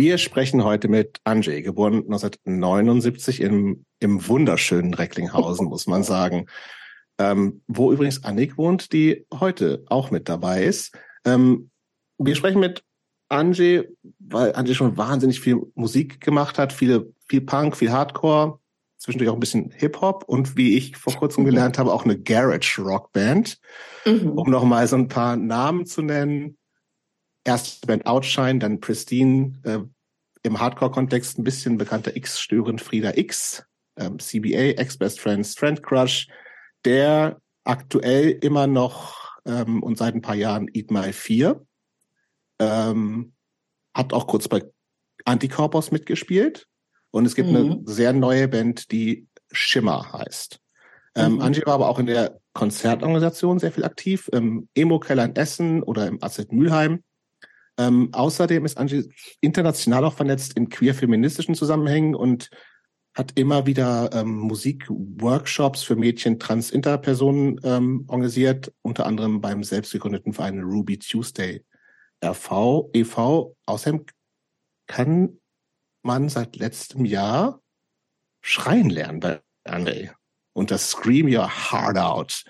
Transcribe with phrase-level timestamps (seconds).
[0.00, 6.46] Wir sprechen heute mit Anjay, geboren 1979 im, im wunderschönen Recklinghausen, muss man sagen.
[7.18, 10.98] Ähm, wo übrigens Annik wohnt, die heute auch mit dabei ist.
[11.26, 11.70] Ähm,
[12.16, 12.82] wir sprechen mit
[13.28, 13.90] Anjay,
[14.20, 18.58] weil Anjay schon wahnsinnig viel Musik gemacht hat, viele, viel Punk, viel Hardcore,
[18.96, 23.58] zwischendurch auch ein bisschen Hip-Hop und wie ich vor kurzem gelernt habe, auch eine Garage-Rock-Band.
[24.06, 24.30] Mhm.
[24.30, 26.56] Um nochmal so ein paar Namen zu nennen.
[27.44, 29.78] Erste Band Outshine, dann Pristine, äh,
[30.42, 33.64] im Hardcore-Kontext ein bisschen bekannter X-Stören Frieda X,
[33.96, 36.28] ähm, CBA, Ex-Best Friends, Trend Crush,
[36.84, 41.64] der aktuell immer noch ähm, und seit ein paar Jahren Eat My 4
[42.58, 43.32] ähm,
[43.94, 44.62] hat auch kurz bei
[45.24, 46.66] Anticorpus mitgespielt.
[47.10, 47.56] Und es gibt mhm.
[47.56, 50.60] eine sehr neue Band, die Schimmer heißt.
[51.16, 51.40] Ähm, mhm.
[51.40, 56.06] Angie war aber auch in der Konzertorganisation sehr viel aktiv, im Emo-Keller in Essen oder
[56.06, 57.02] im AZ Mülheim.
[57.80, 62.50] Ähm, außerdem ist Angie international auch vernetzt in queer-feministischen Zusammenhängen und
[63.14, 70.60] hat immer wieder ähm, Musikworkshops für Mädchen trans-inter-Personen ähm, organisiert, unter anderem beim selbstgegründeten Verein
[70.60, 71.64] Ruby Tuesday
[72.22, 73.56] RV, e.V.
[73.64, 74.04] Außerdem
[74.86, 75.40] kann
[76.02, 77.62] man seit letztem Jahr
[78.42, 80.10] schreien lernen bei André.
[80.52, 82.44] Und das Scream Your Heart Out.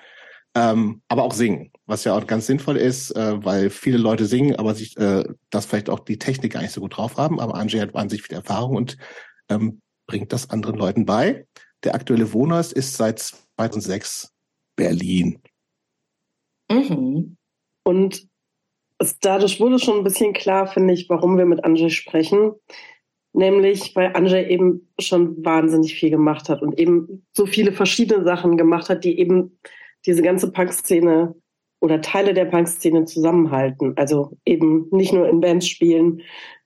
[0.56, 4.56] Ähm, aber auch singen, was ja auch ganz sinnvoll ist, äh, weil viele Leute singen,
[4.56, 7.38] aber sich äh, das vielleicht auch die Technik gar nicht so gut drauf haben.
[7.38, 8.96] Aber Angie hat wahnsinnig viel Erfahrung und
[9.48, 11.46] ähm, bringt das anderen Leuten bei.
[11.84, 14.32] Der aktuelle Wohnhaus ist seit 2006
[14.76, 15.38] Berlin.
[16.70, 17.36] Mhm.
[17.84, 18.28] Und
[18.98, 22.52] es, dadurch wurde schon ein bisschen klar, finde ich, warum wir mit Angie sprechen.
[23.32, 28.56] Nämlich, weil Anjay eben schon wahnsinnig viel gemacht hat und eben so viele verschiedene Sachen
[28.56, 29.58] gemacht hat, die eben
[30.06, 31.34] diese ganze Punk-Szene
[31.80, 33.94] oder Teile der Punk-Szene zusammenhalten.
[33.96, 36.22] Also eben nicht nur in Bands spielen,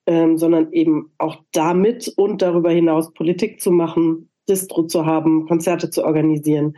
[0.06, 5.90] ähm, sondern eben auch damit und darüber hinaus Politik zu machen, Distro zu haben, Konzerte
[5.90, 6.76] zu organisieren,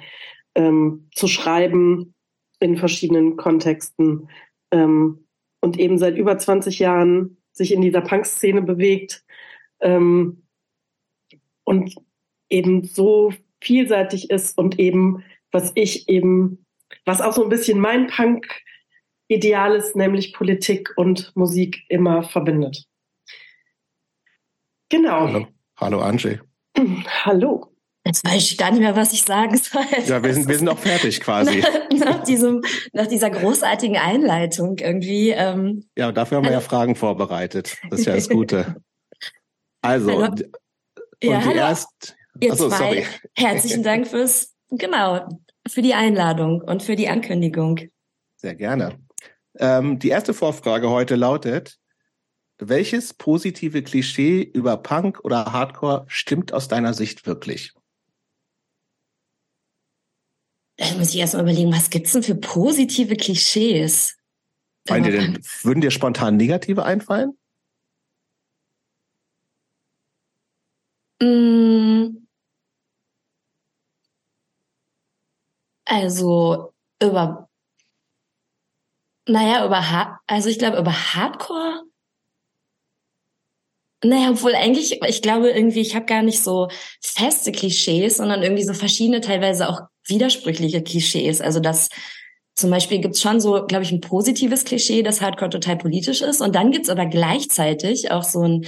[0.54, 2.14] ähm, zu schreiben
[2.60, 4.28] in verschiedenen Kontexten
[4.70, 5.26] ähm,
[5.60, 9.24] und eben seit über 20 Jahren sich in dieser Punk-Szene bewegt
[9.80, 10.42] ähm,
[11.64, 11.96] und
[12.48, 15.24] eben so vielseitig ist und eben,
[15.56, 16.66] was ich eben,
[17.06, 22.84] was auch so ein bisschen mein Punk-Ideal ist, nämlich Politik und Musik immer verbindet.
[24.90, 25.26] Genau.
[25.26, 25.46] Hallo,
[25.78, 26.40] Hallo Angie.
[27.24, 27.72] Hallo.
[28.04, 29.82] Jetzt weiß ich gar nicht mehr, was ich sagen soll.
[30.06, 31.58] Ja, wir sind, wir sind auch fertig quasi.
[31.90, 32.62] nach, nach, diesem,
[32.92, 35.30] nach dieser großartigen Einleitung irgendwie.
[35.30, 37.78] Ähm, ja, dafür haben wir ja Fragen vorbereitet.
[37.90, 38.76] Das ist ja das Gute.
[39.82, 40.24] Also, hallo.
[40.26, 40.44] und
[41.24, 41.56] ja, hallo.
[41.56, 42.14] erst.
[42.40, 43.06] Ihr achso, zwei, sorry.
[43.34, 45.26] Herzlichen Dank fürs, genau,
[45.68, 47.80] für die Einladung und für die Ankündigung.
[48.36, 48.98] Sehr gerne.
[49.58, 51.78] Ähm, die erste Vorfrage heute lautet,
[52.58, 57.72] welches positive Klischee über Punk oder Hardcore stimmt aus deiner Sicht wirklich?
[60.78, 64.16] Da muss ich erst mal überlegen, was gibt's denn für positive Klischees?
[64.88, 67.32] Dir denn, würden dir spontan negative einfallen?
[71.20, 72.25] Mm.
[75.86, 77.48] Also über,
[79.26, 81.84] naja, über, also ich glaube über Hardcore.
[84.04, 86.68] Naja, obwohl eigentlich, ich glaube irgendwie, ich habe gar nicht so
[87.00, 91.40] feste Klischees, sondern irgendwie so verschiedene, teilweise auch widersprüchliche Klischees.
[91.40, 91.88] Also das
[92.54, 96.40] zum Beispiel gibt's schon so, glaube ich, ein positives Klischee, dass Hardcore total politisch ist.
[96.40, 98.66] Und dann gibt's aber gleichzeitig auch so ein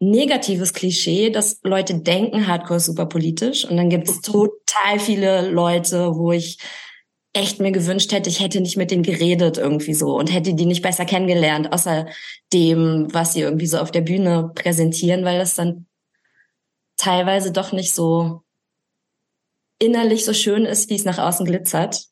[0.00, 3.64] negatives Klischee, dass Leute denken, Hardcore ist super politisch.
[3.64, 6.58] Und dann gibt es total viele Leute, wo ich
[7.32, 10.66] echt mir gewünscht hätte, ich hätte nicht mit denen geredet irgendwie so und hätte die
[10.66, 12.06] nicht besser kennengelernt, außer
[12.52, 15.86] dem, was sie irgendwie so auf der Bühne präsentieren, weil das dann
[16.96, 18.42] teilweise doch nicht so
[19.78, 22.06] innerlich so schön ist, wie es nach außen glitzert.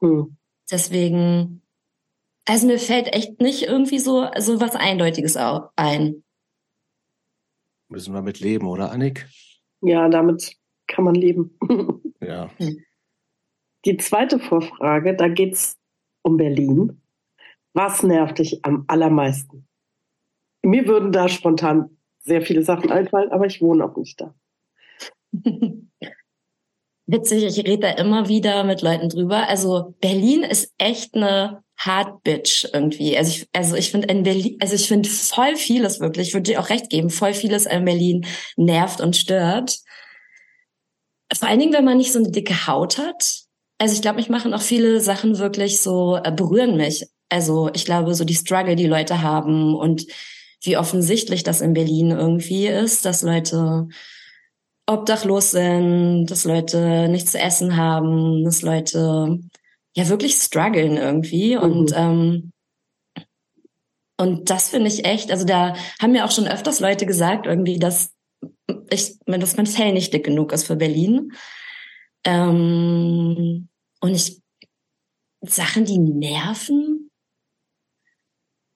[0.00, 0.36] Hm.
[0.70, 1.62] Deswegen,
[2.44, 5.36] also mir fällt echt nicht irgendwie so, so was Eindeutiges
[5.76, 6.24] ein.
[7.88, 9.26] Müssen wir mit leben, oder Annik?
[9.80, 10.56] Ja, damit
[10.86, 11.58] kann man leben.
[12.20, 12.50] ja.
[13.84, 15.78] Die zweite Vorfrage, da geht es
[16.22, 17.00] um Berlin.
[17.72, 19.66] Was nervt dich am allermeisten?
[20.62, 24.34] Mir würden da spontan sehr viele Sachen einfallen, aber ich wohne auch nicht da.
[27.06, 29.48] Witzig, ich rede da immer wieder mit Leuten drüber.
[29.48, 33.16] Also Berlin ist echt eine Hard Bitch irgendwie.
[33.16, 36.50] Also ich, also ich finde in Berlin, also ich finde voll vieles wirklich, ich würde
[36.50, 38.26] dir auch recht geben, voll vieles in Berlin
[38.56, 39.78] nervt und stört.
[41.32, 43.42] Vor allen Dingen, wenn man nicht so eine dicke Haut hat.
[43.78, 47.06] Also ich glaube, mich machen auch viele Sachen wirklich so, äh, berühren mich.
[47.28, 50.06] Also ich glaube, so die Struggle, die Leute haben und
[50.62, 53.88] wie offensichtlich das in Berlin irgendwie ist, dass Leute
[54.86, 59.38] obdachlos sind, dass Leute nichts zu essen haben, dass Leute
[59.98, 61.56] ja wirklich strugglen irgendwie.
[61.56, 61.62] Mhm.
[61.62, 62.52] Und ähm,
[64.20, 67.78] und das finde ich echt, also da haben mir auch schon öfters Leute gesagt, irgendwie,
[67.78, 68.12] dass
[68.90, 71.32] ich, dass mein Fell nicht dick genug ist für Berlin.
[72.24, 73.68] Ähm,
[74.00, 74.40] und ich
[75.40, 77.10] Sachen, die nerven.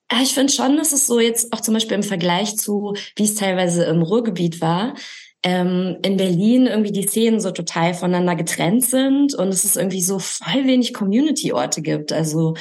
[0.09, 3.23] Ja, ich finde schon, dass es so jetzt auch zum Beispiel im Vergleich zu, wie
[3.23, 4.95] es teilweise im Ruhrgebiet war,
[5.43, 10.01] ähm, in Berlin irgendwie die Szenen so total voneinander getrennt sind und es ist irgendwie
[10.01, 12.13] so voll wenig Community-Orte gibt.
[12.13, 12.55] Also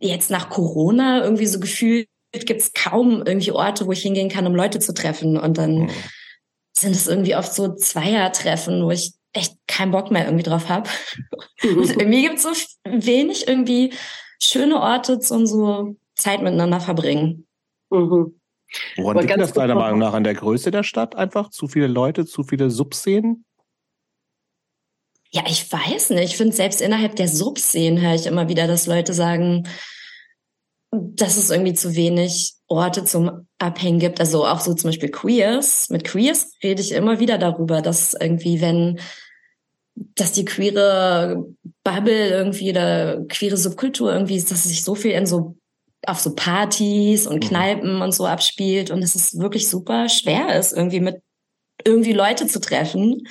[0.00, 4.46] jetzt nach Corona irgendwie so gefühlt gibt es kaum irgendwie Orte, wo ich hingehen kann,
[4.46, 5.38] um Leute zu treffen.
[5.38, 5.90] Und dann mhm.
[6.76, 10.90] sind es irgendwie oft so Zweiertreffen, wo ich echt keinen Bock mehr irgendwie drauf habe.
[11.62, 12.50] Und irgendwie gibt es so
[12.84, 13.94] wenig irgendwie
[14.42, 17.46] schöne Orte zum so Zeit miteinander verbringen.
[17.90, 18.38] Mhm.
[18.96, 21.50] Woran liegt das deiner Meinung nach an der Größe der Stadt einfach?
[21.50, 23.44] Zu viele Leute, zu viele Subszenen?
[25.30, 26.24] Ja, ich weiß nicht.
[26.24, 29.68] Ich finde, selbst innerhalb der Subszenen höre ich immer wieder, dass Leute sagen,
[30.90, 34.20] dass es irgendwie zu wenig Orte zum Abhängen gibt.
[34.20, 35.90] Also auch so zum Beispiel Queers.
[35.90, 38.98] Mit Queers rede ich immer wieder darüber, dass irgendwie, wenn,
[39.94, 41.44] dass die queere
[41.84, 45.56] Bubble irgendwie oder queere Subkultur irgendwie ist, dass es sich so viel in so
[46.06, 47.48] auf so Partys und mhm.
[47.48, 51.22] Kneipen und so abspielt und es ist wirklich super schwer ist, irgendwie mit
[51.84, 53.26] irgendwie Leute zu treffen.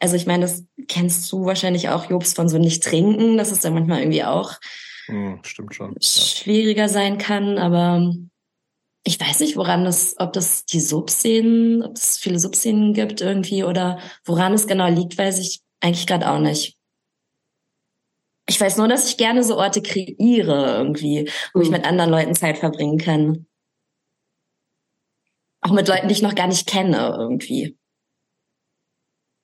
[0.00, 3.36] Also ich meine, das kennst du wahrscheinlich auch, Jobs, von so nicht trinken.
[3.36, 4.54] Das ist ja manchmal irgendwie auch
[5.06, 5.96] hm, stimmt schon.
[6.00, 8.12] schwieriger sein kann, aber
[9.04, 13.64] ich weiß nicht, woran das, ob das die Subszenen, ob es viele Subszenen gibt irgendwie
[13.64, 16.76] oder woran es genau liegt, weiß ich eigentlich gerade auch nicht.
[18.52, 21.64] Ich weiß nur, dass ich gerne so Orte kreiere irgendwie, wo mhm.
[21.64, 23.46] ich mit anderen Leuten Zeit verbringen kann.
[25.62, 27.78] Auch mit Leuten, die ich noch gar nicht kenne irgendwie.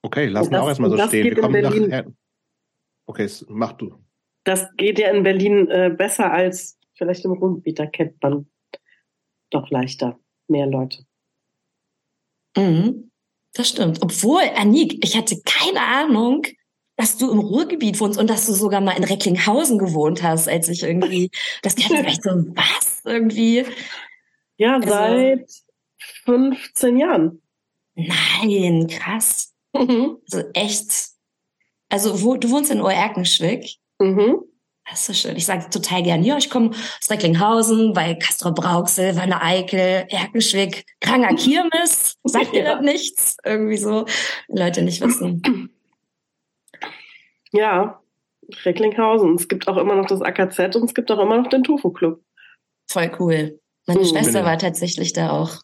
[0.02, 1.24] Okay, lass wir auch erstmal so stehen.
[1.24, 2.12] Wir kommen nachher.
[3.06, 3.94] Okay, mach du.
[4.44, 7.78] Das geht ja in Berlin äh, besser als vielleicht im Ruhrgebiet.
[7.78, 8.46] Da kennt man
[9.48, 10.18] doch leichter
[10.48, 11.06] mehr Leute.
[12.56, 13.10] Mhm,
[13.54, 14.02] das stimmt.
[14.02, 16.42] Obwohl, Anik, ich hatte keine Ahnung,
[16.98, 20.68] dass du im Ruhrgebiet wohnst und dass du sogar mal in Recklinghausen gewohnt hast, als
[20.68, 21.30] ich irgendwie,
[21.62, 23.64] das kennt vielleicht so, was irgendwie?
[24.56, 25.48] Ja, also, seit
[26.24, 27.40] 15 Jahren.
[27.94, 29.54] Nein, krass.
[29.72, 30.18] Mhm.
[30.30, 31.10] Also echt.
[31.88, 33.76] Also wo, du wohnst in Oerkenschwick.
[34.00, 34.42] Mhm.
[34.90, 35.36] Das ist so schön.
[35.36, 40.84] Ich sage total gern, ja, ich komme aus Recklinghausen, bei Castro Brauxel, Wanne Eickel, Erkenschwick,
[41.00, 42.16] Kranger Kirmes.
[42.24, 42.58] Sagt ja.
[42.58, 43.36] ihr das nichts?
[43.44, 44.04] Irgendwie so.
[44.48, 45.70] Leute nicht wissen.
[47.52, 48.02] Ja,
[48.64, 49.34] Recklinghausen.
[49.34, 52.22] Es gibt auch immer noch das AKZ und es gibt auch immer noch den Tofu-Club.
[52.90, 53.60] Voll cool.
[53.86, 54.04] Meine mhm.
[54.06, 55.62] Schwester war tatsächlich da auch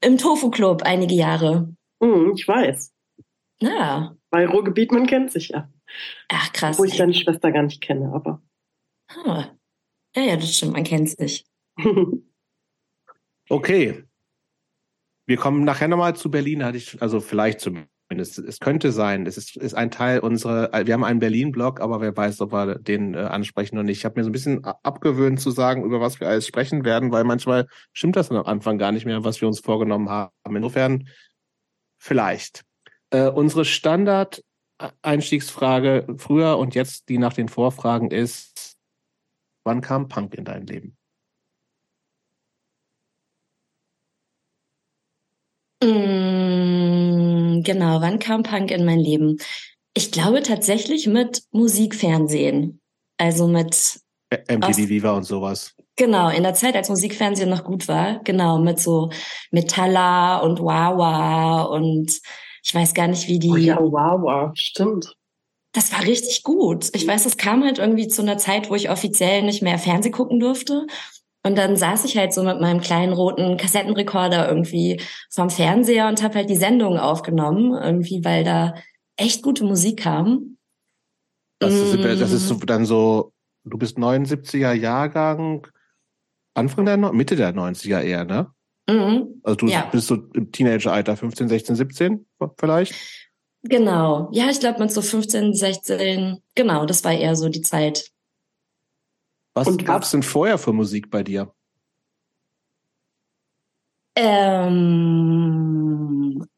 [0.00, 1.74] im Tofu-Club einige Jahre.
[2.00, 2.92] Mhm, ich weiß.
[3.60, 4.16] Ja.
[4.30, 5.70] Bei Ruhrgebiet, man kennt sich ja.
[6.28, 6.78] Ach, krass.
[6.78, 8.42] Wo ich deine Schwester gar nicht kenne, aber.
[9.08, 9.46] Ah.
[10.14, 11.44] Ja, ja, das stimmt, man kennt sich.
[13.48, 14.04] okay.
[15.26, 17.60] Wir kommen nachher nochmal zu Berlin, hatte ich, also vielleicht
[18.08, 18.38] zumindest.
[18.38, 22.16] Es könnte sein, es ist, ist ein Teil unserer, wir haben einen Berlin-Blog, aber wer
[22.16, 23.98] weiß, ob wir den äh, ansprechen oder nicht.
[23.98, 27.10] Ich habe mir so ein bisschen abgewöhnt zu sagen, über was wir alles sprechen werden,
[27.12, 30.30] weil manchmal stimmt das am Anfang gar nicht mehr, was wir uns vorgenommen haben.
[30.48, 31.08] Insofern
[31.98, 32.64] vielleicht.
[33.10, 38.76] Äh, unsere Standard-Einstiegsfrage früher und jetzt die nach den Vorfragen ist,
[39.64, 40.97] wann kam Punk in dein Leben?
[45.82, 49.38] Mm, genau, wann kam Punk in mein Leben?
[49.94, 52.80] Ich glaube tatsächlich mit Musikfernsehen.
[53.16, 55.74] Also mit MTV Viva und sowas.
[55.96, 59.10] Genau, in der Zeit, als Musikfernsehen noch gut war, genau, mit so
[59.50, 62.20] Metalla und Wawa und
[62.62, 63.50] ich weiß gar nicht, wie die.
[63.50, 65.16] Oh ja, Wawa, stimmt.
[65.72, 66.88] Das war richtig gut.
[66.92, 70.10] Ich weiß, es kam halt irgendwie zu einer Zeit, wo ich offiziell nicht mehr Fernseh
[70.10, 70.86] gucken durfte.
[71.48, 75.00] Und dann saß ich halt so mit meinem kleinen roten Kassettenrekorder irgendwie
[75.30, 78.74] vom Fernseher und habe halt die Sendungen aufgenommen, irgendwie, weil da
[79.16, 80.58] echt gute Musik kam.
[81.58, 82.66] Das ist, das ist mm.
[82.66, 83.32] dann so,
[83.64, 85.66] du bist 79er Jahrgang,
[86.52, 88.48] Anfang der, Mitte der 90er eher, ne?
[88.86, 89.40] Mhm.
[89.42, 89.88] Also du ja.
[89.90, 92.26] bist so im Teenageralter, 15, 16, 17
[92.58, 92.94] vielleicht?
[93.62, 94.28] Genau.
[94.32, 98.10] Ja, ich glaube mit so 15, 16, genau, das war eher so die Zeit.
[99.54, 101.52] Was gab es denn vorher für Musik bei dir?
[104.16, 105.48] Ähm,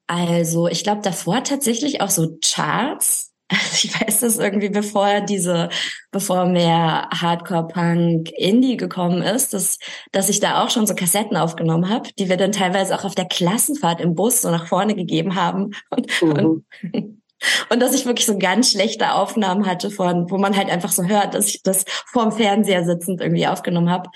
[0.06, 3.32] also ich glaube davor tatsächlich auch so Charts.
[3.48, 5.68] Also ich weiß das irgendwie, bevor diese,
[6.10, 9.78] bevor mehr Hardcore Punk Indie gekommen ist, dass,
[10.12, 13.14] dass ich da auch schon so Kassetten aufgenommen habe, die wir dann teilweise auch auf
[13.14, 15.72] der Klassenfahrt im Bus so nach vorne gegeben haben.
[15.90, 16.64] Und, mhm.
[16.92, 17.19] und,
[17.68, 21.04] und dass ich wirklich so ganz schlechte Aufnahmen hatte von, wo man halt einfach so
[21.04, 24.10] hört, dass ich das vorm Fernseher sitzend irgendwie aufgenommen habe.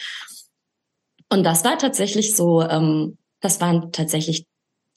[1.30, 4.46] Und das war tatsächlich so, ähm, das waren tatsächlich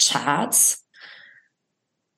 [0.02, 0.88] Charts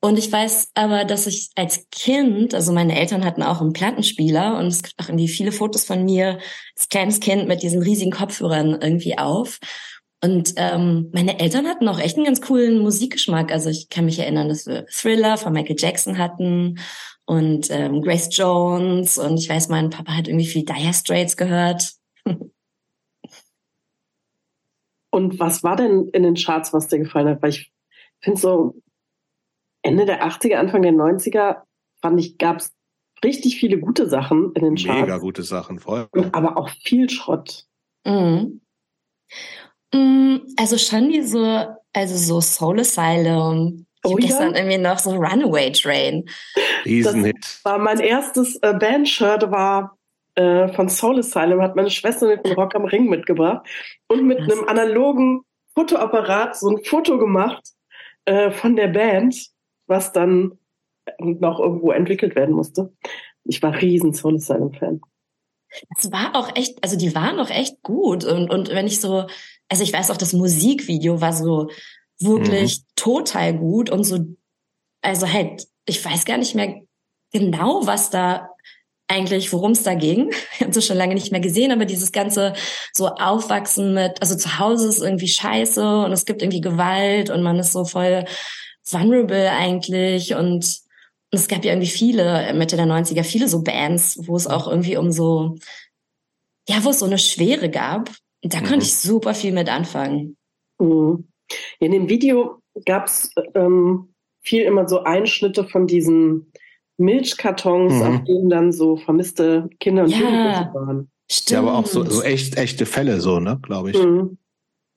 [0.02, 4.56] und ich weiß aber, dass ich als Kind, also meine Eltern hatten auch einen Plattenspieler
[4.58, 6.38] und es gibt auch irgendwie viele Fotos von mir
[6.74, 9.58] als kleines Kind mit diesen riesigen Kopfhörern irgendwie auf.
[10.22, 13.50] Und ähm, meine Eltern hatten auch echt einen ganz coolen Musikgeschmack.
[13.50, 16.78] Also ich kann mich erinnern, dass wir Thriller von Michael Jackson hatten
[17.24, 21.92] und ähm, Grace Jones und ich weiß, mein Papa hat irgendwie viel Dire Straits gehört.
[25.10, 27.42] und was war denn in den Charts, was dir gefallen hat?
[27.42, 27.72] Weil ich
[28.20, 28.74] finde so,
[29.82, 31.62] Ende der 80er, Anfang der 90er,
[32.02, 32.74] fand ich, gab es
[33.24, 35.00] richtig viele gute Sachen in den Charts.
[35.00, 36.08] Mega gute Sachen, voll.
[36.32, 37.66] Aber auch viel Schrott.
[38.04, 38.60] Mhm.
[39.92, 43.86] Mhm also schon diese, also so Soul Asylum.
[44.04, 44.26] Ich oh, ja?
[44.26, 46.28] gestern irgendwie noch so Runaway Train.
[46.84, 47.36] Riesenhit.
[47.40, 49.98] Das war mein erstes äh, Bandshirt, war
[50.36, 53.66] äh, von Soul Asylum, hat meine Schwester mit dem Rock am Ring mitgebracht
[54.08, 54.52] und mit Was?
[54.52, 55.42] einem analogen
[55.74, 57.62] Fotoapparat so ein Foto gemacht
[58.24, 59.34] äh, von der Band
[59.90, 60.56] was dann
[61.18, 62.94] noch irgendwo entwickelt werden musste.
[63.44, 65.00] Ich war riesen Soul Asylum-Fan.
[65.98, 68.24] Es war auch echt, also die waren auch echt gut.
[68.24, 69.26] Und, und wenn ich so,
[69.70, 71.70] also ich weiß auch, das Musikvideo war so
[72.18, 72.84] wirklich mhm.
[72.96, 74.18] total gut und so,
[75.00, 76.82] also halt, ich weiß gar nicht mehr
[77.32, 78.50] genau, was da
[79.08, 80.30] eigentlich, worum es da ging.
[80.54, 82.52] Ich habe es schon lange nicht mehr gesehen, aber dieses ganze
[82.92, 87.42] so Aufwachsen mit, also zu Hause ist irgendwie scheiße und es gibt irgendwie Gewalt und
[87.42, 88.26] man ist so voll
[88.84, 90.80] vulnerable eigentlich und
[91.32, 94.66] und es gab ja irgendwie viele, Mitte der 90er, viele so Bands, wo es auch
[94.66, 95.58] irgendwie um so,
[96.68, 98.10] ja, wo es so eine Schwere gab.
[98.42, 98.64] Da mhm.
[98.64, 100.36] konnte ich super viel mit anfangen.
[100.78, 101.28] Mhm.
[101.78, 106.52] In dem Video gab es ähm, viel immer so Einschnitte von diesen
[106.96, 108.02] Milchkartons, mhm.
[108.02, 111.10] auf denen dann so vermisste Kinder und ja, Jugendliche waren.
[111.30, 111.50] Stimmt.
[111.50, 113.98] Ja, aber auch so, so echt, echte Fälle, so, ne, glaube ich.
[113.98, 114.38] Mhm.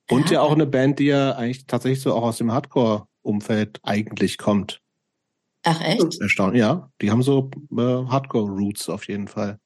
[0.09, 0.33] Und ja.
[0.33, 4.37] ja auch eine Band, die ja eigentlich tatsächlich so auch aus dem Hardcore Umfeld eigentlich
[4.37, 4.81] kommt.
[5.65, 6.19] Ach echt?
[6.19, 6.91] Erstaunlich, ja.
[7.01, 9.59] Die haben so äh, Hardcore-Roots auf jeden Fall.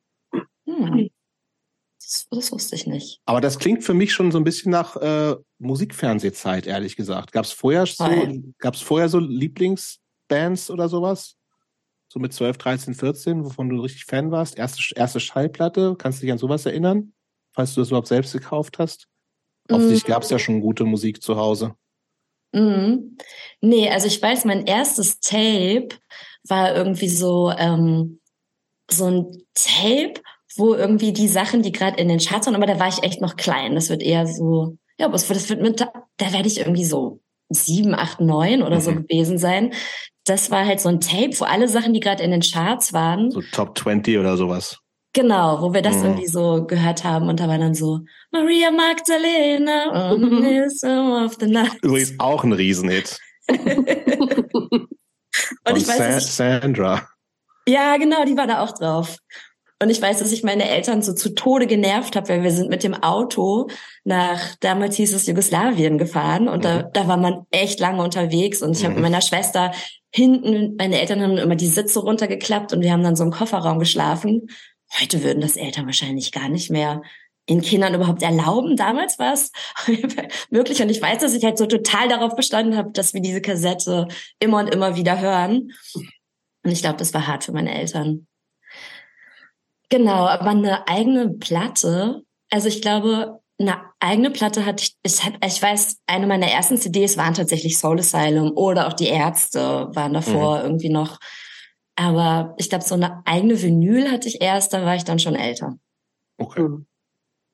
[2.07, 3.19] Das, das, wusste ich nicht.
[3.25, 7.33] Aber das klingt für mich schon so ein bisschen nach äh, Musikfernsehzeit, ehrlich gesagt.
[7.33, 8.07] Gab es vorher so,
[8.59, 11.35] gab's vorher so Lieblingsbands oder sowas?
[12.07, 14.57] So mit 12, 13, 14, wovon du richtig Fan warst?
[14.57, 15.95] Erste, erste Schallplatte?
[15.97, 17.11] Kannst du dich an sowas erinnern?
[17.51, 19.09] Falls du das überhaupt selbst gekauft hast?
[19.69, 20.13] Offensichtlich mm.
[20.13, 21.75] gab es ja schon gute Musik zu Hause.
[22.53, 23.17] Mhm.
[23.59, 25.89] Nee, also ich weiß, mein erstes Tape
[26.47, 28.21] war irgendwie so, ähm,
[28.89, 30.21] so ein Tape,
[30.57, 33.21] wo irgendwie die Sachen, die gerade in den Charts waren, aber da war ich echt
[33.21, 33.75] noch klein.
[33.75, 37.95] Das wird eher so, ja, aber das wird mit, da werde ich irgendwie so sieben,
[37.95, 38.81] acht, neun oder mhm.
[38.81, 39.73] so gewesen sein.
[40.25, 43.31] Das war halt so ein Tape, wo alle Sachen, die gerade in den Charts waren.
[43.31, 44.77] So Top 20 oder sowas.
[45.13, 46.03] Genau, wo wir das mhm.
[46.03, 50.61] irgendwie so gehört haben und da war dann so Maria Magdalena on the
[51.25, 51.77] of the night.
[51.81, 53.17] Übrigens auch ein Riesenhit.
[53.47, 53.57] und
[55.75, 57.07] ich weiß, Sa Sandra.
[57.67, 59.17] Ja, genau, die war da auch drauf.
[59.81, 62.69] Und ich weiß, dass ich meine Eltern so zu Tode genervt habe, weil wir sind
[62.69, 63.67] mit dem Auto
[64.03, 66.63] nach, damals hieß es Jugoslawien gefahren und mhm.
[66.63, 68.85] da, da war man echt lange unterwegs und ich mhm.
[68.85, 69.71] habe mit meiner Schwester
[70.11, 73.77] hinten, meine Eltern haben immer die Sitze runtergeklappt und wir haben dann so im Kofferraum
[73.77, 74.47] geschlafen
[74.99, 77.01] Heute würden das Eltern wahrscheinlich gar nicht mehr
[77.45, 78.75] in Kindern überhaupt erlauben.
[78.75, 79.51] Damals war es
[80.49, 83.41] möglich und ich weiß, dass ich halt so total darauf bestanden habe, dass wir diese
[83.41, 84.07] Kassette
[84.39, 85.71] immer und immer wieder hören.
[86.63, 88.26] Und ich glaube, das war hart für meine Eltern.
[89.89, 95.61] Genau, aber eine eigene Platte, also ich glaube, eine eigene Platte hatte ich, ich, ich
[95.61, 100.59] weiß, eine meiner ersten CDs waren tatsächlich Soul Asylum oder auch die Ärzte waren davor
[100.59, 100.65] mhm.
[100.65, 101.17] irgendwie noch
[101.97, 105.35] aber ich glaube, so eine eigene Vinyl hatte ich erst, da war ich dann schon
[105.35, 105.77] älter.
[106.37, 106.61] Okay.
[106.61, 106.85] Mhm.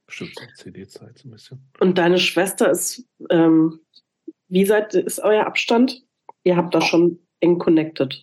[0.05, 1.71] Bestimmt CD-Zeit so ein bisschen.
[1.79, 3.79] Und deine Schwester ist, ähm,
[4.49, 6.03] wie seid, ist euer Abstand?
[6.43, 8.21] Ihr habt da schon eng connected.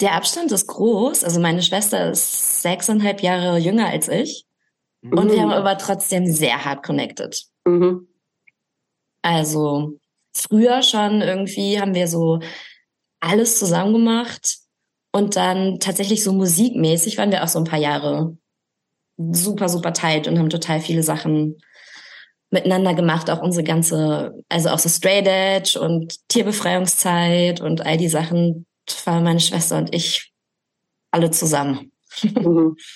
[0.00, 1.24] Der Abstand ist groß.
[1.24, 4.46] Also meine Schwester ist sechseinhalb Jahre jünger als ich.
[5.02, 5.18] Mhm.
[5.18, 7.44] Und wir haben aber trotzdem sehr hart connected.
[7.64, 8.08] Mhm.
[9.22, 9.98] Also
[10.34, 12.40] früher schon irgendwie haben wir so
[13.20, 14.58] alles zusammen gemacht.
[15.12, 18.36] Und dann tatsächlich so musikmäßig waren wir auch so ein paar Jahre
[19.16, 21.56] super, super tight und haben total viele Sachen
[22.50, 28.08] miteinander gemacht, auch unsere ganze, also auch so Straight Edge und Tierbefreiungszeit und all die
[28.08, 28.66] Sachen
[29.04, 30.32] waren meine Schwester und ich
[31.10, 31.92] alle zusammen.
[32.22, 32.76] Mhm.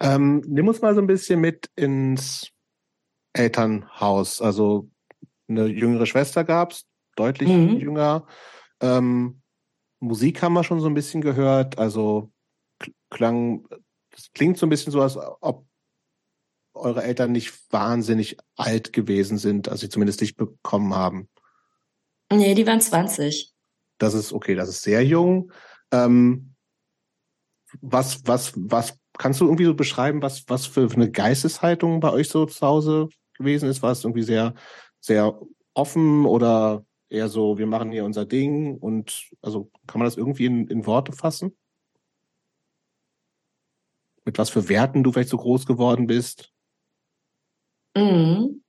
[0.00, 2.50] ähm, nimm uns mal so ein bisschen mit ins
[3.32, 4.40] Elternhaus.
[4.40, 4.90] Also
[5.48, 7.78] eine jüngere Schwester gab's, deutlich mhm.
[7.78, 8.26] jünger.
[8.80, 9.42] Ähm,
[10.00, 11.78] Musik haben wir schon so ein bisschen gehört.
[11.78, 12.30] Also
[13.10, 13.66] klang,
[14.10, 15.66] das klingt so ein bisschen so, als ob
[16.74, 21.28] eure Eltern nicht wahnsinnig alt gewesen sind, als sie zumindest dich bekommen haben.
[22.30, 23.55] Nee, die waren 20.
[23.98, 25.52] Das ist okay, das ist sehr jung.
[25.90, 26.54] Ähm,
[27.80, 32.28] was, was, was kannst du irgendwie so beschreiben, was, was für eine Geisteshaltung bei euch
[32.28, 33.82] so zu Hause gewesen ist?
[33.82, 34.54] War es irgendwie sehr,
[35.00, 35.40] sehr
[35.74, 40.46] offen oder eher so, wir machen hier unser Ding und also kann man das irgendwie
[40.46, 41.56] in, in Worte fassen?
[44.24, 46.52] Mit was für Werten du vielleicht so groß geworden bist?
[47.96, 48.62] Mhm.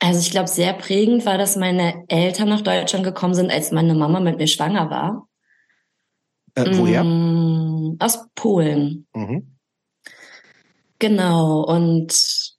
[0.00, 3.94] Also ich glaube, sehr prägend war, dass meine Eltern nach Deutschland gekommen sind, als meine
[3.94, 5.28] Mama mit mir schwanger war.
[6.54, 7.04] Äh, woher?
[7.04, 9.06] Mm, aus Polen.
[9.14, 9.56] Mhm.
[10.98, 11.62] Genau.
[11.62, 12.54] Und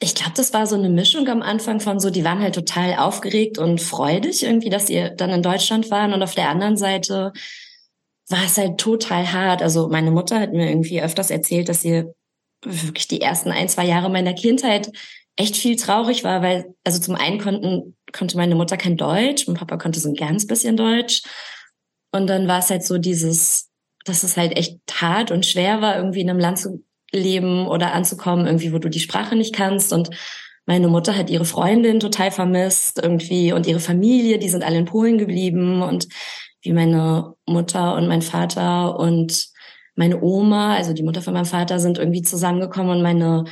[0.00, 2.96] ich glaube, das war so eine Mischung am Anfang von so, die waren halt total
[2.96, 6.12] aufgeregt und freudig irgendwie, dass sie dann in Deutschland waren.
[6.12, 7.32] Und auf der anderen Seite
[8.28, 9.62] war es halt total hart.
[9.62, 12.04] Also meine Mutter hat mir irgendwie öfters erzählt, dass sie
[12.64, 14.90] wirklich die ersten ein, zwei Jahre meiner Kindheit
[15.36, 19.56] echt viel traurig war, weil, also zum einen konnten, konnte meine Mutter kein Deutsch, mein
[19.56, 21.22] Papa konnte so ein ganz bisschen Deutsch.
[22.12, 23.70] Und dann war es halt so dieses,
[24.04, 27.92] dass es halt echt hart und schwer war, irgendwie in einem Land zu leben oder
[27.92, 29.92] anzukommen, irgendwie, wo du die Sprache nicht kannst.
[29.92, 30.10] Und
[30.66, 34.84] meine Mutter hat ihre Freundin total vermisst irgendwie und ihre Familie, die sind alle in
[34.84, 36.08] Polen geblieben und
[36.62, 39.48] wie meine Mutter und mein Vater und
[39.96, 43.44] meine Oma, also die Mutter von meinem Vater, sind irgendwie zusammengekommen und meine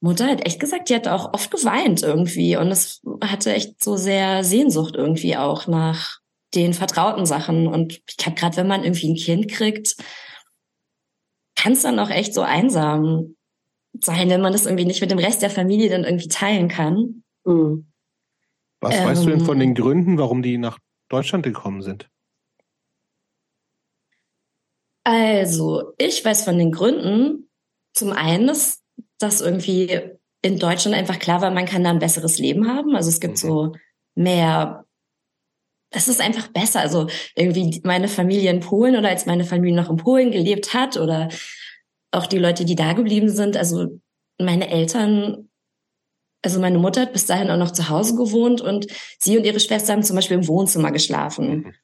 [0.00, 3.96] Mutter hat echt gesagt, die hat auch oft geweint irgendwie und es hatte echt so
[3.96, 6.20] sehr Sehnsucht irgendwie auch nach
[6.54, 7.66] den vertrauten Sachen.
[7.66, 9.96] Und ich glaube, gerade wenn man irgendwie ein Kind kriegt,
[11.56, 13.36] kann es dann auch echt so einsam
[14.00, 17.24] sein, wenn man das irgendwie nicht mit dem Rest der Familie dann irgendwie teilen kann.
[17.44, 17.90] Mhm.
[18.80, 19.74] Was ähm, weißt du denn von den ähm.
[19.74, 22.08] Gründen, warum die nach Deutschland gekommen sind?
[25.04, 27.48] Also, ich weiß von den Gründen,
[27.94, 28.82] zum einen, dass,
[29.18, 30.00] dass irgendwie
[30.42, 32.94] in Deutschland einfach klar war, man kann da ein besseres Leben haben.
[32.94, 33.48] Also es gibt mhm.
[33.48, 33.72] so
[34.14, 34.84] mehr,
[35.90, 36.80] es ist einfach besser.
[36.80, 40.96] Also irgendwie meine Familie in Polen oder als meine Familie noch in Polen gelebt hat
[40.96, 41.28] oder
[42.12, 43.56] auch die Leute, die da geblieben sind.
[43.56, 44.00] Also
[44.38, 45.48] meine Eltern,
[46.42, 48.86] also meine Mutter hat bis dahin auch noch zu Hause gewohnt und
[49.18, 51.48] sie und ihre Schwester haben zum Beispiel im Wohnzimmer geschlafen.
[51.48, 51.74] Mhm.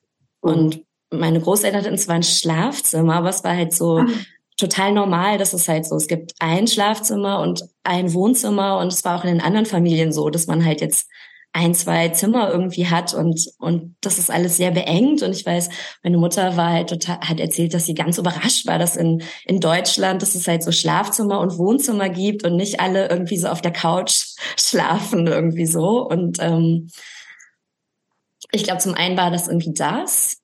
[0.41, 4.07] Und meine Großeltern hatten zwar ein Schlafzimmer, aber es war halt so ah.
[4.63, 9.05] Total normal, dass es halt so, es gibt ein Schlafzimmer und ein Wohnzimmer und es
[9.05, 11.09] war auch in den anderen Familien so, dass man halt jetzt
[11.55, 15.23] ein, zwei Zimmer irgendwie hat und, und das ist alles sehr beengt.
[15.23, 15.69] Und ich weiß,
[16.03, 19.61] meine Mutter war halt total, hat erzählt, dass sie ganz überrascht war, dass in, in
[19.61, 23.61] Deutschland, dass es halt so Schlafzimmer und Wohnzimmer gibt und nicht alle irgendwie so auf
[23.61, 26.07] der Couch schlafen irgendwie so.
[26.09, 26.89] Und ähm,
[28.51, 30.39] ich glaube, zum einen war das irgendwie das.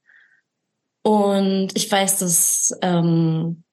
[1.02, 3.64] Und ich weiß, dass ähm,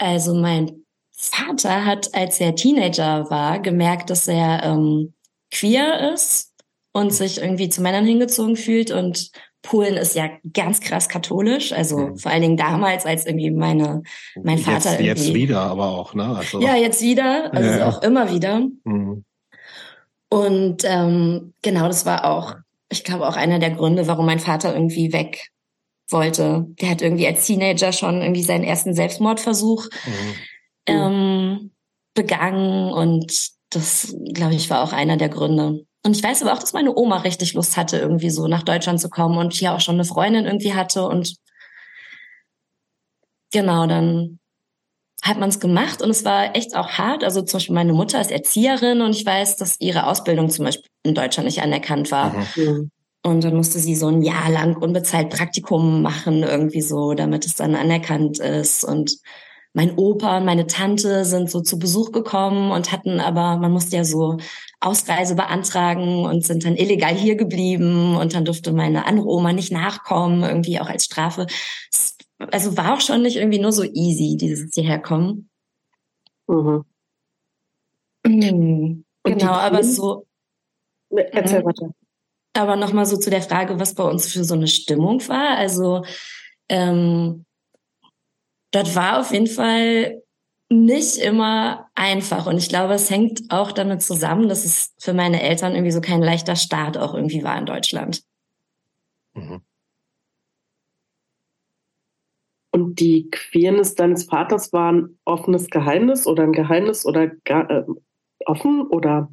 [0.00, 5.12] also mein Vater hat, als er Teenager war, gemerkt, dass er ähm,
[5.50, 6.54] queer ist
[6.92, 8.90] und sich irgendwie zu Männern hingezogen fühlt.
[8.90, 9.30] Und
[9.62, 12.16] Polen ist ja ganz krass katholisch, also mhm.
[12.16, 14.02] vor allen Dingen damals, als irgendwie meine
[14.42, 16.36] mein Vater jetzt, jetzt wieder, aber auch ne.
[16.36, 17.88] Also ja, jetzt wieder, also ja.
[17.88, 18.66] auch immer wieder.
[18.84, 19.24] Mhm.
[20.30, 22.54] Und ähm, genau, das war auch,
[22.88, 25.50] ich glaube auch einer der Gründe, warum mein Vater irgendwie weg
[26.12, 26.66] wollte.
[26.80, 30.34] Der hat irgendwie als Teenager schon irgendwie seinen ersten Selbstmordversuch mhm.
[30.86, 31.70] ähm,
[32.14, 35.84] begangen und das, glaube ich, war auch einer der Gründe.
[36.02, 39.00] Und ich weiß aber auch, dass meine Oma richtig Lust hatte, irgendwie so nach Deutschland
[39.00, 41.36] zu kommen und hier auch schon eine Freundin irgendwie hatte und
[43.52, 44.38] genau, dann
[45.22, 47.24] hat man es gemacht und es war echt auch hart.
[47.24, 50.86] Also zum Beispiel meine Mutter ist Erzieherin und ich weiß, dass ihre Ausbildung zum Beispiel
[51.02, 52.32] in Deutschland nicht anerkannt war.
[52.56, 52.90] Mhm.
[53.22, 57.54] Und dann musste sie so ein Jahr lang unbezahlt Praktikum machen, irgendwie so, damit es
[57.54, 58.82] dann anerkannt ist.
[58.82, 59.18] Und
[59.74, 63.96] mein Opa und meine Tante sind so zu Besuch gekommen und hatten aber, man musste
[63.96, 64.38] ja so
[64.80, 69.70] Ausreise beantragen und sind dann illegal hier geblieben und dann durfte meine andere Oma nicht
[69.70, 71.46] nachkommen, irgendwie auch als Strafe.
[72.38, 75.50] Also war auch schon nicht irgendwie nur so easy, dieses hierherkommen.
[76.48, 76.84] Mhm.
[78.26, 79.04] Mhm.
[79.22, 80.26] Genau, aber so.
[81.10, 81.66] Erzähl mhm.
[81.66, 81.90] weiter.
[82.52, 85.56] Aber nochmal so zu der Frage, was bei uns für so eine Stimmung war.
[85.56, 86.04] Also
[86.68, 87.44] ähm,
[88.70, 90.22] das war auf jeden Fall
[90.68, 92.46] nicht immer einfach.
[92.46, 96.00] Und ich glaube, es hängt auch damit zusammen, dass es für meine Eltern irgendwie so
[96.00, 98.22] kein leichter Start auch irgendwie war in Deutschland.
[99.34, 99.62] Mhm.
[102.72, 107.84] Und die Queerness deines Vaters war ein offenes Geheimnis oder ein Geheimnis oder gar, äh,
[108.46, 109.32] offen oder?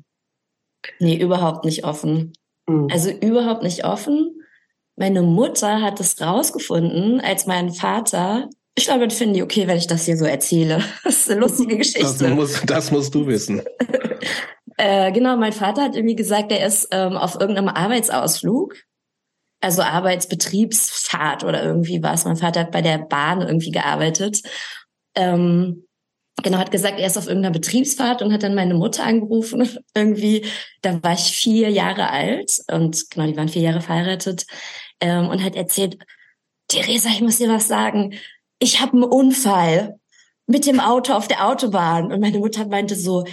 [0.99, 2.33] Nee, überhaupt nicht offen.
[2.67, 2.87] Mhm.
[2.91, 4.41] Also überhaupt nicht offen.
[4.95, 8.49] Meine Mutter hat es rausgefunden, als mein Vater
[8.79, 10.83] ich glaube, das finden die okay, wenn ich das hier so erzähle.
[11.03, 12.01] Das ist eine lustige Geschichte.
[12.01, 13.63] Das, musst, das musst du wissen.
[14.77, 18.75] äh, genau, mein Vater hat irgendwie gesagt, er ist ähm, auf irgendeinem Arbeitsausflug
[19.59, 22.25] also Arbeitsbetriebsfahrt oder irgendwie was.
[22.25, 24.41] Mein Vater hat bei der Bahn irgendwie gearbeitet.
[25.15, 25.86] Ähm,
[26.43, 29.67] genau, hat gesagt, er ist auf irgendeiner Betriebsfahrt und hat dann meine Mutter angerufen.
[29.95, 30.45] irgendwie,
[30.81, 34.45] da war ich vier Jahre alt und genau, die waren vier Jahre verheiratet
[34.99, 35.97] ähm, und hat erzählt,
[36.67, 38.15] Theresa, ich muss dir was sagen.
[38.59, 39.99] Ich habe einen Unfall
[40.47, 42.11] mit dem Auto auf der Autobahn.
[42.11, 43.25] Und meine Mutter meinte so,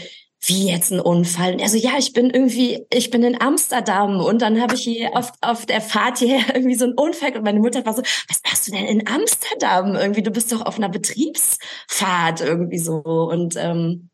[0.49, 1.53] wie jetzt ein Unfall?
[1.53, 4.83] Und er so, ja, ich bin irgendwie, ich bin in Amsterdam und dann habe ich
[4.83, 8.03] hier auf, auf der Fahrt hierher irgendwie so einen Unfall und meine Mutter war so,
[8.03, 9.95] was machst du denn in Amsterdam?
[9.95, 14.11] Irgendwie, du bist doch auf einer Betriebsfahrt irgendwie so und ähm,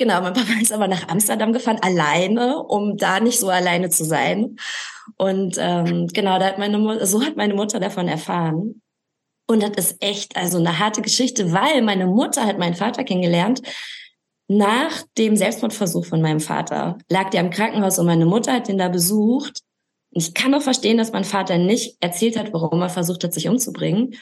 [0.00, 4.04] Genau, mein Papa ist aber nach Amsterdam gefahren, alleine, um da nicht so alleine zu
[4.04, 4.54] sein.
[5.16, 8.80] Und ähm, genau, da hat meine Mutter, so hat meine Mutter davon erfahren.
[9.48, 13.60] Und das ist echt also eine harte Geschichte, weil meine Mutter hat meinen Vater kennengelernt
[14.48, 18.78] nach dem Selbstmordversuch von meinem Vater lag der im Krankenhaus und meine Mutter hat ihn
[18.78, 19.60] da besucht.
[20.10, 23.34] Und ich kann auch verstehen, dass mein Vater nicht erzählt hat, warum er versucht hat,
[23.34, 24.14] sich umzubringen.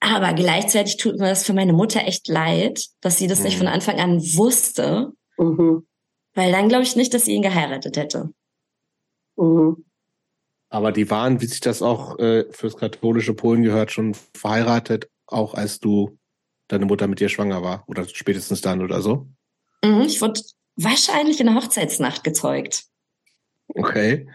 [0.00, 3.44] Aber gleichzeitig tut mir das für meine Mutter echt leid, dass sie das mhm.
[3.44, 5.12] nicht von Anfang an wusste.
[5.38, 5.86] Mhm.
[6.34, 8.32] Weil dann glaube ich nicht, dass sie ihn geheiratet hätte.
[9.36, 9.84] Mhm.
[10.68, 15.54] Aber die waren, wie sich das auch äh, fürs katholische Polen gehört, schon verheiratet, auch
[15.54, 16.18] als du
[16.72, 19.28] deine Mutter mit dir schwanger war oder spätestens dann oder so?
[19.84, 20.40] Mhm, ich wurde
[20.76, 22.84] wahrscheinlich in der Hochzeitsnacht gezeugt.
[23.68, 24.28] Okay.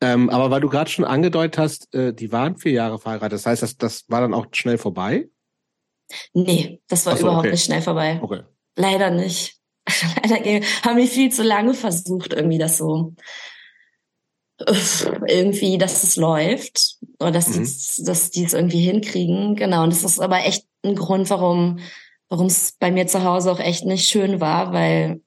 [0.00, 3.46] Ähm, aber weil du gerade schon angedeutet hast, äh, die waren vier Jahre verheiratet, das
[3.46, 5.28] heißt, das, das war dann auch schnell vorbei?
[6.34, 7.52] Nee, das war so, überhaupt okay.
[7.52, 8.18] nicht schnell vorbei.
[8.20, 8.42] Okay.
[8.76, 9.56] Leider nicht.
[10.28, 13.14] Leider haben wir viel zu lange versucht, irgendwie das so
[14.58, 17.64] irgendwie, dass es läuft oder dass, mhm.
[17.64, 19.56] die, dass die es irgendwie hinkriegen.
[19.56, 19.84] Genau.
[19.84, 21.78] Und das ist aber echt ein Grund, warum
[22.28, 25.20] warum es bei mir zu Hause auch echt nicht schön war, weil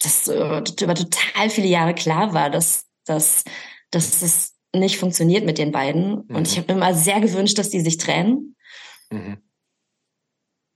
[0.00, 3.44] das äh, über total viele Jahre klar war, dass, dass,
[3.90, 6.24] dass es nicht funktioniert mit den beiden.
[6.28, 6.36] Mhm.
[6.36, 8.56] Und ich habe mir immer sehr gewünscht, dass die sich trennen.
[9.10, 9.38] Mhm.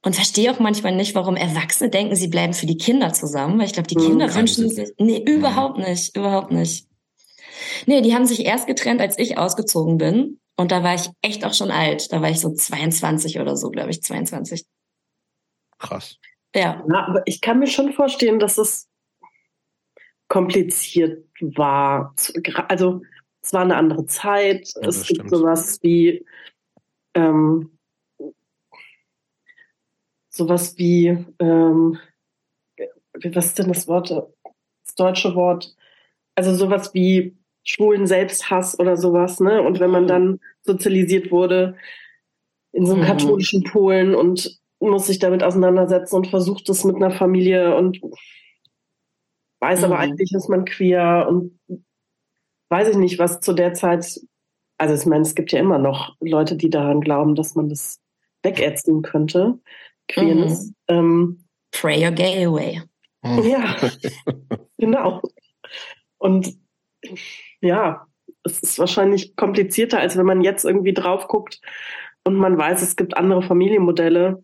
[0.04, 3.66] Und verstehe auch manchmal nicht, warum Erwachsene denken, sie bleiben für die Kinder zusammen, weil
[3.66, 4.90] ich glaube, die Kinder mhm, wünschen sich.
[4.98, 6.87] Nee, überhaupt nicht, überhaupt nicht.
[7.86, 10.40] Nee, die haben sich erst getrennt, als ich ausgezogen bin.
[10.56, 12.12] Und da war ich echt auch schon alt.
[12.12, 14.64] Da war ich so 22 oder so, glaube ich, 22.
[15.78, 16.18] Krass.
[16.54, 16.84] Ja.
[16.88, 17.06] ja.
[17.06, 18.88] Aber ich kann mir schon vorstellen, dass es
[20.28, 22.14] kompliziert war.
[22.68, 23.02] Also
[23.40, 24.72] es war eine andere Zeit.
[24.74, 25.30] Ja, es gibt stimmt.
[25.30, 26.24] sowas wie
[27.14, 27.78] ähm,
[30.28, 31.98] sowas wie ähm,
[33.24, 34.10] was ist denn das Wort?
[34.10, 35.74] Das deutsche Wort?
[36.34, 37.36] Also sowas wie
[37.68, 39.60] schwulen Selbsthass oder sowas, ne?
[39.62, 40.08] Und wenn man mhm.
[40.08, 41.76] dann sozialisiert wurde
[42.72, 43.06] in so einem mhm.
[43.06, 48.00] katholischen Polen und muss sich damit auseinandersetzen und versucht es mit einer Familie und
[49.60, 49.84] weiß mhm.
[49.84, 51.58] aber eigentlich ist man queer und
[52.70, 54.18] weiß ich nicht, was zu der Zeit,
[54.78, 58.00] also ich meine, es gibt ja immer noch Leute, die daran glauben, dass man das
[58.42, 59.58] wegätzen könnte.
[60.08, 60.68] Queerness.
[60.68, 60.74] Mhm.
[60.88, 62.82] Ähm, Pray your gay away.
[63.22, 63.76] Ja,
[64.78, 65.20] genau.
[66.18, 66.56] Und
[67.60, 68.06] ja,
[68.44, 71.60] es ist wahrscheinlich komplizierter, als wenn man jetzt irgendwie drauf guckt
[72.24, 74.42] und man weiß, es gibt andere Familienmodelle,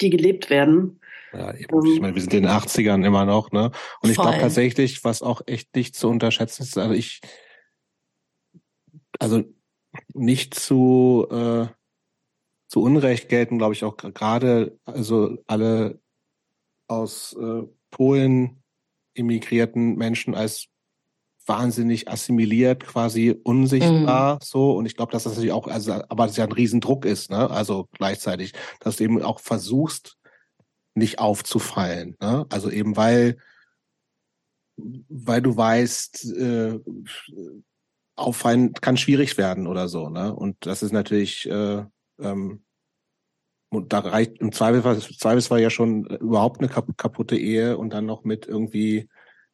[0.00, 1.00] die gelebt werden.
[1.32, 1.86] Ja, eben.
[1.86, 3.70] Ich ähm, meine, wir sind in den 80ern immer noch, ne?
[4.00, 7.20] Und ich glaube tatsächlich, was auch echt nicht zu unterschätzen ist, also ich,
[9.18, 9.44] also
[10.14, 11.66] nicht zu, äh,
[12.68, 16.00] zu Unrecht gelten, glaube ich, auch gerade, also alle
[16.88, 18.62] aus äh, Polen
[19.14, 20.69] immigrierten Menschen als
[21.50, 24.38] wahnsinnig assimiliert, quasi unsichtbar mhm.
[24.40, 24.72] so.
[24.72, 27.50] Und ich glaube, dass das natürlich auch, also, aber das ja ein Riesendruck ist, ne?
[27.50, 30.16] Also gleichzeitig, dass du eben auch versuchst,
[30.94, 32.16] nicht aufzufallen.
[32.20, 32.46] Ne?
[32.50, 33.38] Also eben weil,
[34.76, 36.78] weil du weißt, äh,
[38.14, 40.32] auffallen kann schwierig werden oder so, ne?
[40.32, 41.84] Und das ist natürlich äh,
[42.20, 42.62] ähm,
[43.72, 48.06] und da reicht im Zweifelsfall, im Zweifelsfall ja schon überhaupt eine kaputte Ehe und dann
[48.06, 49.08] noch mit irgendwie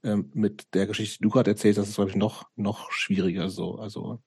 [0.07, 3.51] ähm, mit der Geschichte, die du gerade erzählst, das ist, glaube ich, noch, noch schwieriger
[3.51, 3.77] so.
[3.77, 4.21] Also.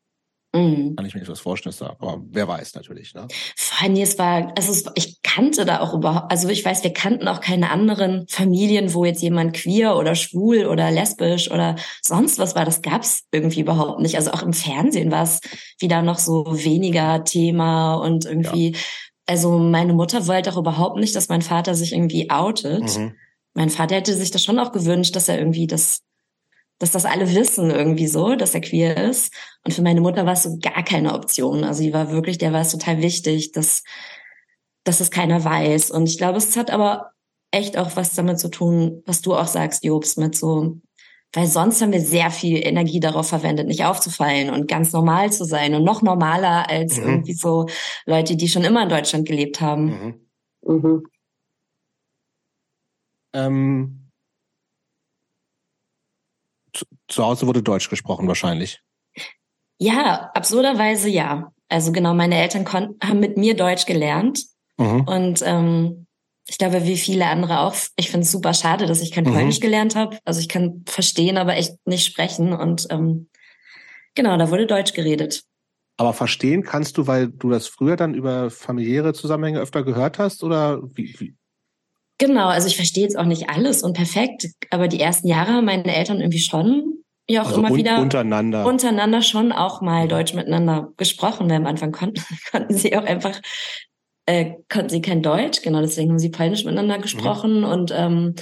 [0.51, 0.95] Mhm.
[0.95, 3.13] Kann ich mir etwas vorstellen, aber wer weiß natürlich.
[3.13, 3.27] Ne?
[3.55, 7.27] Vor allem, es war, also ich kannte da auch überhaupt, also ich weiß, wir kannten
[7.27, 12.55] auch keine anderen Familien, wo jetzt jemand queer oder schwul oder lesbisch oder sonst was
[12.55, 12.65] war.
[12.65, 14.15] Das gab's irgendwie überhaupt nicht.
[14.15, 15.39] Also auch im Fernsehen war es
[15.77, 18.79] wieder noch so weniger Thema und irgendwie, ja.
[19.27, 22.97] also meine Mutter wollte auch überhaupt nicht, dass mein Vater sich irgendwie outet.
[22.97, 23.13] Mhm.
[23.59, 25.99] Mein Vater hätte sich das schon auch gewünscht, dass er irgendwie das
[26.81, 29.33] dass das alle wissen irgendwie so, dass er queer ist.
[29.65, 31.65] Und für meine Mutter war es so gar keine Option.
[31.65, 33.83] Also die war wirklich, der war es total wichtig, dass,
[34.85, 35.91] dass es keiner weiß.
[35.91, 37.11] Und ich glaube, es hat aber
[37.51, 40.77] echt auch was damit zu tun, was du auch sagst, Jobs, mit so,
[41.33, 45.43] weil sonst haben wir sehr viel Energie darauf verwendet, nicht aufzufallen und ganz normal zu
[45.43, 47.09] sein und noch normaler als mhm.
[47.09, 47.65] irgendwie so
[48.05, 50.21] Leute, die schon immer in Deutschland gelebt haben.
[50.63, 50.75] Mhm.
[50.75, 51.03] Mhm.
[53.33, 54.09] Ähm,
[57.07, 58.81] zu Hause wurde Deutsch gesprochen wahrscheinlich.
[59.79, 61.51] Ja, absurderweise ja.
[61.69, 64.45] Also genau, meine Eltern haben mit mir Deutsch gelernt.
[64.77, 65.01] Mhm.
[65.01, 66.07] Und ähm,
[66.47, 67.75] ich glaube, wie viele andere auch.
[67.95, 69.33] Ich finde es super schade, dass ich kein mhm.
[69.33, 70.17] Polnisch gelernt habe.
[70.25, 72.53] Also ich kann verstehen, aber echt nicht sprechen.
[72.53, 73.29] Und ähm,
[74.15, 75.43] genau, da wurde Deutsch geredet.
[75.97, 80.43] Aber verstehen kannst du, weil du das früher dann über familiäre Zusammenhänge öfter gehört hast?
[80.43, 81.15] Oder wie?
[81.19, 81.35] wie?
[82.19, 85.65] Genau, also ich verstehe jetzt auch nicht alles und perfekt, aber die ersten Jahre haben
[85.65, 90.07] meine Eltern irgendwie schon ja auch also immer un wieder untereinander untereinander schon auch mal
[90.07, 93.39] Deutsch miteinander gesprochen, weil am Anfang konnten, konnten sie auch einfach
[94.25, 97.01] äh, konnten sie kein Deutsch, genau deswegen haben sie Polnisch miteinander mhm.
[97.03, 97.65] gesprochen mhm.
[97.65, 98.35] und ähm,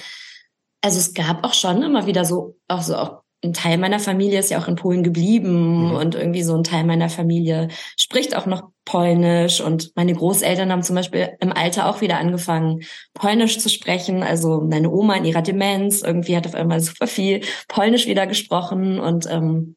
[0.82, 4.40] also es gab auch schon immer wieder so auch so auch ein Teil meiner Familie
[4.40, 5.96] ist ja auch in Polen geblieben mhm.
[5.96, 10.82] und irgendwie so ein Teil meiner Familie spricht auch noch Polnisch und meine Großeltern haben
[10.82, 14.24] zum Beispiel im Alter auch wieder angefangen, Polnisch zu sprechen.
[14.24, 19.00] Also meine Oma in ihrer Demenz irgendwie hat auf einmal super viel Polnisch wieder gesprochen
[19.00, 19.76] und ähm,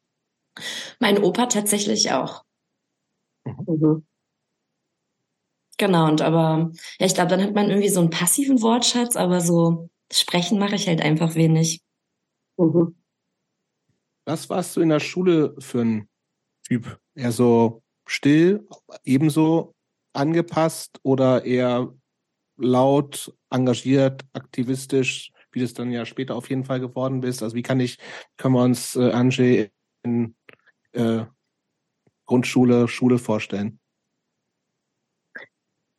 [0.98, 2.44] mein Opa tatsächlich auch.
[3.44, 4.06] Mhm.
[5.76, 9.40] Genau, und aber, ja, ich glaube, dann hat man irgendwie so einen passiven Wortschatz, aber
[9.40, 11.80] so sprechen mache ich halt einfach wenig.
[12.58, 12.99] Mhm.
[14.30, 16.08] Was warst du in der Schule für ein
[16.62, 17.00] Typ?
[17.16, 18.64] Eher so still,
[19.02, 19.74] ebenso
[20.12, 21.92] angepasst oder eher
[22.56, 27.42] laut, engagiert, aktivistisch, wie das dann ja später auf jeden Fall geworden bist?
[27.42, 27.98] Also wie kann ich,
[28.36, 29.70] können wir uns äh, Angie
[30.04, 30.36] in
[30.92, 31.24] äh,
[32.24, 33.80] Grundschule, Schule vorstellen?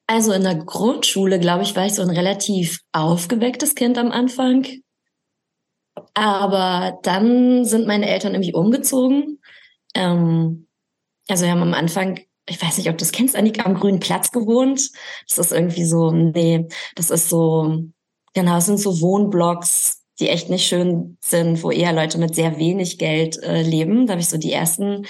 [0.07, 4.80] Also in der Grundschule, glaube ich, war ich so ein relativ aufgewecktes Kind am Anfang.
[6.13, 9.39] Aber dann sind meine Eltern irgendwie umgezogen.
[9.95, 10.67] Ähm,
[11.27, 13.99] also wir haben am Anfang, ich weiß nicht, ob du das kennst, Annika, am Grünen
[13.99, 14.89] Platz gewohnt.
[15.27, 17.83] Das ist irgendwie so, nee, das ist so,
[18.33, 22.57] genau, es sind so Wohnblocks, die echt nicht schön sind, wo eher Leute mit sehr
[22.57, 24.05] wenig Geld äh, leben.
[24.05, 25.05] Da habe ich so die ersten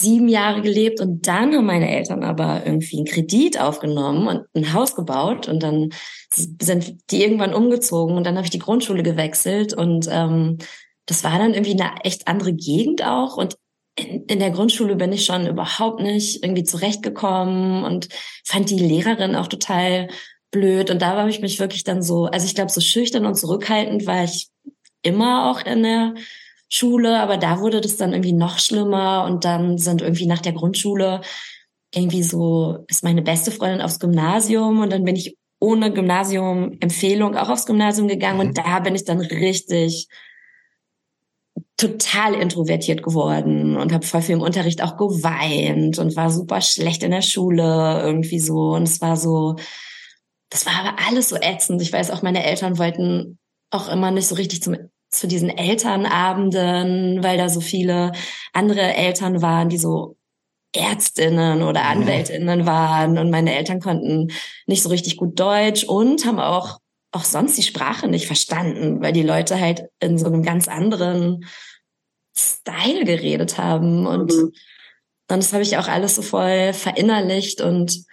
[0.00, 4.72] sieben Jahre gelebt und dann haben meine Eltern aber irgendwie einen Kredit aufgenommen und ein
[4.72, 5.90] Haus gebaut und dann
[6.32, 10.58] sind die irgendwann umgezogen und dann habe ich die Grundschule gewechselt und ähm,
[11.06, 13.56] das war dann irgendwie eine echt andere Gegend auch und
[13.98, 18.08] in, in der Grundschule bin ich schon überhaupt nicht irgendwie zurechtgekommen und
[18.44, 20.08] fand die Lehrerin auch total
[20.50, 23.36] blöd und da habe ich mich wirklich dann so, also ich glaube so schüchtern und
[23.36, 24.48] zurückhaltend war ich
[25.02, 26.14] immer auch in der
[26.68, 30.52] Schule, aber da wurde das dann irgendwie noch schlimmer und dann sind irgendwie nach der
[30.52, 31.20] Grundschule
[31.94, 37.48] irgendwie so, ist meine beste Freundin aufs Gymnasium und dann bin ich ohne Gymnasium-Empfehlung auch
[37.48, 38.48] aufs Gymnasium gegangen mhm.
[38.48, 40.08] und da bin ich dann richtig
[41.76, 47.02] total introvertiert geworden und habe voll viel im Unterricht auch geweint und war super schlecht
[47.02, 49.56] in der Schule irgendwie so und es war so,
[50.50, 51.82] das war aber alles so ätzend.
[51.82, 53.38] Ich weiß auch, meine Eltern wollten
[53.70, 54.76] auch immer nicht so richtig zum
[55.10, 58.12] zu diesen Elternabenden, weil da so viele
[58.52, 60.16] andere Eltern waren, die so
[60.74, 62.02] Ärztinnen oder mhm.
[62.02, 64.32] Anwältinnen waren und meine Eltern konnten
[64.66, 66.78] nicht so richtig gut Deutsch und haben auch
[67.12, 71.46] auch sonst die Sprache nicht verstanden, weil die Leute halt in so einem ganz anderen
[72.36, 74.52] Style geredet haben und mhm.
[75.26, 78.04] dann das habe ich auch alles so voll verinnerlicht und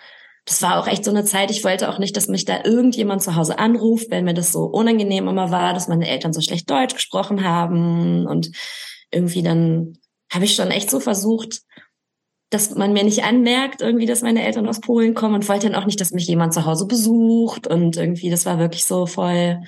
[0.45, 3.21] das war auch echt so eine Zeit, ich wollte auch nicht, dass mich da irgendjemand
[3.21, 6.69] zu Hause anruft, weil mir das so unangenehm immer war, dass meine Eltern so schlecht
[6.69, 8.27] Deutsch gesprochen haben.
[8.27, 8.51] Und
[9.09, 9.97] irgendwie dann
[10.31, 11.61] habe ich schon echt so versucht,
[12.49, 15.81] dass man mir nicht anmerkt, irgendwie, dass meine Eltern aus Polen kommen und wollte dann
[15.81, 17.65] auch nicht, dass mich jemand zu Hause besucht.
[17.65, 19.61] Und irgendwie, das war wirklich so voll,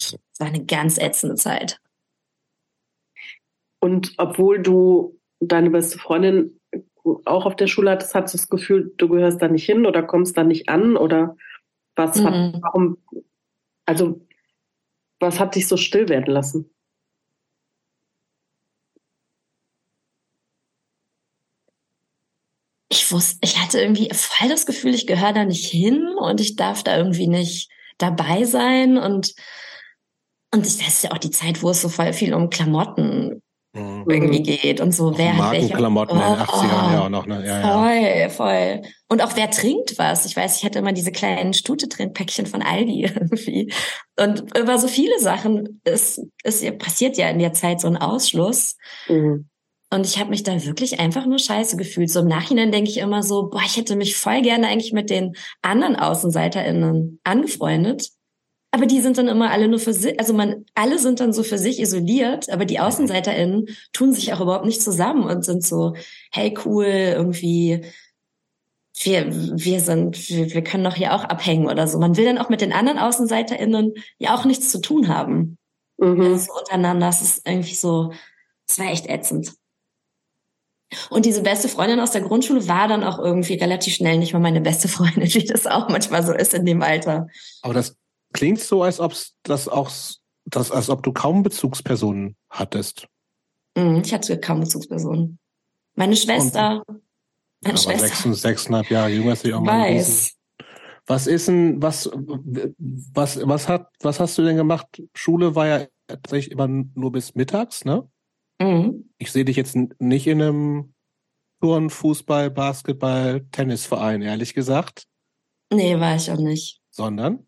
[0.00, 1.78] das war eine ganz ätzende Zeit.
[3.80, 6.58] Und obwohl du deine beste Freundin
[7.24, 10.02] auch auf der Schule hattest, hattest du das Gefühl, du gehörst da nicht hin oder
[10.02, 11.36] kommst da nicht an oder
[11.96, 12.24] was mhm.
[12.24, 12.98] hat, warum,
[13.86, 14.20] also
[15.20, 16.74] was hat dich so still werden lassen?
[23.04, 26.56] ich wusste, ich hatte irgendwie voll das Gefühl, ich gehöre da nicht hin und ich
[26.56, 29.34] darf da irgendwie nicht dabei sein und
[30.52, 33.42] und das ist ja auch die Zeit, wo es so voll viel um Klamotten
[33.74, 34.04] mhm.
[34.08, 35.10] irgendwie geht und so.
[35.10, 37.44] Auch wer hat welche Markenklamotten oh, in den 80ern ja auch noch, ne?
[37.46, 38.28] Ja, voll, ja.
[38.28, 38.82] voll.
[39.08, 40.24] Und auch wer trinkt was.
[40.24, 43.72] Ich weiß, ich hatte immer diese kleinen Stute-Trinkpäckchen von Aldi irgendwie.
[44.18, 48.76] Und über so viele Sachen ist, ist passiert ja in der Zeit so ein Ausschluss.
[49.08, 49.48] Mhm.
[49.90, 52.10] Und ich habe mich da wirklich einfach nur scheiße gefühlt.
[52.10, 55.08] So im Nachhinein denke ich immer so, boah, ich hätte mich voll gerne eigentlich mit
[55.08, 58.08] den anderen AußenseiterInnen angefreundet.
[58.74, 61.44] Aber die sind dann immer alle nur für sich, also man, alle sind dann so
[61.44, 65.94] für sich isoliert, aber die AußenseiterInnen tun sich auch überhaupt nicht zusammen und sind so,
[66.32, 67.82] hey cool, irgendwie,
[69.00, 72.00] wir, wir sind, wir, wir können doch hier auch abhängen oder so.
[72.00, 75.56] Man will dann auch mit den anderen AußenseiterInnen ja auch nichts zu tun haben.
[75.98, 76.20] Mhm.
[76.20, 78.12] Also untereinander, das ist irgendwie so,
[78.66, 79.52] das war echt ätzend.
[81.10, 84.42] Und diese beste Freundin aus der Grundschule war dann auch irgendwie relativ schnell nicht mehr
[84.42, 87.28] meine beste Freundin, wie das auch manchmal so ist in dem Alter.
[87.62, 87.96] Aber das
[88.34, 89.90] klingt so, als ob das auch,
[90.44, 93.08] das, als ob du kaum Bezugspersonen hattest.
[93.74, 95.38] Mhm, ich hatte kaum Bezugspersonen.
[95.94, 96.82] Meine Schwester.
[96.86, 97.02] Und,
[97.62, 98.08] meine Schwester.
[98.08, 100.36] Sechs, sechseinhalb Jahre jünger ist sie auch mal Weiß.
[101.06, 105.02] Was ist denn, was, was, was hat, was hast du denn gemacht?
[105.14, 108.08] Schule war ja tatsächlich immer nur bis mittags, ne?
[108.60, 109.10] Mhm.
[109.18, 110.94] Ich sehe dich jetzt nicht in einem
[111.60, 115.06] Turn, Fußball, Basketball, Tennisverein, ehrlich gesagt.
[115.72, 116.80] Nee, war ich auch nicht.
[116.90, 117.46] Sondern?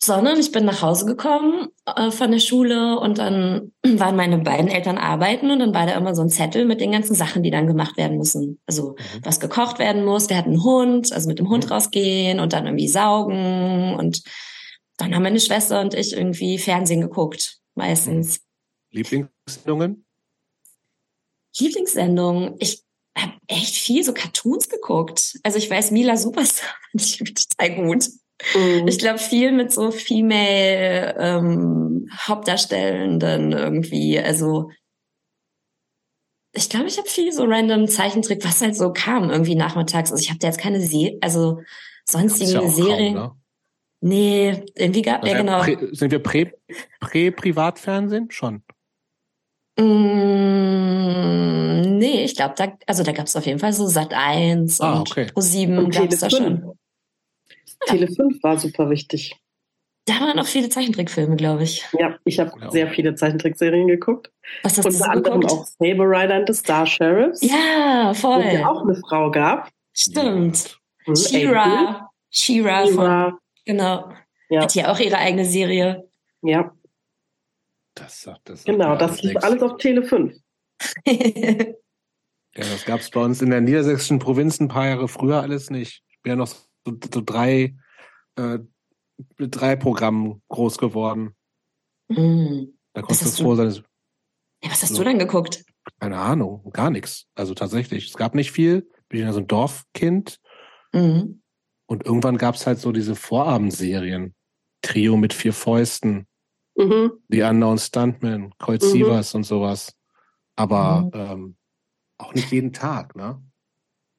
[0.00, 4.68] Sondern ich bin nach Hause gekommen äh, von der Schule und dann waren meine beiden
[4.68, 7.50] Eltern arbeiten und dann war da immer so ein Zettel mit den ganzen Sachen, die
[7.50, 8.60] dann gemacht werden müssen.
[8.66, 9.20] Also mhm.
[9.24, 11.72] was gekocht werden muss, wir hatten einen Hund, also mit dem Hund mhm.
[11.72, 14.22] rausgehen und dann irgendwie saugen und
[14.96, 18.40] dann haben meine Schwester und ich irgendwie Fernsehen geguckt, meistens.
[18.90, 20.04] Lieblingssendungen?
[21.56, 22.56] Lieblingssendungen?
[22.58, 22.82] Ich
[23.16, 25.38] habe echt viel so Cartoons geguckt.
[25.42, 28.08] Also ich weiß, Mila Superstar fand ich total gut.
[28.54, 28.88] Mhm.
[28.88, 34.18] Ich glaube viel mit so Female ähm, Hauptdarstellenden irgendwie.
[34.18, 34.70] Also
[36.52, 40.10] ich glaube, ich habe viel so random Zeichentrick, was halt so kam irgendwie nachmittags.
[40.10, 41.60] Also ich habe da jetzt keine Serie, also
[42.04, 43.14] sonstige ja Serien.
[43.14, 43.32] Ne?
[44.00, 45.60] Nee, irgendwie gab ja genau.
[45.60, 46.52] Prä, sind wir prä,
[47.00, 47.32] prä
[48.28, 48.62] schon?
[49.78, 54.80] Mm, nee, ich glaube, da also da gab es auf jeden Fall so Sat 1
[54.80, 55.26] ah, und okay.
[55.26, 56.78] Pro 7 gab es da schon.
[57.86, 59.36] Tele 5 war super wichtig.
[60.08, 61.84] Da waren auch viele Zeichentrickfilme, glaube ich.
[61.98, 62.70] Ja, ich habe ja.
[62.70, 64.32] sehr viele Zeichentrickserien geguckt.
[64.62, 65.60] Was hast Unter du anderem geguckt?
[65.60, 67.42] auch Saber Rider and the Star Sheriffs.
[67.42, 68.42] Ja, voll.
[68.42, 69.70] Wo es auch eine Frau gab.
[69.92, 70.78] Stimmt.
[71.06, 72.10] Mhm, Shira.
[72.30, 74.12] Shira von, genau.
[74.48, 74.62] Ja.
[74.62, 76.08] Hat ja auch ihre eigene Serie.
[76.42, 76.72] Ja.
[77.94, 78.64] Das sagt das.
[78.64, 80.34] Genau, das lief alles auf Tele 5.
[81.06, 81.74] ja,
[82.54, 86.02] das gab es bei uns in der niedersächsischen Provinz ein paar Jahre früher alles nicht.
[86.08, 86.48] Ich bin ja noch
[86.90, 87.76] so, so drei,
[88.36, 88.58] äh,
[89.38, 91.34] drei Programmen groß geworden.
[92.08, 92.78] Mhm.
[92.94, 93.84] Da konntest du froh sein.
[94.62, 95.64] Ja, was hast so, du denn geguckt?
[96.00, 97.26] Keine Ahnung, gar nichts.
[97.34, 98.88] Also tatsächlich, es gab nicht viel.
[99.08, 100.40] Bin ja so ein Dorfkind.
[100.92, 101.42] Mhm.
[101.86, 104.34] Und irgendwann gab es halt so diese Vorabendserien.
[104.82, 106.26] Trio mit vier Fäusten.
[106.76, 107.12] Mhm.
[107.28, 108.86] The Unknown Stuntman, Colt mhm.
[108.86, 109.96] Sievers und sowas.
[110.56, 111.10] Aber mhm.
[111.14, 111.56] ähm,
[112.18, 113.42] auch nicht jeden Tag, ne?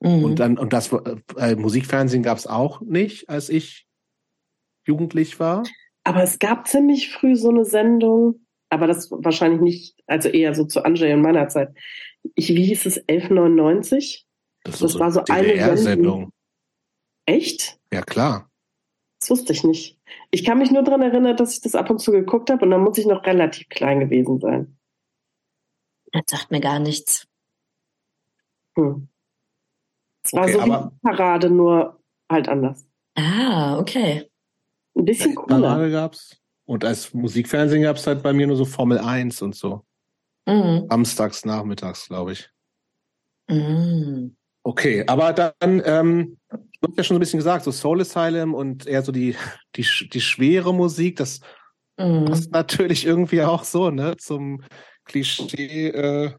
[0.02, 0.24] Mhm.
[0.24, 0.92] Und dann, und das
[1.38, 3.88] äh, Musikfernsehen gab es auch nicht, als ich
[4.86, 5.64] jugendlich war.
[6.04, 10.66] Aber es gab ziemlich früh so eine Sendung, aber das wahrscheinlich nicht, also eher so
[10.66, 11.76] zu Anjay in meiner Zeit.
[12.36, 14.26] Ich, wie hieß es, 1199?
[14.64, 16.32] Das, das so war so eine Sendung.
[17.26, 17.80] Echt?
[17.94, 18.50] Ja, klar.
[19.20, 20.00] Das wusste ich nicht.
[20.32, 22.72] Ich kann mich nur daran erinnern, dass ich das ab und zu geguckt habe und
[22.72, 24.78] dann muss ich noch relativ klein gewesen sein.
[26.12, 27.28] Das sagt mir gar nichts.
[28.76, 29.10] Hm.
[30.32, 32.00] Es war okay, so wie Parade, nur
[32.32, 32.86] halt anders.
[33.16, 34.30] Ah, okay.
[34.96, 35.60] Ein bisschen cooler.
[35.60, 36.38] Parade gab's.
[36.66, 39.84] Und als Musikfernsehen gab es halt bei mir nur so Formel 1 und so.
[40.46, 40.86] Mhm.
[40.88, 42.50] Samstags, nachmittags, glaube ich.
[43.50, 44.36] Mhm.
[44.64, 48.54] Okay, aber dann, ähm, du hast ja schon so ein bisschen gesagt, so Soul Asylum
[48.54, 49.36] und eher so die,
[49.76, 51.40] die, die schwere Musik, das
[51.98, 52.26] mhm.
[52.26, 54.62] passt natürlich irgendwie auch so, ne, zum
[55.06, 56.34] Klischee, äh,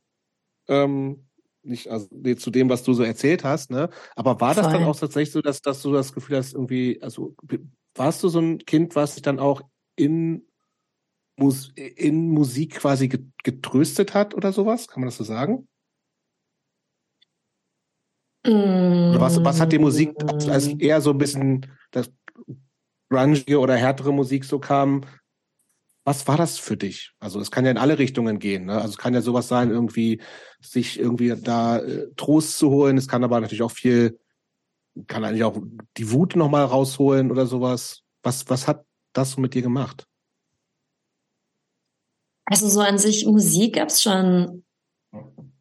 [0.68, 1.26] ähm,
[1.62, 3.90] nicht also, zu dem, was du so erzählt hast, ne?
[4.16, 4.74] Aber war das Voll.
[4.74, 7.34] dann auch tatsächlich so, dass, dass du das Gefühl hast, irgendwie, also
[7.94, 9.62] warst du so ein Kind, was sich dann auch
[9.96, 10.46] in,
[11.36, 13.08] Mus in Musik quasi
[13.42, 14.88] getröstet hat oder sowas?
[14.88, 15.66] Kann man das so sagen?
[18.46, 19.18] Mm.
[19.18, 20.14] Was, was hat die Musik,
[20.48, 22.11] als eher so ein bisschen das
[23.11, 25.02] grungige oder härtere Musik so kam,
[26.11, 27.12] was war das für dich?
[27.20, 28.64] Also es kann ja in alle Richtungen gehen.
[28.64, 28.74] Ne?
[28.74, 30.20] Also es kann ja sowas sein, irgendwie
[30.61, 32.98] sich irgendwie da äh, Trost zu holen.
[32.98, 34.18] Es kann aber natürlich auch viel,
[35.06, 35.56] kann eigentlich auch
[35.96, 38.02] die Wut nochmal rausholen oder sowas.
[38.24, 40.08] Was, was hat das so mit dir gemacht?
[42.44, 44.64] Also so an sich Musik gab's schon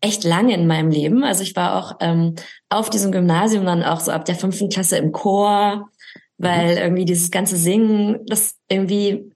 [0.02, 1.24] echt lange in meinem Leben.
[1.24, 2.34] Also ich war auch ähm,
[2.70, 5.92] auf diesem Gymnasium dann auch so ab der fünften Klasse im Chor,
[6.40, 6.82] weil mhm.
[6.82, 9.32] irgendwie dieses ganze Singen, das irgendwie,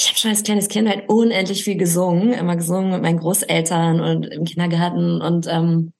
[0.00, 4.00] ich habe schon als kleines Kind halt unendlich viel gesungen, immer gesungen mit meinen Großeltern
[4.00, 5.92] und im Kindergarten und ähm,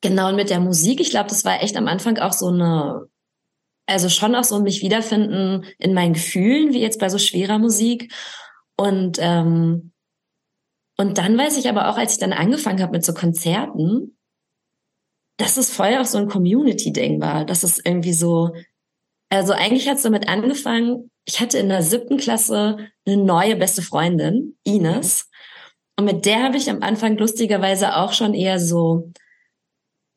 [0.00, 1.00] genau mit der Musik.
[1.00, 3.06] Ich glaube, das war echt am Anfang auch so eine,
[3.86, 8.14] also schon auch so mich wiederfinden in meinen Gefühlen, wie jetzt bei so schwerer Musik
[8.76, 9.92] und ähm,
[10.96, 14.18] und dann weiß ich aber auch, als ich dann angefangen habe mit so Konzerten,
[15.36, 17.44] dass es voll auch so ein Community-Ding war.
[17.44, 18.50] Dass es irgendwie so,
[19.30, 23.82] also eigentlich hat es damit angefangen, ich hatte in der siebten Klasse eine neue beste
[23.82, 25.28] Freundin, Ines.
[25.96, 29.12] Und mit der habe ich am Anfang lustigerweise auch schon eher so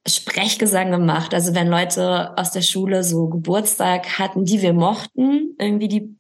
[0.08, 1.34] Sprechgesang gemacht.
[1.34, 6.18] Also wenn Leute aus der Schule so Geburtstag hatten, die wir mochten, irgendwie die,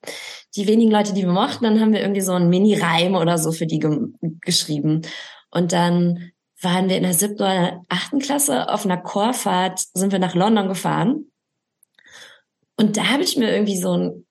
[0.55, 3.51] die wenigen Leute, die wir mochten, dann haben wir irgendwie so einen Mini-Reim oder so
[3.51, 3.97] für die ge
[4.41, 5.01] geschrieben.
[5.49, 6.31] Und dann
[6.61, 10.67] waren wir in der siebten oder achten Klasse auf einer Chorfahrt, sind wir nach London
[10.67, 11.30] gefahren.
[12.81, 14.25] Und da habe ich mir irgendwie so ein,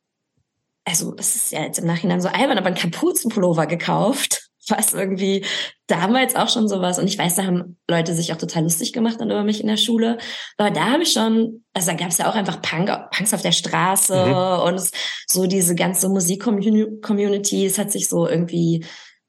[0.85, 5.45] also es ist ja jetzt im Nachhinein so albern, aber ein Kapuzenpullover gekauft was irgendwie
[5.87, 6.99] damals auch schon sowas.
[6.99, 9.67] Und ich weiß, da haben Leute sich auch total lustig gemacht dann über mich in
[9.67, 10.19] der Schule.
[10.57, 13.43] Aber da habe ich schon, also da gab es ja auch einfach Punk, Punks auf
[13.43, 14.69] der Straße mhm.
[14.69, 14.91] und es,
[15.27, 18.85] so diese ganze Musik-Community, es hat sich so irgendwie,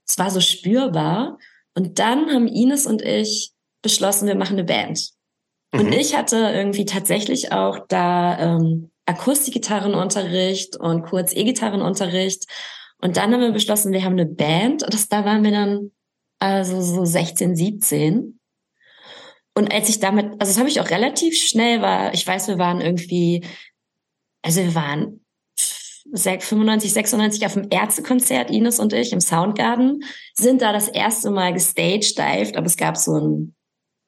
[0.07, 1.37] es war so spürbar.
[1.73, 3.51] Und dann haben Ines und ich
[3.81, 5.11] beschlossen, wir machen eine Band.
[5.73, 5.79] Mhm.
[5.79, 12.45] Und ich hatte irgendwie tatsächlich auch da ähm, Akustikgitarrenunterricht und kurz E-Gitarrenunterricht
[13.01, 14.83] und dann haben wir beschlossen, wir haben eine Band.
[14.83, 15.91] Und das, da waren wir dann
[16.39, 18.39] also so 16, 17.
[19.55, 22.57] Und als ich damit, also das habe ich auch relativ schnell war, ich weiß, wir
[22.57, 23.43] waren irgendwie,
[24.43, 25.25] also wir waren
[26.13, 30.03] 95, 96 auf dem Ärztekonzert, Ines und ich, im Soundgarden,
[30.35, 33.55] sind da das erste Mal gestagedived, aber es gab so ein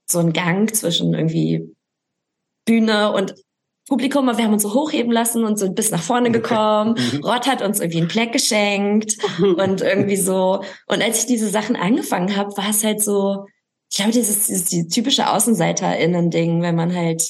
[0.05, 1.75] so ein Gang zwischen irgendwie
[2.65, 3.35] Bühne und
[3.87, 6.95] Publikum, aber wir haben uns so hochheben lassen und sind bis nach vorne gekommen.
[6.97, 7.23] Mhm.
[7.23, 10.63] Rott hat uns irgendwie ein Pleck geschenkt und irgendwie so.
[10.87, 13.45] Und als ich diese Sachen angefangen habe, war es halt so,
[13.91, 17.23] ich glaube, dieses, dieses die typische AußenseiterInnen-Ding, wenn man halt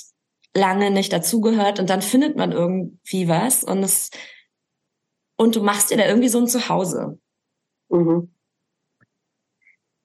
[0.56, 4.12] lange nicht dazugehört und dann findet man irgendwie was und es
[5.36, 7.20] und du machst dir da irgendwie so ein Zuhause.
[7.90, 8.33] Mhm.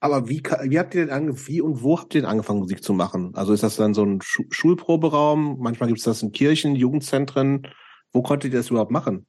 [0.01, 2.83] Aber wie, wie habt ihr denn ange wie und wo habt ihr denn angefangen, Musik
[2.83, 3.33] zu machen?
[3.35, 5.57] Also ist das dann so ein Schu Schulproberaum?
[5.59, 7.67] Manchmal gibt es das in Kirchen, Jugendzentren.
[8.13, 9.27] Wo konntet ihr das überhaupt machen?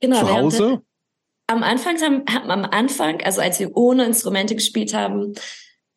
[0.00, 0.20] Genau.
[0.20, 0.82] Zu Hause?
[1.48, 5.34] Am Anfang haben, am Anfang, also als wir ohne Instrumente gespielt haben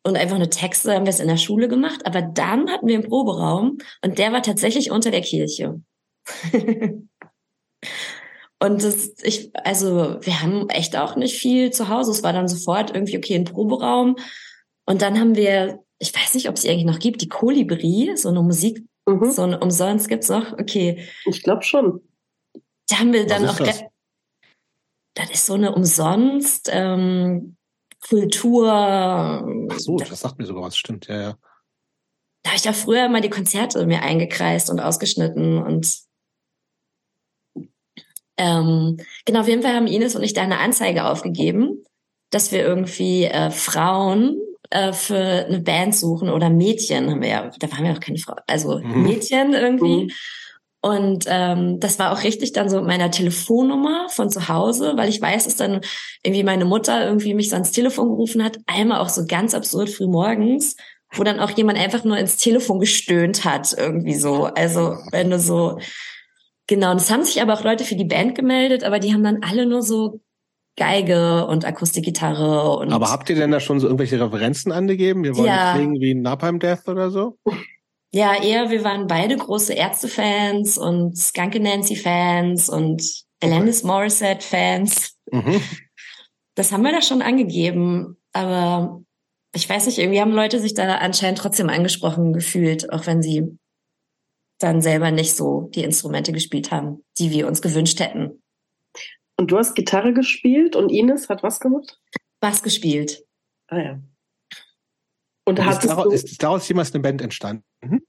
[0.02, 2.04] und einfach eine Texte, haben wir es in der Schule gemacht.
[2.04, 5.80] Aber dann hatten wir einen Proberaum und der war tatsächlich unter der Kirche.
[8.60, 12.10] Und das, ich, also wir haben echt auch nicht viel zu Hause.
[12.10, 14.16] Es war dann sofort irgendwie okay ein Proberaum.
[14.84, 18.30] Und dann haben wir, ich weiß nicht, ob es eigentlich noch gibt, die Kolibri, so
[18.30, 19.30] eine Musik, mhm.
[19.30, 20.52] so eine umsonst gibt's noch.
[20.54, 21.08] Okay.
[21.26, 22.00] Ich glaube schon.
[22.88, 23.58] Da haben wir dann auch.
[23.58, 23.84] Das?
[25.14, 27.56] das ist so eine umsonst ähm,
[28.08, 28.72] Kultur.
[28.72, 31.38] Ach so, das sagt mir sogar was, stimmt, ja, ja.
[32.44, 36.07] Da habe ich ja früher mal die Konzerte mir eingekreist und ausgeschnitten und
[38.38, 41.84] ähm, genau, auf jeden Fall haben Ines und ich da eine Anzeige aufgegeben,
[42.30, 44.38] dass wir irgendwie äh, Frauen
[44.70, 48.18] äh, für eine Band suchen oder Mädchen haben wir ja, da waren wir auch keine
[48.18, 49.02] Frau, also mhm.
[49.02, 50.04] Mädchen irgendwie.
[50.04, 50.10] Mhm.
[50.80, 55.08] Und ähm, das war auch richtig dann so mit meiner Telefonnummer von zu Hause, weil
[55.08, 55.80] ich weiß, dass dann
[56.22, 59.90] irgendwie meine Mutter irgendwie mich so ans Telefon gerufen hat, einmal auch so ganz absurd
[59.90, 60.76] früh morgens,
[61.12, 64.44] wo dann auch jemand einfach nur ins Telefon gestöhnt hat, irgendwie so.
[64.44, 65.78] Also wenn du so
[66.68, 69.24] Genau, und es haben sich aber auch Leute für die Band gemeldet, aber die haben
[69.24, 70.20] dann alle nur so
[70.76, 72.92] Geige und Akustikgitarre und.
[72.92, 75.24] Aber habt ihr denn da schon so irgendwelche Referenzen angegeben?
[75.24, 75.74] Wir wollen ja.
[75.74, 77.36] klingen wie Napalm Death oder so?
[78.12, 83.02] Ja, eher, wir waren beide große Ärzte-Fans und Skunky Nancy-Fans und
[83.42, 85.16] Alanis Morissette-Fans.
[85.30, 85.60] Mhm.
[86.54, 89.02] Das haben wir da schon angegeben, aber
[89.54, 93.58] ich weiß nicht, irgendwie haben Leute sich da anscheinend trotzdem angesprochen gefühlt, auch wenn sie
[94.58, 98.42] dann selber nicht so die Instrumente gespielt haben, die wir uns gewünscht hätten.
[99.36, 102.00] Und du hast Gitarre gespielt und Ines hat was gemacht?
[102.40, 103.24] Bass gespielt.
[103.68, 104.02] Ah ja.
[105.44, 107.64] Und, und ist, daraus, ist daraus jemals eine Band entstanden?
[107.80, 108.02] Mhm.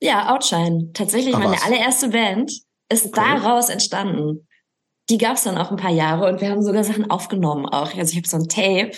[0.00, 0.92] Ja, Outshine.
[0.92, 1.64] Tatsächlich, Ach, meine was?
[1.64, 2.52] allererste Band
[2.90, 3.14] ist okay.
[3.16, 4.46] daraus entstanden.
[5.10, 7.94] die gab es dann auch ein paar Jahre und wir haben sogar Sachen aufgenommen auch.
[7.94, 8.92] Also ich habe so ein Tape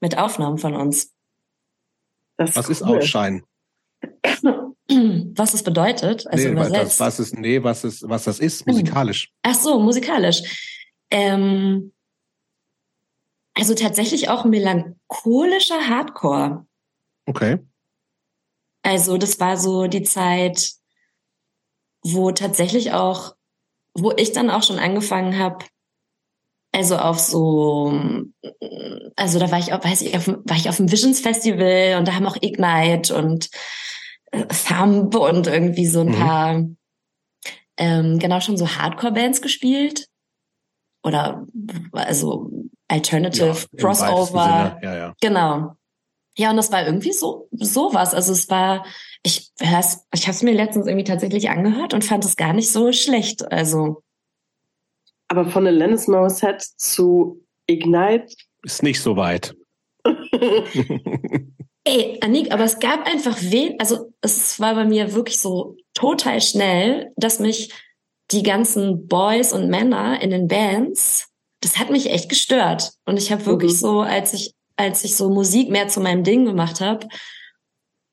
[0.00, 1.12] mit Aufnahmen von uns.
[2.36, 2.98] Das was ist, cool.
[2.98, 3.44] Ausscheiden?
[5.36, 7.00] Was es bedeutet, also nee, übersetzt.
[7.00, 9.32] Das, was ist, nee, was ist, was das ist, musikalisch.
[9.42, 10.42] Ach so, musikalisch.
[11.10, 11.92] Ähm,
[13.54, 16.66] also tatsächlich auch melancholischer Hardcore.
[17.26, 17.58] Okay.
[18.82, 20.72] Also das war so die Zeit,
[22.02, 23.34] wo tatsächlich auch,
[23.94, 25.64] wo ich dann auch schon angefangen habe,
[26.72, 27.92] also auf so,
[29.16, 32.06] also da war ich auch, weiß ich, auf, war ich auf dem Visions Festival und
[32.06, 33.50] da haben auch Ignite und
[34.32, 36.14] Thumb und irgendwie so ein mhm.
[36.14, 36.64] paar,
[37.76, 40.06] ähm, genau schon so Hardcore-Bands gespielt.
[41.02, 41.46] Oder
[41.92, 42.50] also
[42.88, 44.78] Alternative, ja, Crossover.
[44.82, 45.14] Ja, ja.
[45.20, 45.76] Genau.
[46.36, 48.14] Ja, und das war irgendwie so sowas.
[48.14, 48.84] Also es war,
[49.22, 52.70] ich hör's, ich habe es mir letztens irgendwie tatsächlich angehört und fand es gar nicht
[52.70, 53.50] so schlecht.
[53.50, 54.02] Also.
[55.28, 59.54] Aber von Alanis Morissette zu Ignite ist nicht so weit.
[61.84, 66.40] Ey, Anik, aber es gab einfach wen, also es war bei mir wirklich so total
[66.40, 67.72] schnell, dass mich
[68.30, 71.28] die ganzen Boys und Männer in den Bands,
[71.62, 72.92] das hat mich echt gestört.
[73.06, 73.76] Und ich habe wirklich mhm.
[73.76, 77.06] so, als ich als ich so Musik mehr zu meinem Ding gemacht habe,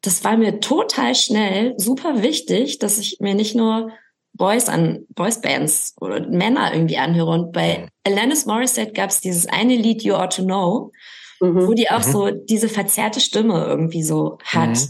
[0.01, 3.91] das war mir total schnell super wichtig, dass ich mir nicht nur
[4.33, 7.31] Boys an Boys Bands oder Männer irgendwie anhöre.
[7.31, 10.91] Und bei Alanis Morissette gab es dieses eine Lied You Ought to Know,
[11.39, 11.67] mhm.
[11.67, 12.11] wo die auch mhm.
[12.11, 14.69] so diese verzerrte Stimme irgendwie so hat.
[14.69, 14.87] Mhm.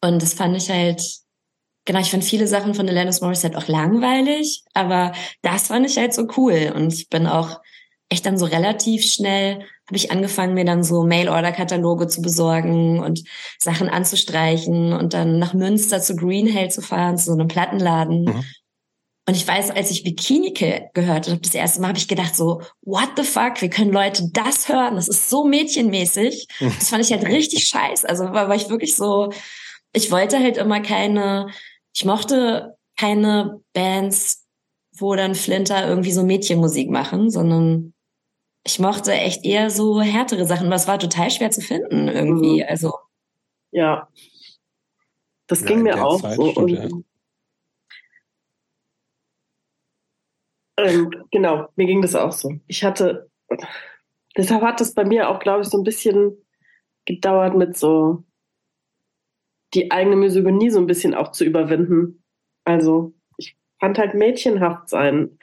[0.00, 1.02] Und das fand ich halt,
[1.84, 5.12] genau, ich fand viele Sachen von Alanis Morissette auch langweilig, aber
[5.42, 6.72] das fand ich halt so cool.
[6.74, 7.60] Und ich bin auch
[8.08, 13.24] echt dann so relativ schnell habe ich angefangen, mir dann so Mail-Order-Kataloge zu besorgen und
[13.58, 18.24] Sachen anzustreichen und dann nach Münster zu Greenhill zu fahren, zu so einem Plattenladen.
[18.24, 18.44] Mhm.
[19.28, 22.62] Und ich weiß, als ich Bikini gehört habe, das erste Mal habe ich gedacht so,
[22.80, 24.94] what the fuck, wie können Leute das hören?
[24.94, 26.48] Das ist so mädchenmäßig.
[26.60, 26.72] Mhm.
[26.78, 28.08] Das fand ich halt richtig scheiße.
[28.08, 29.30] Also war, war ich wirklich so,
[29.92, 31.48] ich wollte halt immer keine,
[31.94, 34.46] ich mochte keine Bands,
[34.96, 37.92] wo dann Flinter irgendwie so Mädchenmusik machen, sondern
[38.64, 42.62] ich mochte echt eher so härtere Sachen, was war total schwer zu finden irgendwie.
[42.62, 42.66] Mhm.
[42.66, 42.94] Also
[43.72, 44.08] ja,
[45.48, 46.50] das ja, ging mir auch Zeit so.
[46.50, 46.88] Stimmt, ja.
[50.78, 52.58] Ähm, genau, mir ging das auch so.
[52.66, 53.30] Ich hatte,
[54.36, 56.36] deshalb hat das bei mir auch, glaube ich, so ein bisschen
[57.04, 58.24] gedauert mit so
[59.74, 62.22] die eigene Misogynie so ein bisschen auch zu überwinden.
[62.64, 65.38] Also ich fand halt mädchenhaft sein,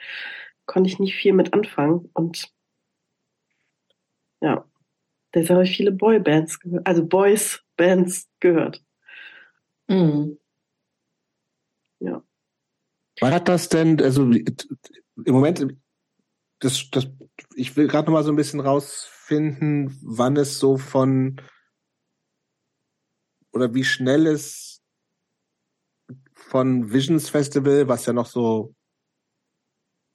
[0.64, 2.52] konnte ich nicht viel mit anfangen und
[4.40, 4.64] ja.
[5.34, 8.82] Deshalb habe ich viele Boybands gehört, also Boys-Bands gehört.
[9.86, 10.38] Mhm.
[12.00, 12.22] Ja.
[13.20, 14.30] Hat das denn, also
[15.24, 15.66] im Moment,
[16.60, 17.06] das, das,
[17.54, 21.40] ich will gerade noch mal so ein bisschen rausfinden, wann es so von
[23.52, 24.82] oder wie schnell es
[26.34, 28.74] von Visions Festival, was ja noch so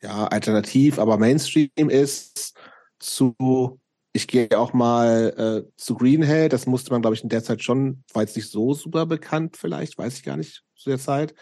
[0.01, 2.55] ja alternativ, aber Mainstream ist,
[2.99, 3.79] zu
[4.13, 7.63] ich gehe auch mal äh, zu Greenhill, das musste man, glaube ich, in der Zeit
[7.63, 11.33] schon, war jetzt nicht so super bekannt, vielleicht, weiß ich gar nicht zu der Zeit.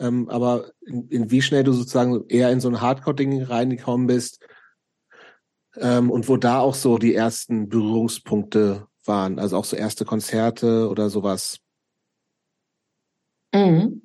[0.00, 4.44] Ähm, aber in, in wie schnell du sozusagen eher in so ein Hardcore-Ding reingekommen bist
[5.76, 10.88] ähm, und wo da auch so die ersten Berührungspunkte waren, also auch so erste Konzerte
[10.88, 11.58] oder sowas.
[13.54, 14.02] Mhm.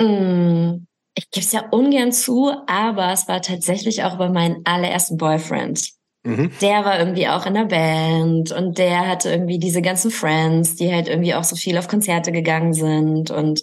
[0.00, 5.16] Mhm ich gebe es ja ungern zu, aber es war tatsächlich auch bei meinem allerersten
[5.16, 5.90] Boyfriend.
[6.24, 6.50] Mhm.
[6.62, 10.92] Der war irgendwie auch in der Band und der hatte irgendwie diese ganzen Friends, die
[10.92, 13.30] halt irgendwie auch so viel auf Konzerte gegangen sind.
[13.30, 13.62] Und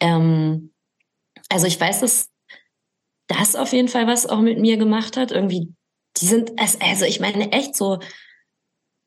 [0.00, 0.72] ähm,
[1.50, 2.28] also ich weiß, dass
[3.28, 5.30] das auf jeden Fall was auch mit mir gemacht hat.
[5.30, 5.74] Irgendwie,
[6.16, 7.98] die sind, also ich meine echt so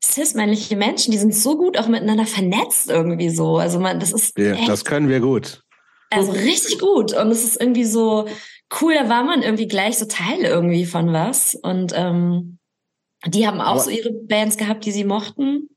[0.04, 3.58] cis-männliche Menschen, die sind so gut auch miteinander vernetzt irgendwie so.
[3.58, 4.38] Also man, das ist.
[4.38, 5.62] Ja, das können wir gut.
[6.10, 7.12] Also richtig gut.
[7.12, 8.28] Und es ist irgendwie so
[8.80, 11.56] cool, da war man irgendwie gleich so Teil irgendwie von was.
[11.56, 12.58] Und ähm,
[13.26, 15.68] die haben auch aber, so ihre Bands gehabt, die sie mochten.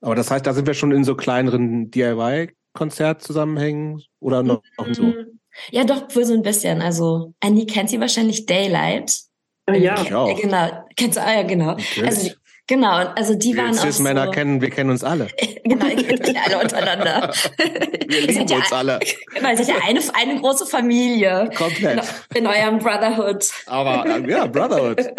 [0.00, 5.04] Aber das heißt, da sind wir schon in so kleineren DIY-Konzertzusammenhängen oder noch, noch so?
[5.04, 5.40] Mhm.
[5.70, 6.82] Ja, doch, wohl so ein bisschen.
[6.82, 9.20] Also, Annie kennt sie wahrscheinlich Daylight.
[9.68, 10.28] Ja, ich auch.
[10.28, 10.84] Ja, genau.
[10.96, 11.72] Kennst du, ah, ja, genau.
[11.72, 12.04] Natürlich.
[12.04, 12.30] Also,
[12.66, 15.28] Genau, also die waren auch Männer so, kennen, wir kennen uns alle.
[15.64, 17.30] genau, ihr kennt euch alle untereinander.
[17.58, 19.00] wir lieben uns ja, alle.
[19.34, 21.50] Genau, ihr seid ja eine, eine große Familie.
[21.54, 22.02] Komplett.
[22.34, 23.50] In, in eurem Brotherhood.
[23.66, 24.98] Aber äh, ja, Brotherhood.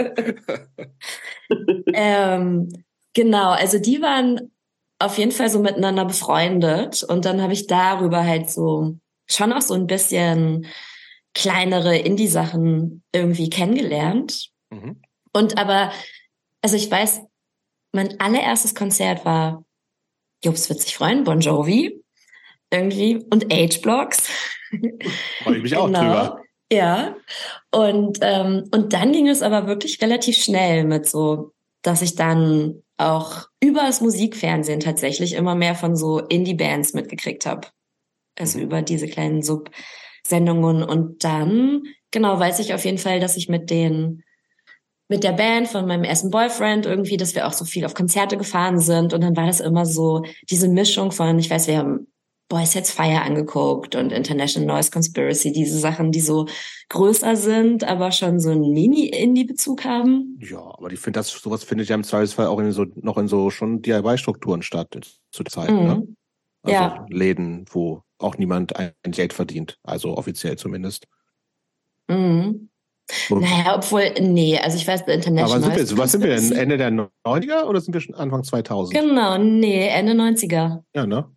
[1.93, 2.83] ähm,
[3.13, 4.51] genau, also die waren
[4.97, 9.61] auf jeden Fall so miteinander befreundet und dann habe ich darüber halt so schon auch
[9.61, 10.65] so ein bisschen
[11.35, 14.49] kleinere Indie-Sachen irgendwie kennengelernt.
[14.71, 15.01] Mhm.
[15.31, 15.91] Und aber,
[16.63, 17.21] also ich weiß,
[17.95, 19.63] mein allererstes Konzert war
[20.43, 22.03] Jobs wird sich freuen, Bon Jovi
[22.71, 24.29] irgendwie und H-Blocks.
[25.43, 25.99] Freue ich mich auch genau.
[25.99, 26.41] drüber.
[26.71, 27.15] Ja.
[27.71, 32.83] Und, ähm, und dann ging es aber wirklich relativ schnell mit so, dass ich dann
[32.97, 37.67] auch über das Musikfernsehen tatsächlich immer mehr von so Indie-Bands mitgekriegt habe.
[38.37, 38.65] Also mhm.
[38.65, 40.83] über diese kleinen Sub-Sendungen.
[40.83, 44.23] Und dann, genau, weiß ich auf jeden Fall, dass ich mit den
[45.07, 48.37] mit der Band von meinem ersten Boyfriend irgendwie, dass wir auch so viel auf Konzerte
[48.37, 49.13] gefahren sind.
[49.13, 52.07] Und dann war das immer so diese Mischung von, ich weiß, wir haben
[52.47, 56.47] Boys Sets Fire angeguckt und International Noise Conspiracy, diese Sachen, die so
[56.89, 60.39] größer sind, aber schon so einen Mini-Indie-Bezug haben.
[60.41, 63.27] Ja, aber ich finde, das sowas findet ja im Zweifelsfall auch in so noch in
[63.27, 64.95] so schon DIY-Strukturen statt
[65.31, 65.69] zu der Zeit.
[65.69, 65.75] Ne?
[65.75, 65.87] Mhm.
[65.87, 66.07] Ne?
[66.61, 67.05] Also ja.
[67.09, 71.07] Läden, wo auch niemand ein Geld verdient, also offiziell zumindest.
[72.07, 72.69] Mhm.
[73.29, 75.63] Und naja, obwohl, nee, also ich weiß, International.
[75.63, 76.51] Aber sind wir, was sind wir denn?
[76.53, 78.99] Ende der 90er oder sind wir schon Anfang 2000?
[78.99, 80.83] Genau, nee, Ende 90er.
[80.93, 81.29] Ja, ne?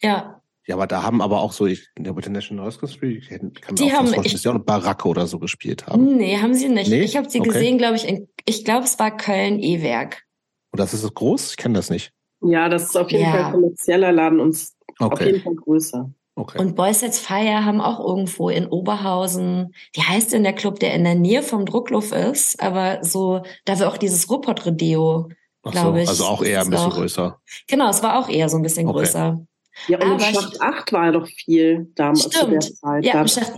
[0.00, 0.42] Ja.
[0.66, 3.92] Ja, aber da haben aber auch so, ich, der International Noise Conspiracy, kann die mir
[3.94, 6.16] haben, vorstellen, dass sie auch eine Baracke oder so gespielt haben.
[6.16, 6.88] Nee, haben sie nicht.
[6.88, 7.02] Nee?
[7.02, 7.48] Ich habe sie okay.
[7.48, 10.22] gesehen, glaube ich, in, ich glaube, es war Köln-E-Werk.
[10.70, 11.50] Und das ist groß?
[11.50, 12.12] Ich kenne das nicht.
[12.42, 13.30] Ja, das ist auf jeden ja.
[13.32, 14.56] Fall kommerzieller Laden und
[15.00, 15.12] okay.
[15.12, 16.10] auf jeden Fall größer.
[16.34, 16.58] Okay.
[16.58, 20.94] Und Boys Sets Fire haben auch irgendwo in Oberhausen, wie heißt denn der Club, der
[20.94, 25.28] in der Nähe vom Druckluft ist, aber so, da war auch dieses Ruhrpott-Redeo,
[25.62, 26.08] glaube so, ich.
[26.08, 27.38] Also auch eher ein bisschen auch, größer.
[27.68, 29.00] Genau, es war auch eher so ein bisschen okay.
[29.00, 29.46] größer.
[29.88, 32.34] Ja, und aber Schacht 8 war ja doch viel damals stimmt.
[32.34, 33.04] zu der Zeit.
[33.04, 33.52] Ja, da, Schacht,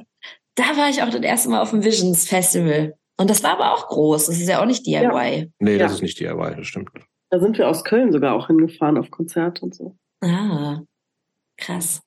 [0.57, 2.95] da war ich auch das erste Mal auf dem Visions Festival.
[3.17, 4.27] Und das war aber auch groß.
[4.27, 4.95] Das ist ja auch nicht DIY.
[5.03, 5.47] Ja.
[5.61, 5.97] Nee, das ja.
[5.97, 6.91] ist nicht DIY, das stimmt.
[7.31, 9.97] Da sind wir aus Köln sogar auch hingefahren auf Konzerte und so.
[10.21, 10.83] Ah,
[11.57, 12.04] krass.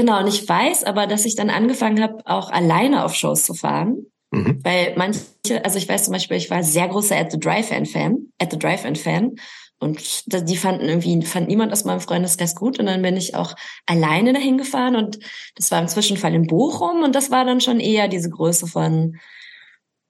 [0.00, 3.52] Genau, und ich weiß aber, dass ich dann angefangen habe, auch alleine auf Shows zu
[3.52, 4.06] fahren.
[4.30, 4.58] Mhm.
[4.64, 5.20] Weil manche,
[5.62, 9.36] also ich weiß zum Beispiel, ich war sehr großer At the Drive-In-Fan, At the Drive-In-Fan.
[9.78, 12.78] Und die fanden irgendwie, fand niemand aus meinem Freundeskreis gut.
[12.78, 14.96] Und dann bin ich auch alleine dahin gefahren.
[14.96, 15.18] Und
[15.54, 17.02] das war im Zwischenfall in Bochum.
[17.02, 19.18] Und das war dann schon eher diese Größe von,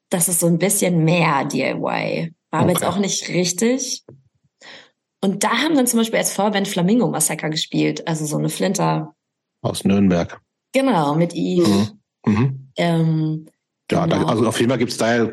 [0.09, 1.75] das ist so ein bisschen mehr DIY.
[1.75, 2.33] War okay.
[2.51, 4.05] aber jetzt auch nicht richtig.
[5.21, 8.07] Und da haben dann zum Beispiel als Vorband Flamingo Massaker gespielt.
[8.07, 9.17] Also so eine Flinter
[9.63, 10.41] aus Nürnberg.
[10.73, 11.61] Genau, mit I.
[11.61, 12.33] Mhm.
[12.33, 12.73] Mhm.
[12.77, 13.47] Ähm,
[13.91, 14.21] ja, genau.
[14.21, 15.31] da, also auf jeden Fall gibt es da ja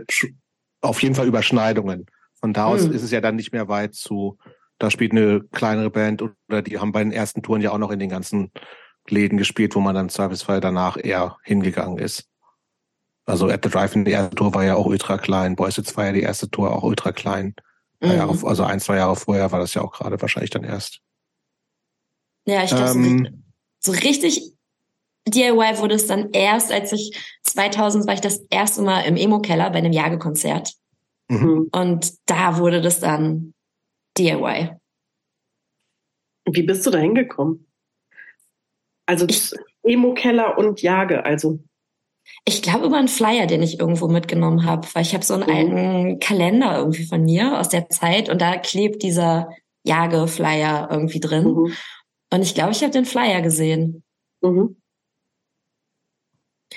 [0.81, 2.05] auf jeden Fall Überschneidungen.
[2.39, 2.93] Von da aus mhm.
[2.93, 4.37] ist es ja dann nicht mehr weit zu,
[4.79, 7.91] da spielt eine kleinere Band oder die haben bei den ersten Touren ja auch noch
[7.91, 8.51] in den ganzen
[9.09, 12.29] Läden gespielt, wo man dann zweifelsfall danach eher hingegangen ist.
[13.25, 15.55] Also At the Drive-In, die erste Tour war ja auch ultra klein.
[15.55, 17.55] Boys It's Fire, die erste Tour auch ultra klein.
[17.99, 18.11] Mhm.
[18.11, 21.01] Jahre, also ein, zwei Jahre vorher war das ja auch gerade wahrscheinlich dann erst.
[22.45, 23.43] Ja, ich glaube, ähm,
[23.79, 24.53] so richtig
[25.27, 29.69] DIY wurde es dann erst, als ich 2000 war ich das erste Mal im Emo-Keller
[29.69, 30.73] bei einem Jagekonzert.
[31.29, 31.69] Mhm.
[31.71, 33.53] Und da wurde das dann
[34.17, 34.71] DIY.
[36.49, 37.67] Wie bist du da hingekommen?
[39.05, 39.27] Also
[39.83, 41.59] Emo-Keller und Jage, also.
[42.43, 45.43] Ich glaube über einen Flyer, den ich irgendwo mitgenommen habe, weil ich habe so einen
[45.43, 45.49] mhm.
[45.49, 49.49] alten Kalender irgendwie von mir aus der Zeit und da klebt dieser
[49.83, 51.45] Jage-Flyer irgendwie drin.
[51.45, 51.73] Mhm.
[52.31, 54.03] Und ich glaube, ich habe den Flyer gesehen.
[54.41, 54.81] Mhm.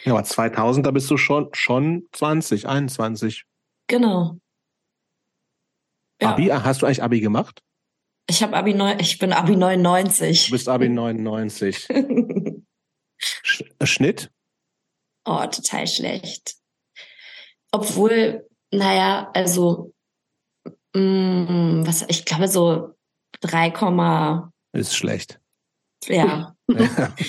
[0.04, 3.44] Ja, aber 2000, da bist du schon, schon 20, 21.
[3.88, 4.38] Genau.
[6.22, 6.32] Ja.
[6.32, 7.62] Abi, hast du eigentlich Abi gemacht?
[8.28, 10.46] Ich habe Abi neun, ich bin Abi 99.
[10.46, 11.88] Du bist Abi 99.
[13.18, 14.30] Sch äh, Schnitt?
[15.24, 16.56] Oh, total schlecht.
[17.72, 19.92] Obwohl, naja, also,
[20.94, 22.94] mh, mm, was, ich glaube so
[23.40, 23.70] 3,
[24.72, 25.39] ist schlecht.
[26.08, 26.54] Ja.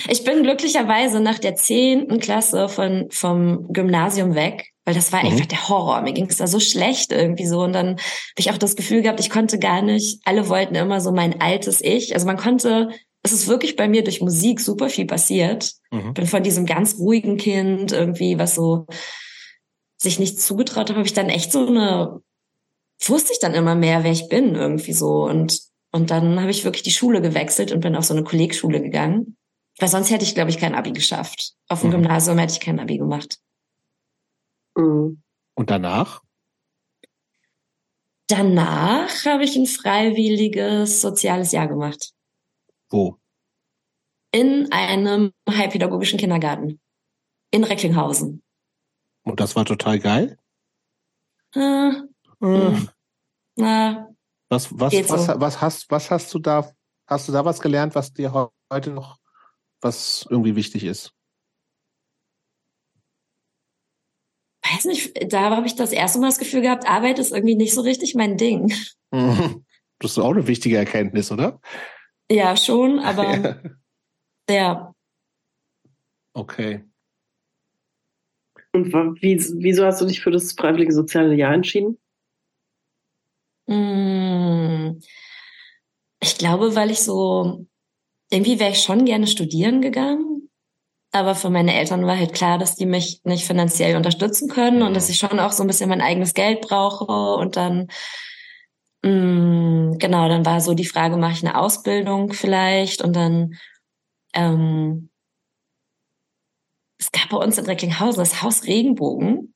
[0.08, 5.32] ich bin glücklicherweise nach der zehnten Klasse von, vom Gymnasium weg, weil das war mhm.
[5.32, 6.02] einfach der Horror.
[6.02, 7.62] Mir ging es da so schlecht irgendwie so.
[7.62, 7.98] Und dann habe
[8.38, 11.80] ich auch das Gefühl gehabt, ich konnte gar nicht, alle wollten immer so mein altes
[11.82, 12.14] Ich.
[12.14, 12.90] Also man konnte,
[13.22, 15.72] es ist wirklich bei mir durch Musik super viel passiert.
[15.90, 16.14] Mhm.
[16.14, 18.86] Bin von diesem ganz ruhigen Kind irgendwie, was so
[19.98, 22.20] sich nicht zugetraut habe, habe ich dann echt so eine,
[23.06, 25.24] wusste ich dann immer mehr, wer ich bin irgendwie so.
[25.24, 25.60] Und
[25.92, 29.36] und dann habe ich wirklich die Schule gewechselt und bin auf so eine Kollegschule gegangen.
[29.78, 31.54] Weil sonst hätte ich, glaube ich, kein Abi geschafft.
[31.68, 31.94] Auf dem mhm.
[31.94, 33.38] Gymnasium hätte ich kein Abi gemacht.
[34.76, 35.22] Mhm.
[35.54, 36.22] Und danach?
[38.26, 42.12] Danach habe ich ein freiwilliges soziales Jahr gemacht.
[42.88, 43.18] Wo?
[44.32, 46.80] In einem heilpädagogischen Kindergarten.
[47.50, 48.42] In Recklinghausen.
[49.24, 50.38] Und das war total geil?
[51.54, 51.90] Äh,
[52.40, 52.86] äh.
[53.56, 54.11] Na,
[54.52, 55.40] was, was, was, so.
[55.40, 56.70] was, hast, was hast du da,
[57.06, 59.18] hast du da was gelernt, was dir heute noch,
[59.80, 61.12] was irgendwie wichtig ist?
[64.64, 67.74] weiß nicht, da habe ich das erste Mal das Gefühl gehabt, Arbeit ist irgendwie nicht
[67.74, 68.72] so richtig mein Ding.
[69.98, 71.60] Das ist auch eine wichtige Erkenntnis, oder?
[72.28, 73.24] Ja, schon, aber
[74.48, 74.54] ja.
[74.54, 74.94] ja.
[76.32, 76.82] Okay.
[78.72, 78.92] Und
[79.22, 81.98] wie, wieso hast du dich für das freiwillige soziale Jahr entschieden?
[83.68, 85.00] Hm.
[86.20, 87.66] Ich glaube, weil ich so,
[88.30, 90.50] irgendwie wäre ich schon gerne studieren gegangen.
[91.12, 94.94] Aber für meine Eltern war halt klar, dass die mich nicht finanziell unterstützen können und
[94.94, 97.04] dass ich schon auch so ein bisschen mein eigenes Geld brauche.
[97.36, 97.88] Und dann,
[99.02, 103.02] mh, hm, genau, dann war so die Frage, mache ich eine Ausbildung vielleicht?
[103.02, 103.54] Und dann
[104.34, 105.10] ähm,
[106.98, 109.54] es gab bei uns in Recklinghausen das Haus Regenbogen.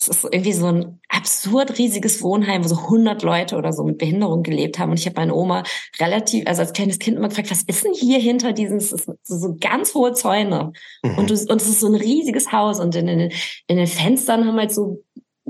[0.00, 3.98] Das ist irgendwie so ein absurd riesiges Wohnheim, wo so 100 Leute oder so mit
[3.98, 4.90] Behinderung gelebt haben.
[4.90, 5.62] Und ich habe meine Oma
[5.98, 9.56] relativ, also als kleines Kind immer gefragt, was ist denn hier hinter diesen, so, so
[9.60, 10.72] ganz hohe Zäune.
[11.02, 11.18] Mhm.
[11.18, 13.32] Und, du, und es ist so ein riesiges Haus und in, in,
[13.66, 15.03] in den Fenstern haben halt so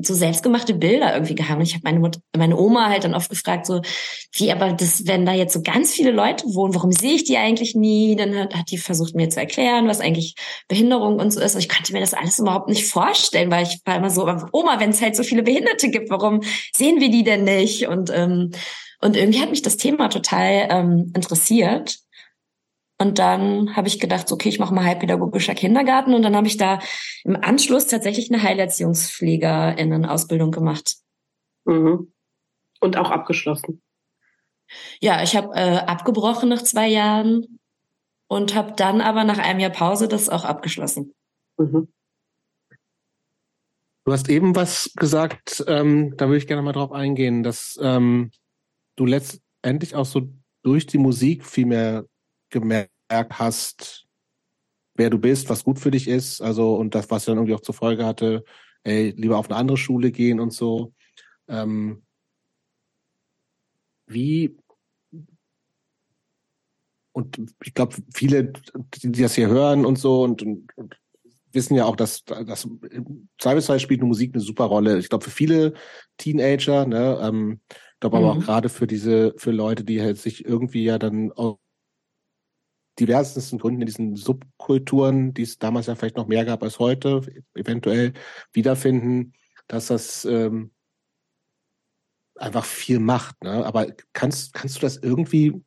[0.07, 1.59] so selbstgemachte Bilder irgendwie gehabt.
[1.59, 3.83] Und ich habe meine Mutter, meine Oma halt dann oft gefragt, so,
[4.33, 7.37] wie, aber das, wenn da jetzt so ganz viele Leute wohnen, warum sehe ich die
[7.37, 8.17] eigentlich nie?
[8.17, 10.35] Dann hat, hat die versucht mir zu erklären, was eigentlich
[10.69, 11.55] Behinderung und so ist.
[11.55, 14.81] Und ich konnte mir das alles überhaupt nicht vorstellen, weil ich war immer so, Oma,
[14.81, 16.41] wenn es halt so viele Behinderte gibt, warum
[16.75, 17.89] sehen wir die denn nicht?
[17.89, 18.51] Und, ähm,
[19.01, 21.99] und irgendwie hat mich das Thema total ähm, interessiert.
[22.99, 26.15] Und dann habe ich gedacht, okay, ich mache mal halbpädagogischer Kindergarten.
[26.15, 26.79] Und dann habe ich da
[27.25, 30.99] im Anschluss tatsächlich eine Heilerziehungspflegerinnen-Ausbildung gemacht.
[31.65, 32.13] Mhm.
[32.81, 33.83] Und auch abgeschlossen.
[35.01, 37.59] Ja, ich habe äh, abgebrochen nach zwei Jahren
[38.29, 41.15] und habe dann aber nach einem Jahr Pause das auch abgeschlossen.
[41.59, 41.89] Mhm.
[44.05, 48.31] Du hast eben was gesagt, ähm, da würde ich gerne mal drauf eingehen, dass ähm,
[48.97, 50.29] du letztendlich auch so
[50.63, 52.05] durch die Musik viel mehr
[52.61, 54.07] gemerkt hast,
[54.95, 57.61] wer du bist, was gut für dich ist, also und das, was dann irgendwie auch
[57.61, 58.45] zur Folge hatte,
[58.85, 60.93] ey, lieber auf eine andere Schule gehen und so.
[61.49, 62.03] Ähm,
[64.07, 64.57] wie
[67.13, 68.53] und ich glaube, viele,
[69.03, 71.01] die das hier hören und so und, und, und
[71.53, 72.69] wissen ja auch, dass das
[73.39, 74.99] Zweifelsfall spielt eine Musik eine super Rolle.
[74.99, 75.75] Ich glaube, für viele
[76.17, 78.41] Teenager, ne, ähm, ich glaube aber mhm.
[78.41, 81.59] auch gerade für diese, für Leute, die halt sich irgendwie ja dann auch
[82.99, 87.23] diversesten Gründen in diesen Subkulturen, die es damals ja vielleicht noch mehr gab als heute,
[87.55, 88.13] eventuell
[88.53, 89.33] wiederfinden,
[89.67, 90.73] dass das ähm,
[92.37, 93.43] einfach viel macht.
[93.43, 93.65] Ne?
[93.65, 95.63] Aber kannst, kannst du das irgendwie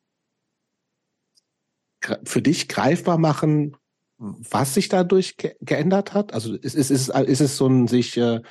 [2.24, 3.76] für dich greifbar machen,
[4.18, 6.34] was sich dadurch ge geändert hat?
[6.34, 8.42] Also ist, ist, ist, ist es so ein sich, äh,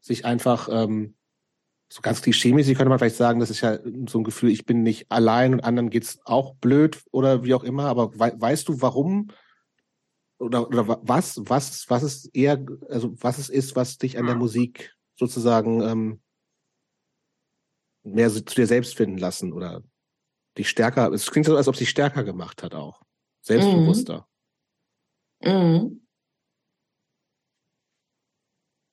[0.00, 1.14] sich einfach ähm,
[1.92, 3.78] so ganz klischeemäßig könnte man vielleicht sagen, das ist ja
[4.08, 7.64] so ein Gefühl, ich bin nicht allein und anderen geht's auch blöd oder wie auch
[7.64, 9.28] immer, aber we weißt du, warum
[10.38, 14.36] oder, oder was, was, was ist eher, also was es ist, was dich an der
[14.36, 16.22] Musik sozusagen ähm,
[18.04, 19.82] mehr zu dir selbst finden lassen oder
[20.56, 23.02] dich stärker, es klingt so, als ob sie stärker gemacht hat auch.
[23.42, 24.26] Selbstbewusster.
[25.42, 25.52] Mhm.
[25.52, 26.06] Mhm.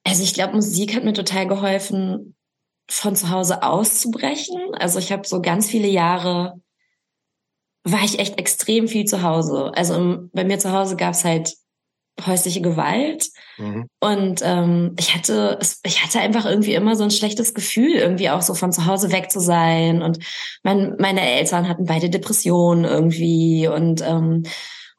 [0.04, 2.36] Also ich glaube, Musik hat mir total geholfen,
[2.90, 4.58] von zu Hause auszubrechen.
[4.74, 6.60] Also ich habe so ganz viele Jahre
[7.84, 9.72] war ich echt extrem viel zu Hause.
[9.76, 11.56] Also im, bei mir zu Hause gab es halt
[12.26, 13.88] häusliche Gewalt mhm.
[14.02, 18.42] und ähm, ich hatte ich hatte einfach irgendwie immer so ein schlechtes Gefühl irgendwie auch
[18.42, 20.20] so von zu Hause weg zu sein und
[20.62, 24.44] mein, meine Eltern hatten beide Depressionen irgendwie und ähm,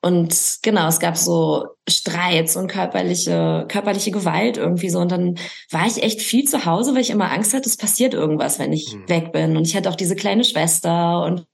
[0.03, 4.99] und genau, es gab so Streits und körperliche, körperliche Gewalt irgendwie so.
[4.99, 5.39] Und dann
[5.71, 8.73] war ich echt viel zu Hause, weil ich immer Angst hatte, es passiert irgendwas, wenn
[8.73, 9.09] ich mhm.
[9.09, 9.57] weg bin.
[9.59, 11.47] Und ich hatte auch diese kleine Schwester und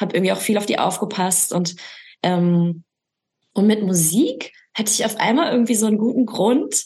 [0.00, 1.52] habe irgendwie auch viel auf die aufgepasst.
[1.52, 1.76] Und,
[2.24, 2.82] ähm,
[3.54, 6.84] und mit Musik hatte ich auf einmal irgendwie so einen guten Grund,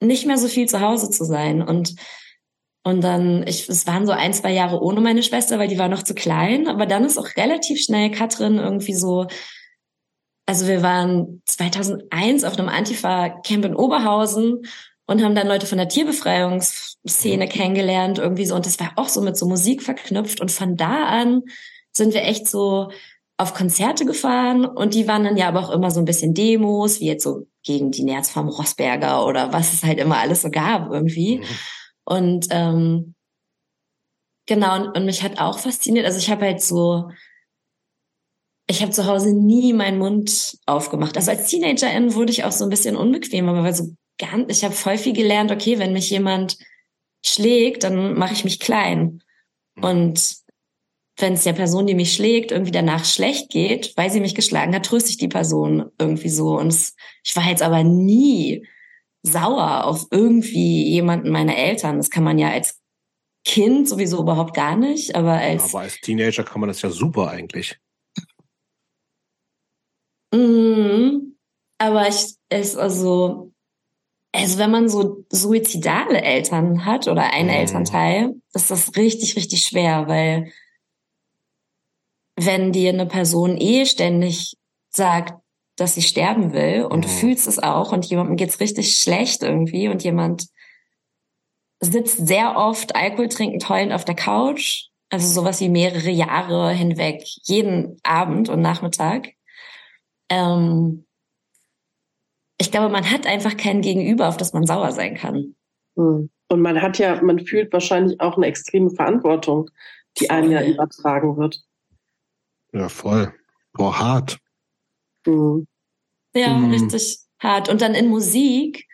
[0.00, 1.62] nicht mehr so viel zu Hause zu sein.
[1.62, 1.94] Und
[2.86, 5.88] und dann, ich, es waren so ein, zwei Jahre ohne meine Schwester, weil die war
[5.88, 6.68] noch zu klein.
[6.68, 9.26] Aber dann ist auch relativ schnell Katrin irgendwie so
[10.46, 14.62] also wir waren 2001 auf einem Antifa-Camp in Oberhausen
[15.06, 17.48] und haben dann Leute von der Tierbefreiungsszene mhm.
[17.48, 18.54] kennengelernt, irgendwie so.
[18.54, 20.40] Und das war auch so mit so Musik verknüpft.
[20.40, 21.42] Und von da an
[21.92, 22.90] sind wir echt so
[23.36, 27.00] auf Konzerte gefahren und die waren dann ja aber auch immer so ein bisschen Demos,
[27.00, 30.92] wie jetzt so gegen die Nerzform Rossberger oder was es halt immer alles so gab
[30.92, 31.38] irgendwie.
[31.38, 31.44] Mhm.
[32.04, 33.14] Und ähm,
[34.46, 37.10] genau, und, und mich hat auch fasziniert, also ich habe halt so
[38.66, 41.16] ich habe zu Hause nie meinen Mund aufgemacht.
[41.16, 44.64] Also als Teenagerin wurde ich auch so ein bisschen unbequem, aber weil so ganz, ich
[44.64, 46.58] habe voll viel gelernt, okay, wenn mich jemand
[47.24, 49.22] schlägt, dann mache ich mich klein.
[49.76, 49.84] Mhm.
[49.84, 50.36] Und
[51.18, 54.74] wenn es der Person, die mich schlägt, irgendwie danach schlecht geht, weil sie mich geschlagen
[54.74, 56.58] hat, tröste ich die Person irgendwie so.
[56.58, 58.66] Und es, ich war jetzt aber nie
[59.22, 61.98] sauer auf irgendwie jemanden meiner Eltern.
[61.98, 62.80] Das kann man ja als
[63.44, 65.74] Kind sowieso überhaupt gar nicht, aber als.
[65.74, 67.78] Aber als Teenager kann man das ja super eigentlich.
[70.34, 71.36] Mhm.
[71.78, 73.52] Aber ich, ist also,
[74.32, 77.54] also wenn man so suizidale Eltern hat oder einen mhm.
[77.54, 80.52] Elternteil, ist das richtig, richtig schwer, weil
[82.36, 84.56] wenn dir eine Person eh ständig
[84.90, 85.34] sagt,
[85.76, 87.02] dass sie sterben will und mhm.
[87.02, 90.46] du fühlst es auch und jemandem geht's richtig schlecht irgendwie und jemand
[91.80, 97.24] sitzt sehr oft Alkohol trinkend heulend auf der Couch, also sowas wie mehrere Jahre hinweg,
[97.42, 99.33] jeden Abend und Nachmittag.
[100.28, 101.04] Ähm,
[102.58, 105.54] ich glaube, man hat einfach kein Gegenüber, auf das man sauer sein kann.
[105.96, 106.30] Hm.
[106.48, 109.70] Und man hat ja, man fühlt wahrscheinlich auch eine extreme Verantwortung,
[110.18, 111.62] die einem ja übertragen wird.
[112.72, 113.32] Ja, voll.
[113.72, 114.38] Boah, hart.
[115.26, 115.66] Mhm.
[116.34, 116.70] Ja, mhm.
[116.70, 117.68] richtig hart.
[117.68, 118.86] Und dann in Musik,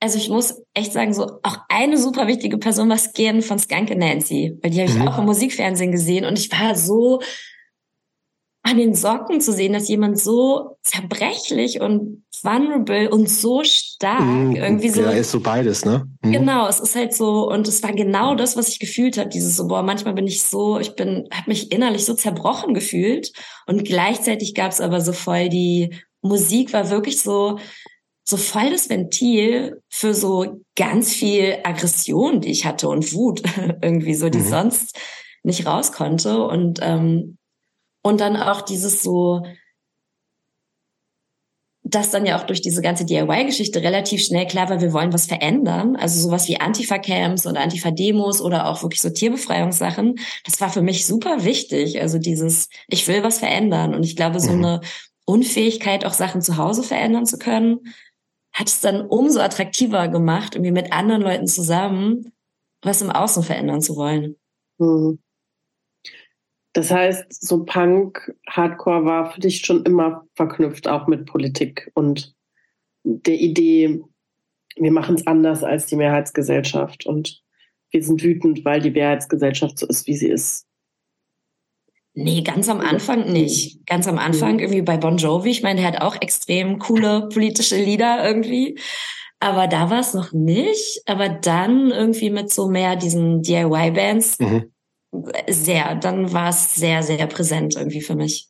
[0.00, 3.94] also ich muss echt sagen, so auch eine super wichtige Person war Skin von Skunk
[3.96, 5.08] Nancy, weil die habe ich mhm.
[5.08, 7.20] auch im Musikfernsehen gesehen und ich war so
[8.64, 14.56] an den Socken zu sehen, dass jemand so zerbrechlich und vulnerable und so stark mhm.
[14.56, 15.02] irgendwie so.
[15.02, 16.08] Ja, ist so beides, ne?
[16.22, 16.32] Mhm.
[16.32, 19.28] Genau, es ist halt so und es war genau das, was ich gefühlt habe.
[19.28, 23.32] Dieses so, boah, manchmal bin ich so, ich bin, habe mich innerlich so zerbrochen gefühlt
[23.66, 27.58] und gleichzeitig gab es aber so voll die Musik war wirklich so
[28.26, 33.42] so voll das Ventil für so ganz viel Aggression, die ich hatte und Wut
[33.82, 34.48] irgendwie so, die mhm.
[34.48, 34.98] sonst
[35.42, 37.36] nicht raus konnte und ähm,
[38.04, 39.42] und dann auch dieses so,
[41.82, 45.26] dass dann ja auch durch diese ganze DIY-Geschichte relativ schnell klar war, wir wollen was
[45.26, 45.96] verändern.
[45.96, 50.18] Also sowas wie Antifa-Camps und Antifa-Demos oder auch wirklich so Tierbefreiungssachen.
[50.44, 52.00] Das war für mich super wichtig.
[52.00, 53.94] Also dieses, ich will was verändern.
[53.94, 54.64] Und ich glaube, so mhm.
[54.64, 54.80] eine
[55.24, 57.94] Unfähigkeit, auch Sachen zu Hause verändern zu können,
[58.52, 62.32] hat es dann umso attraktiver gemacht, irgendwie mit anderen Leuten zusammen
[62.82, 64.36] was im Außen verändern zu wollen.
[64.78, 65.18] Mhm.
[66.74, 72.34] Das heißt, so Punk, Hardcore war für dich schon immer verknüpft, auch mit Politik und
[73.04, 74.02] der Idee,
[74.76, 77.42] wir machen es anders als die Mehrheitsgesellschaft und
[77.90, 80.66] wir sind wütend, weil die Mehrheitsgesellschaft so ist, wie sie ist.
[82.12, 83.86] Nee, ganz am Anfang nicht.
[83.86, 85.50] Ganz am Anfang irgendwie bei Bon Jovi.
[85.50, 88.78] Ich meine, der hat auch extrem coole politische Lieder irgendwie.
[89.40, 91.02] Aber da war es noch nicht.
[91.06, 94.38] Aber dann irgendwie mit so mehr diesen DIY-Bands.
[94.38, 94.73] Mhm
[95.48, 98.48] sehr, dann war es sehr, sehr präsent irgendwie für mich.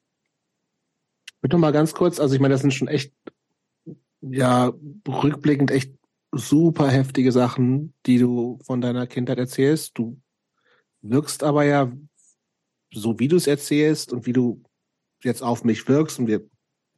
[1.40, 3.12] Bitte mal ganz kurz, also ich meine, das sind schon echt,
[4.20, 4.72] ja,
[5.06, 5.92] rückblickend echt
[6.32, 9.98] super heftige Sachen, die du von deiner Kindheit erzählst.
[9.98, 10.20] Du
[11.02, 11.92] wirkst aber ja,
[12.92, 14.62] so wie du es erzählst und wie du
[15.22, 16.46] jetzt auf mich wirkst, und wir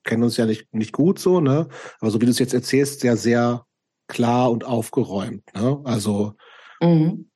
[0.05, 1.69] kennen uns ja nicht, nicht gut so, ne?
[2.01, 3.67] Aber so wie du es jetzt erzählst, ja sehr
[4.07, 5.81] klar und aufgeräumt, ne?
[5.85, 6.35] Also,
[6.81, 7.29] mhm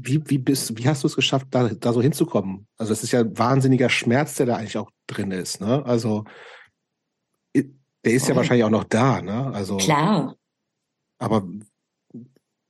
[0.00, 2.66] wie, wie, bist, wie hast du es geschafft, da, da so hinzukommen?
[2.76, 5.60] Also es ist ja ein wahnsinniger Schmerz, der da eigentlich auch drin ist.
[5.60, 5.84] Ne?
[5.84, 6.24] Also
[8.04, 9.20] der ist ja wahrscheinlich auch noch da.
[9.20, 9.52] Ne?
[9.52, 10.36] Also, Klar.
[11.18, 11.46] Aber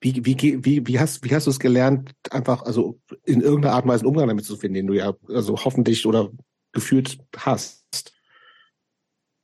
[0.01, 3.85] wie, wie, wie, wie, hast, wie hast du es gelernt, einfach also in irgendeiner Art
[3.85, 6.31] und Weise einen Umgang damit zu finden, den du ja also hoffentlich oder
[6.73, 8.15] gefühlt hast?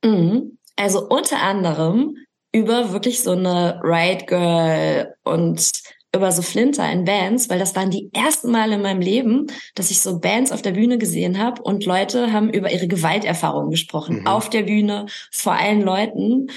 [0.05, 0.59] Mhm.
[0.77, 2.17] Also unter anderem
[2.53, 5.73] über wirklich so eine Riot Girl und
[6.15, 9.91] über so Flinter in Bands, weil das waren die ersten Male in meinem Leben, dass
[9.91, 14.21] ich so Bands auf der Bühne gesehen habe und Leute haben über ihre Gewalterfahrungen gesprochen,
[14.21, 14.27] mhm.
[14.27, 16.49] auf der Bühne, vor allen Leuten.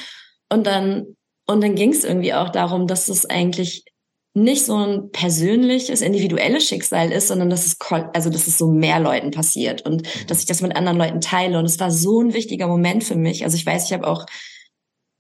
[0.50, 1.16] Und dann,
[1.48, 3.84] und dann ging es irgendwie auch darum, dass es eigentlich
[4.34, 7.78] nicht so ein persönliches, individuelles Schicksal ist, sondern dass es,
[8.14, 10.28] also, dass es so mehr Leuten passiert und mhm.
[10.28, 11.58] dass ich das mit anderen Leuten teile.
[11.58, 13.44] Und es war so ein wichtiger Moment für mich.
[13.44, 14.26] Also ich weiß, ich habe auch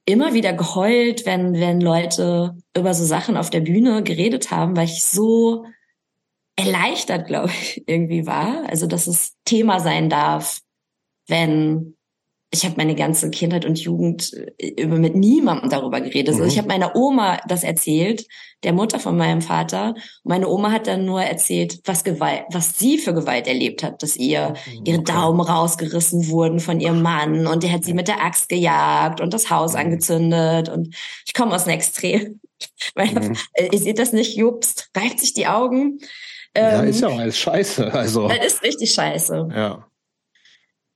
[0.07, 4.85] immer wieder geheult, wenn, wenn Leute über so Sachen auf der Bühne geredet haben, weil
[4.85, 5.65] ich so
[6.55, 8.67] erleichtert, glaube ich, irgendwie war.
[8.69, 10.61] Also, dass es Thema sein darf,
[11.27, 11.96] wenn
[12.57, 16.29] ich habe meine ganze Kindheit und Jugend äh, über mit niemandem darüber geredet.
[16.29, 16.49] Also mhm.
[16.49, 18.25] ich habe meiner Oma das erzählt,
[18.63, 19.89] der Mutter von meinem Vater.
[20.23, 24.01] Und meine Oma hat dann nur erzählt, was Gewalt, was sie für Gewalt erlebt hat,
[24.01, 24.85] dass ihr mhm.
[24.85, 29.21] ihre Daumen rausgerissen wurden von ihrem Mann und der hat sie mit der Axt gejagt
[29.21, 29.79] und das Haus mhm.
[29.79, 30.69] angezündet.
[30.69, 30.95] Und
[31.25, 32.39] ich komme aus einem Extrem.
[32.95, 33.37] Weil, mhm.
[33.71, 35.99] Ihr seht das nicht, Jupst, reibt sich die Augen.
[36.55, 37.93] Ja, ist ja ähm, alles scheiße.
[37.93, 38.27] Also.
[38.27, 39.49] Das ist richtig scheiße.
[39.55, 39.87] Ja.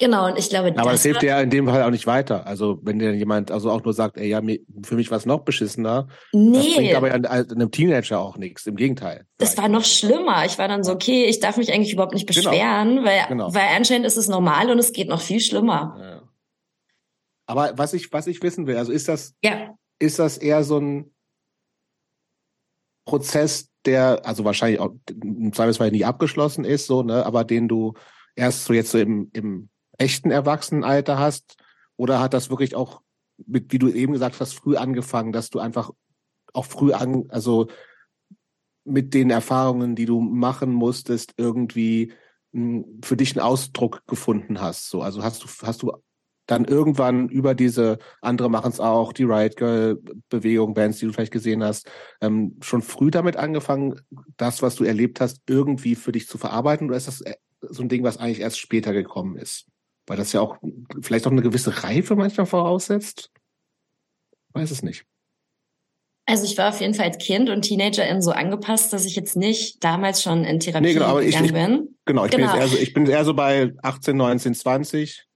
[0.01, 2.07] Genau, und ich glaube, Aber das, das hilft dir ja in dem Fall auch nicht
[2.07, 2.47] weiter.
[2.47, 4.41] Also, wenn dir jemand also auch nur sagt, ey, ja,
[4.83, 6.07] für mich war es noch beschissener.
[6.33, 6.57] Nee.
[6.57, 8.65] Das bringt aber einem Teenager auch nichts.
[8.65, 9.27] Im Gegenteil.
[9.37, 10.43] Das war noch schlimmer.
[10.45, 12.49] Ich war dann so, okay, ich darf mich eigentlich überhaupt nicht genau.
[12.49, 13.05] beschweren, genau.
[13.05, 13.53] weil, genau.
[13.53, 15.95] weil anscheinend ist es normal und es geht noch viel schlimmer.
[15.99, 16.21] Ja.
[17.45, 19.75] Aber was ich, was ich wissen will, also ist das, ja.
[19.99, 21.13] ist das eher so ein
[23.05, 27.93] Prozess, der, also wahrscheinlich auch im Zweifelsfall nie abgeschlossen ist, so, ne, aber den du
[28.35, 31.57] erst so jetzt so im, im echten Erwachsenenalter hast?
[31.97, 33.01] Oder hat das wirklich auch,
[33.45, 35.91] mit, wie du eben gesagt hast, früh angefangen, dass du einfach
[36.53, 37.67] auch früh an, also
[38.83, 42.13] mit den Erfahrungen, die du machen musstest, irgendwie
[42.53, 44.89] hm, für dich einen Ausdruck gefunden hast.
[44.89, 45.91] So, also hast du, hast du
[46.47, 51.13] dann irgendwann über diese, andere machen es auch, die Riot Girl Bewegung, Bands, die du
[51.13, 51.89] vielleicht gesehen hast,
[52.19, 54.01] ähm, schon früh damit angefangen,
[54.37, 56.87] das, was du erlebt hast, irgendwie für dich zu verarbeiten?
[56.87, 59.70] Oder ist das äh, so ein Ding, was eigentlich erst später gekommen ist?
[60.11, 60.57] Weil das ja auch
[61.01, 63.31] vielleicht auch eine gewisse Reife manchmal voraussetzt?
[64.49, 65.05] Weiß es nicht.
[66.25, 69.37] Also ich war auf jeden Fall als Kind und Teenagerin so angepasst, dass ich jetzt
[69.37, 71.95] nicht damals schon in Therapie nee, genau, gegangen ich, bin.
[72.03, 72.51] Genau, ich, genau.
[72.51, 75.27] Bin eher so, ich bin eher so bei 18, 19, 20.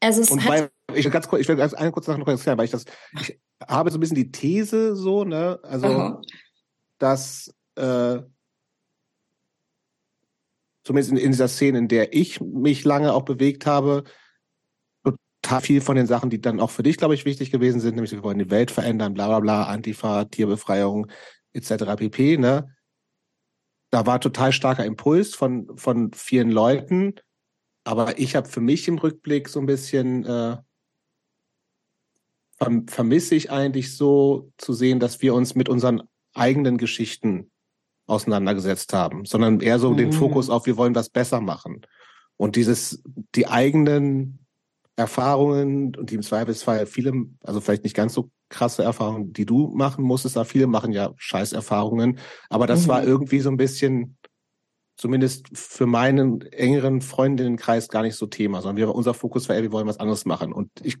[0.00, 2.28] Also es und hat weil, ich ganz kurz, ich will ganz eine kurze Sache noch
[2.28, 2.84] erklären, weil ich das,
[3.22, 6.20] ich habe so ein bisschen die These so, ne, also, Aha.
[6.98, 8.18] dass äh,
[10.90, 14.02] zumindest in, in dieser Szene, in der ich mich lange auch bewegt habe,
[15.04, 17.94] total viel von den Sachen, die dann auch für dich, glaube ich, wichtig gewesen sind,
[17.94, 21.06] nämlich wir wollen die Welt verändern, bla bla bla, Antifa, Tierbefreiung
[21.52, 21.94] etc.
[21.96, 22.38] pp.
[22.38, 22.74] Ne?
[23.92, 27.14] Da war total starker Impuls von, von vielen Leuten,
[27.84, 30.56] aber ich habe für mich im Rückblick so ein bisschen äh,
[32.88, 36.02] vermisse ich eigentlich so zu sehen, dass wir uns mit unseren
[36.34, 37.52] eigenen Geschichten
[38.10, 39.96] auseinandergesetzt haben, sondern eher so mhm.
[39.96, 41.82] den Fokus auf, wir wollen was besser machen.
[42.36, 43.02] Und dieses,
[43.34, 44.46] die eigenen
[44.96, 49.68] Erfahrungen und die im Zweifelsfall viele, also vielleicht nicht ganz so krasse Erfahrungen, die du
[49.68, 52.88] machen musstest, da viele machen ja Scheißerfahrungen, aber das mhm.
[52.88, 54.16] war irgendwie so ein bisschen,
[54.96, 59.62] zumindest für meinen engeren Freundinnenkreis gar nicht so Thema, sondern wir, unser Fokus war, ey,
[59.62, 60.52] wir wollen was anderes machen.
[60.52, 60.98] Und ich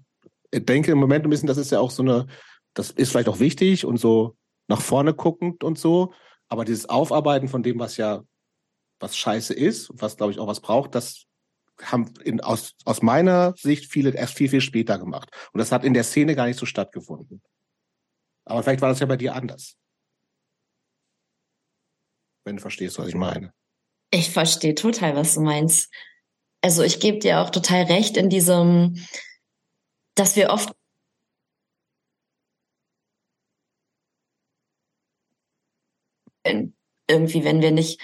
[0.54, 2.26] denke im Moment ein bisschen, das ist ja auch so eine,
[2.72, 4.36] das ist vielleicht auch wichtig und so
[4.68, 6.12] nach vorne guckend und so,
[6.50, 8.22] aber dieses Aufarbeiten von dem, was ja,
[8.98, 11.26] was scheiße ist, was glaube ich auch was braucht, das
[11.80, 15.30] haben in, aus, aus meiner Sicht viele erst viel, viel später gemacht.
[15.52, 17.40] Und das hat in der Szene gar nicht so stattgefunden.
[18.44, 19.76] Aber vielleicht war das ja bei dir anders.
[22.44, 23.54] Wenn du verstehst, was ich meine.
[24.10, 25.90] Ich verstehe total, was du meinst.
[26.62, 29.06] Also ich gebe dir auch total recht in diesem,
[30.16, 30.74] dass wir oft
[36.44, 38.00] irgendwie, wenn wir nicht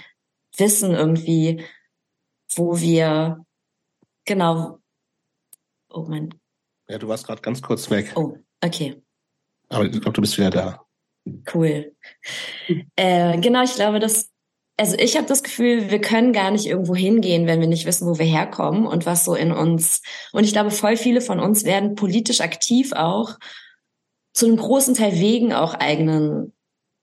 [0.57, 1.65] wissen irgendwie,
[2.55, 3.45] wo wir
[4.25, 4.79] genau.
[5.89, 6.35] Oh mein.
[6.89, 8.13] Ja, du warst gerade ganz kurz weg.
[8.17, 9.03] Oh, okay.
[9.69, 10.87] Aber ich glaube, du bist wieder da.
[11.53, 11.95] Cool.
[12.95, 14.31] Äh, genau, ich glaube, dass
[14.79, 18.07] also ich habe das Gefühl, wir können gar nicht irgendwo hingehen, wenn wir nicht wissen,
[18.07, 20.03] wo wir herkommen und was so in uns.
[20.33, 23.39] Und ich glaube, voll viele von uns werden politisch aktiv auch
[24.35, 26.53] zu einem großen Teil wegen auch eigenen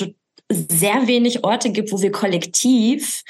[0.50, 3.24] sehr wenig Orte gibt, wo wir kollektiv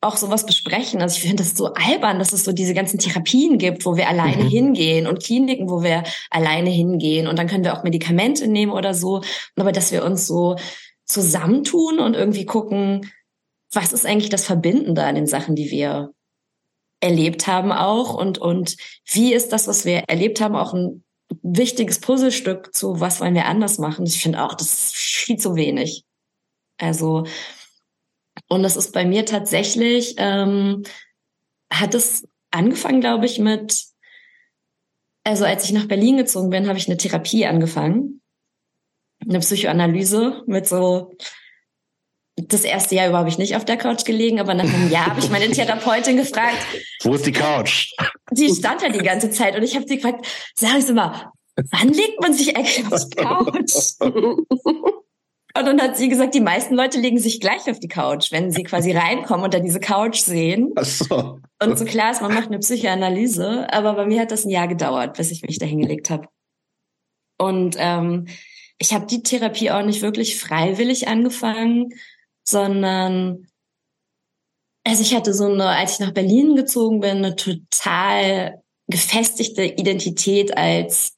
[0.00, 1.00] auch sowas besprechen.
[1.00, 4.08] Also ich finde das so albern, dass es so diese ganzen Therapien gibt, wo wir
[4.08, 4.48] alleine mhm.
[4.48, 8.94] hingehen und Kliniken, wo wir alleine hingehen und dann können wir auch Medikamente nehmen oder
[8.94, 9.22] so.
[9.56, 10.56] Aber dass wir uns so
[11.12, 13.12] zusammentun und irgendwie gucken,
[13.72, 16.12] was ist eigentlich das Verbindende an den Sachen, die wir
[17.00, 21.04] erlebt haben auch und, und wie ist das, was wir erlebt haben, auch ein
[21.42, 24.06] wichtiges Puzzlestück zu, was wollen wir anders machen.
[24.06, 26.04] Ich finde auch, das ist viel zu wenig.
[26.78, 27.24] Also,
[28.48, 30.84] und das ist bei mir tatsächlich, ähm,
[31.72, 33.84] hat es angefangen, glaube ich, mit,
[35.24, 38.21] also als ich nach Berlin gezogen bin, habe ich eine Therapie angefangen
[39.28, 41.12] eine Psychoanalyse mit so
[42.36, 45.06] das erste Jahr über habe ich nicht auf der Couch gelegen, aber nach einem Jahr
[45.06, 46.56] habe ich meine Therapeutin gefragt.
[47.02, 47.92] Wo ist die Couch?
[48.30, 51.30] Die stand da die ganze Zeit und ich habe sie gefragt, sag ich mal,
[51.70, 54.62] wann legt man sich eigentlich auf die Couch?
[55.54, 58.50] Und dann hat sie gesagt, die meisten Leute legen sich gleich auf die Couch, wenn
[58.50, 60.72] sie quasi reinkommen und dann diese Couch sehen.
[60.76, 61.40] Ach so.
[61.62, 64.66] Und so klar ist, man macht eine Psychoanalyse, aber bei mir hat das ein Jahr
[64.66, 66.26] gedauert, bis ich mich da hingelegt habe.
[67.38, 68.28] Und ähm,
[68.82, 71.94] ich habe die Therapie auch nicht wirklich freiwillig angefangen,
[72.42, 73.46] sondern
[74.84, 80.56] also ich hatte so eine, als ich nach Berlin gezogen bin, eine total gefestigte Identität
[80.58, 81.12] als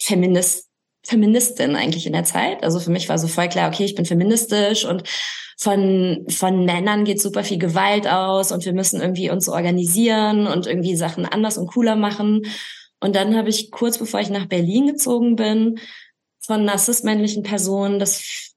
[0.00, 0.70] Feminist,
[1.04, 2.64] Feministin eigentlich in der Zeit.
[2.64, 5.02] Also für mich war so voll klar, okay, ich bin feministisch und
[5.58, 10.66] von, von Männern geht super viel Gewalt aus und wir müssen irgendwie uns organisieren und
[10.66, 12.46] irgendwie Sachen anders und cooler machen.
[13.00, 15.78] Und dann habe ich kurz bevor ich nach Berlin gezogen bin,
[16.46, 18.52] von einer cis-männlichen Person das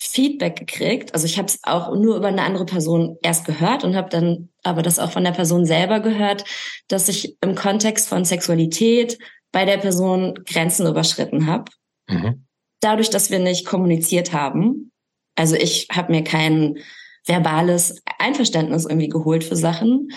[0.00, 1.12] Feedback gekriegt.
[1.12, 4.48] Also ich habe es auch nur über eine andere Person erst gehört und habe dann
[4.62, 6.44] aber das auch von der Person selber gehört,
[6.86, 9.18] dass ich im Kontext von Sexualität
[9.50, 11.72] bei der Person Grenzen überschritten habe.
[12.08, 12.46] Mhm.
[12.80, 14.92] Dadurch, dass wir nicht kommuniziert haben.
[15.34, 16.78] Also ich habe mir kein
[17.24, 20.10] verbales Einverständnis irgendwie geholt für Sachen.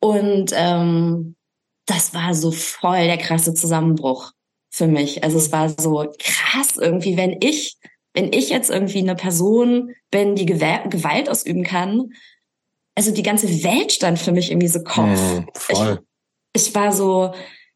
[0.00, 1.36] Und ähm,
[1.84, 4.32] das war so voll der krasse Zusammenbruch
[4.70, 5.24] für mich.
[5.24, 7.78] Also es war so krass irgendwie, wenn ich
[8.14, 12.12] wenn ich jetzt irgendwie eine Person bin, die Gewalt ausüben kann,
[12.96, 15.20] also die ganze Welt stand für mich irgendwie so Kopf.
[15.54, 16.00] Voll.
[16.52, 17.32] Ich, ich war so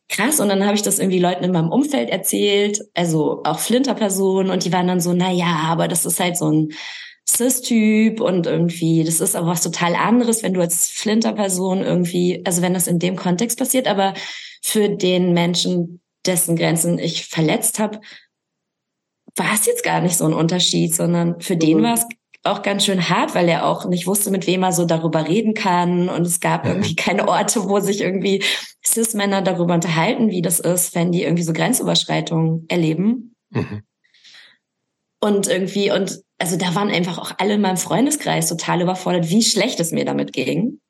[0.08, 4.50] krass und dann habe ich das irgendwie Leuten in meinem Umfeld erzählt, also auch Flinterpersonen
[4.50, 6.72] und die waren dann so, na ja, aber das ist halt so ein
[7.28, 12.62] Cis-Typ und irgendwie, das ist aber was total anderes, wenn du als Flinterperson irgendwie, also
[12.62, 14.14] wenn das in dem Kontext passiert, aber
[14.60, 18.00] für den Menschen, dessen Grenzen ich verletzt habe,
[19.36, 21.60] war es jetzt gar nicht so ein Unterschied, sondern für mhm.
[21.60, 22.06] den war es
[22.44, 25.54] auch ganz schön hart, weil er auch nicht wusste, mit wem er so darüber reden
[25.54, 26.08] kann.
[26.08, 28.42] Und es gab irgendwie keine Orte, wo sich irgendwie
[28.84, 33.36] Cis-Männer darüber unterhalten, wie das ist, wenn die irgendwie so Grenzüberschreitungen erleben.
[33.50, 33.82] Mhm.
[35.20, 39.42] Und irgendwie, und also da waren einfach auch alle in meinem Freundeskreis total überfordert, wie
[39.42, 40.80] schlecht es mir damit ging.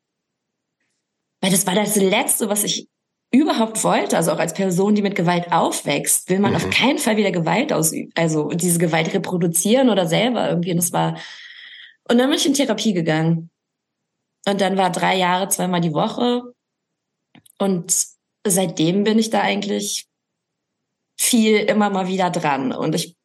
[1.43, 2.89] Weil das war das Letzte, was ich
[3.33, 6.57] überhaupt wollte, also auch als Person, die mit Gewalt aufwächst, will man mhm.
[6.57, 10.71] auf keinen Fall wieder Gewalt ausüben, also diese Gewalt reproduzieren oder selber irgendwie.
[10.71, 11.17] Und das war,
[12.09, 13.51] und dann bin ich in Therapie gegangen.
[14.47, 16.43] Und dann war drei Jahre, zweimal die Woche.
[17.59, 18.07] Und
[18.47, 20.09] seitdem bin ich da eigentlich
[21.19, 22.73] viel immer mal wieder dran.
[22.73, 23.17] Und ich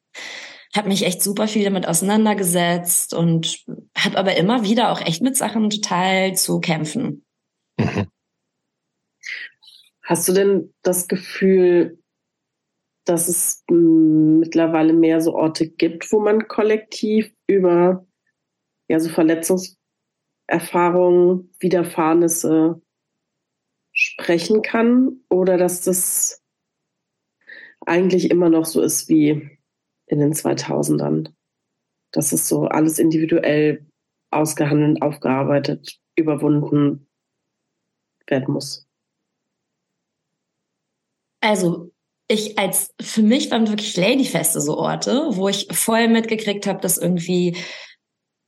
[0.75, 3.65] habe mich echt super viel damit auseinandergesetzt und
[3.97, 7.25] habe aber immer wieder auch echt mit Sachen total zu kämpfen.
[7.77, 8.07] Mhm.
[10.07, 12.01] Hast du denn das Gefühl,
[13.03, 18.07] dass es hm, mittlerweile mehr so Orte gibt, wo man kollektiv über
[18.87, 22.81] ja, so Verletzungserfahrungen, Widerfahrnisse
[23.91, 25.25] sprechen kann?
[25.29, 26.41] Oder dass das
[27.85, 29.59] eigentlich immer noch so ist wie
[30.05, 31.33] in den 2000ern?
[32.13, 33.85] Dass es so alles individuell
[34.31, 37.09] ausgehandelt, aufgearbeitet, überwunden
[38.25, 38.86] werden muss?
[41.41, 41.91] Also
[42.27, 46.97] ich als für mich waren wirklich Ladyfeste so Orte, wo ich voll mitgekriegt habe, dass
[46.97, 47.55] irgendwie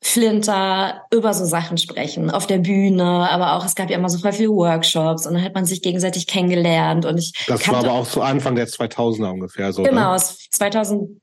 [0.01, 4.17] Flinter über so Sachen sprechen auf der Bühne, aber auch es gab ja immer so
[4.17, 7.91] voll viele Workshops und dann hat man sich gegenseitig kennengelernt und ich Das war aber
[7.91, 9.83] auch zu Anfang der 2000er ungefähr so.
[9.83, 10.21] Genau, ne?
[10.51, 11.19] 2000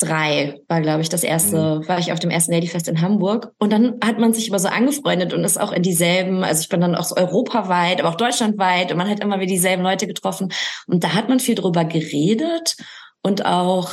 [0.00, 1.88] drei war, glaube ich, das erste, mhm.
[1.88, 3.52] war ich auf dem ersten Ladyfest in Hamburg.
[3.58, 6.68] Und dann hat man sich immer so angefreundet und ist auch in dieselben, also ich
[6.68, 10.06] bin dann auch so europaweit, aber auch deutschlandweit und man hat immer wieder dieselben Leute
[10.06, 10.52] getroffen.
[10.86, 12.76] Und da hat man viel drüber geredet
[13.22, 13.92] und auch,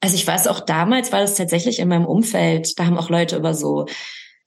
[0.00, 3.36] also ich weiß auch damals war das tatsächlich in meinem Umfeld, da haben auch Leute
[3.36, 3.86] über so,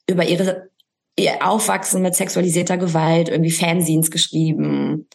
[0.08, 0.70] über ihre,
[1.18, 5.08] ihr Aufwachsen mit sexualisierter Gewalt, irgendwie Fanzines geschrieben.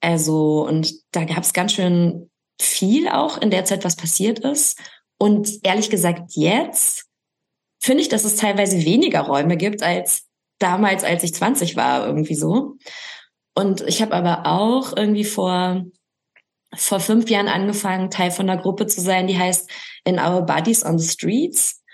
[0.00, 4.78] Also, und da gab es ganz schön viel auch in der Zeit, was passiert ist.
[5.22, 7.06] Und ehrlich gesagt, jetzt
[7.80, 10.26] finde ich, dass es teilweise weniger Räume gibt als
[10.58, 12.74] damals, als ich 20 war, irgendwie so.
[13.54, 15.84] Und ich habe aber auch irgendwie vor,
[16.74, 19.70] vor fünf Jahren angefangen, Teil von einer Gruppe zu sein, die heißt
[20.04, 21.84] In Our Bodies on the Streets.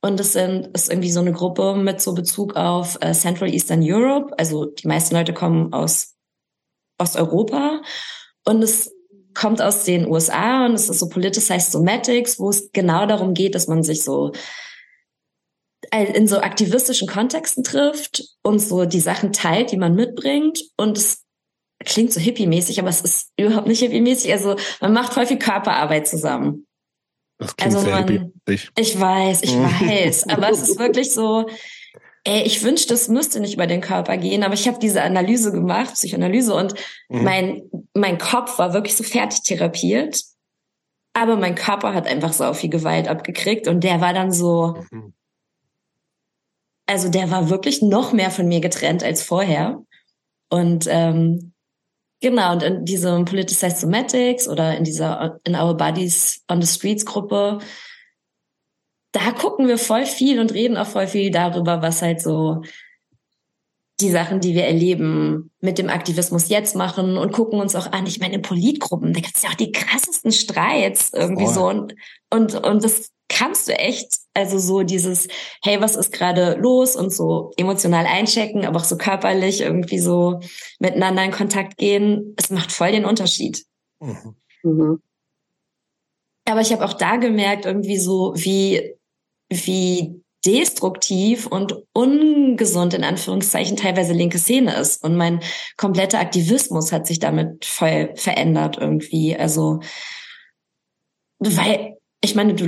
[0.00, 3.82] Und das sind, ist irgendwie so eine Gruppe mit so Bezug auf äh, Central Eastern
[3.82, 4.32] Europe.
[4.38, 6.16] Also die meisten Leute kommen aus
[6.96, 7.82] Osteuropa.
[8.46, 8.90] Und es
[9.34, 13.54] kommt aus den USA und es ist so Politicized Somatics, wo es genau darum geht,
[13.54, 14.32] dass man sich so
[15.92, 20.62] in so aktivistischen Kontexten trifft und so die Sachen teilt, die man mitbringt.
[20.76, 21.24] Und es
[21.84, 24.32] klingt so hippie-mäßig, aber es ist überhaupt nicht hippie-mäßig.
[24.32, 26.66] Also man macht voll viel Körperarbeit zusammen.
[27.38, 28.32] Das klingt also man.
[28.46, 30.28] Ich weiß, ich weiß.
[30.28, 31.46] aber es ist wirklich so,
[32.24, 35.52] ey, ich wünschte, es müsste nicht über den Körper gehen, aber ich habe diese Analyse
[35.52, 36.74] gemacht, Psychoanalyse, und
[37.08, 37.24] mhm.
[37.24, 37.62] mein,
[37.94, 40.22] mein Kopf war wirklich so fertig therapiert.
[41.12, 45.12] Aber mein Körper hat einfach so viel Gewalt abgekriegt und der war dann so, mhm.
[46.86, 49.82] also der war wirklich noch mehr von mir getrennt als vorher.
[50.50, 51.52] Und ähm,
[52.20, 57.04] genau, und in diesem Politicized Somatics oder in dieser In Our Bodies on the Streets
[57.04, 57.58] Gruppe,
[59.12, 62.62] da gucken wir voll viel und reden auch voll viel darüber, was halt so
[64.00, 68.06] die Sachen, die wir erleben, mit dem Aktivismus jetzt machen und gucken uns auch an.
[68.06, 71.52] Ich meine, in Politgruppen, da gibt es ja auch die krassesten Streits irgendwie oh.
[71.52, 71.68] so.
[71.68, 71.94] Und,
[72.30, 75.28] und, und das kannst du echt, also so dieses,
[75.62, 80.40] hey, was ist gerade los und so emotional einchecken, aber auch so körperlich irgendwie so
[80.78, 83.64] miteinander in Kontakt gehen, es macht voll den Unterschied.
[84.00, 84.34] Mhm.
[84.62, 85.02] Mhm.
[86.46, 88.94] Aber ich habe auch da gemerkt, irgendwie so, wie,
[89.50, 95.04] wie destruktiv und ungesund in Anführungszeichen teilweise linke Szene ist.
[95.04, 95.40] Und mein
[95.76, 99.36] kompletter Aktivismus hat sich damit voll verändert irgendwie.
[99.36, 99.80] Also,
[101.38, 102.66] weil, ich meine, du,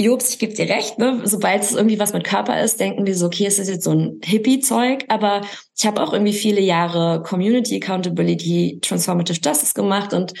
[0.00, 1.20] Jobs, ich gebe dir recht, ne?
[1.24, 3.92] sobald es irgendwie was mit Körper ist, denken wir so, okay, es ist jetzt so
[3.92, 5.42] ein Hippie-Zeug, aber
[5.76, 10.32] ich habe auch irgendwie viele Jahre Community Accountability, Transformative Justice gemacht und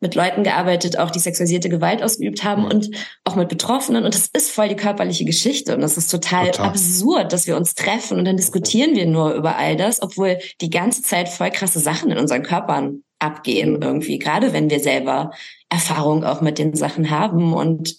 [0.00, 2.70] mit Leuten gearbeitet, auch die sexualisierte Gewalt ausgeübt haben mhm.
[2.70, 2.90] und
[3.24, 4.04] auch mit Betroffenen.
[4.04, 5.74] Und das ist voll die körperliche Geschichte.
[5.74, 9.34] Und das ist total, total, absurd, dass wir uns treffen und dann diskutieren wir nur
[9.34, 14.18] über all das, obwohl die ganze Zeit voll krasse Sachen in unseren Körpern abgehen irgendwie,
[14.18, 15.32] gerade wenn wir selber
[15.68, 17.52] Erfahrung auch mit den Sachen haben.
[17.52, 17.98] Und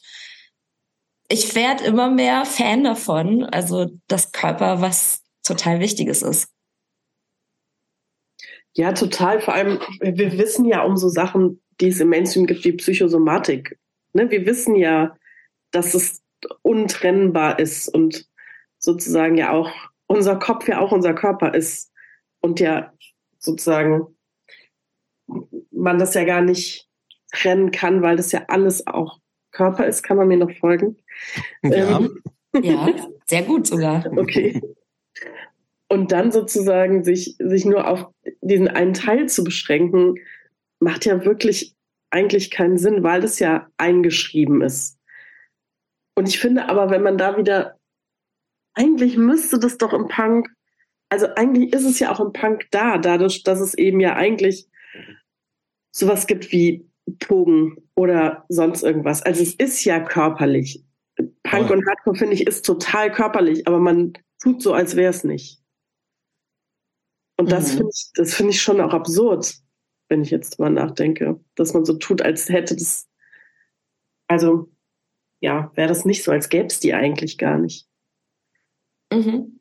[1.30, 6.50] ich werde immer mehr Fan davon, also das Körper was total Wichtiges ist.
[8.74, 9.42] Ja, total.
[9.42, 13.78] Vor allem, wir wissen ja um so Sachen die es im Mainstream gibt, wie Psychosomatik.
[14.14, 14.30] Ne?
[14.30, 15.18] Wir wissen ja,
[15.72, 16.22] dass es
[16.62, 18.28] untrennbar ist und
[18.78, 19.72] sozusagen ja auch
[20.08, 21.92] unser Kopf ja auch unser Körper ist
[22.42, 22.94] und ja
[23.38, 24.08] sozusagen
[25.72, 26.88] man das ja gar nicht
[27.32, 29.20] trennen kann, weil das ja alles auch
[29.52, 30.04] Körper ist.
[30.04, 30.98] Kann man mir noch folgen?
[31.64, 32.22] Ja, ähm,
[32.62, 32.90] ja
[33.26, 34.06] sehr gut sogar.
[34.18, 34.62] Okay.
[35.88, 38.08] Und dann sozusagen sich, sich nur auf
[38.42, 40.16] diesen einen Teil zu beschränken,
[40.82, 41.76] macht ja wirklich
[42.10, 44.98] eigentlich keinen Sinn, weil das ja eingeschrieben ist.
[46.16, 47.80] Und ich finde aber, wenn man da wieder,
[48.74, 50.50] eigentlich müsste das doch im Punk,
[51.10, 54.68] also eigentlich ist es ja auch im Punk da, dadurch, dass es eben ja eigentlich
[55.96, 56.90] sowas gibt wie
[57.20, 59.22] Pogen oder sonst irgendwas.
[59.22, 60.84] Also es ist ja körperlich.
[61.44, 61.74] Punk oh.
[61.74, 65.62] und Hardcore, finde ich, ist total körperlich, aber man tut so, als wäre es nicht.
[67.38, 67.78] Und das mhm.
[67.78, 69.62] finde ich, das finde ich schon auch absurd
[70.12, 73.08] wenn ich jetzt drüber nachdenke, dass man so tut, als hätte das,
[74.28, 74.70] also
[75.40, 77.88] ja, wäre das nicht so, als gäbe es die eigentlich gar nicht.
[79.12, 79.60] Mhm.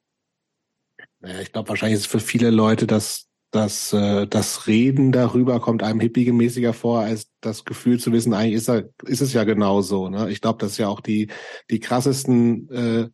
[1.21, 5.61] Naja, ich glaube, wahrscheinlich ist es für viele Leute dass das, äh, das Reden darüber
[5.61, 9.45] kommt einem hippiegemäßiger vor, als das Gefühl zu wissen, eigentlich ist, er, ist es ja
[9.45, 10.09] genauso.
[10.09, 10.31] Ne?
[10.31, 11.29] Ich glaube, das ist ja auch die,
[11.69, 13.09] die krassesten äh,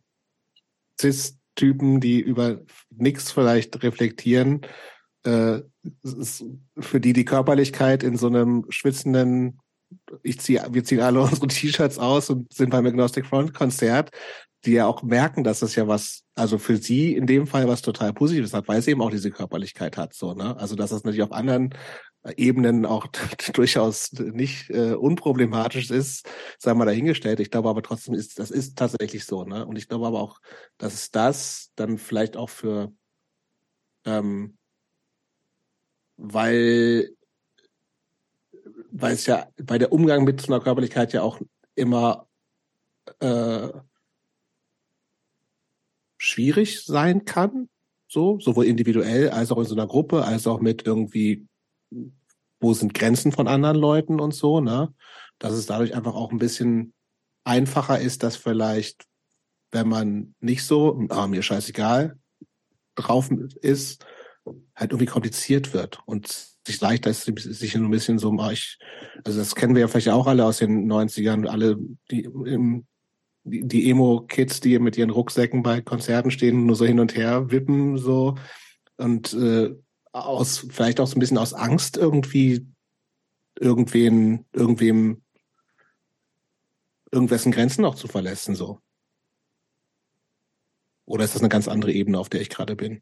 [0.99, 4.61] Cis-Typen, die über nichts vielleicht reflektieren,
[5.23, 5.61] äh,
[6.79, 9.59] für die die Körperlichkeit in so einem schwitzenden,
[10.23, 14.11] ich ziehe, wir ziehen alle unsere T-Shirts aus und sind beim Agnostic Front Konzert,
[14.65, 17.81] die ja auch merken, dass das ja was, also für sie in dem Fall was
[17.81, 20.57] total Positives hat, weil es eben auch diese Körperlichkeit hat, so, ne?
[20.57, 21.73] Also, dass das natürlich auf anderen
[22.35, 23.07] Ebenen auch
[23.53, 26.27] durchaus nicht äh, unproblematisch ist,
[26.59, 27.39] sei mal dahingestellt.
[27.39, 29.65] Ich glaube aber trotzdem ist, das ist tatsächlich so, ne?
[29.65, 30.39] Und ich glaube aber auch,
[30.77, 32.91] dass es das dann vielleicht auch für
[34.05, 34.57] ähm,
[36.17, 37.09] weil
[38.91, 41.39] weil es ja bei der Umgang mit so einer Körperlichkeit ja auch
[41.75, 42.27] immer
[43.19, 43.69] äh,
[46.17, 47.69] schwierig sein kann,
[48.07, 51.47] so sowohl individuell als auch in so einer Gruppe, als auch mit irgendwie
[52.59, 54.93] wo sind Grenzen von anderen Leuten und so, ne?
[55.39, 56.93] Dass es dadurch einfach auch ein bisschen
[57.43, 59.05] einfacher ist, dass vielleicht,
[59.71, 62.17] wenn man nicht so, ah, mir scheißegal,
[62.95, 63.29] drauf
[63.61, 64.05] ist,
[64.75, 66.27] halt irgendwie kompliziert wird und
[66.65, 68.77] sich leichter ist, sich ein bisschen so, ah, ich,
[69.23, 71.77] also das kennen wir ja vielleicht auch alle aus den 90ern, alle,
[72.11, 72.85] die im,
[73.43, 77.97] die, Emo-Kids, die mit ihren Rucksäcken bei Konzerten stehen, nur so hin und her wippen,
[77.97, 78.35] so,
[78.97, 79.73] und äh,
[80.11, 82.67] aus, vielleicht auch so ein bisschen aus Angst irgendwie
[83.59, 85.23] irgendwen, irgendwem,
[87.11, 88.81] irgendwessen Grenzen noch zu verlassen, so.
[91.05, 93.01] Oder ist das eine ganz andere Ebene, auf der ich gerade bin?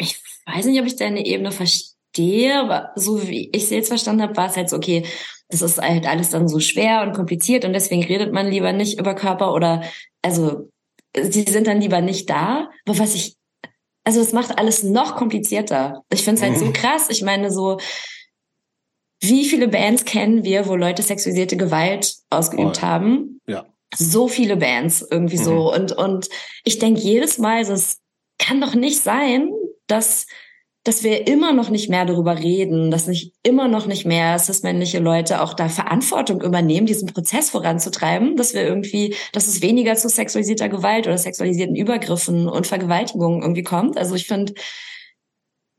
[0.00, 4.22] Ich weiß nicht, ob ich deine Ebene verstehe, aber so wie ich es jetzt verstanden
[4.22, 5.04] habe, war es halt so, okay,
[5.48, 8.98] das ist halt alles dann so schwer und kompliziert und deswegen redet man lieber nicht
[8.98, 9.82] über Körper oder,
[10.22, 10.70] also,
[11.14, 12.70] sie sind dann lieber nicht da.
[12.86, 13.36] Aber was ich,
[14.04, 16.02] also es macht alles noch komplizierter.
[16.12, 16.66] Ich finde es halt mhm.
[16.66, 17.08] so krass.
[17.10, 17.78] Ich meine, so,
[19.20, 22.82] wie viele Bands kennen wir, wo Leute sexualisierte Gewalt ausgeübt oh.
[22.82, 23.40] haben?
[23.46, 23.66] Ja.
[23.94, 25.44] So viele Bands irgendwie mhm.
[25.44, 25.74] so.
[25.74, 26.28] Und, und
[26.64, 27.98] ich denke jedes Mal, es
[28.38, 29.50] kann doch nicht sein,
[29.90, 30.26] dass
[30.84, 34.98] dass wir immer noch nicht mehr darüber reden, dass nicht immer noch nicht mehr cis-männliche
[34.98, 40.08] Leute auch da Verantwortung übernehmen, diesen Prozess voranzutreiben, dass wir irgendwie, dass es weniger zu
[40.08, 43.98] sexualisierter Gewalt oder sexualisierten Übergriffen und Vergewaltigungen irgendwie kommt.
[43.98, 44.54] Also ich finde,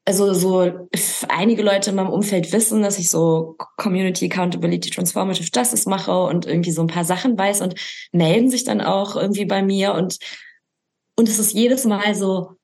[0.06, 0.88] also so
[1.30, 6.46] einige Leute in meinem Umfeld wissen, dass ich so Community Accountability Transformative Justice mache und
[6.46, 7.74] irgendwie so ein paar Sachen weiß und
[8.12, 10.18] melden sich dann auch irgendwie bei mir und
[11.18, 12.56] und es ist jedes Mal so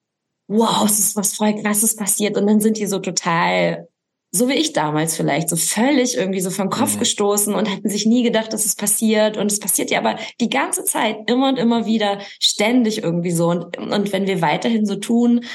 [0.47, 3.87] wow, es ist was voll krasses passiert und dann sind die so total
[4.31, 6.99] so wie ich damals vielleicht, so völlig irgendwie so vom Kopf mhm.
[6.99, 9.37] gestoßen und hätten sich nie gedacht, dass es passiert.
[9.37, 13.47] Und es passiert ja aber die ganze Zeit immer und immer wieder ständig irgendwie so.
[13.49, 15.45] Und, und wenn wir weiterhin so tun,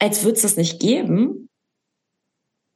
[0.00, 1.47] als würde es das nicht geben,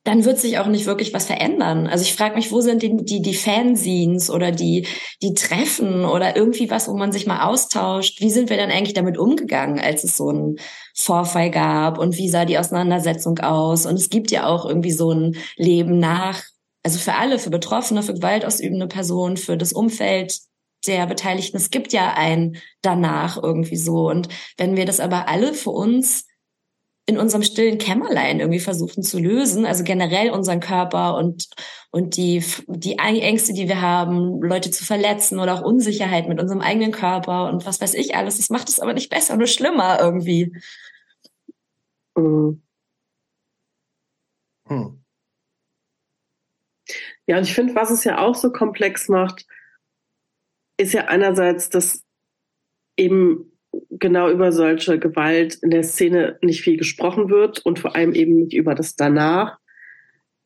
[0.04, 1.86] dann wird sich auch nicht wirklich was verändern.
[1.86, 4.86] Also ich frage mich, wo sind die, die, die Fanzines oder die,
[5.22, 8.20] die Treffen oder irgendwie was, wo man sich mal austauscht?
[8.20, 10.56] Wie sind wir denn eigentlich damit umgegangen, als es so einen
[10.96, 11.98] Vorfall gab?
[11.98, 13.86] Und wie sah die Auseinandersetzung aus?
[13.86, 16.42] Und es gibt ja auch irgendwie so ein Leben nach,
[16.82, 20.40] also für alle, für Betroffene, für gewaltausübende Personen, für das Umfeld
[20.84, 21.56] der Beteiligten.
[21.56, 24.08] Es gibt ja ein danach irgendwie so.
[24.08, 26.24] Und wenn wir das aber alle für uns
[27.06, 29.66] in unserem stillen Kämmerlein irgendwie versuchen zu lösen.
[29.66, 31.48] Also generell unseren Körper und,
[31.90, 36.60] und die, die Ängste, die wir haben, Leute zu verletzen oder auch Unsicherheit mit unserem
[36.60, 38.36] eigenen Körper und was weiß ich alles.
[38.38, 40.52] Das macht es aber nicht besser, nur schlimmer irgendwie.
[42.16, 42.62] Mhm.
[44.68, 45.02] Hm.
[47.26, 49.46] Ja, und ich finde, was es ja auch so komplex macht,
[50.76, 52.04] ist ja einerseits, dass
[52.96, 53.51] eben
[53.90, 58.34] genau über solche Gewalt in der Szene nicht viel gesprochen wird und vor allem eben
[58.36, 59.58] nicht über das danach.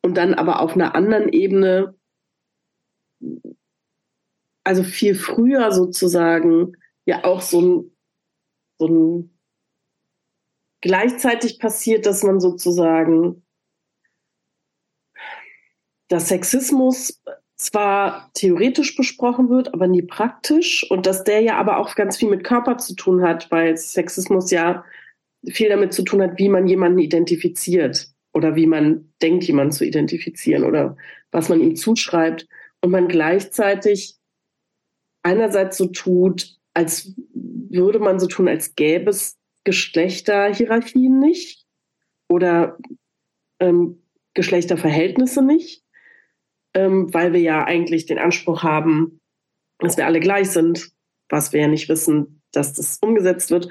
[0.02, 1.94] Und dann aber auf einer anderen Ebene,
[4.64, 6.72] also viel früher sozusagen,
[7.04, 7.96] ja auch so ein,
[8.78, 9.38] so ein
[10.80, 13.42] gleichzeitig passiert, dass man sozusagen
[16.08, 17.22] dass Sexismus
[17.56, 20.88] zwar theoretisch besprochen wird, aber nie praktisch.
[20.90, 24.50] Und dass der ja aber auch ganz viel mit Körper zu tun hat, weil Sexismus
[24.50, 24.84] ja
[25.48, 29.84] viel damit zu tun hat, wie man jemanden identifiziert oder wie man denkt, jemanden zu
[29.84, 30.96] identifizieren oder
[31.32, 32.46] was man ihm zuschreibt.
[32.82, 34.16] Und man gleichzeitig
[35.22, 41.64] einerseits so tut, als würde man so tun, als gäbe es Geschlechterhierarchien nicht
[42.28, 42.78] oder
[43.60, 44.02] ähm,
[44.34, 45.85] Geschlechterverhältnisse nicht
[46.76, 49.18] ähm, weil wir ja eigentlich den Anspruch haben,
[49.78, 50.92] dass wir alle gleich sind,
[51.30, 53.70] was wir ja nicht wissen, dass das umgesetzt wird,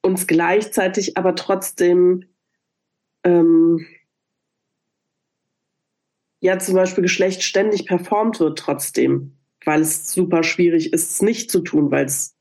[0.00, 2.24] uns gleichzeitig aber trotzdem
[3.24, 3.86] ähm,
[6.40, 11.50] ja zum Beispiel Geschlecht ständig performt wird trotzdem, weil es super schwierig ist, es nicht
[11.50, 12.36] zu tun, weil es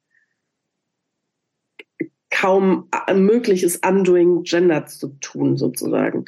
[2.30, 6.26] kaum möglich ist, Undoing Gender zu tun, sozusagen.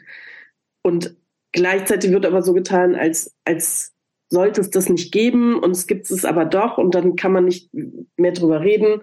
[0.82, 1.16] Und
[1.52, 3.96] Gleichzeitig wird aber so getan, als, als
[4.30, 7.46] sollte es das nicht geben und es gibt es aber doch und dann kann man
[7.46, 7.70] nicht
[8.18, 9.02] mehr drüber reden.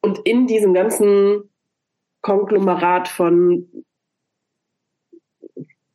[0.00, 1.50] Und in diesem ganzen
[2.22, 3.84] Konglomerat von,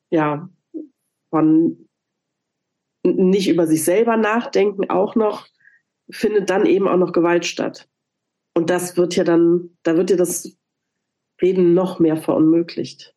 [0.10, 0.50] ja,
[1.30, 1.88] von
[3.04, 5.48] nicht über sich selber nachdenken auch noch,
[6.10, 7.88] findet dann eben auch noch Gewalt statt.
[8.54, 10.58] Und das wird ja dann, da wird ja das
[11.42, 13.16] Reden noch mehr verunmöglicht.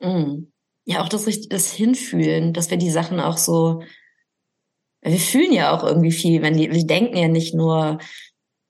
[0.00, 0.52] Mhm.
[0.84, 3.82] Ja, auch das, das Hinfühlen, dass wir die Sachen auch so,
[5.02, 7.98] wir fühlen ja auch irgendwie viel, wenn die, wir denken ja nicht nur,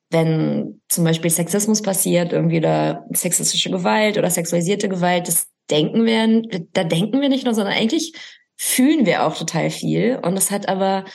[0.09, 6.41] wenn zum Beispiel Sexismus passiert, irgendwie oder sexistische Gewalt oder sexualisierte Gewalt, das denken wir,
[6.73, 8.13] da denken wir nicht nur, sondern eigentlich
[8.57, 10.19] fühlen wir auch total viel.
[10.21, 11.05] Und das hat aber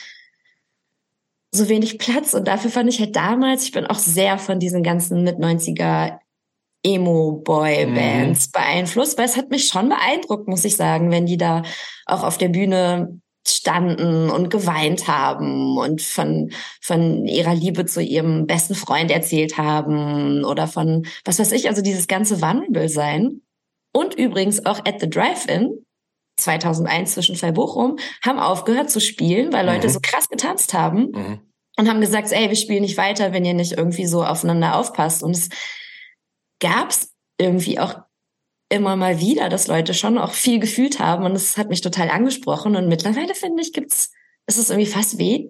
[1.52, 2.34] so wenig Platz.
[2.34, 6.18] Und dafür fand ich halt damals, ich bin auch sehr von diesen ganzen mit 90er
[6.86, 8.52] Emo-Boy-Bands mhm.
[8.52, 11.62] beeinflusst, weil es hat mich schon beeindruckt, muss ich sagen, wenn die da
[12.06, 16.50] auch auf der Bühne standen und geweint haben und von,
[16.80, 21.82] von ihrer Liebe zu ihrem besten Freund erzählt haben oder von, was weiß ich, also
[21.82, 23.42] dieses ganze Vulnerable sein.
[23.92, 25.84] Und übrigens auch at the Drive-In
[26.38, 29.92] 2001 zwischen zwei Bochum haben aufgehört zu spielen, weil Leute mhm.
[29.92, 31.40] so krass getanzt haben mhm.
[31.78, 35.22] und haben gesagt, ey, wir spielen nicht weiter, wenn ihr nicht irgendwie so aufeinander aufpasst.
[35.22, 35.48] Und es
[36.60, 38.00] gab es irgendwie auch
[38.68, 42.10] immer mal wieder, dass Leute schon auch viel gefühlt haben und es hat mich total
[42.10, 44.10] angesprochen und mittlerweile finde ich gibt's,
[44.46, 45.48] ist es irgendwie fast weh.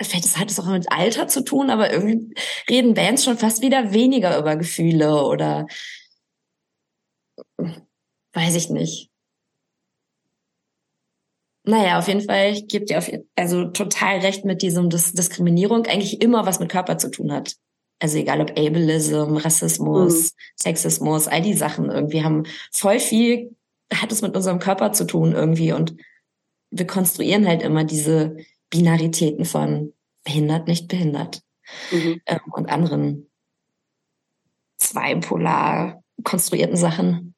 [0.00, 2.34] Vielleicht hat es auch mit Alter zu tun, aber irgendwie
[2.68, 5.66] reden Bands schon fast wieder weniger über Gefühle oder
[8.32, 9.10] weiß ich nicht.
[11.64, 16.20] Naja, auf jeden Fall gibt ihr auf, also total recht mit diesem, dass Diskriminierung eigentlich
[16.20, 17.56] immer was mit Körper zu tun hat.
[18.02, 20.36] Also egal ob Ableism, Rassismus, mhm.
[20.56, 22.42] Sexismus, all die Sachen irgendwie haben
[22.72, 23.54] voll viel,
[23.94, 25.96] hat es mit unserem Körper zu tun irgendwie und
[26.72, 28.36] wir konstruieren halt immer diese
[28.70, 29.92] Binaritäten von
[30.24, 31.42] behindert, nicht behindert
[31.92, 32.20] mhm.
[32.26, 33.30] ähm, und anderen
[34.78, 37.36] zweipolar konstruierten Sachen.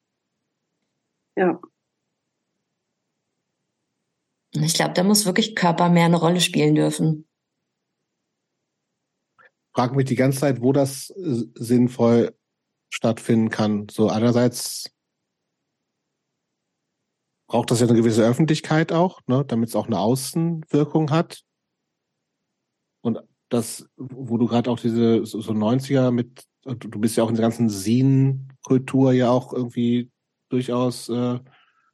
[1.35, 1.59] Ja.
[4.51, 7.27] Ich glaube, da muss wirklich Körper mehr eine Rolle spielen dürfen.
[9.75, 12.33] Frag mich die ganze Zeit, wo das äh, sinnvoll
[12.89, 13.89] stattfinden kann.
[13.89, 14.89] So einerseits
[17.47, 21.41] braucht das ja eine gewisse Öffentlichkeit auch, ne, damit es auch eine Außenwirkung hat.
[23.01, 23.19] Und
[23.49, 27.35] das, wo du gerade auch diese so, so 90er mit, du bist ja auch in
[27.35, 30.09] der ganzen Scene-Kultur ja auch irgendwie
[30.49, 31.39] durchaus äh,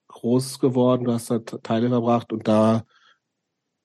[0.08, 2.86] groß geworden, du hast da Teile verbracht und da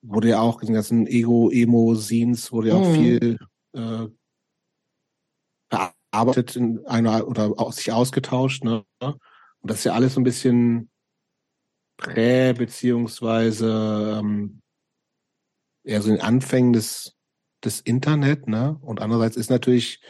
[0.03, 2.95] wurde ja auch in den ganzen Ego-Emo-Scenes wurde ja auch mhm.
[2.95, 3.39] viel
[3.77, 4.09] äh,
[5.71, 8.85] verarbeitet in einer oder auch sich ausgetauscht, ne?
[9.01, 10.91] Und das ist ja alles so ein bisschen
[11.99, 14.63] prä beziehungsweise ähm,
[15.85, 17.17] eher so in Anfängen des
[17.65, 18.79] des Internet, ne?
[18.83, 20.01] Und andererseits ist natürlich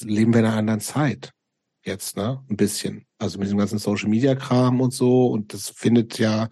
[0.00, 1.32] leben wir in einer anderen Zeit
[1.84, 2.44] jetzt, ne?
[2.48, 3.06] Ein bisschen.
[3.18, 5.28] Also mit dem ganzen Social Media Kram und so.
[5.28, 6.48] Und das findet ja,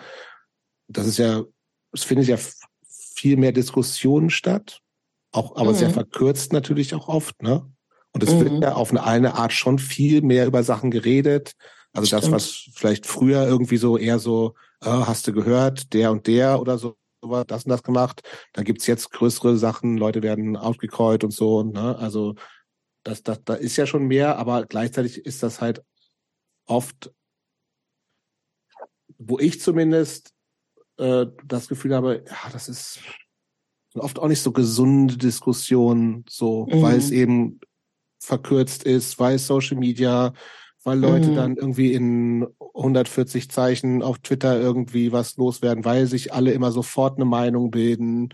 [0.89, 1.43] das ist ja,
[1.93, 2.39] es findet ja
[2.87, 4.82] viel mehr Diskussionen statt.
[5.33, 5.77] Auch, aber mhm.
[5.77, 7.67] sehr verkürzt natürlich auch oft, ne?
[8.13, 8.41] Und es mhm.
[8.41, 11.55] wird ja auf eine, eine Art schon viel mehr über Sachen geredet.
[11.95, 12.25] Also Stimmt.
[12.25, 16.61] das, was vielleicht früher irgendwie so eher so, äh, hast du gehört, der und der
[16.61, 16.97] oder so,
[17.47, 18.23] das und das gemacht.
[18.53, 21.97] Da gibt's jetzt größere Sachen, Leute werden outgecallt und so, ne?
[21.99, 22.35] Also
[23.03, 25.83] das, das, da ist ja schon mehr, aber gleichzeitig ist das halt
[26.67, 27.13] oft,
[29.19, 30.33] wo ich zumindest
[30.99, 33.01] äh, das Gefühl habe, ja, das ist
[33.97, 36.83] oft auch nicht so gesunde Diskussion, so, mhm.
[36.83, 37.61] weil es eben
[38.19, 40.33] verkürzt ist, weil Social Media,
[40.85, 41.35] weil Leute mhm.
[41.35, 47.17] dann irgendwie in 140 Zeichen auf Twitter irgendwie was loswerden, weil sich alle immer sofort
[47.17, 48.31] eine Meinung bilden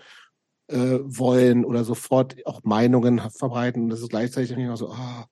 [0.69, 3.85] äh, wollen oder sofort auch Meinungen verbreiten.
[3.85, 5.27] Und das ist gleichzeitig immer so, ah,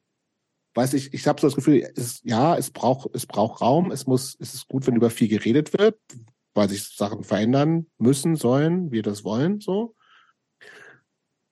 [0.75, 4.07] weiß ich, ich habe so das Gefühl, es, ja, es braucht, es braucht Raum, es
[4.07, 5.99] muss, es ist gut, wenn über viel geredet wird,
[6.55, 9.96] weil sich Sachen verändern müssen, sollen, wir das wollen, so.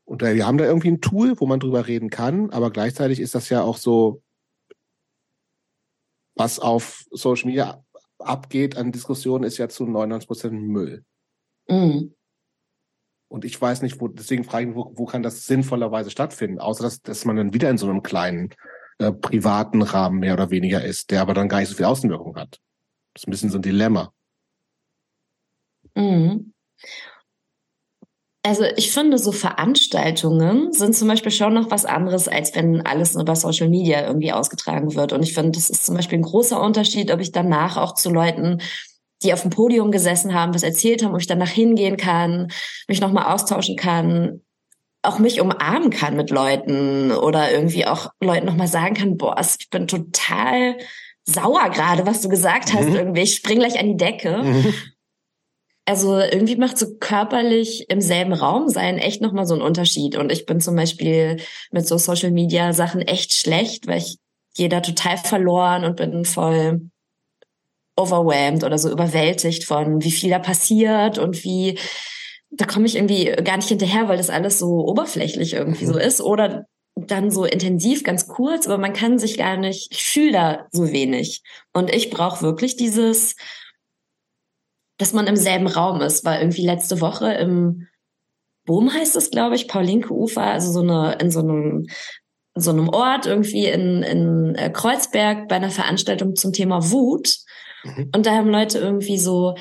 [0.05, 3.35] Und wir haben da irgendwie ein Tool, wo man drüber reden kann, aber gleichzeitig ist
[3.35, 4.23] das ja auch so,
[6.37, 7.83] was auf Social Media
[8.19, 11.05] abgeht an Diskussionen, ist ja zu 99 Prozent Müll.
[11.69, 12.15] Mhm.
[13.29, 16.59] Und ich weiß nicht, wo, deswegen frage ich mich, wo, wo kann das sinnvollerweise stattfinden,
[16.59, 18.51] außer dass, dass man dann wieder in so einem kleinen
[18.99, 22.37] äh, privaten Rahmen mehr oder weniger ist, der aber dann gar nicht so viel Außenwirkung
[22.37, 22.61] hat.
[23.15, 24.13] Das ist ein bisschen so ein Dilemma.
[25.95, 26.53] Mhm.
[28.47, 33.15] Also ich finde, so Veranstaltungen sind zum Beispiel schon noch was anderes, als wenn alles
[33.15, 35.15] über Social Media irgendwie ausgetragen wird.
[35.15, 38.11] Und ich finde, das ist zum Beispiel ein großer Unterschied, ob ich danach auch zu
[38.11, 38.61] Leuten
[39.23, 42.49] die auf dem Podium gesessen haben, was erzählt haben, ob ich danach hingehen kann,
[42.89, 44.43] mich nochmal austauschen kann,
[45.03, 49.71] auch mich umarmen kann mit Leuten oder irgendwie auch Leuten nochmal sagen kann, boah, ich
[49.71, 50.77] bin total
[51.25, 52.97] sauer gerade, was du gesagt hast, mhm.
[52.97, 54.43] irgendwie, ich spring gleich an die Decke.
[54.43, 54.75] Mhm.
[55.87, 60.17] Also irgendwie macht so körperlich im selben Raum sein echt nochmal so einen Unterschied.
[60.17, 61.37] Und ich bin zum Beispiel
[61.73, 64.17] mit so Social Media Sachen echt schlecht, weil ich
[64.55, 66.89] gehe da total verloren und bin voll
[67.97, 71.79] overwhelmed oder so überwältigt von, wie viel da passiert und wie,
[72.51, 76.01] da komme ich irgendwie gar nicht hinterher, weil das alles so oberflächlich irgendwie so mhm.
[76.01, 76.67] ist oder
[76.97, 80.93] dann so intensiv, ganz kurz, aber man kann sich gar nicht, ich fühle da so
[80.93, 81.43] wenig.
[81.73, 83.35] Und ich brauche wirklich dieses,
[84.99, 87.87] dass man im selben Raum ist, weil irgendwie letzte Woche im
[88.67, 91.87] Boom heißt es, glaube ich, Paulinke Ufer, also so eine, in so einem
[92.57, 97.39] in so einem Ort irgendwie in, in äh, Kreuzberg bei einer Veranstaltung zum Thema Wut.
[97.83, 98.11] Mhm.
[98.15, 99.57] Und da haben Leute irgendwie so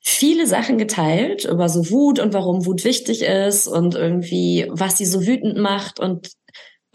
[0.00, 5.06] viele Sachen geteilt über so Wut und warum Wut wichtig ist und irgendwie, was sie
[5.06, 6.32] so wütend macht und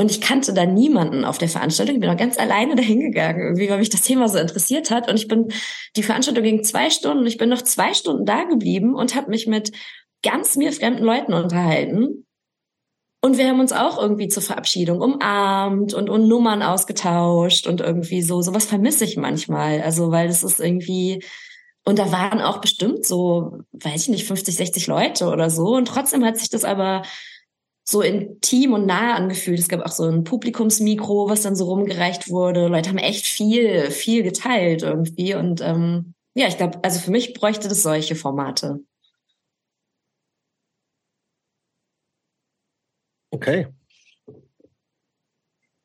[0.04, 1.96] und ich kannte da niemanden auf der Veranstaltung.
[1.96, 5.10] Ich bin auch ganz alleine dahin gegangen, irgendwie, weil mich das Thema so interessiert hat.
[5.10, 5.48] Und ich bin,
[5.96, 9.30] die Veranstaltung ging zwei Stunden und ich bin noch zwei Stunden da geblieben und habe
[9.30, 9.72] mich mit
[10.22, 12.26] ganz mir fremden Leuten unterhalten.
[13.22, 18.24] Und wir haben uns auch irgendwie zur Verabschiedung umarmt und, und Nummern ausgetauscht und irgendwie
[18.24, 18.42] so.
[18.42, 19.80] Sowas vermisse ich manchmal.
[19.84, 21.24] Also, weil das ist irgendwie,
[21.86, 25.78] und da waren auch bestimmt so, weiß ich nicht, 50, 60 Leute oder so.
[25.78, 27.04] Und trotzdem hat sich das aber
[27.84, 29.60] so intim und nah angefühlt.
[29.60, 32.68] Es gab auch so ein Publikumsmikro, was dann so rumgereicht wurde.
[32.68, 35.36] Leute haben echt viel, viel geteilt irgendwie.
[35.36, 38.80] Und ähm, ja, ich glaube, also für mich bräuchte das solche Formate.
[43.32, 43.68] Okay.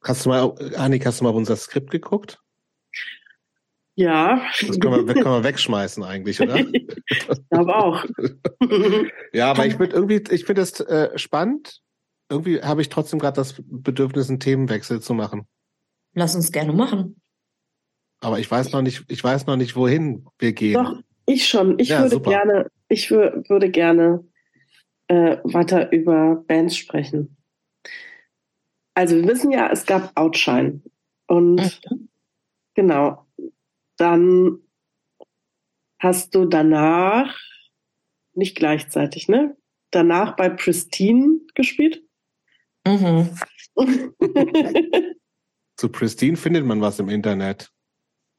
[0.05, 2.41] Hast du mal, Annik, hast du mal auf unser Skript geguckt?
[3.97, 4.47] Ja.
[4.61, 6.57] Das können wir, können wir wegschmeißen eigentlich, oder?
[7.09, 8.05] ich glaube auch.
[9.33, 11.83] ja, aber ich würde irgendwie, ich finde das äh, spannend.
[12.31, 15.47] Irgendwie habe ich trotzdem gerade das Bedürfnis, einen Themenwechsel zu machen.
[16.15, 17.21] lass uns gerne machen.
[18.21, 20.75] Aber ich weiß noch nicht, ich weiß noch nicht, wohin wir gehen.
[20.75, 21.79] Doch, ich schon.
[21.79, 22.31] Ich ja, würde super.
[22.31, 24.27] gerne, ich würde gerne
[25.07, 27.37] äh, weiter über Bands sprechen.
[28.95, 30.83] Also wir wissen ja, es gab Outshine.
[31.29, 32.09] Und mhm.
[32.75, 33.27] genau,
[33.97, 34.59] dann
[36.01, 37.39] hast du danach,
[38.35, 39.57] nicht gleichzeitig, ne?
[39.91, 42.03] Danach bei Pristine gespielt?
[42.89, 43.31] Mhm.
[45.77, 47.71] Zu Pristine findet man was im Internet.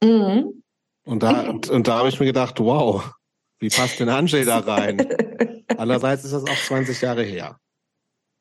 [0.03, 0.63] Mhm.
[1.05, 3.13] Und da, und, da habe ich mir gedacht, wow,
[3.59, 5.07] wie passt denn Anjay da rein?
[5.77, 7.59] Andererseits ist das auch 20 Jahre her.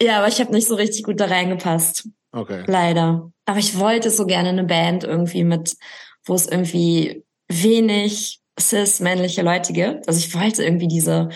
[0.03, 2.09] Ja, aber ich habe nicht so richtig gut da reingepasst.
[2.33, 2.65] Okay.
[2.67, 3.33] Leider.
[3.47, 5.77] Aber ich wollte so gerne eine Band irgendwie mit,
[6.25, 10.07] wo es irgendwie wenig cis-männliche Leute gibt.
[10.09, 11.31] Also ich wollte irgendwie diese,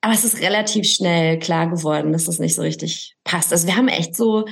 [0.00, 3.52] aber es ist relativ schnell klar geworden, dass das nicht so richtig passt.
[3.52, 4.46] Also wir haben echt so,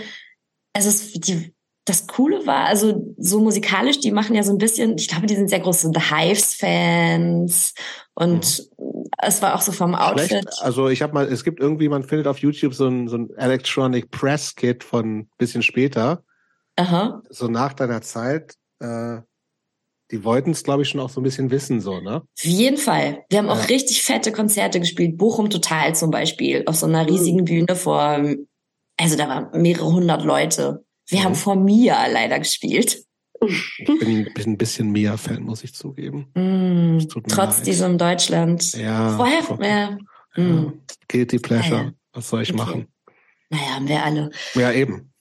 [0.74, 1.54] also es, die,
[1.84, 5.36] das Coole war, also so musikalisch, die machen ja so ein bisschen, ich glaube, die
[5.36, 7.72] sind sehr große The Hives-Fans
[8.14, 9.04] und mhm.
[9.22, 10.28] es war auch so vom Outfit.
[10.28, 10.48] Schlecht.
[10.60, 13.30] Also ich habe mal, es gibt irgendwie, man findet auf YouTube so ein, so ein
[13.36, 16.22] Electronic Press Kit von bisschen später.
[16.76, 17.22] Aha.
[17.30, 18.54] So nach deiner Zeit.
[18.80, 19.20] Äh,
[20.10, 22.22] die wollten es, glaube ich, schon auch so ein bisschen wissen, so, ne?
[22.22, 23.24] Auf jeden Fall.
[23.28, 23.52] Wir haben ja.
[23.52, 25.18] auch richtig fette Konzerte gespielt.
[25.18, 27.09] Bochum Total zum Beispiel, auf so einer mhm.
[27.10, 27.44] riesigen.
[27.44, 28.24] Bühne vor,
[28.97, 30.85] also da waren mehrere hundert Leute.
[31.06, 31.24] Wir mhm.
[31.24, 33.02] haben vor Mia leider gespielt.
[33.47, 36.26] Ich bin, bin ein bisschen Mia-Fan, muss ich zugeben.
[36.35, 36.98] Mm,
[37.28, 37.66] trotz leid.
[37.68, 38.72] diesem Deutschland.
[38.72, 39.16] Ja.
[39.16, 39.97] Vorher, vor, ja.
[40.36, 40.43] ja.
[40.43, 40.80] Mm.
[41.06, 41.78] Guilty Pleasure.
[41.85, 41.93] Naja.
[42.12, 42.59] Was soll ich okay.
[42.59, 42.89] machen?
[43.51, 44.30] Naja, haben wir alle.
[44.55, 45.12] Ja, eben.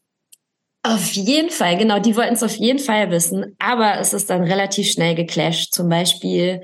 [0.88, 4.44] Auf jeden Fall, genau, die wollten es auf jeden Fall wissen, aber es ist dann
[4.44, 5.74] relativ schnell geclasht.
[5.74, 6.62] Zum Beispiel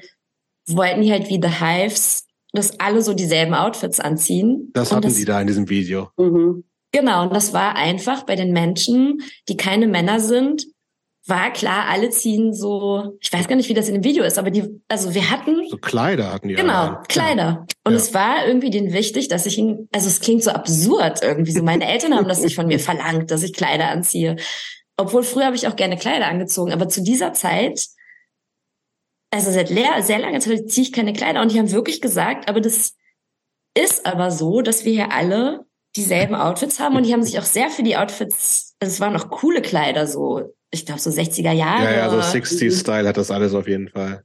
[0.68, 4.72] wollten die halt wie The Hives, dass alle so dieselben Outfits anziehen.
[4.74, 6.10] Das hatten das, die da in diesem Video.
[6.18, 6.64] Mhm.
[6.94, 10.68] Genau, und das war einfach bei den Menschen, die keine Männer sind,
[11.26, 14.38] war klar, alle ziehen so, ich weiß gar nicht, wie das in dem Video ist,
[14.38, 15.68] aber die, also wir hatten.
[15.70, 16.56] So Kleider hatten die.
[16.56, 17.02] Genau, alle.
[17.08, 17.66] Kleider.
[17.86, 17.98] Und ja.
[17.98, 21.64] es war irgendwie denen wichtig, dass ich ihn, also es klingt so absurd irgendwie so.
[21.64, 24.36] Meine Eltern haben das nicht von mir verlangt, dass ich Kleider anziehe.
[24.98, 27.88] Obwohl früher habe ich auch gerne Kleider angezogen, aber zu dieser Zeit,
[29.32, 32.60] also seit sehr langer Zeit ziehe ich keine Kleider und die haben wirklich gesagt, aber
[32.60, 32.96] das
[33.76, 37.44] ist aber so, dass wir hier alle dieselben Outfits haben und die haben sich auch
[37.44, 41.52] sehr für die Outfits, also es waren auch coole Kleider so, ich glaube so 60er
[41.52, 41.84] Jahre.
[41.84, 44.24] Ja, ja, so 60s-Style hat das alles auf jeden Fall.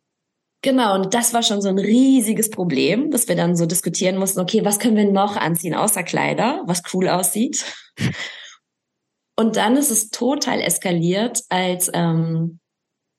[0.62, 4.40] Genau, und das war schon so ein riesiges Problem, dass wir dann so diskutieren mussten,
[4.40, 7.64] okay, was können wir noch anziehen außer Kleider, was cool aussieht.
[9.36, 12.58] und dann ist es total eskaliert, als ähm,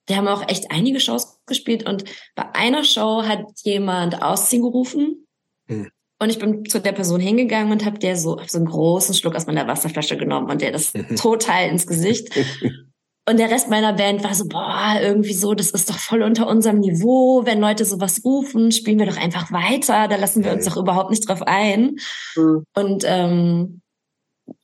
[0.07, 2.03] wir haben auch echt einige Shows gespielt und
[2.35, 5.27] bei einer Show hat jemand Ausziehen gerufen.
[5.69, 5.89] Hm.
[6.21, 9.15] Und ich bin zu der Person hingegangen und habe der so, hab so einen großen
[9.15, 12.33] Schluck aus meiner Wasserflasche genommen und der das total ins Gesicht.
[13.27, 16.47] Und der Rest meiner Band war so, boah, irgendwie so, das ist doch voll unter
[16.47, 17.45] unserem Niveau.
[17.45, 20.07] Wenn Leute sowas rufen, spielen wir doch einfach weiter.
[20.07, 21.97] Da lassen wir uns doch überhaupt nicht drauf ein.
[22.35, 22.63] Mhm.
[22.73, 23.81] Und, ähm,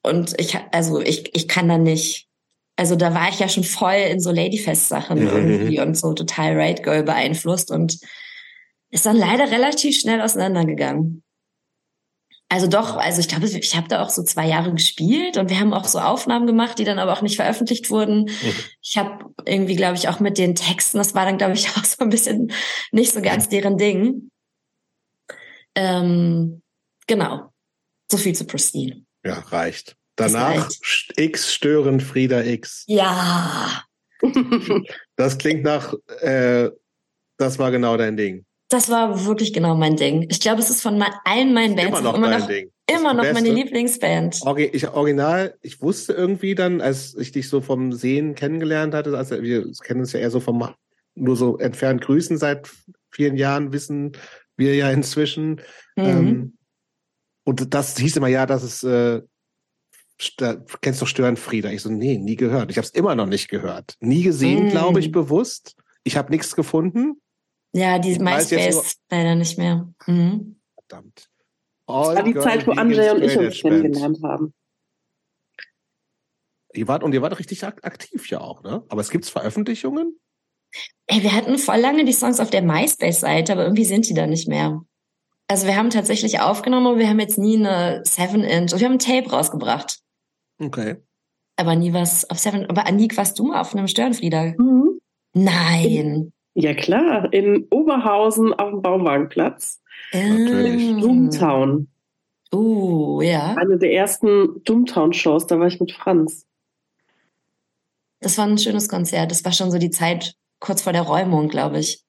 [0.01, 2.27] und ich, also ich, ich kann da nicht.
[2.75, 5.27] Also da war ich ja schon voll in so Ladyfest-Sachen mhm.
[5.27, 7.99] irgendwie und so total Right Girl beeinflusst und
[8.89, 11.23] ist dann leider relativ schnell auseinandergegangen.
[12.55, 15.59] Also doch, also ich glaube, ich habe da auch so zwei Jahre gespielt und wir
[15.59, 18.27] haben auch so Aufnahmen gemacht, die dann aber auch nicht veröffentlicht wurden.
[18.27, 18.53] Mhm.
[18.81, 21.83] Ich habe irgendwie, glaube ich, auch mit den Texten, das war dann, glaube ich, auch
[21.83, 22.53] so ein bisschen
[22.93, 24.31] nicht so ganz deren Ding.
[25.75, 26.61] Ähm,
[27.07, 27.51] genau.
[28.09, 29.03] So viel zu Pristine.
[29.25, 29.97] Ja, reicht.
[30.15, 30.69] Danach
[31.17, 32.85] X stören Frieda X.
[32.87, 33.83] Ja.
[35.17, 36.69] das klingt nach, äh,
[37.37, 38.45] das war genau dein Ding.
[38.69, 40.25] Das war wirklich genau mein Ding.
[40.29, 43.49] Ich glaube, es ist von allen meinen Bands immer noch, immer noch, immer noch meine
[43.49, 44.41] Lieblingsband.
[44.57, 49.41] Ich, original, ich wusste irgendwie dann, als ich dich so vom Sehen kennengelernt hatte, also
[49.41, 50.67] wir kennen uns ja eher so vom
[51.13, 52.69] nur so entfernt grüßen seit
[53.09, 54.13] vielen Jahren, wissen
[54.57, 55.61] wir ja inzwischen.
[55.95, 56.03] Mhm.
[56.03, 56.57] Ähm,
[57.43, 59.21] und das hieß immer, ja, dass es äh,
[60.81, 61.71] kennst du Störenfrieder?
[61.71, 62.71] Ich so, nee, nie gehört.
[62.71, 63.95] Ich habe es immer noch nicht gehört.
[63.99, 64.69] Nie gesehen, mm.
[64.69, 65.75] glaube ich, bewusst.
[66.03, 67.21] Ich habe nichts gefunden.
[67.75, 69.93] Ja, die MySpace leider nicht mehr.
[70.05, 70.61] Mhm.
[70.75, 71.29] Verdammt.
[71.87, 74.53] All das war die Zeit, wo André und ich uns kennengelernt haben.
[76.73, 78.85] Ihr wart, und ihr wart richtig aktiv ja auch, ne?
[78.87, 80.17] Aber es gibt Veröffentlichungen?
[81.07, 84.25] Ey, wir hatten voll lange die Songs auf der MySpace-Seite, aber irgendwie sind die da
[84.25, 84.81] nicht mehr.
[85.49, 88.99] Also wir haben tatsächlich aufgenommen, aber wir haben jetzt nie eine 7-Inch, wir haben ein
[88.99, 89.99] Tape rausgebracht.
[90.59, 90.95] Okay.
[91.57, 94.55] Aber nie was auf 7, aber Anik, warst du mal auf einem Störenfrieder?
[94.57, 95.01] Mhm.
[95.33, 96.31] Nein.
[96.55, 99.81] Ja klar, in Oberhausen auf dem Bauwagenplatz.
[100.13, 101.01] Natürlich.
[101.01, 101.89] Doomtown.
[102.53, 103.55] Uh, ja.
[103.55, 106.47] Eine der ersten Doomtown-Shows, da war ich mit Franz.
[108.21, 109.31] das war ein schönes Konzert.
[109.31, 112.03] Das war schon so die Zeit kurz vor der Räumung, glaube ich.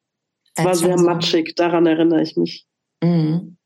[0.54, 2.66] Es war sehr so matschig, daran erinnere ich mich.
[3.02, 3.56] Mhm.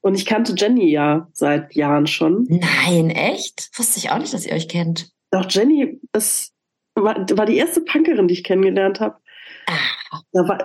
[0.00, 2.46] Und ich kannte Jenny ja seit Jahren schon.
[2.48, 3.70] Nein, echt?
[3.74, 5.10] Wusste ich auch nicht, dass ihr euch kennt.
[5.30, 6.52] Doch, Jenny ist,
[6.94, 9.16] war, war die erste Punkerin, die ich kennengelernt habe.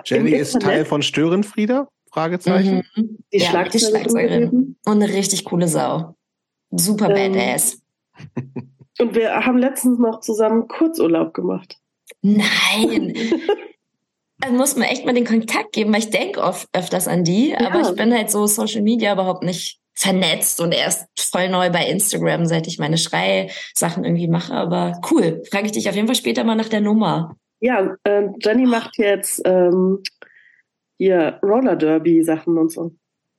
[0.04, 1.88] Jenny ist Teil von Störenfrieder?
[2.10, 2.84] Fragezeichen.
[2.94, 3.18] Mhm.
[3.32, 3.72] Die, ja, Schlagzeugerin.
[3.72, 4.76] die Schlagzeugerin.
[4.84, 6.14] Und eine richtig coole Sau.
[6.70, 7.80] Super ähm, badass.
[8.98, 11.78] Und wir haben letztens noch zusammen Kurzurlaub gemacht.
[12.22, 13.14] Nein.
[14.44, 17.50] Also muss man echt mal den Kontakt geben, weil ich denke oft öfters an die,
[17.50, 17.60] ja.
[17.60, 21.86] aber ich bin halt so Social Media überhaupt nicht vernetzt und erst voll neu bei
[21.86, 24.52] Instagram, seit ich meine Schrei-Sachen irgendwie mache.
[24.52, 27.36] Aber cool, frage ich dich auf jeden Fall später mal nach der Nummer.
[27.62, 30.02] Ja, äh, Jenny macht jetzt ähm,
[30.98, 32.96] hier Roller Derby Sachen und so.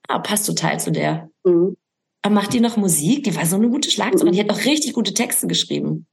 [0.07, 1.29] Ah, passt total zu der.
[1.43, 1.75] Mhm.
[2.21, 3.25] Aber macht die noch Musik?
[3.25, 4.29] Die war so eine gute Schlagzeugerin.
[4.29, 4.33] Mhm.
[4.33, 6.07] Die hat auch richtig gute Texte geschrieben.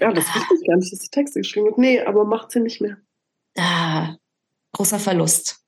[0.00, 1.78] Ja, das wusste ich gar nicht, dass sie Texte geschrieben hat.
[1.78, 2.96] Nee, aber macht sie nicht mehr.
[3.56, 4.16] Ah,
[4.72, 5.60] großer Verlust.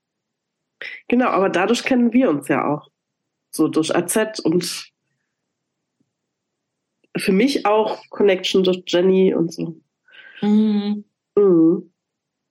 [1.06, 2.90] Genau, aber dadurch kennen wir uns ja auch.
[3.52, 4.90] So durch AZ und
[7.16, 9.76] für mich auch Connection durch Jenny und so.
[10.40, 11.04] Mhm.
[11.36, 11.92] Mhm.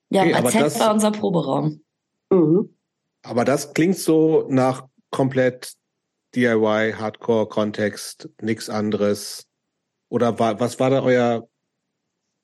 [0.10, 1.84] Ja, okay, AZ das, war unser Proberaum.
[2.30, 2.78] Mhm.
[3.24, 5.74] Aber das klingt so nach komplett
[6.36, 9.48] DIY, Hardcore-Kontext, nichts anderes.
[10.10, 11.48] Oder war, was war da euer,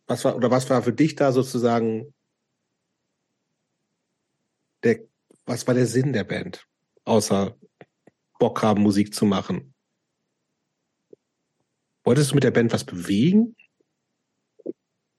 [0.08, 2.14] was war, oder was war für dich da sozusagen
[4.84, 5.02] der,
[5.46, 6.66] was war der Sinn der Band?
[7.06, 7.58] Außer
[8.40, 9.74] Bock haben, Musik zu machen.
[12.04, 13.56] Wolltest du mit der Band was bewegen?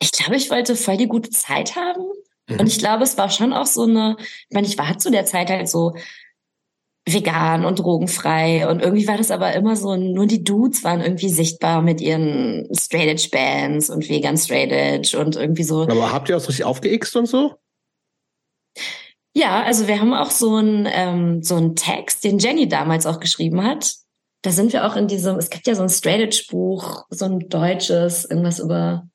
[0.01, 2.05] Ich glaube, ich wollte voll die gute Zeit haben.
[2.49, 2.61] Mhm.
[2.61, 5.27] Und ich glaube, es war schon auch so eine, ich meine, ich war zu der
[5.27, 5.95] Zeit halt so
[7.13, 11.31] vegan und drogenfrei und irgendwie war das aber immer so, nur die Dudes waren irgendwie
[11.31, 15.83] sichtbar mit ihren Straight Edge Bands und vegan Straight Edge und irgendwie so.
[15.83, 17.55] Aber habt ihr auch so richtig aufgeixt und so?
[19.35, 23.21] Ja, also wir haben auch so einen ähm, so einen Text, den Jenny damals auch
[23.21, 23.95] geschrieben hat.
[24.43, 27.25] Da sind wir auch in diesem, es gibt ja so ein Straight Edge Buch, so
[27.25, 29.09] ein deutsches, irgendwas über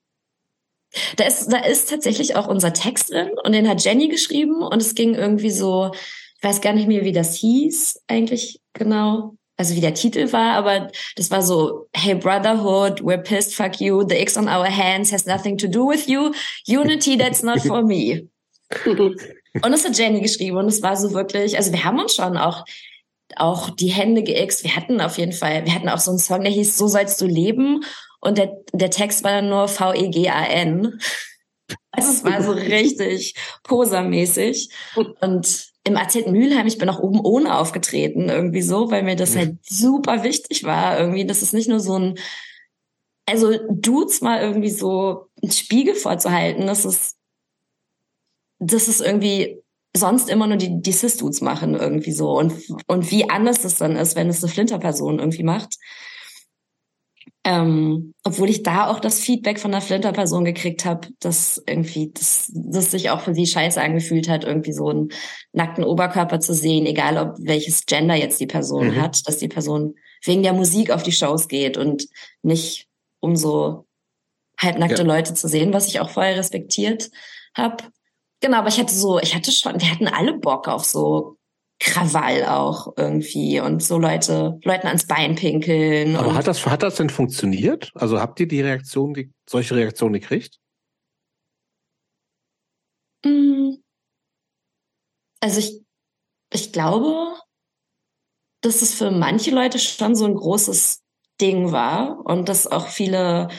[1.17, 4.81] da ist, da ist tatsächlich auch unser Text drin und den hat Jenny geschrieben und
[4.81, 9.75] es ging irgendwie so, ich weiß gar nicht mehr, wie das hieß eigentlich genau, also
[9.75, 14.15] wie der Titel war, aber das war so, hey Brotherhood, we're pissed, fuck you, the
[14.15, 16.31] X on our hands has nothing to do with you,
[16.67, 18.27] unity that's not for me.
[18.85, 22.37] Und das hat Jenny geschrieben und es war so wirklich, also wir haben uns schon
[22.37, 22.65] auch
[23.35, 24.63] auch die Hände geixt.
[24.63, 27.19] Wir hatten auf jeden Fall, wir hatten auch so einen Song, der hieß So sollst
[27.21, 27.83] du leben
[28.23, 30.99] und der, der Text war dann nur V-E-G-A-N.
[31.91, 34.69] Also es war so richtig posermäßig.
[35.21, 39.35] Und im AZ Mülheim, ich bin auch oben ohne aufgetreten, irgendwie so, weil mir das
[39.35, 42.19] halt super wichtig war, irgendwie, dass es nicht nur so ein,
[43.27, 47.17] also Dudes mal irgendwie so einen Spiegel vorzuhalten, das ist
[48.65, 49.61] das ist irgendwie
[49.95, 52.31] sonst immer nur die, die Cis-Dudes machen irgendwie so.
[52.37, 52.53] Und,
[52.87, 55.77] und wie anders das dann ist, wenn es eine Flinter-Person irgendwie macht.
[57.45, 62.49] Ähm, obwohl ich da auch das Feedback von der Flinter-Person gekriegt habe, dass irgendwie, dass
[62.53, 65.09] das sich auch für sie scheiße angefühlt hat, irgendwie so einen
[65.51, 69.01] nackten Oberkörper zu sehen, egal ob welches Gender jetzt die Person mhm.
[69.01, 72.07] hat, dass die Person wegen der Musik auf die Shows geht und
[72.43, 72.87] nicht
[73.19, 73.85] um so
[74.57, 75.07] halbnackte ja.
[75.07, 77.11] Leute zu sehen, was ich auch vorher respektiert
[77.55, 77.83] habe.
[78.39, 81.37] Genau, aber ich hatte so, ich hatte schon, wir hatten alle Bock auf so
[81.83, 86.15] Krawall auch irgendwie und so Leute, Leuten ans Bein pinkeln.
[86.15, 87.91] Aber hat das, hat das denn funktioniert?
[87.93, 90.59] Also habt ihr die Reaktion, die, solche Reaktionen gekriegt?
[93.25, 93.73] Mm.
[95.41, 95.81] Also ich,
[96.53, 97.35] ich glaube,
[98.61, 101.03] dass es für manche Leute schon so ein großes
[101.41, 103.49] Ding war und dass auch viele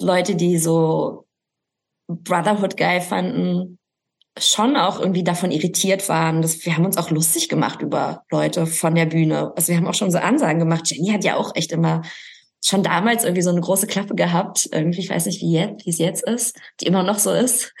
[0.00, 1.26] Leute, die so
[2.06, 3.77] Brotherhood geil fanden,
[4.40, 6.42] schon auch irgendwie davon irritiert waren.
[6.42, 9.52] Dass wir haben uns auch lustig gemacht über Leute von der Bühne.
[9.56, 10.90] Also wir haben auch schon so Ansagen gemacht.
[10.90, 12.02] Jenny hat ja auch echt immer
[12.64, 14.68] schon damals irgendwie so eine große Klappe gehabt.
[14.72, 17.72] Irgendwie, ich weiß nicht, wie jetzt, wie es jetzt ist, die immer noch so ist.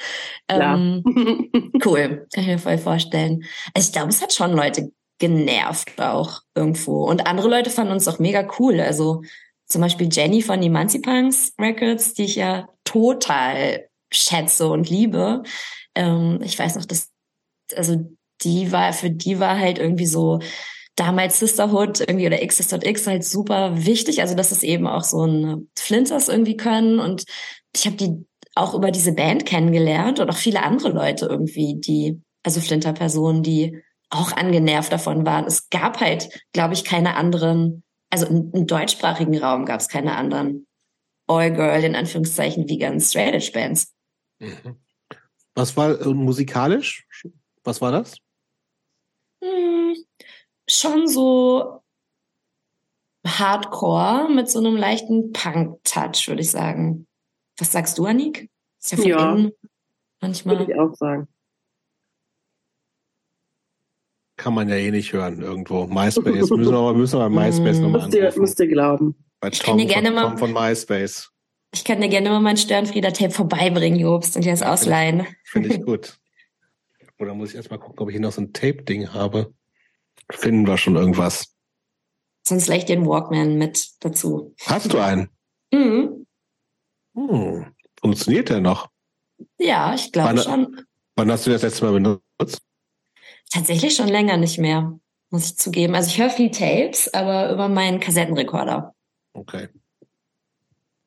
[0.48, 1.02] Ähm,
[1.84, 3.44] cool, kann ich mir voll vorstellen.
[3.74, 7.04] Also ich glaube, es hat schon Leute genervt auch irgendwo.
[7.04, 8.80] Und andere Leute fanden uns auch mega cool.
[8.80, 9.22] Also
[9.66, 15.42] zum Beispiel Jenny von Emancipunks Records, die ich ja total schätze und liebe.
[15.98, 17.10] Ähm, ich weiß noch, dass,
[17.74, 17.96] also
[18.42, 20.38] die war, für die war halt irgendwie so
[20.94, 24.20] damals Sisterhood irgendwie oder X halt super wichtig.
[24.20, 27.00] Also, dass es eben auch so ein Flinters irgendwie können.
[27.00, 27.24] Und
[27.74, 32.20] ich habe die auch über diese Band kennengelernt und auch viele andere Leute irgendwie, die,
[32.44, 35.46] also Flinter-Personen, die auch angenervt davon waren.
[35.46, 40.16] Es gab halt, glaube ich, keine anderen, also im, im deutschsprachigen Raum gab es keine
[40.16, 40.66] anderen
[41.28, 43.92] All-Girl, in Anführungszeichen, Vegan Straight Edge Bands.
[44.38, 44.76] Mhm.
[45.58, 47.04] Was war äh, musikalisch?
[47.64, 48.16] Was war das?
[49.42, 49.96] Hm,
[50.68, 51.82] schon so
[53.26, 57.08] Hardcore mit so einem leichten Punk-Touch, würde ich sagen.
[57.58, 58.48] Was sagst du, Anik?
[58.80, 59.52] Ist ja von ja, innen
[60.20, 60.60] manchmal.
[60.60, 61.26] Würde ich auch sagen.
[64.36, 65.88] Kann man ja eh nicht hören irgendwo.
[65.88, 66.50] MySpace.
[66.50, 68.40] müssen wir aber, müssen wir bei MySpace nochmal anrufen.
[68.40, 69.16] Müsst ihr, glauben.
[69.40, 71.32] Bei Tom, ich kann dir gerne von, Tom von MySpace.
[71.72, 75.26] Ich kann dir gerne mal mein Störenfrieder-Tape vorbeibringen, Jobst, und dir das ausleihen.
[75.44, 76.18] Finde ich gut.
[77.18, 79.52] Oder muss ich erst mal gucken, ob ich hier noch so ein Tape-Ding habe.
[80.30, 81.54] Finden wir schon irgendwas.
[82.46, 84.54] Sonst leicht den Walkman mit dazu.
[84.64, 85.28] Hast du einen?
[85.72, 86.26] Mhm.
[87.14, 87.66] Hm.
[88.00, 88.88] Funktioniert der noch?
[89.58, 90.80] Ja, ich glaube schon.
[91.16, 92.62] Wann hast du das letzte Mal benutzt?
[93.50, 94.98] Tatsächlich schon länger nicht mehr,
[95.30, 95.94] muss ich zugeben.
[95.94, 98.94] Also ich höre viel Tapes, aber über meinen Kassettenrekorder.
[99.32, 99.68] Okay.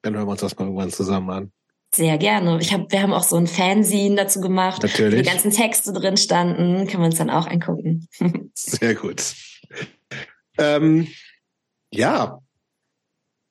[0.01, 1.51] Dann hören wir uns das mal irgendwann zusammen an.
[1.93, 2.57] Sehr gerne.
[2.61, 5.19] Ich hab, wir haben auch so ein Fanzine dazu gemacht, Natürlich.
[5.19, 6.87] wo die ganzen Texte drin standen.
[6.87, 8.07] Können wir uns dann auch angucken.
[8.53, 9.35] Sehr gut.
[10.57, 11.07] Ähm,
[11.91, 12.41] ja.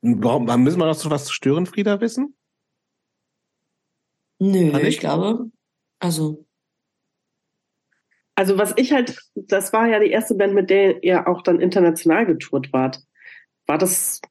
[0.01, 2.35] Warum, müssen wir noch so was zu Störenfrieder wissen?
[4.39, 5.51] Nö, ich glaube,
[5.99, 6.47] also.
[8.35, 11.61] Also was ich halt, das war ja die erste Band, mit der ihr auch dann
[11.61, 13.03] international getourt wart.
[13.67, 14.23] War das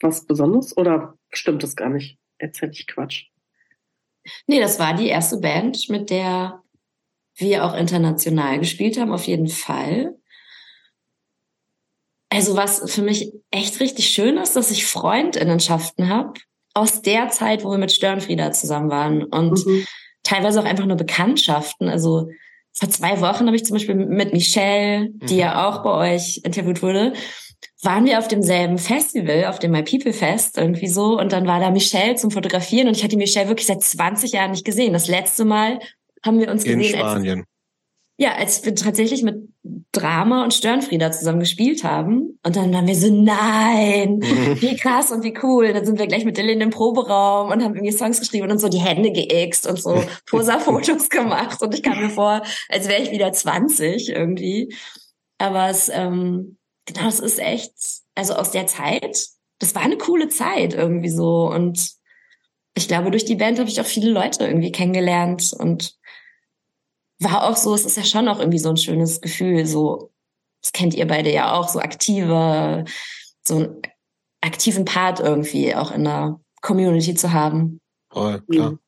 [0.00, 2.18] was Besonderes oder stimmt das gar nicht?
[2.38, 3.26] Erzähl ich Quatsch.
[4.46, 6.62] Nee, das war die erste Band, mit der
[7.36, 10.16] wir auch international gespielt haben, auf jeden Fall.
[12.28, 16.34] Also was für mich echt richtig schön ist, dass ich Freundinnenschaften habe
[16.74, 19.86] aus der Zeit, wo wir mit Störenfrieda zusammen waren und mhm.
[20.22, 21.88] teilweise auch einfach nur Bekanntschaften.
[21.88, 22.28] Also
[22.72, 25.40] vor zwei Wochen habe ich zum Beispiel mit Michelle, die mhm.
[25.40, 27.14] ja auch bei euch interviewt wurde,
[27.82, 31.18] waren wir auf demselben Festival, auf dem My People Fest irgendwie so.
[31.18, 34.52] Und dann war da Michelle zum Fotografieren und ich hatte Michelle wirklich seit 20 Jahren
[34.52, 34.92] nicht gesehen.
[34.92, 35.80] Das letzte Mal
[36.24, 36.98] haben wir uns In gesehen.
[36.98, 37.38] Spanien.
[37.40, 37.48] Als,
[38.18, 39.48] ja, als wir tatsächlich mit
[39.92, 42.38] Drama und Störenfrieder zusammen gespielt haben.
[42.42, 44.20] Und dann waren wir so, nein,
[44.60, 45.72] wie krass und wie cool.
[45.72, 48.58] Dann sind wir gleich mit Dylan in den Proberaum und haben irgendwie Songs geschrieben und
[48.58, 51.60] so die Hände geixt und so Posa-Fotos gemacht.
[51.62, 54.74] Und ich kam mir vor, als wäre ich wieder 20 irgendwie.
[55.38, 56.55] Aber es, ähm,
[56.86, 57.74] genau, es ist echt,
[58.14, 61.50] also aus der Zeit, das war eine coole Zeit irgendwie so.
[61.50, 61.92] Und
[62.74, 65.96] ich glaube, durch die Band habe ich auch viele Leute irgendwie kennengelernt und
[67.18, 70.12] war auch so, es ist ja schon auch irgendwie so ein schönes Gefühl, so,
[70.62, 72.84] das kennt ihr beide ja auch, so aktive,
[73.46, 73.82] so einen
[74.40, 77.80] aktiven Part irgendwie auch in der Community zu haben.
[78.10, 78.72] Voll, klar.
[78.72, 78.80] Mhm.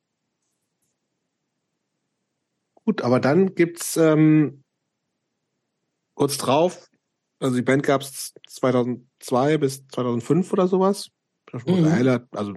[2.85, 4.65] Gut, aber dann gibt's ähm,
[6.15, 6.88] kurz drauf
[7.41, 11.11] also die Band gab es 2002 bis 2005 oder sowas.
[11.65, 12.27] Mhm.
[12.33, 12.55] Also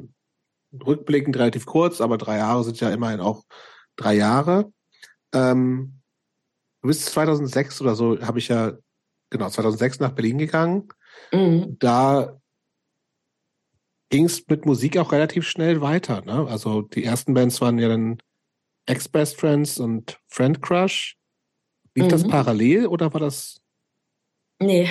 [0.73, 3.43] rückblickend relativ kurz, aber drei Jahre sind ja immerhin auch
[3.95, 4.71] drei Jahre.
[5.33, 6.01] Ähm,
[6.81, 8.73] du bist 2006 oder so, habe ich ja,
[9.29, 10.87] genau, 2006 nach Berlin gegangen.
[11.31, 11.77] Mhm.
[11.79, 12.39] Da
[14.09, 16.21] ging es mit Musik auch relativ schnell weiter.
[16.21, 16.47] Ne?
[16.47, 18.17] Also die ersten Bands waren ja dann
[18.85, 21.17] Ex-Best Friends und Friend Crush.
[21.95, 22.09] Lief mhm.
[22.09, 23.60] das parallel oder war das
[24.61, 24.87] Nee.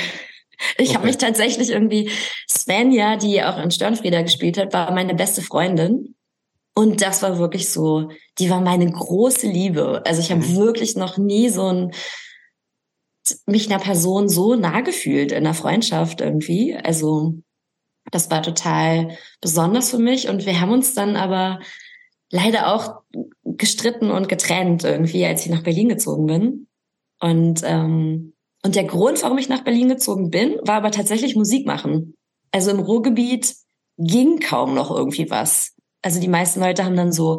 [0.76, 0.96] Ich okay.
[0.96, 2.10] habe mich tatsächlich irgendwie,
[2.48, 6.16] Svenja, die auch in Störenfrieder gespielt hat, war meine beste Freundin.
[6.74, 10.02] Und das war wirklich so, die war meine große Liebe.
[10.06, 10.56] Also ich habe mhm.
[10.56, 11.92] wirklich noch nie so ein,
[13.46, 16.76] mich einer Person so nah gefühlt in der Freundschaft irgendwie.
[16.76, 17.34] Also
[18.10, 20.28] das war total besonders für mich.
[20.28, 21.60] Und wir haben uns dann aber
[22.30, 23.02] leider auch
[23.44, 26.66] gestritten und getrennt irgendwie, als ich nach Berlin gezogen bin.
[27.20, 31.66] Und ähm, und der Grund, warum ich nach Berlin gezogen bin, war aber tatsächlich Musik
[31.66, 32.14] machen.
[32.52, 33.54] Also im Ruhrgebiet
[33.96, 35.74] ging kaum noch irgendwie was.
[36.02, 37.38] Also die meisten Leute haben dann so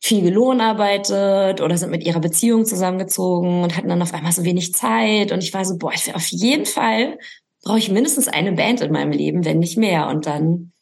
[0.00, 4.74] viel gelohnarbeitet oder sind mit ihrer Beziehung zusammengezogen und hatten dann auf einmal so wenig
[4.74, 5.32] Zeit.
[5.32, 7.18] Und ich war so, boah, ich auf jeden Fall
[7.62, 10.08] brauche ich mindestens eine Band in meinem Leben, wenn nicht mehr.
[10.08, 10.72] Und dann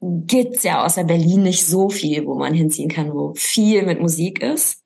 [0.00, 4.42] gibt's ja außer Berlin nicht so viel, wo man hinziehen kann, wo viel mit Musik
[4.42, 4.82] ist.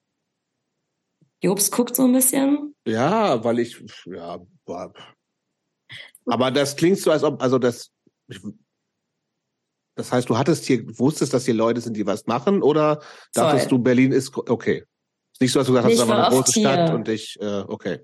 [1.45, 2.75] Jobs guckt so ein bisschen.
[2.87, 4.41] Ja, weil ich, ja,
[6.27, 7.91] aber das klingt so, als ob, also das,
[9.95, 13.03] das heißt, du hattest hier, wusstest, dass hier Leute sind, die was machen, oder
[13.35, 13.79] dachtest Voll.
[13.79, 14.85] du, Berlin ist, okay.
[15.41, 16.69] Nicht so, als du gesagt hast, es ist aber eine große hier.
[16.69, 18.01] Stadt und ich, äh, okay.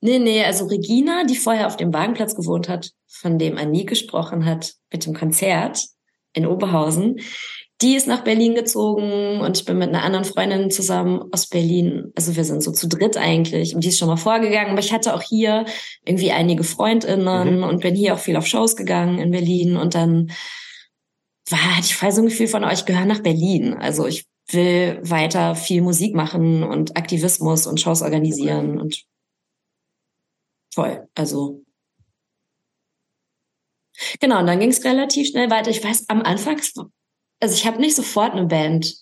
[0.00, 4.44] Nee, nee, also Regina, die vorher auf dem Wagenplatz gewohnt hat, von dem Annie gesprochen
[4.44, 5.82] hat, mit dem Konzert
[6.34, 7.20] in Oberhausen,
[7.82, 12.12] die ist nach Berlin gezogen und ich bin mit einer anderen Freundin zusammen aus Berlin.
[12.14, 14.70] Also wir sind so zu dritt eigentlich und die ist schon mal vorgegangen.
[14.70, 15.64] Aber ich hatte auch hier
[16.04, 17.64] irgendwie einige Freundinnen mhm.
[17.64, 20.30] und bin hier auch viel auf Shows gegangen in Berlin und dann
[21.50, 23.74] war, hatte ich voll so ein Gefühl von, oh, ich gehöre nach Berlin.
[23.74, 29.04] Also ich will weiter viel Musik machen und Aktivismus und Shows organisieren und
[30.72, 31.08] voll.
[31.14, 31.64] Also
[34.20, 35.70] genau, und dann ging es relativ schnell weiter.
[35.70, 36.60] Ich weiß, am Anfang,
[37.40, 38.94] also ich habe nicht sofort eine Band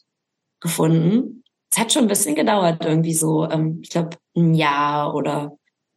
[0.61, 1.45] gefunden.
[1.71, 5.57] Es hat schon ein bisschen gedauert, irgendwie so, ähm, ich glaube, ein Jahr oder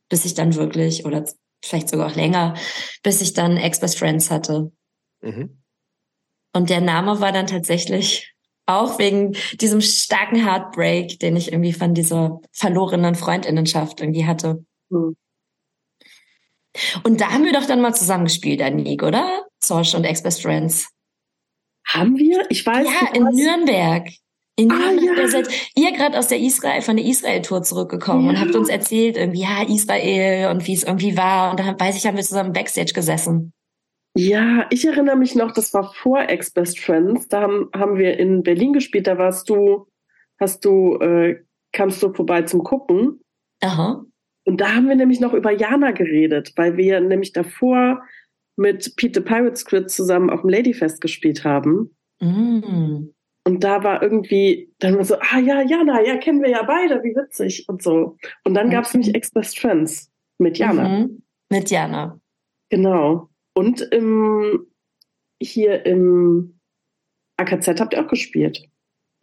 [0.10, 1.26] bis ich dann wirklich, oder
[1.64, 2.56] vielleicht sogar auch länger,
[3.03, 4.72] bis ich dann Ex-Best Friends hatte.
[5.22, 5.62] Mhm.
[6.53, 8.34] Und der Name war dann tatsächlich
[8.66, 14.66] auch wegen diesem starken Heartbreak, den ich irgendwie von dieser verlorenen Freundinnenschaft irgendwie hatte.
[14.90, 15.16] Mhm.
[17.03, 19.45] Und da haben wir doch dann mal zusammengespielt, Anik, oder?
[19.60, 20.90] Zosch und Ex-Best Friends.
[21.86, 22.45] Haben wir?
[22.49, 24.10] Ich weiß Ja, in Nürnberg.
[24.57, 25.18] In ah, Nürnberg.
[25.18, 25.28] Ja.
[25.28, 28.30] seid ihr gerade aus der Israel, von der Israel-Tour zurückgekommen ja.
[28.32, 31.52] und habt uns erzählt, irgendwie, ja, Israel und wie es irgendwie war.
[31.52, 33.53] Und da weiß ich, haben wir zusammen Backstage gesessen.
[34.18, 37.28] Ja, ich erinnere mich noch, das war vor Ex-Best Friends.
[37.28, 39.07] Da haben, haben wir in Berlin gespielt.
[39.07, 39.88] Da warst du,
[40.40, 41.44] hast du, äh,
[41.74, 43.20] kamst du vorbei zum Gucken.
[43.62, 44.06] Aha.
[44.45, 48.03] Und da haben wir nämlich noch über Jana geredet, weil wir nämlich davor
[48.56, 51.95] mit Pete the Pirate Squid zusammen auf dem Ladyfest gespielt haben.
[52.19, 53.10] Mm.
[53.48, 57.03] Und da war irgendwie, dann war so, ah ja, Jana, ja, kennen wir ja beide,
[57.03, 58.18] wie witzig und so.
[58.44, 58.76] Und dann okay.
[58.76, 60.90] gab es nämlich Ex-Best Friends mit Jana.
[60.90, 61.23] Mhm.
[61.52, 62.19] Mit Jana.
[62.69, 63.30] Genau.
[63.53, 64.65] Und im,
[65.40, 66.60] hier im
[67.38, 68.68] AKZ habt ihr auch gespielt.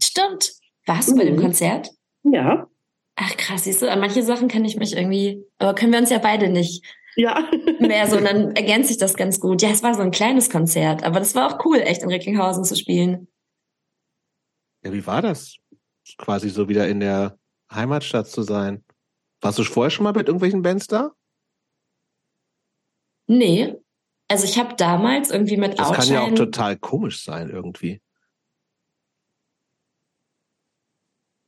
[0.01, 0.53] Stimmt.
[0.87, 1.19] Warst du mhm.
[1.19, 1.41] bei dem mhm.
[1.41, 1.91] Konzert?
[2.23, 2.69] Ja.
[3.17, 6.11] Ach krass, siehst du, an manche Sachen kann ich mich irgendwie, aber können wir uns
[6.11, 6.85] ja beide nicht
[7.17, 7.49] ja.
[7.81, 9.63] mehr so, und dann ergänzt sich das ganz gut.
[9.63, 12.65] Ja, es war so ein kleines Konzert, aber das war auch cool, echt in Recklinghausen
[12.65, 13.29] zu spielen.
[14.85, 15.57] Ja, wie war das?
[16.19, 17.39] Quasi so wieder in der
[17.73, 18.85] Heimatstadt zu sein.
[19.41, 21.13] Warst du vorher schon mal mit irgendwelchen Bands da?
[23.29, 23.77] Nee,
[24.33, 28.01] also ich habe damals irgendwie mit Das Outshine kann ja auch total komisch sein irgendwie.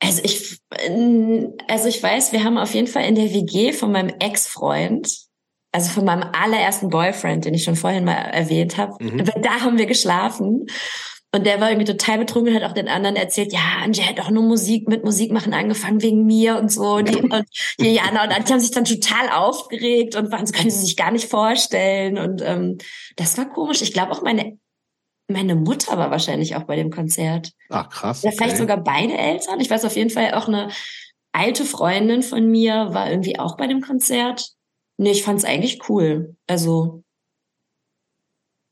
[0.01, 0.59] Also ich,
[1.67, 5.11] also ich weiß, wir haben auf jeden Fall in der WG von meinem Ex-Freund,
[5.75, 9.25] also von meinem allerersten Boyfriend, den ich schon vorhin mal erwähnt habe, mhm.
[9.43, 10.67] da haben wir geschlafen.
[11.35, 14.21] Und der war irgendwie total betrunken und hat auch den anderen erzählt, ja, Angie hat
[14.21, 17.01] auch nur Musik mit Musik machen angefangen wegen mir und so.
[17.01, 17.45] Die, und
[17.81, 20.97] die Jana und die haben sich dann total aufgeregt und waren so, können sie sich
[20.97, 22.19] gar nicht vorstellen.
[22.19, 22.79] Und ähm,
[23.17, 23.83] das war komisch.
[23.83, 24.57] Ich glaube auch meine
[25.27, 27.51] meine Mutter war wahrscheinlich auch bei dem Konzert.
[27.71, 28.23] Ach krass.
[28.23, 29.59] Ja, vielleicht sogar beide Eltern.
[29.59, 30.69] Ich weiß auf jeden Fall auch eine
[31.33, 34.55] alte Freundin von mir war irgendwie auch bei dem Konzert.
[34.97, 36.37] Nee, ich fand's eigentlich cool.
[36.47, 37.03] Also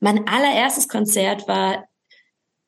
[0.01, 1.89] mein allererstes Konzert war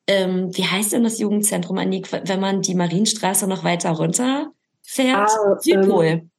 [0.07, 4.51] ähm, wie heißt denn das Jugendzentrum, Anik, wenn man die Marienstraße noch weiter runter
[4.83, 5.29] fährt?
[5.29, 6.05] Ah, Südpol.
[6.05, 6.31] Ähm,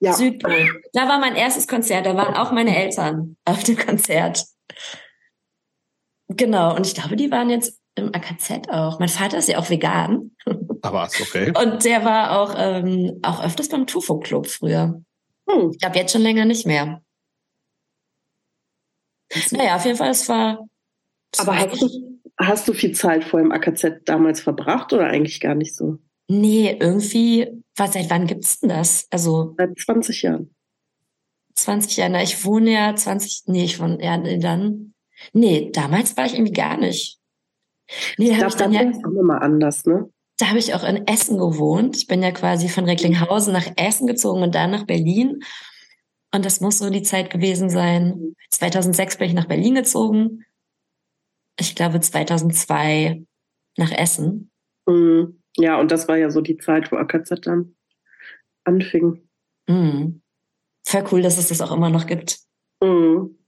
[0.00, 0.12] ja.
[0.12, 0.82] Südpol.
[0.92, 4.44] Da war mein erstes Konzert, da waren auch meine Eltern auf dem Konzert.
[6.28, 8.98] Genau, und ich glaube, die waren jetzt im AKZ auch.
[8.98, 10.32] Mein Vater ist ja auch vegan.
[10.82, 11.52] Aber ist okay.
[11.62, 15.00] Und der war auch, ähm, auch öfters beim Tufo Club früher.
[15.48, 15.70] Hm.
[15.72, 17.02] Ich glaube, jetzt schon länger nicht mehr.
[19.50, 20.66] Naja, auf jeden Fall, es war.
[21.32, 25.06] Es Aber war hast du, Hast du viel Zeit vor dem AKZ damals verbracht oder
[25.06, 25.98] eigentlich gar nicht so?
[26.28, 29.06] Nee, irgendwie, was, seit wann gibt's denn das?
[29.10, 29.54] Also.
[29.56, 30.54] Seit 20 Jahren.
[31.54, 34.94] 20 Jahre, na, ich wohne ja 20, nee, ich wohne, ja, nee, dann,
[35.32, 37.20] nee, damals war ich irgendwie gar nicht.
[38.18, 40.10] Nee, ich dann ja, auch immer anders, ne?
[40.38, 41.96] Da habe ich auch in Essen gewohnt.
[41.96, 45.40] Ich bin ja quasi von Recklinghausen nach Essen gezogen und dann nach Berlin.
[46.34, 48.34] Und das muss so die Zeit gewesen sein.
[48.50, 50.44] 2006 bin ich nach Berlin gezogen
[51.58, 53.24] ich glaube 2002
[53.76, 54.50] nach Essen.
[54.86, 55.40] Mhm.
[55.56, 57.76] Ja, und das war ja so die Zeit, wo AKZ dann
[58.64, 59.28] anfing.
[59.68, 60.22] Mhm.
[60.86, 62.40] Voll cool, dass es das auch immer noch gibt.
[62.82, 63.38] Mhm.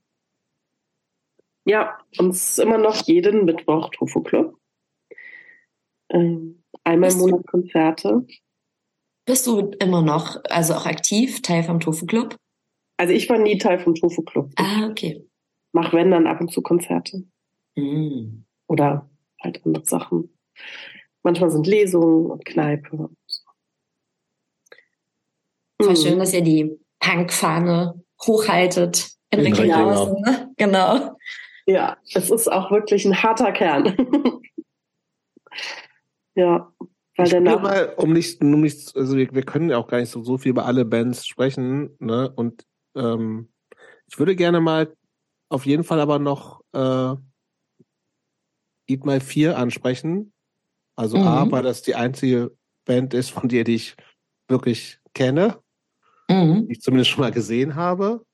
[1.65, 4.57] Ja, und es ist immer noch jeden Mittwoch Tofu Club.
[6.09, 6.56] Ähm,
[6.87, 8.25] einmal im Monat Konzerte.
[9.25, 12.37] Bist du immer noch, also auch aktiv, Teil vom Tofu Club?
[12.97, 14.51] Also ich war nie Teil vom Tofu Club.
[14.55, 15.27] Ah, okay.
[15.73, 17.23] Mach wenn dann ab und zu Konzerte.
[17.75, 18.45] Mhm.
[18.67, 19.09] Oder
[19.41, 20.33] halt andere Sachen.
[21.23, 22.95] Manchmal sind Lesungen und Kneipe.
[22.95, 23.43] Und so.
[25.81, 25.95] Voll mhm.
[25.95, 30.21] schön, dass ihr die Punkfahne hochhaltet in, in Recklinghausen.
[30.21, 30.53] Ne?
[30.57, 31.17] Genau.
[31.65, 33.95] Ja, es ist auch wirklich ein harter Kern.
[36.35, 36.71] ja,
[37.17, 40.11] weil der mal, um nicht, um nicht, also wir, wir können ja auch gar nicht
[40.11, 42.31] so, so viel über alle Bands sprechen, ne?
[42.35, 42.65] Und
[42.95, 43.49] ähm,
[44.07, 44.93] ich würde gerne mal
[45.49, 47.15] auf jeden Fall aber noch äh,
[48.87, 50.31] Eat My 4 ansprechen.
[50.95, 51.27] Also mhm.
[51.27, 53.95] A, weil das die einzige Band ist, von der die ich
[54.47, 55.59] wirklich kenne,
[56.29, 56.67] mhm.
[56.67, 58.25] die ich zumindest schon mal gesehen habe.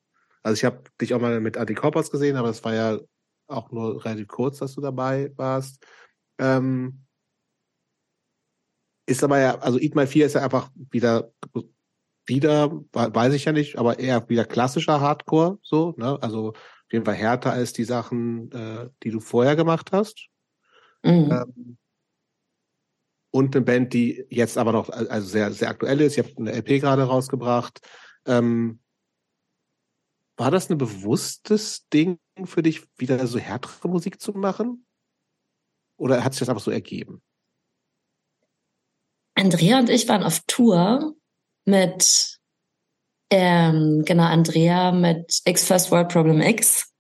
[0.44, 3.00] Also ich habe dich auch mal mit Anti Corpus gesehen, aber das war ja
[3.48, 5.86] auch nur relativ kurz, dass du dabei warst.
[6.38, 7.06] Ähm,
[9.06, 11.32] ist aber ja, also Eat My 4 ist ja einfach wieder,
[12.26, 16.18] wieder, weiß ich ja nicht, aber eher wieder klassischer Hardcore, so, ne?
[16.22, 20.28] Also auf jeden Fall härter als die Sachen, äh, die du vorher gemacht hast.
[21.04, 21.32] Mhm.
[21.32, 21.78] Ähm,
[23.32, 26.18] und eine Band, die jetzt aber noch also sehr, sehr aktuell ist.
[26.18, 27.82] Ihr habt eine LP gerade rausgebracht.
[28.28, 28.80] Ähm,
[30.38, 34.86] war das ein bewusstes Ding für dich, wieder so härtere Musik zu machen?
[35.98, 37.24] Oder hat sich das einfach so ergeben?
[39.36, 41.14] Andrea und ich waren auf Tour
[41.66, 42.40] mit,
[43.30, 46.94] ähm, genau, Andrea mit X First World Problem X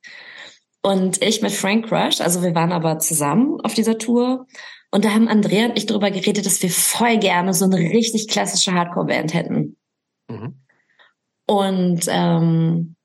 [0.81, 2.21] und ich mit Frank Rush.
[2.21, 4.45] Also wir waren aber zusammen auf dieser Tour.
[4.91, 8.27] Und da haben Andrea und ich darüber geredet, dass wir voll gerne so eine richtig
[8.27, 9.77] klassische Hardcore-Band hätten.
[10.29, 10.61] Mhm.
[11.47, 12.95] Und, ähm,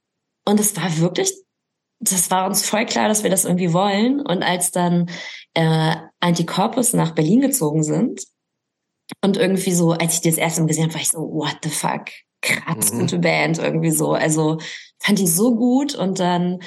[0.45, 1.33] und es war wirklich,
[2.01, 4.21] das war uns voll klar, dass wir das irgendwie wollen.
[4.21, 5.09] Und als dann
[5.55, 8.23] äh, Anticorpus nach Berlin gezogen sind,
[9.23, 11.57] und irgendwie so, als ich die das erste Mal gesehen habe, war ich so, what
[11.63, 12.07] the fuck?
[12.41, 13.01] Krass, mhm.
[13.01, 14.13] gute Band, irgendwie so.
[14.13, 14.59] Also
[14.99, 16.61] fand die so gut und dann,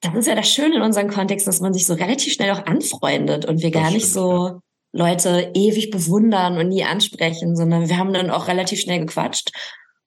[0.00, 2.66] das ist ja das Schöne in unserem Kontext, dass man sich so relativ schnell auch
[2.66, 4.60] anfreundet und wir das gar nicht so ja.
[4.92, 9.50] Leute ewig bewundern und nie ansprechen, sondern wir haben dann auch relativ schnell gequatscht.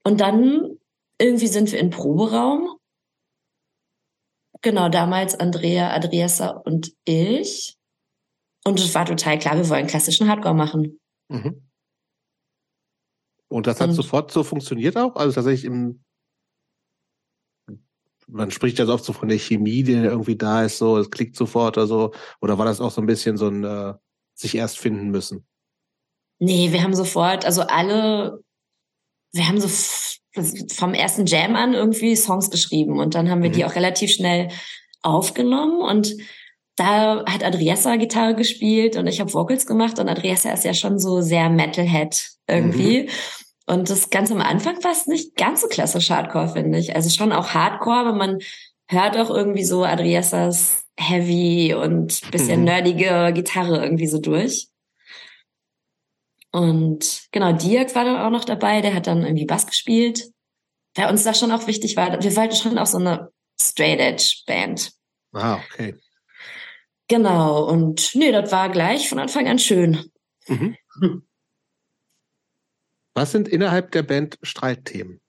[0.04, 0.78] Und dann
[1.20, 2.78] irgendwie sind wir in Proberaum.
[4.62, 7.76] Genau, damals Andrea, Adriessa und ich.
[8.66, 10.99] Und es war total klar, wir wollen klassischen Hardcore machen.
[11.30, 11.70] Mhm.
[13.48, 15.16] Und das hat und, sofort so funktioniert auch?
[15.16, 16.04] Also tatsächlich im,
[18.28, 21.10] man spricht ja so oft so von der Chemie, die irgendwie da ist, so, es
[21.10, 22.14] klickt sofort oder so.
[22.42, 23.94] Oder war das auch so ein bisschen so ein, äh,
[24.36, 25.46] sich erst finden müssen?
[26.40, 28.42] Nee, wir haben sofort, also alle,
[29.34, 29.68] wir haben so
[30.74, 33.54] vom ersten Jam an irgendwie Songs geschrieben und dann haben wir mhm.
[33.54, 34.50] die auch relativ schnell
[35.02, 36.16] aufgenommen und
[36.80, 40.98] da hat Adriessa Gitarre gespielt und ich habe Vocals gemacht und Adriessa ist ja schon
[40.98, 43.04] so sehr Metalhead irgendwie.
[43.04, 43.10] Mhm.
[43.68, 46.96] Und das ganz am Anfang war es nicht ganz so klassisch Hardcore, finde ich.
[46.96, 48.40] Also schon auch Hardcore, aber man
[48.88, 52.66] hört auch irgendwie so Adriessas heavy und bisschen mhm.
[52.66, 54.70] nerdige Gitarre irgendwie so durch.
[56.52, 60.32] Und genau, Dirk war dann auch noch dabei, der hat dann irgendwie Bass gespielt.
[60.96, 63.32] Bei uns da schon auch wichtig war, wir wollten schon auch so eine
[63.62, 64.92] Straight Edge Band.
[65.34, 65.96] Ah, okay.
[67.10, 70.12] Genau, und nee, das war gleich von Anfang an schön.
[70.48, 70.78] Mhm.
[73.16, 75.20] Was sind innerhalb der Band Streitthemen?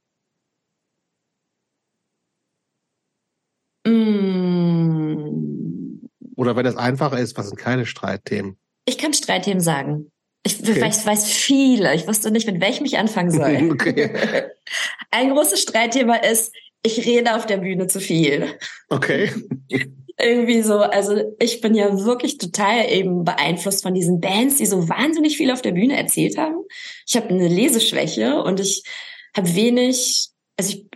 [3.86, 5.30] Mm.
[6.36, 8.58] Oder wenn es einfacher ist, was sind keine Streitthemen?
[8.84, 10.12] Ich kann Streitthemen sagen.
[10.42, 10.80] Ich okay.
[10.80, 11.94] weiß, weiß viele.
[11.94, 13.70] Ich wusste nicht, mit welchem ich anfangen soll.
[13.72, 14.50] Okay.
[15.10, 18.58] Ein großes Streitthema ist, ich rede auf der Bühne zu viel.
[18.88, 19.32] Okay.
[20.22, 24.88] irgendwie so, also ich bin ja wirklich total eben beeinflusst von diesen Bands, die so
[24.88, 26.64] wahnsinnig viel auf der Bühne erzählt haben.
[27.06, 28.82] Ich habe eine Leseschwäche und ich
[29.36, 30.86] habe wenig, also ich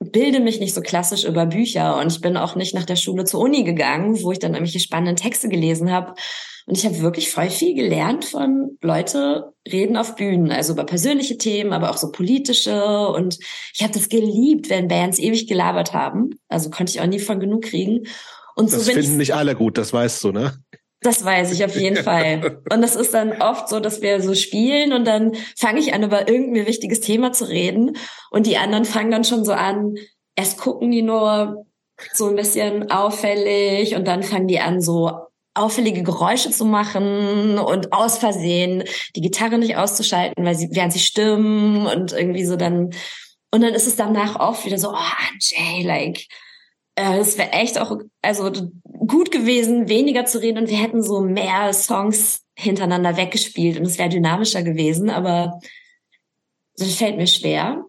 [0.00, 3.24] bilde mich nicht so klassisch über Bücher und ich bin auch nicht nach der Schule
[3.24, 6.14] zur Uni gegangen, wo ich dann irgendwelche spannenden Texte gelesen habe.
[6.66, 11.36] Und ich habe wirklich voll viel gelernt von Leute reden auf Bühnen, also über persönliche
[11.36, 13.08] Themen, aber auch so politische.
[13.08, 13.38] Und
[13.74, 16.38] ich habe das geliebt, wenn Bands ewig gelabert haben.
[16.48, 18.06] Also konnte ich auch nie von genug kriegen.
[18.56, 20.54] Und das so finden ich, nicht alle gut, das weißt du, ne?
[21.00, 22.62] Das weiß ich auf jeden Fall.
[22.72, 26.02] Und das ist dann oft so, dass wir so spielen und dann fange ich an,
[26.02, 27.98] über irgendein wichtiges Thema zu reden.
[28.30, 29.96] Und die anderen fangen dann schon so an,
[30.34, 31.66] erst gucken die nur
[32.14, 35.10] so ein bisschen auffällig und dann fangen die an, so
[35.54, 40.98] auffällige Geräusche zu machen und aus Versehen die Gitarre nicht auszuschalten, weil sie, während sie
[40.98, 42.90] stimmen und irgendwie so dann,
[43.52, 46.26] und dann ist es danach oft wieder so, oh, Jay, like,
[46.96, 48.50] äh, es wäre echt auch, also
[49.06, 53.98] gut gewesen, weniger zu reden und wir hätten so mehr Songs hintereinander weggespielt und es
[53.98, 55.60] wäre dynamischer gewesen, aber
[56.76, 57.84] das fällt mir schwer.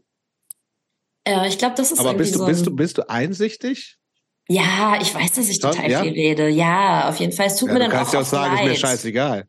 [1.27, 3.97] Äh, ich glaube, das ist aber bist du, so bist du, bist du einsichtig?
[4.47, 6.03] Ja, ich weiß, dass ich total ja?
[6.03, 6.47] viel rede.
[6.49, 7.47] Ja, auf jeden Fall.
[7.47, 8.65] Es tut ja, mir dann auch Du kannst ja auch sagen, leid.
[8.65, 9.47] ist mir scheißegal.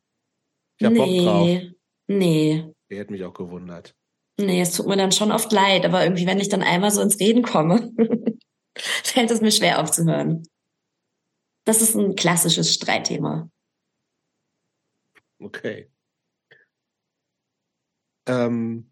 [0.78, 1.60] Ich hab nee, Bock drauf.
[2.09, 2.73] Nee.
[2.90, 3.94] Der hätte mich auch gewundert.
[4.39, 7.01] Nee, es tut mir dann schon oft leid, aber irgendwie, wenn ich dann einmal so
[7.01, 7.90] ins Reden komme,
[8.77, 10.47] fällt es mir schwer aufzuhören.
[11.64, 13.51] Das ist ein klassisches Streitthema.
[15.39, 15.90] Okay.
[18.27, 18.90] Ähm,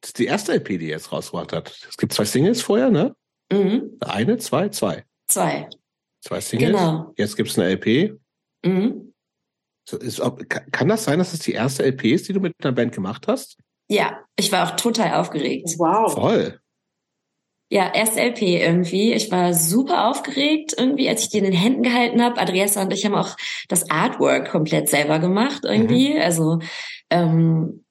[0.00, 1.86] das ist die erste LP, die ihr jetzt rausgebracht hat.
[1.88, 3.16] Es gibt zwei Singles vorher, ne?
[3.52, 3.96] Mhm.
[4.00, 5.04] Eine, zwei, zwei.
[5.28, 5.68] Zwei.
[6.22, 6.70] Zwei Singles.
[6.70, 7.12] Genau.
[7.16, 8.18] Jetzt gibt's eine LP.
[8.64, 9.14] Mhm.
[10.00, 10.20] Ist,
[10.70, 13.26] kann das sein, dass es die erste LP ist, die du mit einer Band gemacht
[13.26, 13.58] hast?
[13.88, 15.76] Ja, ich war auch total aufgeregt.
[15.78, 16.12] Wow.
[16.12, 16.60] Voll.
[17.70, 19.12] Ja, erste LP irgendwie.
[19.12, 22.40] Ich war super aufgeregt irgendwie, als ich die in den Händen gehalten habe.
[22.40, 23.36] Adriessa und ich haben auch
[23.68, 26.14] das Artwork komplett selber gemacht irgendwie.
[26.14, 26.20] Mhm.
[26.20, 26.58] Also
[27.10, 27.84] ähm,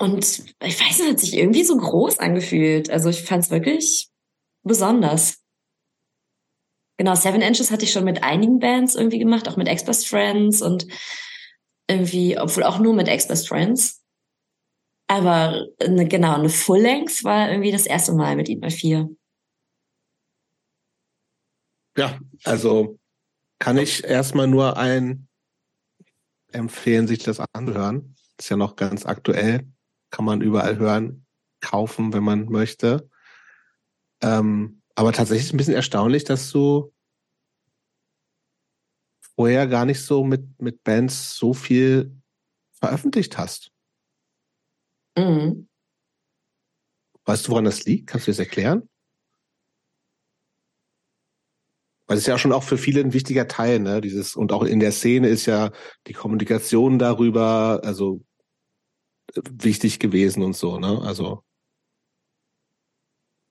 [0.00, 0.24] und
[0.62, 2.90] ich weiß, es hat sich irgendwie so groß angefühlt.
[2.90, 4.08] Also ich fand es wirklich
[4.64, 5.37] besonders.
[6.98, 10.60] Genau, Seven Inches hatte ich schon mit einigen Bands irgendwie gemacht, auch mit Ex-Best Friends
[10.60, 10.88] und
[11.88, 14.04] irgendwie, obwohl auch nur mit Ex-Best Friends.
[15.06, 19.08] Aber eine, genau, eine Full Length war irgendwie das erste Mal mit Eat My Fear.
[21.96, 22.98] Ja, also
[23.60, 25.28] kann ich erstmal nur ein
[26.52, 28.16] empfehlen, sich das anzuhören.
[28.38, 29.68] Ist ja noch ganz aktuell.
[30.10, 31.26] Kann man überall hören,
[31.60, 33.08] kaufen, wenn man möchte.
[34.20, 36.92] Ähm, aber tatsächlich ist ein bisschen erstaunlich, dass du
[39.36, 42.20] vorher gar nicht so mit, mit Bands so viel
[42.72, 43.70] veröffentlicht hast.
[45.16, 45.68] Mhm.
[47.24, 48.08] Weißt du, woran das liegt?
[48.08, 48.88] Kannst du das erklären?
[52.08, 54.00] Weil es ist ja schon auch für viele ein wichtiger Teil, ne?
[54.00, 55.70] Dieses, und auch in der Szene ist ja
[56.08, 58.24] die Kommunikation darüber, also
[59.48, 61.00] wichtig gewesen und so, ne?
[61.02, 61.44] Also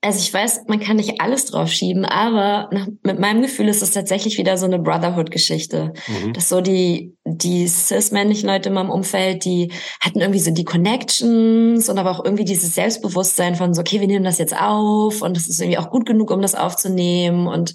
[0.00, 3.82] also ich weiß, man kann nicht alles drauf schieben, aber nach, mit meinem Gefühl ist
[3.82, 5.92] es tatsächlich wieder so eine Brotherhood-Geschichte.
[6.06, 6.32] Mhm.
[6.34, 11.88] Dass so die, die cis-männlichen Leute in meinem Umfeld, die hatten irgendwie so die Connections
[11.88, 15.36] und aber auch irgendwie dieses Selbstbewusstsein von so, okay, wir nehmen das jetzt auf und
[15.36, 17.74] es ist irgendwie auch gut genug, um das aufzunehmen und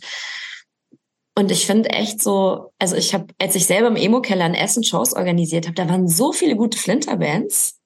[1.35, 4.83] und ich finde echt so, also ich habe, als ich selber im Emo-Keller in Essen
[4.83, 7.79] Shows organisiert habe, da waren so viele gute Flinter-Bands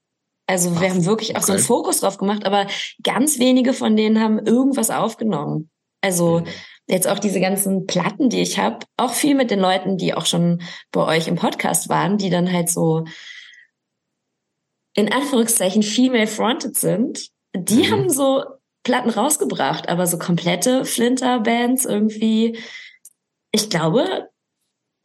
[0.48, 2.68] also Ach, wir haben wirklich auch so einen Fokus drauf gemacht, aber
[3.04, 5.70] ganz wenige von denen haben irgendwas aufgenommen.
[6.02, 6.46] Also mhm.
[6.88, 10.26] jetzt auch diese ganzen Platten, die ich habe, auch viel mit den Leuten, die auch
[10.26, 10.62] schon
[10.92, 13.04] bei euch im Podcast waren, die dann halt so
[14.96, 17.30] in Anführungszeichen female fronted sind.
[17.54, 17.92] Die mhm.
[17.92, 18.44] haben so
[18.84, 22.58] Platten rausgebracht, aber so komplette Flinter-Bands irgendwie.
[23.52, 24.30] Ich glaube,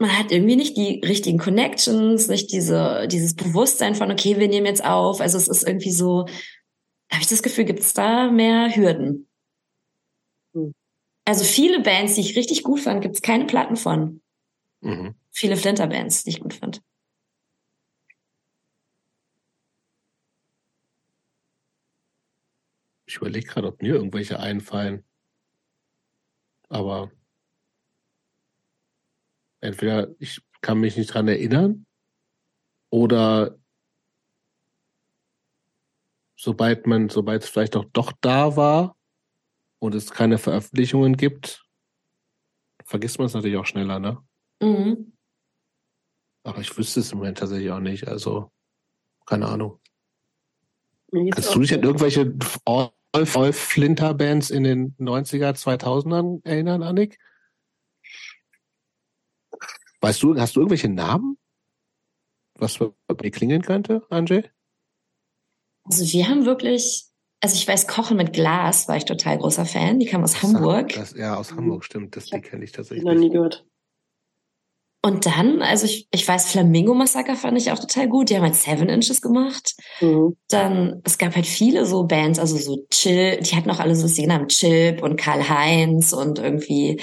[0.02, 4.66] man hat irgendwie nicht die richtigen Connections, nicht diese, dieses Bewusstsein von, okay, wir nehmen
[4.66, 5.20] jetzt auf.
[5.20, 6.26] Also es ist irgendwie so,
[7.10, 9.28] habe ich das Gefühl, gibt es da mehr Hürden.
[10.54, 10.74] Hm.
[11.24, 14.20] Also viele Bands, die ich richtig gut fand, gibt es keine Platten von.
[14.80, 15.14] Mhm.
[15.30, 16.82] Viele Flinter-Bands, die ich gut fand.
[23.06, 25.04] Ich überlege gerade, ob mir irgendwelche einfallen.
[26.68, 27.12] Aber
[29.62, 31.86] entweder ich kann mich nicht dran erinnern
[32.90, 33.58] oder
[36.36, 38.96] sobald man, sobald es vielleicht auch doch da war
[39.78, 41.64] und es keine Veröffentlichungen gibt,
[42.84, 44.18] vergisst man es natürlich auch schneller, ne?
[44.60, 45.16] Mhm.
[46.44, 48.08] Aber ich wüsste es im Moment tatsächlich auch nicht.
[48.08, 48.50] Also,
[49.26, 49.80] keine Ahnung.
[51.12, 52.34] Kannst du dich an irgendwelche
[53.12, 57.18] All-Flinter-Bands in den 90er, 2000ern erinnern, Annik?
[60.02, 61.38] Weißt du, hast du irgendwelche Namen?
[62.58, 64.44] Was bei dir klingen könnte, Anjay?
[65.84, 67.06] Also wir haben wirklich,
[67.40, 70.00] also ich weiß, Kochen mit Glas war ich total großer Fan.
[70.00, 70.92] Die kam aus das Hamburg.
[70.92, 72.16] Das, ja, aus Hamburg, stimmt.
[72.16, 73.04] Das, die kenne ich tatsächlich.
[73.04, 73.64] Noch nie gehört.
[75.04, 78.30] Und dann, also ich, ich weiß, Flamingo Massaker fand ich auch total gut.
[78.30, 79.74] Die haben halt Seven Inches gemacht.
[80.00, 80.36] Mhm.
[80.48, 84.06] Dann, es gab halt viele so Bands, also so Chill, die hatten auch alle so
[84.06, 87.00] Szenen am Chip und Karl Heinz und irgendwie,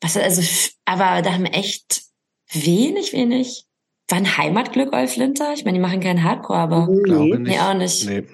[0.00, 0.42] was, also,
[0.84, 2.09] aber da haben echt
[2.52, 3.64] Wenig, wenig.
[4.08, 5.52] War ein Heimatglück Olf Linter?
[5.54, 8.06] Ich meine, die machen keinen Hardcore, aber nee, nee auch nicht.
[8.06, 8.24] Nee.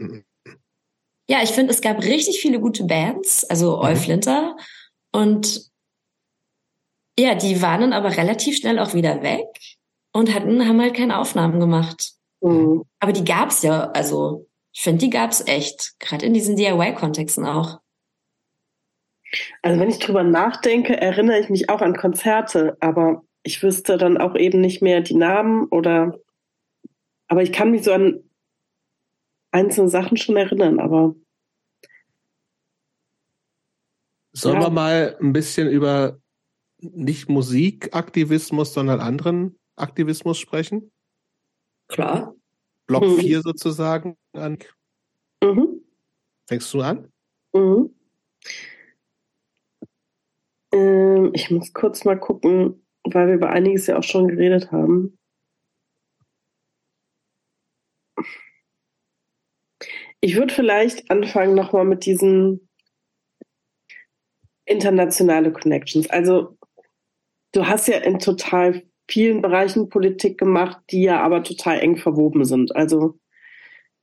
[1.29, 3.83] Ja, ich finde, es gab richtig viele gute Bands, also mhm.
[3.83, 4.57] Olf Linter.
[5.13, 5.71] Und
[7.19, 9.47] ja, die waren dann aber relativ schnell auch wieder weg
[10.13, 12.13] und hatten, haben halt keine Aufnahmen gemacht.
[12.41, 12.85] Mhm.
[13.01, 17.81] Aber die gab's ja, also ich finde, die gab's echt, gerade in diesen DIY-Kontexten auch.
[19.63, 24.19] Also wenn ich drüber nachdenke, erinnere ich mich auch an Konzerte, aber ich wüsste dann
[24.19, 26.19] auch eben nicht mehr die Namen oder,
[27.29, 28.25] aber ich kann mich so an
[29.53, 31.15] einzelne Sachen schon erinnern, aber.
[34.33, 34.67] Sollen ja.
[34.67, 36.19] wir mal ein bisschen über
[36.81, 40.91] nicht Musikaktivismus, sondern anderen Aktivismus sprechen?
[41.87, 42.35] Klar.
[42.87, 43.19] Block mhm.
[43.19, 44.17] 4 sozusagen.
[44.33, 44.59] An.
[45.43, 45.83] Mhm.
[46.49, 47.13] Fängst du an?
[47.55, 47.95] Mhm.
[50.73, 52.83] Ähm, ich muss kurz mal gucken
[53.15, 55.19] weil wir über einiges ja auch schon geredet haben.
[60.21, 62.69] Ich würde vielleicht anfangen nochmal mit diesen
[64.65, 66.11] internationale Connections.
[66.11, 66.59] Also
[67.53, 72.45] du hast ja in total vielen Bereichen Politik gemacht, die ja aber total eng verwoben
[72.45, 72.75] sind.
[72.75, 73.19] Also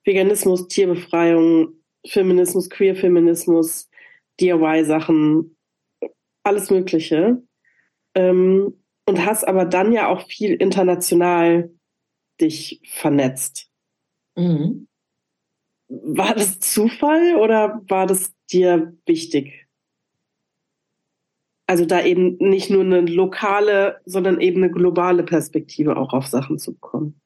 [0.06, 1.74] Veganismus, Tierbefreiung,
[2.08, 3.90] Feminismus, Queerfeminismus,
[4.40, 5.58] DIY-Sachen,
[6.44, 7.42] alles Mögliche.
[8.16, 11.72] Ähm, und hast aber dann ja auch viel international
[12.40, 13.70] dich vernetzt.
[14.36, 14.88] Mhm.
[15.90, 19.68] War das Zufall oder war das dir wichtig?
[21.68, 26.58] Also da eben nicht nur eine lokale, sondern eben eine globale Perspektive auch auf Sachen
[26.58, 27.22] zu bekommen.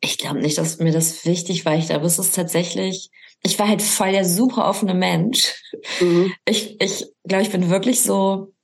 [0.00, 1.76] Ich glaube nicht, dass mir das wichtig war.
[1.76, 3.10] Ich glaube, es ist tatsächlich,
[3.42, 5.54] ich war halt voll der super offene Mensch.
[6.00, 6.32] Mhm.
[6.46, 8.54] Ich, ich glaube, ich bin wirklich so,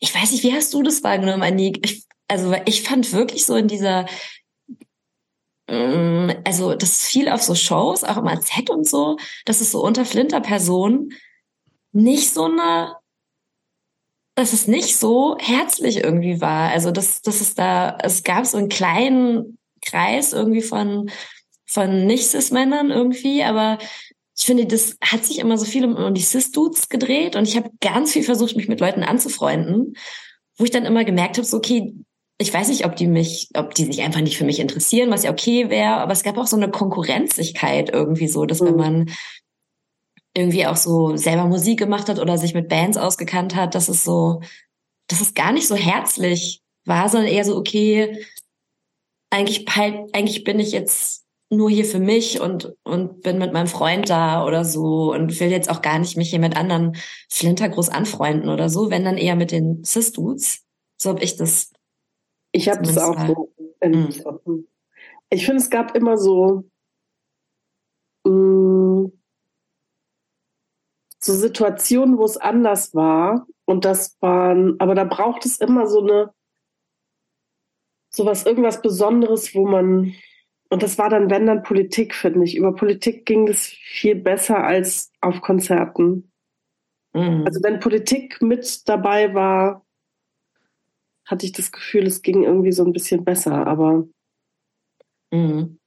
[0.00, 1.84] ich weiß nicht, wie hast du das wahrgenommen, Anik?
[1.84, 4.06] Ich, also ich fand wirklich so in dieser,
[5.68, 9.82] ähm, also das fiel auf so Shows, auch im AZ und so, dass es so
[9.82, 11.12] unter Flinterpersonen
[11.92, 12.96] nicht so eine,
[14.34, 16.70] dass es nicht so herzlich irgendwie war.
[16.70, 21.10] Also dass, dass es da, es gab so einen kleinen Kreis irgendwie von,
[21.66, 23.78] von Nicht-Cis-Männern irgendwie, aber
[24.38, 27.56] ich finde, das hat sich immer so viel um, um die Cis-Dudes gedreht und ich
[27.56, 29.94] habe ganz viel versucht, mich mit Leuten anzufreunden,
[30.58, 31.94] wo ich dann immer gemerkt habe, so, okay,
[32.38, 35.22] ich weiß nicht, ob die mich, ob die sich einfach nicht für mich interessieren, was
[35.22, 38.66] ja okay wäre, aber es gab auch so eine Konkurrenzigkeit irgendwie so, dass mhm.
[38.66, 39.10] wenn man
[40.36, 44.04] irgendwie auch so selber Musik gemacht hat oder sich mit Bands ausgekannt hat, dass es
[44.04, 44.42] so,
[45.08, 48.22] dass es gar nicht so herzlich war, sondern eher so, okay,
[49.30, 54.10] eigentlich, eigentlich bin ich jetzt nur hier für mich und, und bin mit meinem Freund
[54.10, 56.96] da oder so und will jetzt auch gar nicht mich hier mit anderen
[57.30, 60.64] Flinter groß anfreunden oder so, wenn dann eher mit den Cis-Dudes.
[61.00, 61.72] So habe ich das.
[62.52, 63.52] Ich habe es auch so.
[63.82, 64.66] Mhm.
[65.30, 66.64] Ich finde, es gab immer so,
[68.24, 69.12] mh, mm,
[71.20, 73.46] so Situationen, wo es anders war.
[73.64, 76.32] Und das waren, aber da braucht es immer so eine,
[78.10, 80.14] sowas, irgendwas Besonderes, wo man
[80.68, 82.56] und das war dann, wenn dann Politik, finde ich.
[82.56, 86.32] Über Politik ging das viel besser als auf Konzerten.
[87.14, 87.44] Mhm.
[87.46, 89.84] Also wenn Politik mit dabei war,
[91.24, 94.06] hatte ich das Gefühl, es ging irgendwie so ein bisschen besser, aber.
[95.32, 95.78] Mhm.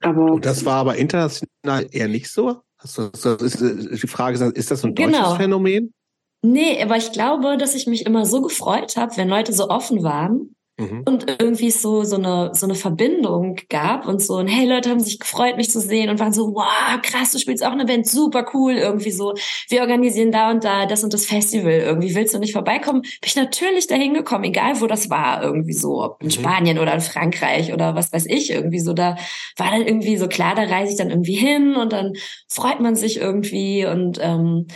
[0.00, 2.62] aber Und das war aber international eher nicht so?
[2.76, 5.34] Also, ist die Frage, ist das ein deutsches genau.
[5.36, 5.94] Phänomen?
[6.42, 10.02] Nee, aber ich glaube, dass ich mich immer so gefreut habe, wenn Leute so offen
[10.02, 11.02] waren Mhm.
[11.04, 14.98] Und irgendwie so, so eine, so eine Verbindung gab und so ein, hey, Leute haben
[14.98, 18.08] sich gefreut, mich zu sehen und waren so, wow, krass, du spielst auch eine Band,
[18.08, 19.34] super cool, irgendwie so,
[19.68, 23.02] wir organisieren da und da das und das Festival, irgendwie willst du nicht vorbeikommen?
[23.02, 26.32] Bin ich natürlich dahin gekommen, egal wo das war, irgendwie so, ob in mhm.
[26.32, 29.16] Spanien oder in Frankreich oder was weiß ich, irgendwie so, da
[29.56, 32.14] war dann irgendwie so klar, da reise ich dann irgendwie hin und dann
[32.48, 34.66] freut man sich irgendwie und, ähm,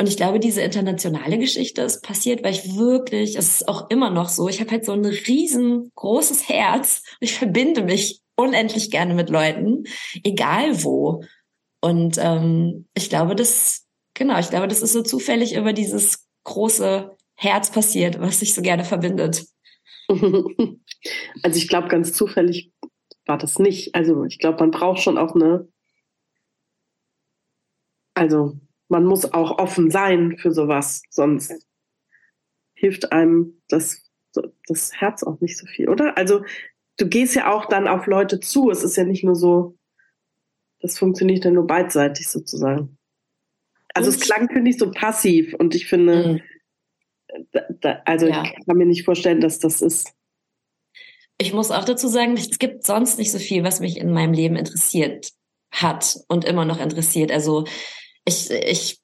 [0.00, 4.10] und ich glaube, diese internationale Geschichte ist passiert, weil ich wirklich, es ist auch immer
[4.10, 9.14] noch so, ich habe halt so ein riesengroßes Herz und ich verbinde mich unendlich gerne
[9.14, 9.84] mit Leuten,
[10.22, 11.24] egal wo.
[11.80, 17.16] Und ähm, ich glaube, das, genau, ich glaube, das ist so zufällig über dieses große
[17.34, 19.46] Herz passiert, was sich so gerne verbindet.
[21.44, 22.72] Also ich glaube, ganz zufällig
[23.24, 23.94] war das nicht.
[23.94, 25.68] Also ich glaube, man braucht schon auch eine,
[28.14, 28.58] also
[28.88, 31.52] man muss auch offen sein für sowas, sonst
[32.74, 34.08] hilft einem das,
[34.66, 36.16] das Herz auch nicht so viel, oder?
[36.16, 36.42] Also
[36.96, 38.70] du gehst ja auch dann auf Leute zu.
[38.70, 39.76] Es ist ja nicht nur so,
[40.80, 42.98] das funktioniert ja nur beidseitig sozusagen.
[43.94, 44.16] Also und?
[44.16, 46.40] es klang, finde ich, so passiv und ich finde,
[47.28, 47.44] mhm.
[47.52, 48.44] da, da, also ja.
[48.44, 50.14] ich kann mir nicht vorstellen, dass das ist.
[51.38, 54.32] Ich muss auch dazu sagen, es gibt sonst nicht so viel, was mich in meinem
[54.32, 55.30] Leben interessiert
[55.70, 57.30] hat und immer noch interessiert.
[57.30, 57.64] Also
[58.28, 59.00] ich, ich,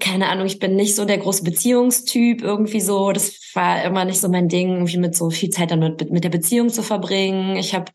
[0.00, 3.12] keine Ahnung, ich bin nicht so der große Beziehungstyp irgendwie so.
[3.12, 6.24] Das war immer nicht so mein Ding, irgendwie mit so viel Zeit dann mit, mit
[6.24, 7.56] der Beziehung zu verbringen.
[7.56, 7.92] Ich habe,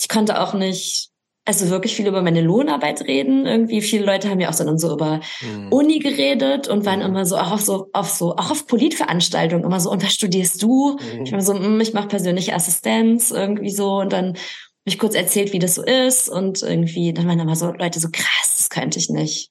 [0.00, 1.10] ich konnte auch nicht,
[1.44, 3.46] also wirklich viel über meine Lohnarbeit reden.
[3.46, 5.72] Irgendwie viele Leute haben ja auch so dann so über mhm.
[5.72, 7.06] Uni geredet und waren mhm.
[7.06, 10.62] immer so auch auf so auf so auch auf Politveranstaltungen immer so und was studierst
[10.62, 10.98] du?
[10.98, 11.24] Mhm.
[11.24, 14.36] Ich war so, mm, ich mache persönliche Assistenz irgendwie so und dann
[14.84, 18.08] mich kurz erzählt, wie das so ist und irgendwie dann waren immer so Leute so
[18.10, 19.50] krass, das könnte ich nicht.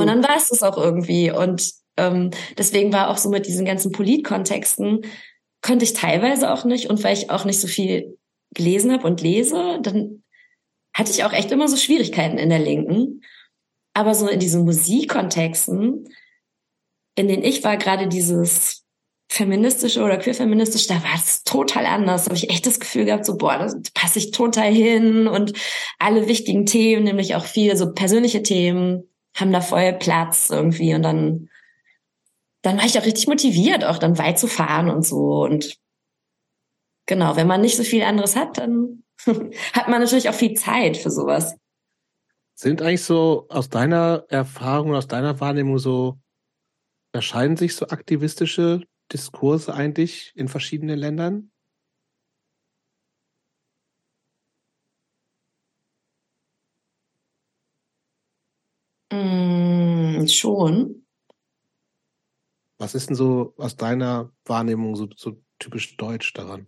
[0.00, 1.30] Und dann war es das auch irgendwie.
[1.30, 5.06] Und ähm, deswegen war auch so mit diesen ganzen Politkontexten,
[5.62, 6.90] konnte ich teilweise auch nicht.
[6.90, 8.18] Und weil ich auch nicht so viel
[8.54, 10.24] gelesen habe und lese, dann
[10.94, 13.22] hatte ich auch echt immer so Schwierigkeiten in der Linken.
[13.94, 16.08] Aber so in diesen Musikkontexten,
[17.16, 18.84] in denen ich war, gerade dieses
[19.30, 22.24] feministische oder queerfeministische, da war es total anders.
[22.24, 25.52] Da habe ich echt das Gefühl gehabt, so, boah, da passe ich total hin und
[26.00, 31.02] alle wichtigen Themen, nämlich auch viele so persönliche Themen, haben da voll Platz irgendwie und
[31.02, 31.48] dann,
[32.62, 35.78] dann war ich auch richtig motiviert, auch dann weit zu fahren und so und
[37.06, 39.04] genau, wenn man nicht so viel anderes hat, dann
[39.72, 41.56] hat man natürlich auch viel Zeit für sowas.
[42.54, 46.18] Sind eigentlich so aus deiner Erfahrung, aus deiner Wahrnehmung so,
[47.12, 48.82] erscheinen sich so aktivistische
[49.12, 51.50] Diskurse eigentlich in verschiedenen Ländern?
[59.14, 61.06] Mm, schon.
[62.78, 66.66] Was ist denn so aus deiner Wahrnehmung so, so typisch deutsch daran?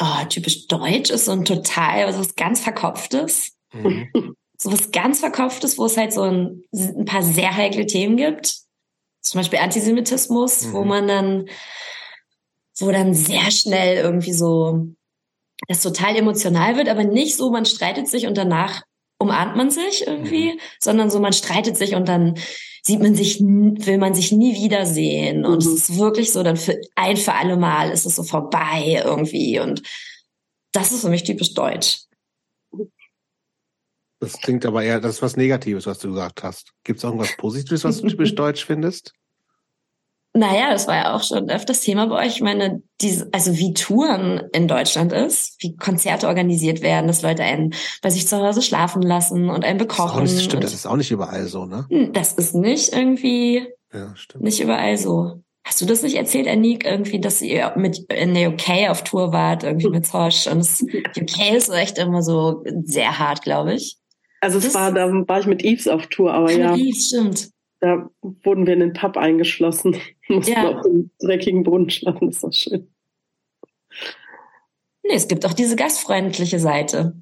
[0.00, 3.56] Oh, typisch deutsch ist so ein total, also was ganz Verkopftes.
[3.72, 4.10] Mhm.
[4.56, 8.60] So was ganz Verkopftes, wo es halt so ein, ein, paar sehr heikle Themen gibt.
[9.20, 10.72] Zum Beispiel Antisemitismus, mhm.
[10.72, 11.48] wo man dann,
[12.78, 14.94] wo dann sehr schnell irgendwie so
[15.66, 18.84] das total emotional wird, aber nicht so, man streitet sich und danach
[19.24, 20.60] umarmt man sich irgendwie, mhm.
[20.78, 22.34] sondern so man streitet sich und dann
[22.86, 25.44] sieht man sich, will man sich nie wiedersehen.
[25.44, 25.72] Und mhm.
[25.72, 29.58] es ist wirklich so, dann für ein für alle Mal ist es so vorbei irgendwie.
[29.58, 29.82] Und
[30.72, 32.00] das ist für mich typisch deutsch.
[34.20, 36.72] Das klingt aber eher, das ist was Negatives, was du gesagt hast.
[36.84, 39.12] Gibt es irgendwas Positives, was du typisch deutsch findest?
[40.36, 42.34] Naja, das war ja auch schon öfters Thema bei euch.
[42.34, 47.44] Ich meine, diese, also wie Touren in Deutschland ist, wie Konzerte organisiert werden, dass Leute
[47.44, 50.22] einen bei sich zu Hause schlafen lassen und einen bekochen.
[50.22, 51.86] Das ist nicht, stimmt, das ist auch nicht überall so, ne?
[51.88, 54.42] Hm, das ist nicht irgendwie, ja, stimmt.
[54.42, 55.44] nicht überall so.
[55.64, 59.32] Hast du das nicht erzählt, Anik, irgendwie, dass ihr mit in der UK auf Tour
[59.32, 60.48] wart, irgendwie mit Zosch?
[60.48, 60.82] Und das
[61.16, 63.98] UK ist echt immer so sehr hart, glaube ich.
[64.40, 66.72] Also es das war, da war ich mit Eves auf Tour, aber ja.
[66.72, 67.53] Mit Eves, stimmt.
[67.84, 69.98] Da wurden wir in den Pub eingeschlossen,
[70.28, 70.70] mussten ja.
[70.70, 72.90] auf dem dreckigen Boden schlafen, das war schön.
[75.02, 77.14] Nee, es gibt auch diese gastfreundliche Seite.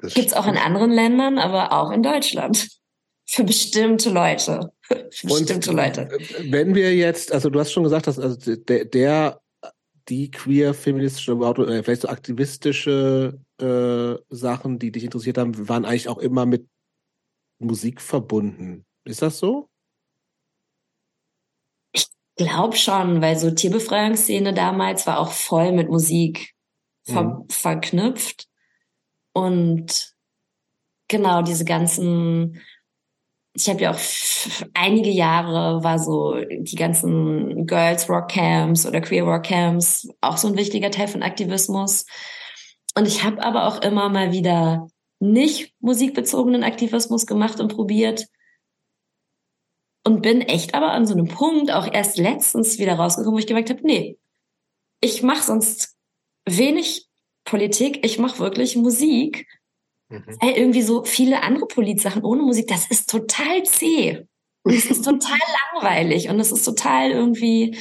[0.00, 2.68] Gibt es auch in anderen Ländern, aber auch in Deutschland.
[3.28, 4.72] Für bestimmte Leute.
[5.10, 6.08] Für bestimmte Und Leute.
[6.48, 9.40] Wenn wir jetzt, also du hast schon gesagt, dass also der, der
[10.08, 16.08] die queer feministische, äh, vielleicht so aktivistische äh, Sachen, die dich interessiert haben, waren eigentlich
[16.08, 16.68] auch immer mit
[17.58, 18.86] Musik verbunden.
[19.06, 19.68] Ist das so?
[21.92, 26.54] Ich glaube schon, weil so Tierbefreiungsszene damals war auch voll mit Musik
[27.04, 27.48] ver mhm.
[27.48, 28.48] verknüpft.
[29.32, 30.12] Und
[31.08, 32.60] genau diese ganzen,
[33.54, 34.00] ich habe ja auch
[34.74, 40.48] einige Jahre war so die ganzen Girls Rock Camps oder Queer Rock Camps auch so
[40.48, 42.06] ein wichtiger Teil von Aktivismus.
[42.96, 44.88] Und ich habe aber auch immer mal wieder
[45.20, 48.26] nicht musikbezogenen Aktivismus gemacht und probiert,
[50.06, 53.48] und bin echt aber an so einem Punkt auch erst letztens wieder rausgekommen, wo ich
[53.48, 54.16] gemerkt habe, nee,
[55.00, 55.96] ich mache sonst
[56.44, 57.08] wenig
[57.44, 59.48] Politik, ich mache wirklich Musik.
[60.08, 60.24] Mhm.
[60.40, 64.24] Weil irgendwie so viele andere Politsachen ohne Musik, das ist total zäh.
[64.62, 65.38] Und es ist total
[65.74, 67.76] langweilig und es ist total irgendwie,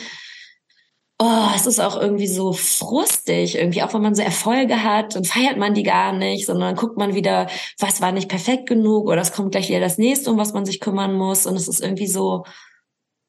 [1.19, 5.23] oh, es ist auch irgendwie so frustig, irgendwie, auch wenn man so Erfolge hat, dann
[5.23, 7.47] feiert man die gar nicht, sondern dann guckt man wieder,
[7.79, 10.65] was war nicht perfekt genug oder es kommt gleich wieder das nächste, um was man
[10.65, 11.45] sich kümmern muss.
[11.45, 12.43] Und es ist irgendwie so,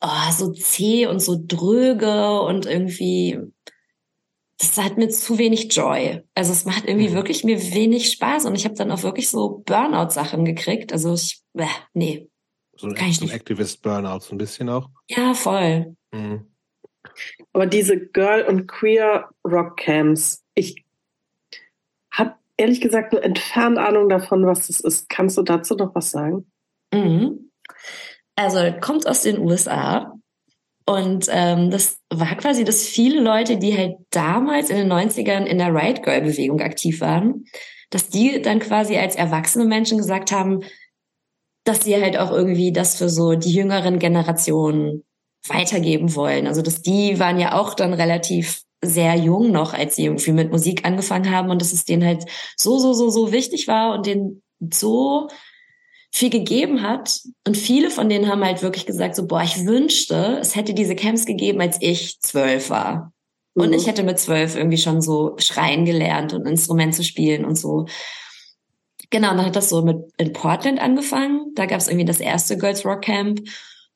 [0.00, 3.38] oh, so zäh und so dröge und irgendwie,
[4.58, 6.24] das hat mir zu wenig Joy.
[6.34, 7.14] Also es macht irgendwie mhm.
[7.14, 10.92] wirklich mir wenig Spaß und ich habe dann auch wirklich so Burnout-Sachen gekriegt.
[10.92, 12.28] Also ich, äh, nee.
[12.78, 14.90] So ein, so ein Activist-Burnout, so ein bisschen auch?
[15.08, 15.96] Ja, voll.
[16.12, 16.55] Mhm.
[17.52, 20.84] Aber diese Girl- und Queer-Rock-Camps, ich
[22.12, 25.08] habe ehrlich gesagt nur entfernt Ahnung davon, was das ist.
[25.08, 26.50] Kannst du dazu noch was sagen?
[26.92, 27.50] Mhm.
[28.36, 30.16] Also kommt aus den USA
[30.88, 35.58] und ähm, das war quasi, dass viele Leute, die halt damals in den 90ern in
[35.58, 37.44] der Riot Girl Bewegung aktiv waren,
[37.90, 40.60] dass die dann quasi als erwachsene Menschen gesagt haben,
[41.64, 45.04] dass sie halt auch irgendwie das für so die jüngeren Generationen
[45.48, 46.46] weitergeben wollen.
[46.46, 50.52] Also dass die waren ja auch dann relativ sehr jung noch, als sie irgendwie mit
[50.52, 52.24] Musik angefangen haben und dass es denen halt
[52.56, 54.42] so, so, so, so wichtig war und denen
[54.72, 55.28] so
[56.12, 57.20] viel gegeben hat.
[57.46, 60.94] Und viele von denen haben halt wirklich gesagt, so, boah, ich wünschte, es hätte diese
[60.94, 63.12] Camps gegeben, als ich zwölf war.
[63.54, 63.74] Und mhm.
[63.74, 67.86] ich hätte mit zwölf irgendwie schon so schreien gelernt und Instrument zu spielen und so.
[69.10, 71.52] Genau, und dann hat das so mit in Portland angefangen.
[71.54, 73.40] Da gab es irgendwie das erste Girls Rock Camp.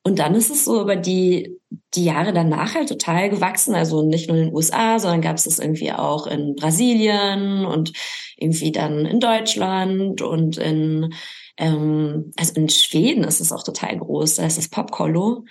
[0.03, 1.59] Und dann ist es so über die,
[1.93, 3.75] die Jahre danach halt total gewachsen.
[3.75, 7.93] Also nicht nur in den USA, sondern gab es das irgendwie auch in Brasilien und
[8.37, 11.13] irgendwie dann in Deutschland und in,
[11.57, 14.35] ähm, also in Schweden ist es auch total groß.
[14.35, 15.45] Da ist das Popcolo.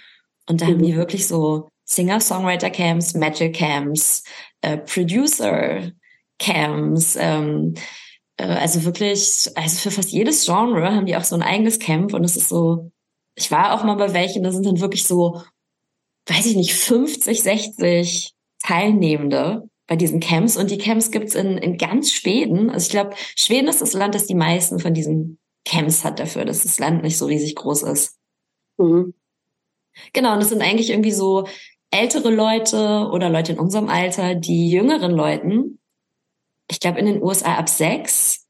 [0.49, 0.71] Und da mhm.
[0.71, 4.25] haben die wirklich so Singer-Songwriter-Camps, Metal-Camps,
[4.63, 7.75] äh, Producer-Camps, ähm,
[8.37, 12.15] äh, also wirklich, also für fast jedes Genre haben die auch so ein eigenes Camp
[12.15, 12.91] und es ist so,
[13.35, 15.43] ich war auch mal bei welchen, da sind dann wirklich so,
[16.27, 20.57] weiß ich nicht, 50, 60 Teilnehmende bei diesen Camps.
[20.57, 22.71] Und die Camps gibt's in, in ganz Schweden.
[22.71, 26.45] Also ich glaube, Schweden ist das Land, das die meisten von diesen Camps hat dafür,
[26.45, 28.19] dass das Land nicht so riesig groß ist.
[28.79, 29.15] Mhm.
[30.13, 31.47] Genau, und das sind eigentlich irgendwie so
[31.91, 35.81] ältere Leute oder Leute in unserem Alter, die jüngeren Leuten,
[36.71, 38.47] ich glaube in den USA ab sechs,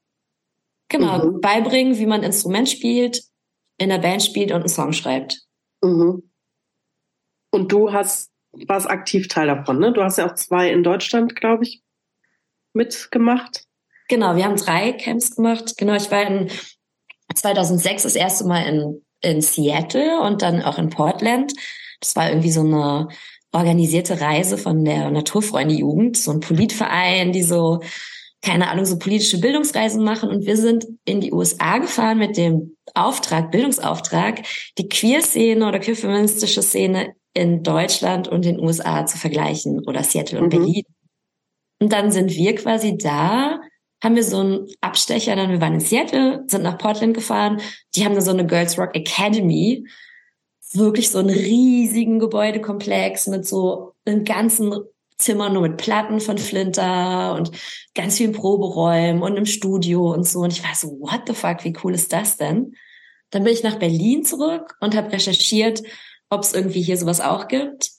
[0.89, 1.41] genau, mhm.
[1.41, 3.23] beibringen, wie man Instrument spielt,
[3.81, 5.41] in der Band spielt und einen Song schreibt.
[5.83, 6.31] Mhm.
[7.51, 9.93] Und du hast, warst aktiv Teil davon, ne?
[9.93, 11.83] Du hast ja auch zwei in Deutschland, glaube ich,
[12.75, 13.65] mitgemacht.
[14.09, 15.77] Genau, wir haben drei Camps gemacht.
[15.79, 16.51] Genau, ich war in
[17.35, 21.55] 2006 das erste Mal in, in Seattle und dann auch in Portland.
[22.01, 23.09] Das war irgendwie so eine
[23.53, 27.81] organisierte Reise von der Naturfreunde Jugend, so ein Politverein, die so,
[28.43, 30.31] keine Ahnung, so politische Bildungsreisen machen.
[30.31, 34.43] Und wir sind in die USA gefahren mit dem Auftrag, Bildungsauftrag,
[34.79, 40.47] die Queer-Szene oder queer-feministische Szene in Deutschland und den USA zu vergleichen oder Seattle und
[40.47, 40.51] mhm.
[40.51, 40.83] Berlin.
[41.81, 43.61] Und dann sind wir quasi da,
[44.03, 47.61] haben wir so einen Abstecher, dann wir waren in Seattle, sind nach Portland gefahren,
[47.95, 49.87] die haben da so eine Girls Rock Academy,
[50.73, 54.73] wirklich so einen riesigen Gebäudekomplex mit so einem ganzen
[55.21, 57.51] Zimmer nur mit Platten von Flinter und
[57.95, 60.41] ganz vielen Proberäumen und im Studio und so.
[60.41, 62.75] Und ich war so, what the fuck, wie cool ist das denn?
[63.31, 65.83] Dann bin ich nach Berlin zurück und habe recherchiert,
[66.31, 67.91] ob es irgendwie hier sowas auch gibt.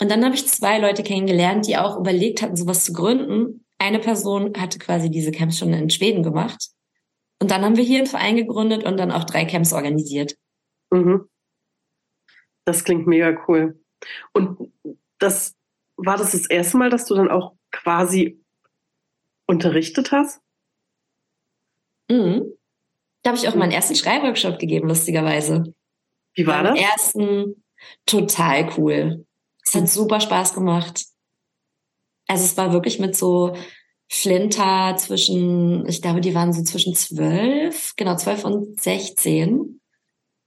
[0.00, 3.64] Und dann habe ich zwei Leute kennengelernt, die auch überlegt hatten, sowas zu gründen.
[3.78, 6.68] Eine Person hatte quasi diese Camps schon in Schweden gemacht.
[7.40, 10.36] Und dann haben wir hier einen Verein gegründet und dann auch drei Camps organisiert.
[10.90, 11.28] Mhm.
[12.64, 13.80] Das klingt mega cool.
[14.32, 14.72] Und
[15.18, 15.54] das
[15.98, 18.42] war das das erste Mal, dass du dann auch quasi
[19.46, 20.40] unterrichtet hast?
[22.10, 22.52] Mhm.
[23.22, 25.74] Da habe ich auch meinen ersten Schreibworkshop gegeben, lustigerweise.
[26.34, 26.84] Wie war Beim das?
[26.84, 27.64] ersten
[28.06, 29.26] total cool.
[29.64, 31.04] Es hat super Spaß gemacht.
[32.26, 33.56] Also es war wirklich mit so
[34.10, 39.77] Flinter zwischen, ich glaube, die waren so zwischen zwölf, genau, zwölf und sechzehn.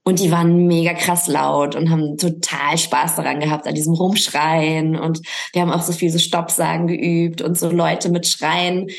[0.04, 4.98] Und die waren mega krass laut und haben total Spaß daran gehabt, an diesem Rumschreien.
[4.98, 5.20] Und
[5.52, 8.90] wir haben auch so viel so Stoppsagen geübt und so Leute mit Schreien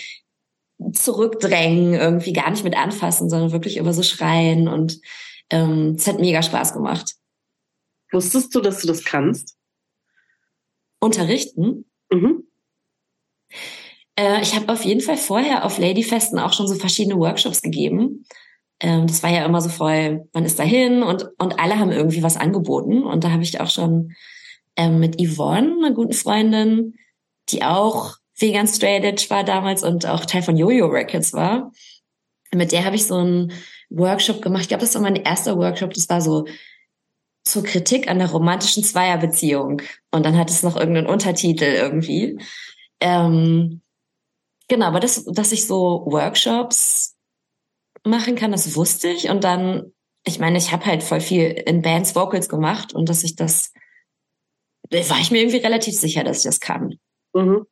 [0.94, 4.70] zurückdrängen, irgendwie gar nicht mit anfassen, sondern wirklich über so Schreien.
[4.70, 5.02] Und
[5.50, 7.16] ähm, es hat mega Spaß gemacht.
[8.12, 9.58] Wusstest du, dass du das kannst?
[11.00, 11.86] Unterrichten?
[12.12, 12.48] Mhm.
[14.16, 18.26] Äh, ich habe auf jeden Fall vorher auf Ladyfesten auch schon so verschiedene Workshops gegeben.
[18.84, 22.22] Ähm, das war ja immer so voll, man ist dahin und, und alle haben irgendwie
[22.22, 23.04] was angeboten.
[23.04, 24.14] Und da habe ich auch schon
[24.76, 26.96] ähm, mit Yvonne, einer guten Freundin,
[27.50, 31.72] die auch vegan straight edge war damals und auch Teil von Jojo Records war.
[32.54, 33.54] Mit der habe ich so einen
[33.90, 34.64] Workshop gemacht.
[34.64, 35.94] Ich glaube, das war mein erster Workshop.
[35.94, 36.46] Das war so
[37.46, 39.82] zur Kritik an der romantischen Zweierbeziehung.
[40.12, 42.38] Und dann hat es noch irgendeinen Untertitel irgendwie.
[43.00, 43.82] Ähm,
[44.68, 47.13] genau, aber das, dass ich so Workshops
[48.06, 49.30] machen kann, das wusste ich.
[49.30, 49.94] Und dann,
[50.26, 53.74] ich meine, ich habe halt voll viel in Bands Vocals gemacht und dass ich das,
[54.90, 57.00] war ich mir irgendwie relativ sicher, dass ich das kann.
[57.34, 57.66] Mhm.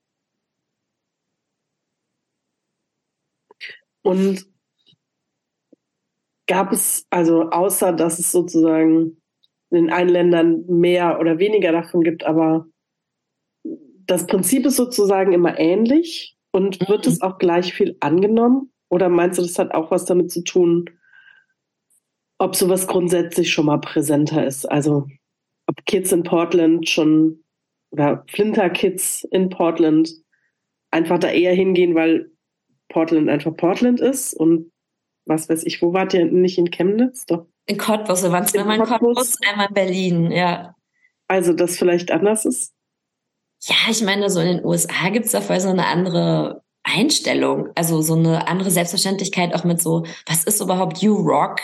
[4.03, 4.45] Und
[6.47, 9.21] gab es, also außer dass es sozusagen
[9.69, 12.67] in allen Ländern mehr oder weniger davon gibt, aber
[13.63, 17.11] das Prinzip ist sozusagen immer ähnlich und wird mhm.
[17.13, 18.73] es auch gleich viel angenommen?
[18.91, 20.89] Oder meinst du, das hat auch was damit zu tun,
[22.37, 24.69] ob sowas grundsätzlich schon mal präsenter ist?
[24.69, 25.07] Also
[25.65, 27.41] ob Kids in Portland schon
[27.91, 30.13] oder Flinter-Kids in Portland
[30.91, 32.31] einfach da eher hingehen, weil
[32.89, 34.71] Portland einfach Portland ist und
[35.25, 37.25] was weiß ich, wo wart ihr nicht in Chemnitz?
[37.25, 37.47] Doch.
[37.67, 40.75] In Cottbus, wir waren zweimal in Cottbus, einmal in Berlin, ja.
[41.29, 42.73] Also das vielleicht anders ist?
[43.61, 48.01] Ja, ich meine, so in den USA gibt es voll so eine andere Einstellung, also
[48.01, 51.59] so eine andere Selbstverständlichkeit auch mit so, was ist überhaupt You Rock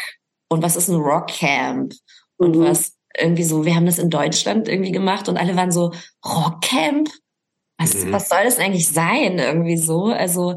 [0.49, 1.93] und was ist ein Rock Camp
[2.37, 2.63] und mhm.
[2.65, 5.91] was irgendwie so, wir haben das in Deutschland irgendwie gemacht und alle waren so,
[6.23, 7.09] Rock Camp?
[7.79, 8.11] Was, mhm.
[8.11, 10.05] was soll das eigentlich sein irgendwie so?
[10.05, 10.55] Also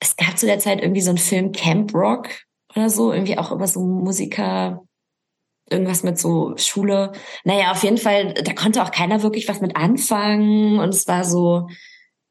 [0.00, 2.28] es gab zu der Zeit irgendwie so einen Film Camp Rock
[2.74, 4.82] oder so, irgendwie auch über so Musiker,
[5.70, 7.12] irgendwas mit so Schule.
[7.44, 11.24] Naja, auf jeden Fall, da konnte auch keiner wirklich was mit anfangen und es war
[11.24, 11.68] so,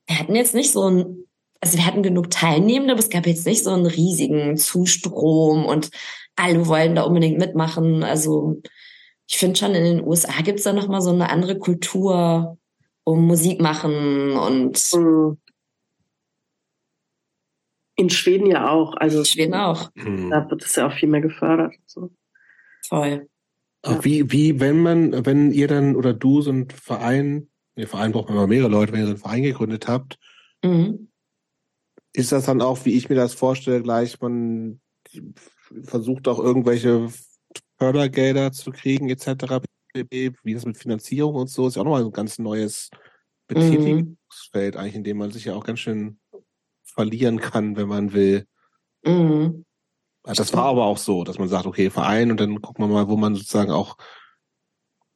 [0.08, 1.27] wir hatten jetzt nicht so ein,
[1.62, 5.90] also wir hatten genug Teilnehmende, aber es gab jetzt nicht so einen riesigen Zustrom und
[6.36, 8.04] alle wollen da unbedingt mitmachen.
[8.04, 8.62] Also
[9.28, 12.58] ich finde schon, in den USA gibt's da nochmal so eine andere Kultur
[13.04, 14.94] um Musik machen und.
[18.00, 18.96] In Schweden ja auch.
[18.96, 19.90] Also in Schweden auch.
[19.96, 20.30] Hm.
[20.30, 21.74] Da wird es ja auch viel mehr gefördert.
[21.88, 22.12] So.
[22.88, 23.28] Voll.
[23.86, 24.04] Ja.
[24.04, 28.28] Wie, wie, wenn man, wenn ihr dann oder du so einen Verein, ihr Verein braucht
[28.28, 30.20] man immer mehrere Leute, wenn ihr so einen Verein gegründet habt,
[30.64, 31.07] mhm.
[32.18, 34.82] Ist das dann auch, wie ich mir das vorstelle, gleich, man
[35.84, 37.10] versucht auch irgendwelche
[37.78, 39.64] Fördergelder zu kriegen etc.
[39.94, 42.90] Wie das mit Finanzierung und so ist ja auch nochmal ein ganz neues
[43.48, 44.80] Betätigungsfeld mhm.
[44.80, 46.20] eigentlich, in dem man sich ja auch ganz schön
[46.84, 48.48] verlieren kann, wenn man will.
[49.06, 49.64] Mhm.
[50.24, 53.08] Das war aber auch so, dass man sagt, okay, Verein und dann gucken wir mal,
[53.08, 53.96] wo man sozusagen auch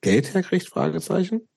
[0.02, 1.50] Geld herkriegt, Fragezeichen.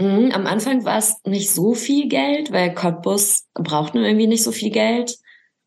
[0.00, 4.42] Mhm, am Anfang war es nicht so viel Geld, weil Cottbus braucht nur irgendwie nicht
[4.42, 5.18] so viel Geld.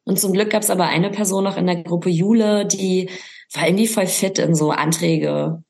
[0.06, 3.10] Und zum Glück gab es aber eine Person noch in der Gruppe Jule, die
[3.54, 5.64] war irgendwie voll fit in so Anträge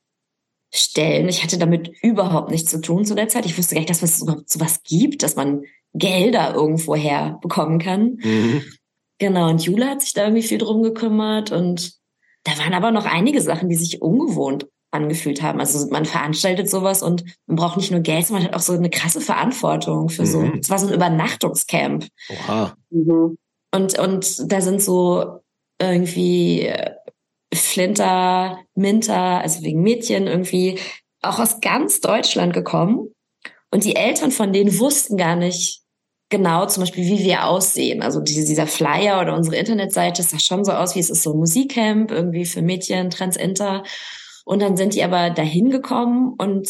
[0.72, 1.28] stellen.
[1.28, 3.46] Ich hatte damit überhaupt nichts zu tun zu der Zeit.
[3.46, 5.62] Ich wusste gar nicht, dass es überhaupt sowas gibt, dass man
[5.92, 8.18] Gelder irgendwo her bekommen kann.
[8.22, 8.62] Mhm.
[9.18, 11.92] Genau, und Jule hat sich da irgendwie viel drum gekümmert und
[12.42, 15.60] da waren aber noch einige Sachen, die sich ungewohnt angefühlt haben.
[15.60, 18.72] Also man veranstaltet sowas und man braucht nicht nur Geld, sondern man hat auch so
[18.72, 20.40] eine krasse Verantwortung für so.
[20.40, 20.58] Mhm.
[20.60, 22.06] Es war so ein Übernachtungscamp.
[22.30, 22.76] Oha.
[22.90, 23.36] Mhm.
[23.74, 25.40] Und, und da sind so
[25.80, 26.72] irgendwie
[27.52, 30.78] Flinter, Minter, also wegen Mädchen irgendwie
[31.22, 33.08] auch aus ganz Deutschland gekommen.
[33.70, 35.84] Und die Eltern von denen wussten gar nicht
[36.30, 38.02] genau zum Beispiel, wie wir aussehen.
[38.02, 41.38] Also dieser Flyer oder unsere Internetseite sah schon so aus, wie es ist so ein
[41.38, 43.84] Musikcamp, irgendwie für Mädchen, Transinter.
[44.44, 46.68] Und dann sind die aber dahin gekommen und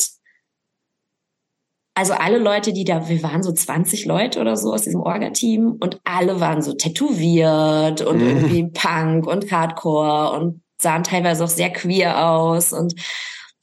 [1.96, 5.76] also alle Leute, die da, wir waren so 20 Leute oder so aus diesem Orga-Team
[5.80, 8.28] und alle waren so tätowiert und mhm.
[8.28, 12.94] irgendwie Punk und Hardcore und sahen teilweise auch sehr queer aus und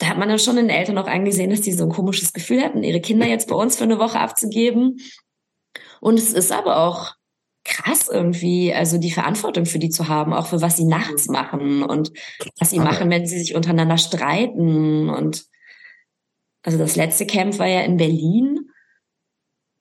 [0.01, 2.63] da hat man dann schon den Eltern auch angesehen, dass die so ein komisches Gefühl
[2.63, 4.97] hatten, ihre Kinder jetzt bei uns für eine Woche abzugeben.
[5.99, 7.13] Und es ist aber auch
[7.63, 11.83] krass irgendwie, also die Verantwortung für die zu haben, auch für was sie nachts machen
[11.83, 12.11] und
[12.59, 15.09] was sie machen, wenn sie sich untereinander streiten.
[15.09, 15.45] Und
[16.63, 18.71] also das letzte Camp war ja in Berlin.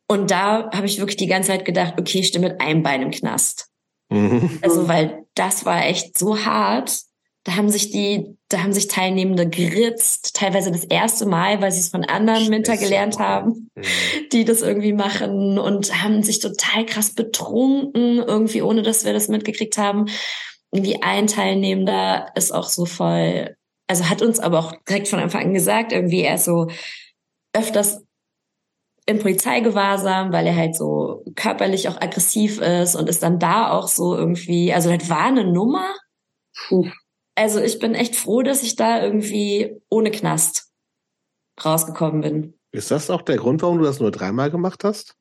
[0.09, 3.03] Und da habe ich wirklich die ganze Zeit gedacht, okay, ich stehe mit einem Bein
[3.03, 3.69] im Knast.
[4.11, 4.59] Mhm.
[4.61, 7.01] Also, weil das war echt so hart.
[7.45, 11.81] Da haben sich die, da haben sich Teilnehmende geritzt, teilweise das erste Mal, weil sie
[11.81, 13.83] es von anderen Winter gelernt haben, mhm.
[14.33, 19.29] die das irgendwie machen und haben sich total krass betrunken, irgendwie ohne dass wir das
[19.29, 20.07] mitgekriegt haben.
[20.71, 23.57] Irgendwie ein Teilnehmender ist auch so voll,
[23.87, 26.69] also hat uns aber auch direkt von Anfang an gesagt, irgendwie er ist so
[27.55, 28.03] öfters
[29.07, 33.89] in Polizeigewahrsam, weil er halt so körperlich auch aggressiv ist und ist dann da auch
[33.89, 35.95] so irgendwie, also das war eine Nummer.
[36.69, 36.89] Puh.
[37.41, 40.71] Also ich bin echt froh, dass ich da irgendwie ohne Knast
[41.65, 42.55] rausgekommen bin.
[42.71, 45.17] Ist das auch der Grund, warum du das nur dreimal gemacht hast?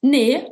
[0.00, 0.46] Nee,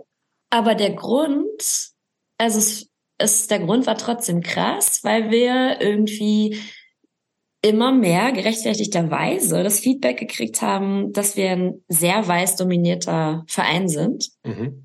[0.51, 1.93] aber der Grund,
[2.37, 6.61] also es ist, der Grund war trotzdem krass, weil wir irgendwie
[7.62, 14.29] immer mehr gerechtfertigterweise das Feedback gekriegt haben, dass wir ein sehr weiß dominierter Verein sind.
[14.45, 14.84] Mhm.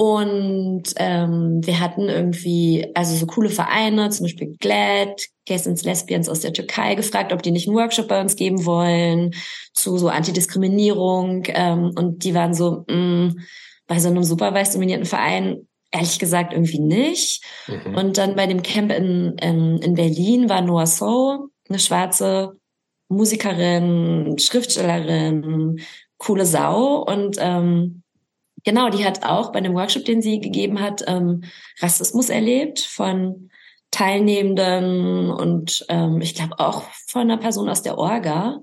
[0.00, 6.26] Und ähm, wir hatten irgendwie, also so coole Vereine, zum Beispiel GLAD, Gays and Lesbians
[6.30, 9.34] aus der Türkei, gefragt, ob die nicht einen Workshop bei uns geben wollen
[9.74, 11.42] zu so Antidiskriminierung.
[11.48, 13.40] Ähm, und die waren so, mh, mm,
[13.86, 17.44] bei so einem super weiß dominierten Verein, ehrlich gesagt, irgendwie nicht.
[17.66, 17.94] Mhm.
[17.94, 22.58] Und dann bei dem Camp in, in, in Berlin war Noah So, eine schwarze
[23.10, 25.82] Musikerin, Schriftstellerin,
[26.16, 27.02] coole Sau.
[27.02, 27.99] Und ähm,
[28.64, 31.44] Genau, die hat auch bei dem Workshop, den sie gegeben hat, ähm,
[31.80, 33.50] Rassismus erlebt von
[33.90, 38.60] Teilnehmenden und ähm, ich glaube auch von einer Person aus der Orga.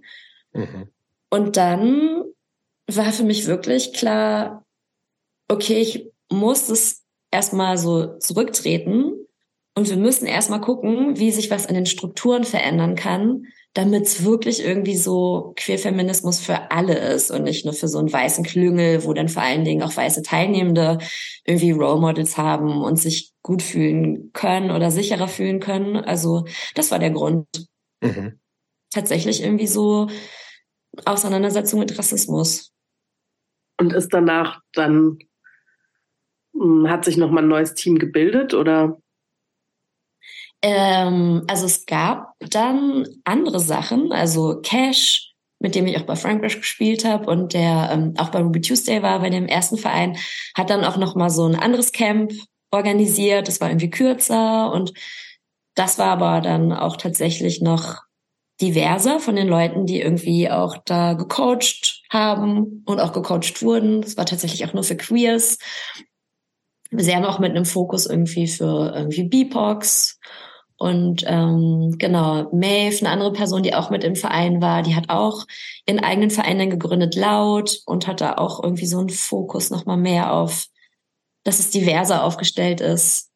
[0.54, 0.90] Mhm.
[1.30, 2.24] Und dann
[2.88, 4.66] war für mich wirklich klar,
[5.50, 9.14] okay, ich muss es erstmal so zurücktreten
[9.76, 14.24] und wir müssen erstmal gucken, wie sich was an den Strukturen verändern kann, damit es
[14.24, 19.04] wirklich irgendwie so Queerfeminismus für alle ist und nicht nur für so einen weißen Klüngel,
[19.04, 20.98] wo dann vor allen Dingen auch weiße Teilnehmende
[21.46, 25.96] irgendwie Role Models haben und sich gut fühlen können oder sicherer fühlen können.
[25.96, 27.46] Also das war der Grund.
[28.02, 28.40] Mhm.
[28.90, 30.08] Tatsächlich irgendwie so
[31.06, 32.74] Auseinandersetzung mit Rassismus.
[33.80, 35.20] Und ist danach dann,
[36.56, 38.98] hm, hat sich nochmal ein neues Team gebildet oder?
[40.62, 46.58] Ähm, also es gab dann andere Sachen, also Cash, mit dem ich auch bei Frankreich
[46.58, 50.18] gespielt habe und der ähm, auch bei Ruby Tuesday war, bei dem ersten Verein,
[50.56, 52.32] hat dann auch noch mal so ein anderes Camp
[52.72, 53.48] organisiert.
[53.48, 54.94] Das war irgendwie kürzer und
[55.76, 58.02] das war aber dann auch tatsächlich noch
[58.62, 64.02] diverser von den Leuten, die irgendwie auch da gecoacht haben und auch gecoacht wurden.
[64.02, 65.60] Das war tatsächlich auch nur für Queers.
[66.90, 70.20] Sehr noch mit einem Fokus irgendwie für irgendwie BIPOX
[70.78, 75.10] und ähm, genau, Maeve, eine andere Person, die auch mit im Verein war, die hat
[75.10, 75.46] auch
[75.88, 79.98] ihren eigenen Verein dann gegründet, laut, und hat da auch irgendwie so einen Fokus nochmal
[79.98, 80.68] mehr auf,
[81.44, 83.32] dass es diverser aufgestellt ist.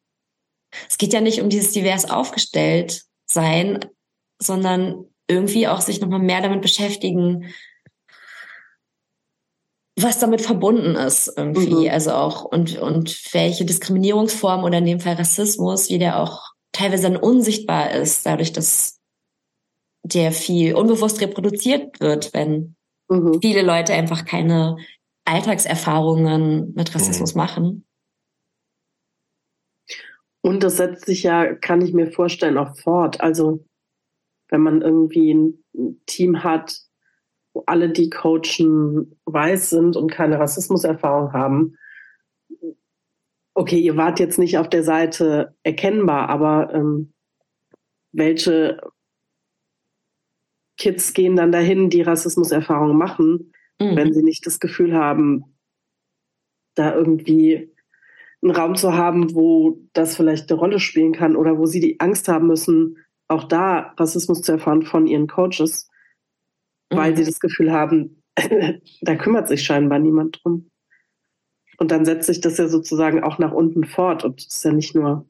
[0.88, 3.80] es geht ja nicht um dieses divers aufgestellt sein,
[4.40, 7.52] sondern irgendwie auch sich nochmal mehr damit beschäftigen,
[9.96, 11.88] was damit verbunden ist irgendwie.
[11.88, 11.90] Mhm.
[11.90, 17.04] Also auch und, und welche Diskriminierungsform oder in dem Fall Rassismus, wie der auch teilweise
[17.04, 19.00] dann unsichtbar ist, dadurch, dass
[20.04, 22.76] der viel unbewusst reproduziert wird, wenn
[23.08, 23.40] mhm.
[23.40, 24.76] viele Leute einfach keine
[25.24, 27.38] Alltagserfahrungen mit Rassismus mhm.
[27.38, 27.86] machen.
[30.44, 33.20] Und das setzt sich ja, kann ich mir vorstellen, auch fort.
[33.20, 33.64] Also
[34.48, 36.76] wenn man irgendwie ein Team hat,
[37.54, 41.78] wo alle, die coachen, weiß sind und keine Rassismuserfahrung haben.
[43.54, 47.12] Okay, ihr wart jetzt nicht auf der Seite erkennbar, aber ähm,
[48.12, 48.80] welche
[50.78, 53.96] Kids gehen dann dahin, die Rassismuserfahrungen machen, mhm.
[53.96, 55.44] wenn sie nicht das Gefühl haben,
[56.74, 57.72] da irgendwie
[58.42, 62.00] einen Raum zu haben, wo das vielleicht eine Rolle spielen kann oder wo sie die
[62.00, 62.96] Angst haben müssen,
[63.28, 65.90] auch da Rassismus zu erfahren von ihren Coaches,
[66.90, 67.16] weil mhm.
[67.16, 68.22] sie das Gefühl haben,
[69.02, 70.71] da kümmert sich scheinbar niemand drum.
[71.82, 74.70] Und dann setzt sich das ja sozusagen auch nach unten fort und es ist ja
[74.70, 75.28] nicht nur,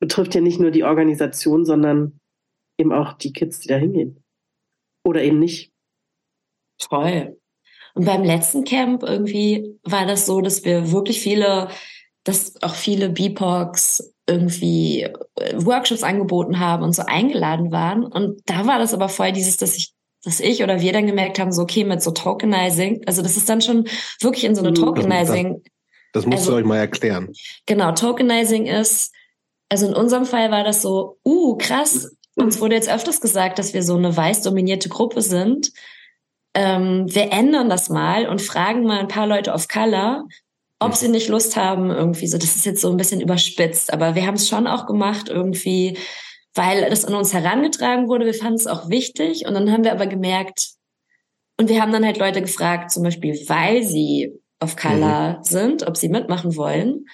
[0.00, 2.20] betrifft ja nicht nur die Organisation, sondern
[2.78, 4.22] eben auch die Kids, die da hingehen.
[5.02, 5.72] Oder eben nicht.
[6.78, 7.40] Toll.
[7.94, 11.68] Und beim letzten Camp irgendwie war das so, dass wir wirklich viele,
[12.22, 18.04] dass auch viele BIPOCs irgendwie äh, Workshops angeboten haben und so eingeladen waren.
[18.04, 19.94] Und da war das aber voll dieses, dass ich
[20.26, 23.48] dass ich oder wir dann gemerkt haben, so okay, mit so Tokenizing, also das ist
[23.48, 23.86] dann schon
[24.20, 24.74] wirklich in so eine mhm.
[24.74, 25.62] Tokenizing.
[25.62, 25.72] Das,
[26.12, 27.32] das musst also, du euch mal erklären.
[27.66, 29.14] Genau, Tokenizing ist,
[29.68, 33.72] also in unserem Fall war das so, uh, krass, uns wurde jetzt öfters gesagt, dass
[33.72, 35.70] wir so eine weiß dominierte Gruppe sind.
[36.54, 40.26] Ähm, wir ändern das mal und fragen mal ein paar Leute of Color,
[40.80, 44.16] ob sie nicht Lust haben, irgendwie so, das ist jetzt so ein bisschen überspitzt, aber
[44.16, 45.96] wir haben es schon auch gemacht, irgendwie,
[46.56, 48.26] weil das an uns herangetragen wurde.
[48.26, 50.70] Wir fanden es auch wichtig und dann haben wir aber gemerkt,
[51.58, 55.42] und wir haben dann halt Leute gefragt, zum Beispiel, weil sie of Color mhm.
[55.42, 57.06] sind, ob sie mitmachen wollen,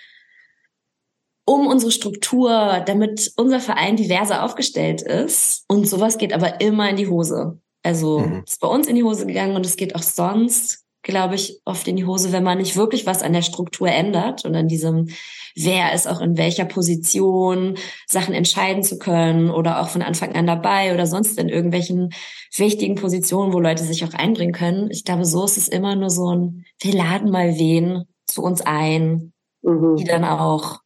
[1.44, 5.64] um unsere Struktur, damit unser Verein diverser aufgestellt ist.
[5.69, 7.60] Und sowas geht aber immer in die Hose.
[7.85, 8.43] Also mhm.
[8.47, 11.86] ist bei uns in die Hose gegangen und es geht auch sonst glaube ich, oft
[11.89, 15.08] in die Hose, wenn man nicht wirklich was an der Struktur ändert und an diesem,
[15.56, 20.47] wer ist auch in welcher Position, Sachen entscheiden zu können oder auch von Anfang an
[20.47, 22.10] dabei oder sonst in irgendwelchen
[22.56, 24.90] wichtigen Positionen, wo Leute sich auch einbringen können.
[24.90, 28.60] Ich glaube, so ist es immer nur so ein, wir laden mal wen zu uns
[28.62, 29.32] ein,
[29.62, 29.97] mhm.
[29.97, 30.81] die dann auch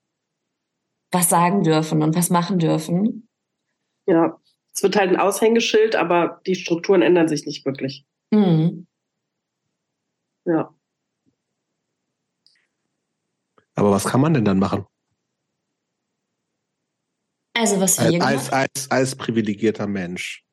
[1.13, 3.29] was sagen dürfen und was machen dürfen.
[4.07, 4.39] Ja,
[4.75, 8.05] es wird halt ein Aushängeschild, aber die Strukturen ändern sich nicht wirklich.
[8.31, 8.87] Mhm.
[10.45, 10.76] Ja.
[13.77, 14.87] Aber was kann man denn dann machen?
[17.55, 20.45] Also was wir als, als, als privilegierter Mensch.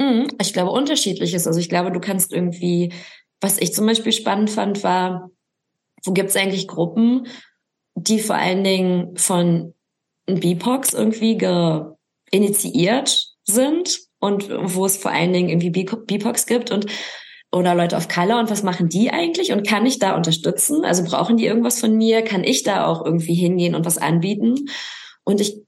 [0.00, 1.46] Mhm, ich glaube unterschiedliches.
[1.46, 2.92] Also ich glaube, du kannst irgendwie,
[3.40, 5.30] was ich zum Beispiel spannend fand, war,
[6.04, 7.26] wo gibt es eigentlich Gruppen,
[7.94, 9.74] die vor allen Dingen von
[10.26, 11.38] BIPOX irgendwie
[12.30, 16.86] initiiert sind und wo es vor allen Dingen irgendwie BIPOX gibt und
[17.52, 20.84] oder Leute of Color und was machen die eigentlich und kann ich da unterstützen?
[20.84, 22.22] Also brauchen die irgendwas von mir?
[22.22, 24.70] Kann ich da auch irgendwie hingehen und was anbieten?
[25.24, 25.60] Und ich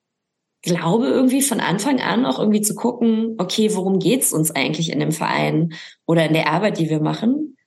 [0.63, 5.01] glaube irgendwie von Anfang an auch irgendwie zu gucken, okay, worum geht's uns eigentlich in
[5.01, 5.75] dem Verein
[6.07, 7.59] oder in der Arbeit, die wir machen?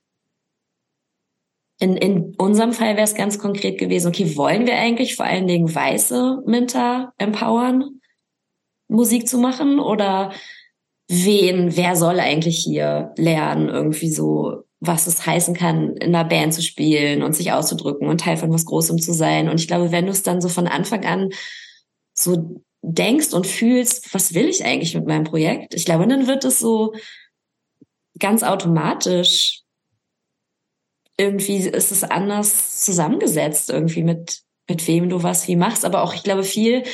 [1.80, 5.46] In, in unserem Fall wäre es ganz konkret gewesen, okay, wollen wir eigentlich vor allen
[5.46, 8.00] Dingen weiße Minter empowern,
[8.88, 10.32] Musik zu machen oder
[11.08, 16.54] wen, wer soll eigentlich hier lernen, irgendwie so, was es heißen kann, in einer Band
[16.54, 19.48] zu spielen und sich auszudrücken und Teil von was Großem zu sein.
[19.48, 21.30] Und ich glaube, wenn du es dann so von Anfang an
[22.14, 25.74] so denkst und fühlst, was will ich eigentlich mit meinem Projekt?
[25.74, 26.94] Ich glaube, dann wird es so
[28.18, 29.62] ganz automatisch
[31.18, 36.14] irgendwie ist es anders zusammengesetzt irgendwie mit mit wem du was wie machst, aber auch
[36.14, 36.84] ich glaube viel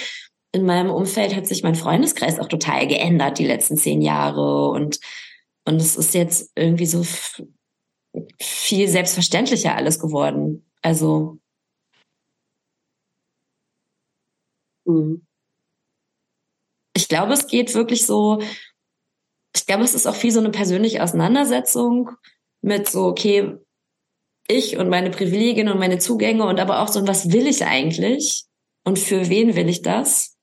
[0.55, 5.00] in meinem Umfeld hat sich mein Freundeskreis auch total geändert die letzten zehn Jahre und
[5.66, 7.05] und es ist jetzt irgendwie so
[8.41, 10.70] viel selbstverständlicher alles geworden.
[10.83, 11.39] Also
[14.84, 15.26] mhm.
[16.94, 18.41] ich glaube, es geht wirklich so.
[19.57, 22.10] Ich glaube, es ist auch viel so eine persönliche Auseinandersetzung
[22.60, 23.57] mit so, okay,
[24.49, 28.44] ich und meine Privilegien und meine Zugänge und aber auch so, was will ich eigentlich
[28.84, 30.34] und für wen will ich das?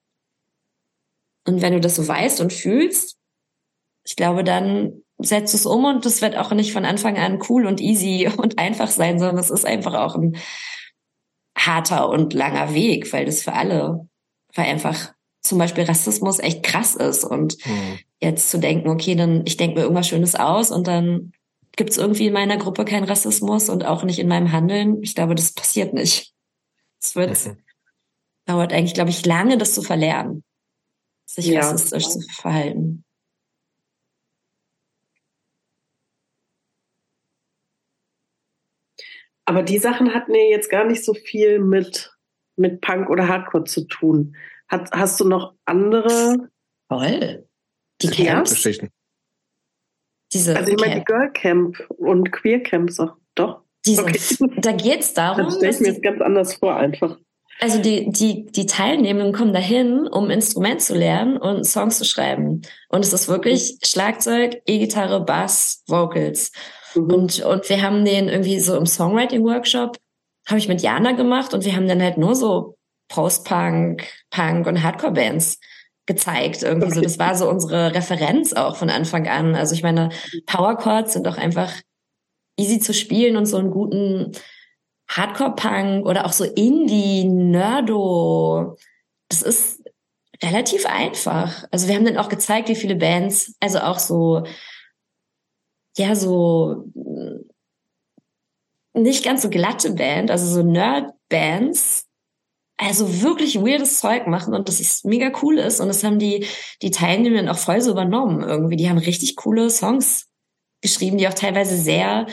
[1.45, 3.17] Und wenn du das so weißt und fühlst,
[4.05, 7.65] ich glaube, dann setzt es um und das wird auch nicht von Anfang an cool
[7.65, 10.37] und easy und einfach sein, sondern es ist einfach auch ein
[11.57, 14.07] harter und langer Weg, weil das für alle
[14.55, 17.99] weil einfach zum Beispiel Rassismus echt krass ist und mhm.
[18.21, 21.33] jetzt zu denken, okay, dann ich denke mir irgendwas Schönes aus und dann
[21.75, 25.01] gibt es irgendwie in meiner Gruppe keinen Rassismus und auch nicht in meinem Handeln.
[25.01, 26.33] Ich glaube, das passiert nicht.
[27.01, 27.57] Es wird, mhm.
[28.45, 30.43] dauert eigentlich, glaube ich, lange, das zu verlernen,
[31.35, 31.61] sich ja.
[31.61, 33.03] rassistisch zu verhalten.
[39.45, 42.15] Aber die Sachen hatten ja jetzt gar nicht so viel mit,
[42.55, 44.35] mit Punk oder Hardcore zu tun.
[44.67, 46.49] Hat, hast du noch andere?
[46.89, 47.47] Toll.
[48.01, 48.51] Die Camps?
[48.51, 48.89] Geschichten.
[50.33, 53.17] Diese also ich meine die Girl Camp und Queer Camps auch.
[53.35, 53.63] Doch.
[53.85, 54.19] Diese, okay.
[54.57, 55.45] Da geht's darum.
[55.45, 57.17] Das stelle ich mir jetzt ganz anders vor einfach.
[57.63, 62.63] Also die, die, die Teilnehmenden kommen dahin, um Instrument zu lernen und Songs zu schreiben.
[62.89, 66.51] Und es ist wirklich Schlagzeug, E-Gitarre, Bass, Vocals.
[66.95, 67.13] Mhm.
[67.13, 69.97] Und, und wir haben den irgendwie so im Songwriting-Workshop,
[70.47, 72.77] habe ich mit Jana gemacht und wir haben dann halt nur so
[73.09, 75.59] Post-Punk, Punk und Hardcore-Bands
[76.07, 76.63] gezeigt.
[76.63, 76.95] Irgendwie okay.
[76.95, 79.53] so, das war so unsere Referenz auch von Anfang an.
[79.53, 80.09] Also ich meine,
[80.47, 81.71] Power Chords sind auch einfach
[82.57, 84.31] easy zu spielen und so einen guten
[85.11, 88.77] Hardcore-Punk oder auch so Indie, Nerdo.
[89.29, 89.83] Das ist
[90.43, 91.65] relativ einfach.
[91.71, 94.43] Also wir haben dann auch gezeigt, wie viele Bands, also auch so,
[95.97, 96.85] ja, so
[98.93, 102.07] nicht ganz so glatte Band, also so Nerd-Bands,
[102.77, 105.79] also wirklich weirdes Zeug machen und das ist mega cool ist.
[105.79, 106.45] Und das haben die,
[106.81, 108.75] die Teilnehmenden auch voll so übernommen irgendwie.
[108.75, 110.27] Die haben richtig coole Songs
[110.81, 112.25] geschrieben, die auch teilweise sehr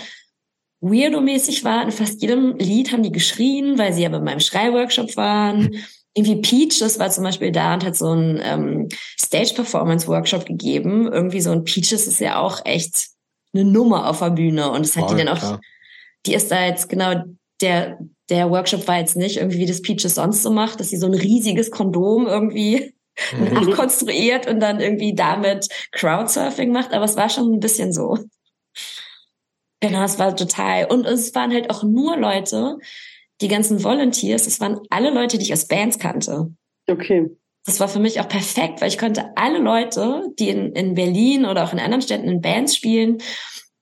[0.80, 1.86] weirdo-mäßig waren.
[1.86, 5.76] In fast jedem Lied haben die geschrien, weil sie ja bei meinem Schreiworkshop waren.
[6.14, 8.88] Irgendwie Peach, das war zum Beispiel da und hat so einen ähm,
[9.20, 11.06] Stage-Performance-Workshop gegeben.
[11.12, 13.08] Irgendwie so ein Peaches ist ja auch echt
[13.54, 14.70] eine Nummer auf der Bühne.
[14.70, 15.60] Und das hat Voll, die dann auch, klar.
[16.26, 17.22] die ist da jetzt genau
[17.60, 17.98] der,
[18.30, 21.06] der Workshop war jetzt nicht irgendwie, wie das Peaches sonst so macht, dass sie so
[21.06, 22.94] ein riesiges Kondom irgendwie
[23.36, 23.54] mhm.
[23.54, 28.18] nachkonstruiert und dann irgendwie damit Crowdsurfing macht, aber es war schon ein bisschen so.
[29.80, 30.86] Genau, es war total.
[30.86, 32.78] Und es waren halt auch nur Leute,
[33.40, 36.52] die ganzen Volunteers, es waren alle Leute, die ich aus Bands kannte.
[36.88, 37.30] Okay.
[37.64, 41.44] Das war für mich auch perfekt, weil ich konnte alle Leute, die in, in Berlin
[41.44, 43.18] oder auch in anderen Städten in Bands spielen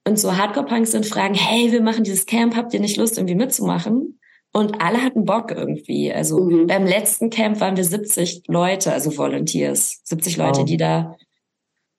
[0.06, 3.34] und so Hardcore-Punks sind, fragen, hey, wir machen dieses Camp, habt ihr nicht Lust, irgendwie
[3.34, 4.18] mitzumachen?
[4.52, 6.12] Und alle hatten Bock irgendwie.
[6.12, 6.66] Also mhm.
[6.66, 10.64] beim letzten Camp waren wir 70 Leute, also Volunteers, 70 Leute, wow.
[10.64, 11.16] die da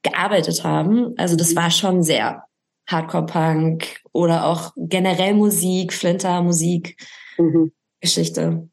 [0.01, 1.13] gearbeitet haben.
[1.17, 2.46] Also das war schon sehr
[2.87, 6.97] Hardcore-Punk oder auch generell Musik, Flinter-Musik,
[7.37, 7.71] mhm.
[8.01, 8.69] Geschichte.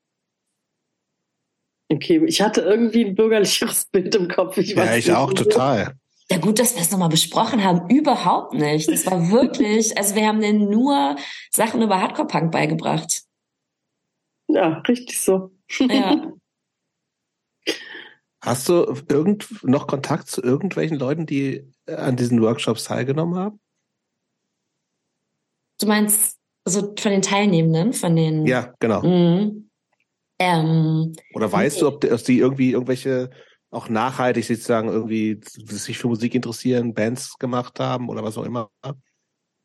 [1.91, 4.57] Okay, ich hatte irgendwie ein bürgerlicheres Bild im Kopf.
[4.57, 5.97] Ich ja, ich auch total.
[6.31, 7.91] Ja gut, dass wir es nochmal besprochen haben.
[7.91, 8.89] Überhaupt nicht.
[8.89, 11.17] Das war wirklich, also wir haben denen nur
[11.51, 13.25] Sachen über Hardcore-Punk beigebracht.
[14.49, 15.51] Ja, richtig so.
[15.79, 16.33] Ja.
[18.41, 23.61] Hast du irgend, noch Kontakt zu irgendwelchen Leuten, die an diesen Workshops teilgenommen haben?
[25.81, 28.47] Du meinst also von den Teilnehmenden, von den.
[28.47, 29.03] Ja, genau.
[29.03, 29.71] Mhm.
[30.39, 33.31] Ähm, Oder weißt du, ob die irgendwie irgendwelche
[33.71, 38.71] auch nachhaltig sozusagen irgendwie sich für Musik interessieren, Bands gemacht haben oder was auch immer?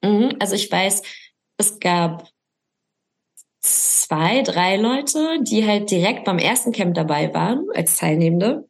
[0.03, 1.01] Mhm, also ich weiß,
[1.57, 2.27] es gab
[3.61, 8.67] zwei, drei Leute, die halt direkt beim ersten Camp dabei waren als Teilnehmende.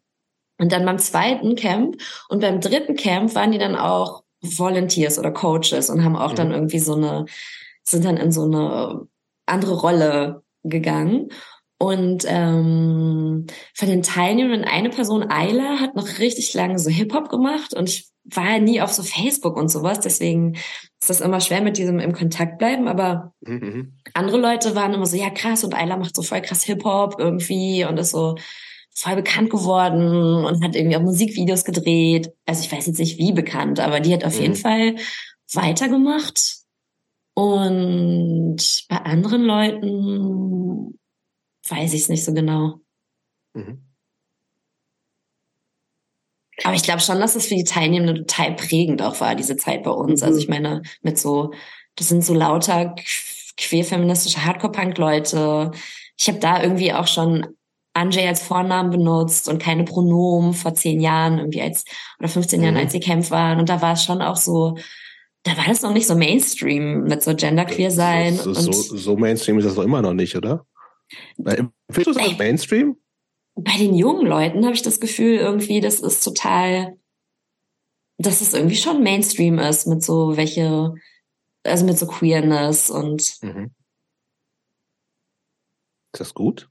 [0.58, 1.96] Und dann beim zweiten Camp
[2.28, 6.36] und beim dritten Camp waren die dann auch Volunteers oder Coaches und haben auch mhm.
[6.36, 7.26] dann irgendwie so eine,
[7.84, 9.08] sind dann in so eine
[9.46, 11.30] andere Rolle gegangen.
[11.82, 17.74] Und ähm, von den Teilnehmern eine Person, Ayla, hat noch richtig lange so Hip-Hop gemacht
[17.74, 21.62] und ich war ja nie auf so Facebook und sowas, deswegen ist das immer schwer
[21.62, 23.98] mit diesem im Kontakt bleiben, aber mhm.
[24.14, 27.86] andere Leute waren immer so, ja krass und Ayla macht so voll krass Hip-Hop irgendwie
[27.86, 28.36] und ist so
[29.00, 32.34] voll bekannt geworden und hat irgendwie auch Musikvideos gedreht.
[32.46, 34.42] Also ich weiß jetzt nicht wie bekannt, aber die hat auf mhm.
[34.42, 34.96] jeden Fall
[35.54, 36.58] weitergemacht.
[37.34, 38.58] Und
[38.90, 41.00] bei anderen Leuten
[41.70, 42.82] weiß ich es nicht so genau.
[43.54, 43.86] Mhm.
[46.66, 49.84] Aber ich glaube schon, dass es für die Teilnehmenden total prägend auch war, diese Zeit
[49.84, 50.22] bei uns.
[50.22, 50.28] Also mhm.
[50.28, 51.54] Also ich meine, mit so,
[51.96, 52.96] das sind so lauter
[53.56, 55.72] queerfeministische Hardcore-Punk-Leute.
[56.18, 57.48] Ich habe da irgendwie auch schon
[58.00, 61.86] Anjay als Vornamen benutzt und keine Pronomen vor zehn Jahren, irgendwie als,
[62.20, 62.66] oder 15 mhm.
[62.66, 63.60] Jahren, als sie Camp waren.
[63.60, 64.78] Und da war es schon auch so,
[65.44, 68.36] da war das noch nicht so Mainstream mit so Genderqueer sein.
[68.36, 70.66] So, so, so, so Mainstream ist das doch immer noch nicht, oder?
[71.38, 71.74] Findest
[72.08, 72.98] du das Mainstream?
[73.56, 76.98] Bei den jungen Leuten habe ich das Gefühl, irgendwie, das ist total,
[78.18, 80.94] dass es irgendwie schon Mainstream ist mit so welche,
[81.64, 83.38] also mit so Queerness und.
[83.42, 83.72] Mhm.
[86.14, 86.70] Ist das gut?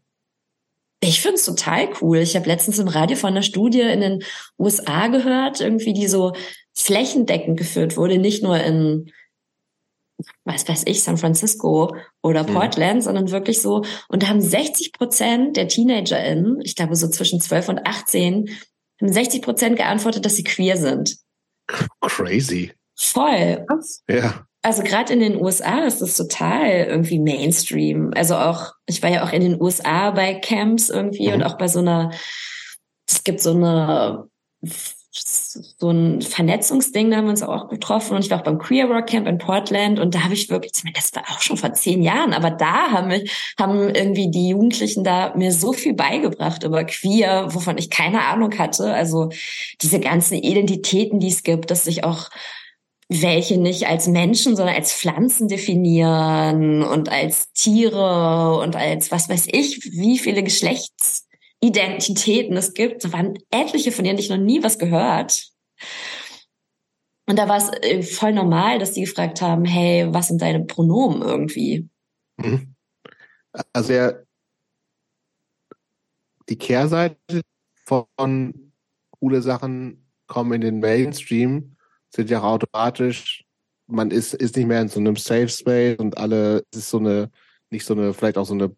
[1.00, 2.18] Ich finde es total cool.
[2.18, 4.24] Ich habe letztens im Radio von einer Studie in den
[4.58, 6.32] USA gehört, irgendwie die so
[6.74, 9.12] flächendeckend geführt wurde, nicht nur in
[10.44, 12.54] was weiß ich, San Francisco oder mhm.
[12.54, 13.02] Portland, mhm.
[13.02, 13.84] sondern wirklich so.
[14.08, 18.50] Und da haben 60 Prozent der TeenagerInnen, ich glaube so zwischen 12 und 18,
[19.00, 21.18] haben 60 Prozent geantwortet, dass sie queer sind.
[22.00, 22.72] Crazy.
[22.96, 23.64] Voll.
[24.08, 24.47] Ja.
[24.62, 28.12] Also gerade in den USA ist das total irgendwie Mainstream.
[28.14, 31.34] Also auch, ich war ja auch in den USA bei Camps irgendwie mhm.
[31.34, 32.10] und auch bei so einer,
[33.06, 34.28] es gibt so eine
[35.20, 38.86] so ein Vernetzungsding, da haben wir uns auch getroffen und ich war auch beim Queer
[38.86, 42.02] Rock Camp in Portland und da habe ich wirklich, das war auch schon vor zehn
[42.02, 46.84] Jahren, aber da haben, mich, haben irgendwie die Jugendlichen da mir so viel beigebracht über
[46.84, 48.92] Queer, wovon ich keine Ahnung hatte.
[48.92, 49.30] Also
[49.80, 52.30] diese ganzen Identitäten, die es gibt, dass sich auch
[53.08, 59.46] welche nicht als Menschen, sondern als Pflanzen definieren und als Tiere und als was weiß
[59.50, 61.26] ich, wie viele Geschlechts
[61.60, 63.04] Identitäten es gibt.
[63.04, 65.50] Da waren etliche, von denen ich noch nie was gehört.
[67.26, 70.64] Und da war es äh, voll normal, dass die gefragt haben, hey, was sind deine
[70.64, 71.88] Pronomen irgendwie?
[72.36, 72.74] Mhm.
[73.72, 74.26] Also der,
[76.48, 77.42] die Kehrseite
[77.84, 78.06] von
[79.10, 81.76] coole Sachen kommen in den Mainstream,
[82.14, 83.44] sind ja auch automatisch,
[83.86, 86.98] man ist, ist nicht mehr in so einem Safe Space und alle, es ist so
[86.98, 87.30] eine,
[87.70, 88.74] nicht so eine, vielleicht auch so eine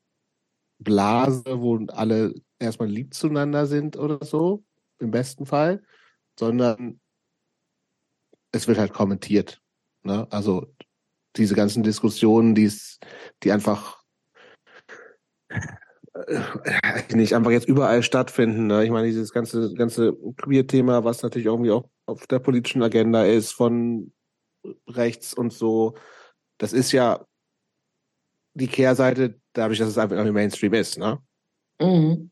[0.78, 4.64] Blase, wo alle erstmal lieb zueinander sind oder so,
[4.98, 5.82] im besten Fall,
[6.38, 7.00] sondern
[8.52, 9.60] es wird halt kommentiert.
[10.02, 10.26] Ne?
[10.30, 10.72] Also
[11.36, 12.98] diese ganzen Diskussionen, die's,
[13.42, 14.02] die einfach
[16.26, 18.66] äh, nicht einfach jetzt überall stattfinden.
[18.66, 18.84] Ne?
[18.84, 23.52] Ich meine, dieses ganze, ganze Queer-Thema, was natürlich irgendwie auch auf der politischen Agenda ist,
[23.52, 24.12] von
[24.88, 25.94] rechts und so,
[26.58, 27.24] das ist ja
[28.54, 30.98] die Kehrseite dadurch, dass es einfach im Mainstream ist.
[30.98, 31.18] Ne?
[31.80, 32.30] Mhm.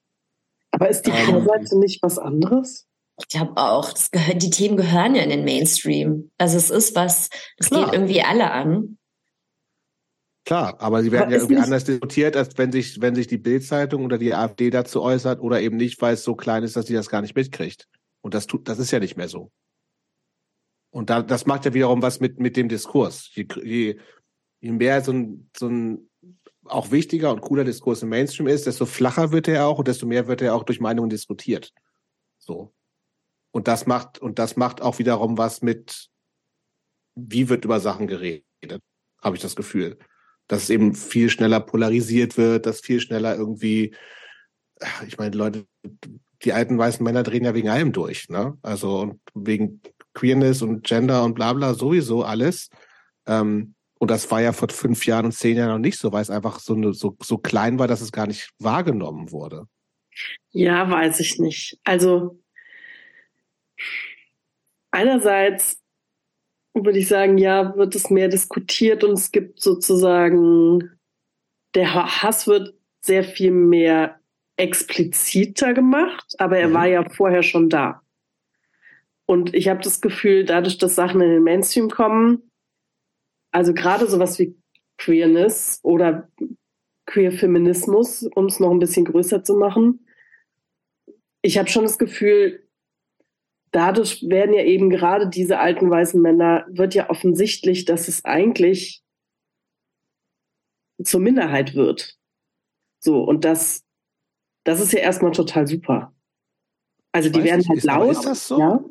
[0.70, 2.86] Aber ist die ähm, Kehrseite nicht was anderes?
[3.20, 6.30] Ich glaube auch, das gehört, die Themen gehören ja in den Mainstream.
[6.38, 8.97] Also es ist was, das geht irgendwie alle an.
[10.48, 13.36] Klar, aber sie werden aber ja irgendwie anders diskutiert, als wenn sich, wenn sich die
[13.36, 16.86] Bildzeitung oder die AfD dazu äußert oder eben nicht, weil es so klein ist, dass
[16.86, 17.86] sie das gar nicht mitkriegt.
[18.22, 19.52] Und das tut, das ist ja nicht mehr so.
[20.88, 23.28] Und da, das macht ja wiederum was mit, mit dem Diskurs.
[23.34, 23.98] Je, je,
[24.60, 26.08] je mehr so ein, so ein
[26.64, 30.06] auch wichtiger und cooler Diskurs im Mainstream ist, desto flacher wird er auch und desto
[30.06, 31.74] mehr wird er auch durch Meinungen diskutiert.
[32.38, 32.72] So.
[33.50, 36.08] Und das macht, und das macht auch wiederum was mit,
[37.16, 38.46] wie wird über Sachen geredet,
[39.20, 39.98] habe ich das Gefühl.
[40.48, 43.94] Dass es eben viel schneller polarisiert wird, dass viel schneller irgendwie,
[45.06, 45.66] ich meine, Leute,
[46.42, 48.56] die alten weißen Männer drehen ja wegen allem durch, ne?
[48.62, 49.82] Also und wegen
[50.14, 52.70] Queerness und Gender und bla bla sowieso alles.
[53.26, 56.22] Ähm, und das war ja vor fünf Jahren und zehn Jahren noch nicht so, weil
[56.22, 59.66] es einfach so, eine, so, so klein war, dass es gar nicht wahrgenommen wurde.
[60.50, 61.78] Ja, weiß ich nicht.
[61.84, 62.40] Also
[64.90, 65.80] einerseits
[66.84, 70.90] würde ich sagen, ja, wird es mehr diskutiert und es gibt sozusagen,
[71.74, 74.20] der Hass wird sehr viel mehr
[74.56, 76.74] expliziter gemacht, aber er mhm.
[76.74, 78.02] war ja vorher schon da.
[79.26, 82.50] Und ich habe das Gefühl, dadurch, dass Sachen in den Mainstream kommen,
[83.50, 84.56] also gerade sowas wie
[84.96, 86.28] Queerness oder
[87.06, 90.06] Queer-Feminismus, um es noch ein bisschen größer zu machen.
[91.42, 92.67] Ich habe schon das Gefühl,
[93.70, 99.02] dadurch werden ja eben gerade diese alten weißen Männer, wird ja offensichtlich, dass es eigentlich
[101.02, 102.16] zur Minderheit wird.
[103.00, 103.84] So, und das,
[104.64, 106.14] das ist ja erstmal total super.
[107.12, 108.12] Also die werden halt laut.
[108.12, 108.58] Ist das so?
[108.58, 108.84] Ja?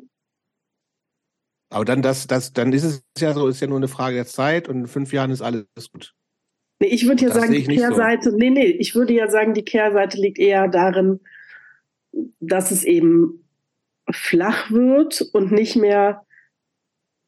[1.70, 4.26] Aber dann, das, das, dann ist es ja so, ist ja nur eine Frage der
[4.26, 6.14] Zeit und in fünf Jahren ist alles gut.
[6.80, 8.36] Nee, ich würde ja das sagen, die Kehrseite, so.
[8.36, 11.20] nee, nee, ich würde ja sagen, die Kehrseite liegt eher darin,
[12.40, 13.47] dass es eben
[14.10, 16.24] flach wird und nicht mehr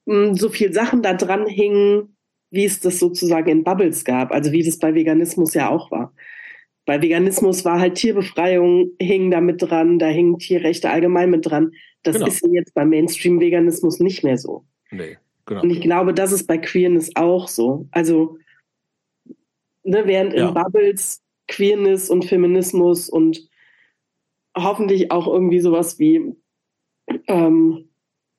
[0.06, 2.16] mh, hm, so viel Sachen da dran hingen,
[2.50, 6.12] wie es das sozusagen in Bubbles gab, also wie das bei Veganismus ja auch war.
[6.86, 11.72] Bei Veganismus war halt Tierbefreiung hing da mit dran, da hingen Tierrechte allgemein mit dran.
[12.02, 12.26] Das genau.
[12.26, 14.64] ist jetzt beim Mainstream-Veganismus nicht mehr so.
[14.90, 15.62] Nee, genau.
[15.62, 17.86] Und ich glaube, das ist bei Queerness auch so.
[17.92, 18.38] Also,
[19.84, 20.48] ne, während ja.
[20.48, 23.48] in Bubbles Queerness und Feminismus und
[24.56, 26.34] hoffentlich auch irgendwie sowas wie
[27.26, 27.90] ähm,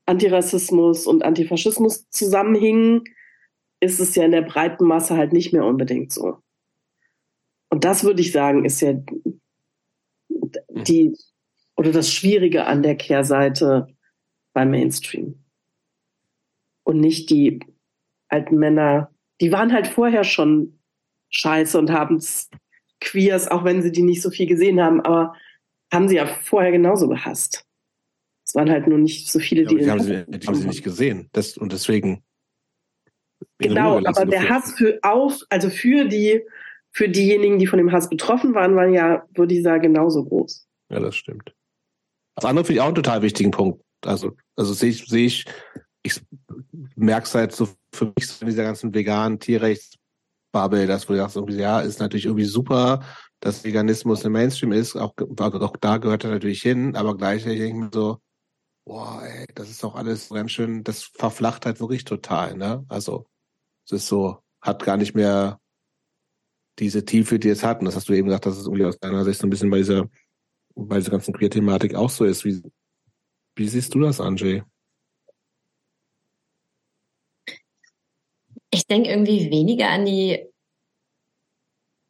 [0.05, 3.03] Antirassismus und Antifaschismus zusammenhingen,
[3.79, 6.37] ist es ja in der breiten Masse halt nicht mehr unbedingt so.
[7.69, 8.93] Und das würde ich sagen, ist ja
[10.69, 11.15] die
[11.77, 13.87] oder das Schwierige an der Kehrseite
[14.53, 15.43] beim Mainstream.
[16.83, 17.59] Und nicht die
[18.27, 20.79] alten Männer, die waren halt vorher schon
[21.29, 22.49] scheiße und haben es
[22.99, 25.33] Queers, auch wenn sie die nicht so viel gesehen haben, aber
[25.91, 27.65] haben sie ja vorher genauso gehasst.
[28.51, 30.67] Es waren halt nur nicht so viele, die, ja, die haben, sie, die haben sie
[30.67, 31.29] nicht gesehen.
[31.31, 32.21] Das, und deswegen.
[33.59, 36.41] Genau, aber der Hass für auf, also für die,
[36.91, 40.67] für diejenigen, die von dem Hass betroffen waren, waren ja, würde ich sagen, genauso groß.
[40.89, 41.55] Ja, das stimmt.
[42.35, 43.81] Das andere finde ich auch einen total wichtigen Punkt.
[44.05, 45.45] Also, also sehe ich, sehe ich,
[46.03, 46.19] ich
[46.97, 51.55] merke es halt so für mich in dieser ganzen veganen Tierrechtsbubble, dass du sagst, irgendwie,
[51.55, 53.05] ja, ist natürlich irgendwie super,
[53.39, 57.77] dass Veganismus im Mainstream ist, auch, auch da gehört er natürlich hin, aber gleichzeitig denke
[57.77, 58.19] ich mir so,
[58.91, 62.83] boah, ey, das ist doch alles ganz schön, das verflacht halt wirklich total, ne?
[62.89, 63.25] Also,
[63.85, 65.61] es ist so, hat gar nicht mehr
[66.77, 67.79] diese Tiefe, die es hat.
[67.79, 69.69] Und das hast du eben gesagt, dass es irgendwie aus deiner Sicht so ein bisschen
[69.69, 70.09] bei dieser,
[70.75, 72.43] bei dieser ganzen Queer-Thematik auch so ist.
[72.43, 72.61] Wie,
[73.55, 74.61] wie siehst du das, Anjay?
[78.71, 80.51] Ich denke irgendwie weniger an die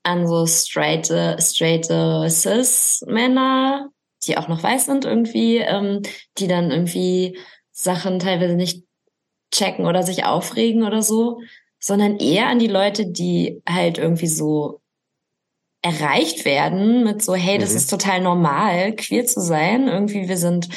[0.04, 1.06] an so straight,
[1.40, 3.92] straight cis-Männer,
[4.24, 6.02] die auch noch weiß sind irgendwie, ähm,
[6.38, 7.38] die dann irgendwie
[7.72, 8.86] Sachen teilweise nicht
[9.52, 11.40] checken oder sich aufregen oder so,
[11.80, 14.82] sondern eher an die Leute, die halt irgendwie so
[15.82, 17.78] erreicht werden mit so, hey, das mhm.
[17.78, 19.88] ist total normal, queer zu sein.
[19.88, 20.70] Irgendwie, wir sind,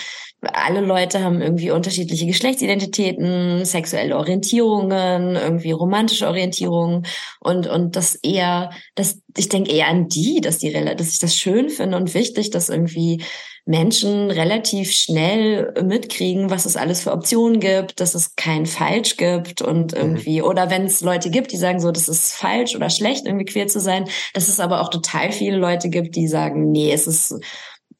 [0.53, 7.07] alle Leute haben irgendwie unterschiedliche Geschlechtsidentitäten, sexuelle Orientierungen, irgendwie romantische Orientierungen
[7.41, 11.37] und, und das eher, das, ich denke eher an die, dass die, dass ich das
[11.37, 13.23] schön finde und wichtig, dass irgendwie
[13.67, 19.63] Menschen relativ schnell mitkriegen, was es alles für Optionen gibt, dass es kein Falsch gibt
[19.63, 19.99] und mhm.
[19.99, 23.47] irgendwie, oder wenn es Leute gibt, die sagen so, das ist falsch oder schlecht, irgendwie
[23.47, 27.07] queer zu sein, dass es aber auch total viele Leute gibt, die sagen, nee, es
[27.07, 27.41] ist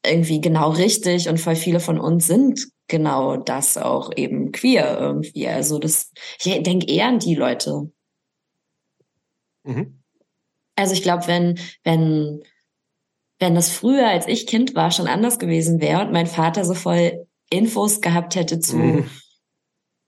[0.09, 5.47] irgendwie genau richtig und voll viele von uns sind genau das auch eben queer irgendwie.
[5.47, 7.91] Also das, ich denke eher an die Leute.
[9.63, 10.01] Mhm.
[10.75, 12.43] Also ich glaube, wenn, wenn
[13.39, 16.73] wenn das früher, als ich Kind war, schon anders gewesen wäre und mein Vater so
[16.73, 19.09] voll Infos gehabt hätte zu, mhm.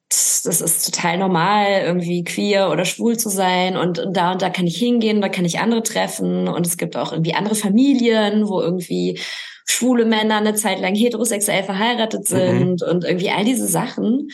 [0.09, 4.49] das ist total normal, irgendwie queer oder schwul zu sein und, und da und da
[4.49, 8.47] kann ich hingehen, da kann ich andere treffen und es gibt auch irgendwie andere Familien,
[8.47, 9.19] wo irgendwie
[9.69, 12.35] schwule Männer eine Zeit lang heterosexuell verheiratet mhm.
[12.35, 12.87] sind mhm.
[12.89, 14.29] und irgendwie all diese Sachen.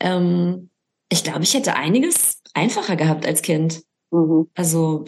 [0.00, 0.70] Ähm,
[1.10, 3.82] ich glaube, ich hätte einiges einfacher gehabt als Kind.
[4.10, 4.50] Mhm.
[4.54, 5.04] Also.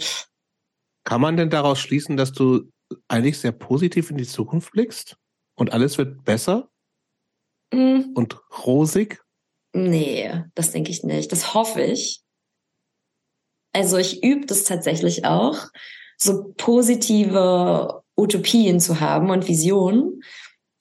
[1.05, 2.71] Kann man denn daraus schließen, dass du
[3.09, 5.17] eigentlich sehr positiv in die Zukunft blickst
[5.55, 6.69] und alles wird besser
[7.73, 8.13] mm.
[8.15, 9.23] und rosig?
[9.73, 11.33] Nee, das denke ich nicht.
[11.33, 12.23] Das hoffe ich.
[13.73, 15.69] Also ich übe das tatsächlich auch,
[16.19, 20.23] so positive Utopien zu haben und Visionen,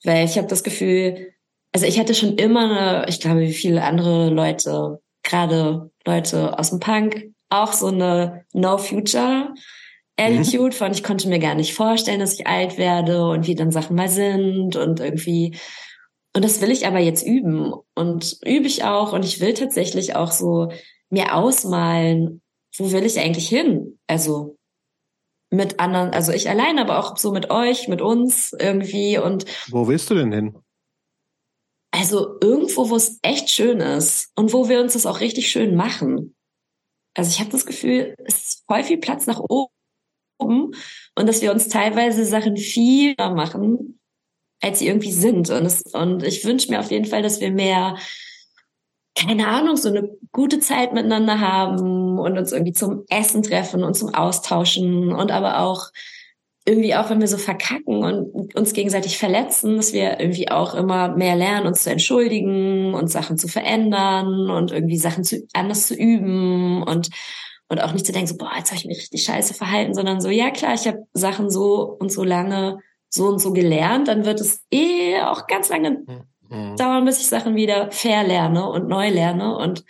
[0.04, 1.32] weil ich habe das Gefühl,
[1.72, 6.70] also ich hatte schon immer, eine, ich glaube, wie viele andere Leute, gerade Leute aus
[6.70, 9.52] dem Punk, auch so eine No Future
[10.16, 10.78] Attitude mhm.
[10.78, 13.96] von, ich konnte mir gar nicht vorstellen, dass ich alt werde und wie dann Sachen
[13.96, 15.56] mal sind und irgendwie.
[16.34, 20.14] Und das will ich aber jetzt üben und übe ich auch und ich will tatsächlich
[20.14, 20.70] auch so
[21.08, 22.42] mir ausmalen,
[22.76, 23.98] wo will ich eigentlich hin?
[24.06, 24.56] Also
[25.50, 29.44] mit anderen, also ich allein, aber auch so mit euch, mit uns irgendwie und.
[29.68, 30.58] Wo willst du denn hin?
[31.92, 35.74] Also irgendwo, wo es echt schön ist und wo wir uns das auch richtig schön
[35.74, 36.36] machen.
[37.14, 39.70] Also ich habe das Gefühl, es ist voll viel Platz nach oben
[40.40, 43.98] und dass wir uns teilweise Sachen viel machen,
[44.62, 45.50] als sie irgendwie sind.
[45.50, 47.98] Und, es, und ich wünsche mir auf jeden Fall, dass wir mehr,
[49.16, 53.94] keine Ahnung, so eine gute Zeit miteinander haben und uns irgendwie zum Essen treffen und
[53.94, 55.90] zum Austauschen und aber auch
[56.66, 61.16] irgendwie auch, wenn wir so verkacken und uns gegenseitig verletzen, dass wir irgendwie auch immer
[61.16, 65.94] mehr lernen, uns zu entschuldigen und Sachen zu verändern und irgendwie Sachen zu, anders zu
[65.94, 67.10] üben und
[67.68, 70.20] und auch nicht zu denken, so, boah, jetzt habe ich mich richtig scheiße verhalten, sondern
[70.20, 74.24] so, ja klar, ich habe Sachen so und so lange so und so gelernt, dann
[74.24, 76.04] wird es eh auch ganz lange
[76.50, 76.76] mhm.
[76.76, 79.56] dauern, bis ich Sachen wieder verlerne und neu lerne.
[79.56, 79.84] Und,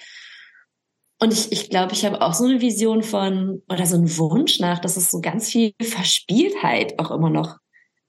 [1.18, 4.60] und ich, ich glaube, ich habe auch so eine Vision von oder so einen Wunsch
[4.60, 7.56] nach, dass es so ganz viel Verspieltheit auch immer noch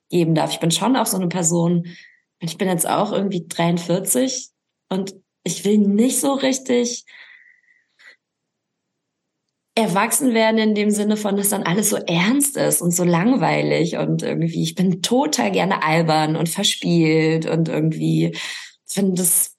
[0.09, 0.51] geben darf.
[0.51, 1.87] Ich bin schon auch so eine Person,
[2.39, 4.49] ich bin jetzt auch irgendwie 43
[4.89, 7.05] und ich will nicht so richtig
[9.75, 13.97] erwachsen werden in dem Sinne von, dass dann alles so ernst ist und so langweilig
[13.97, 18.35] und irgendwie, ich bin total gerne albern und verspielt und irgendwie
[18.85, 19.55] finde das,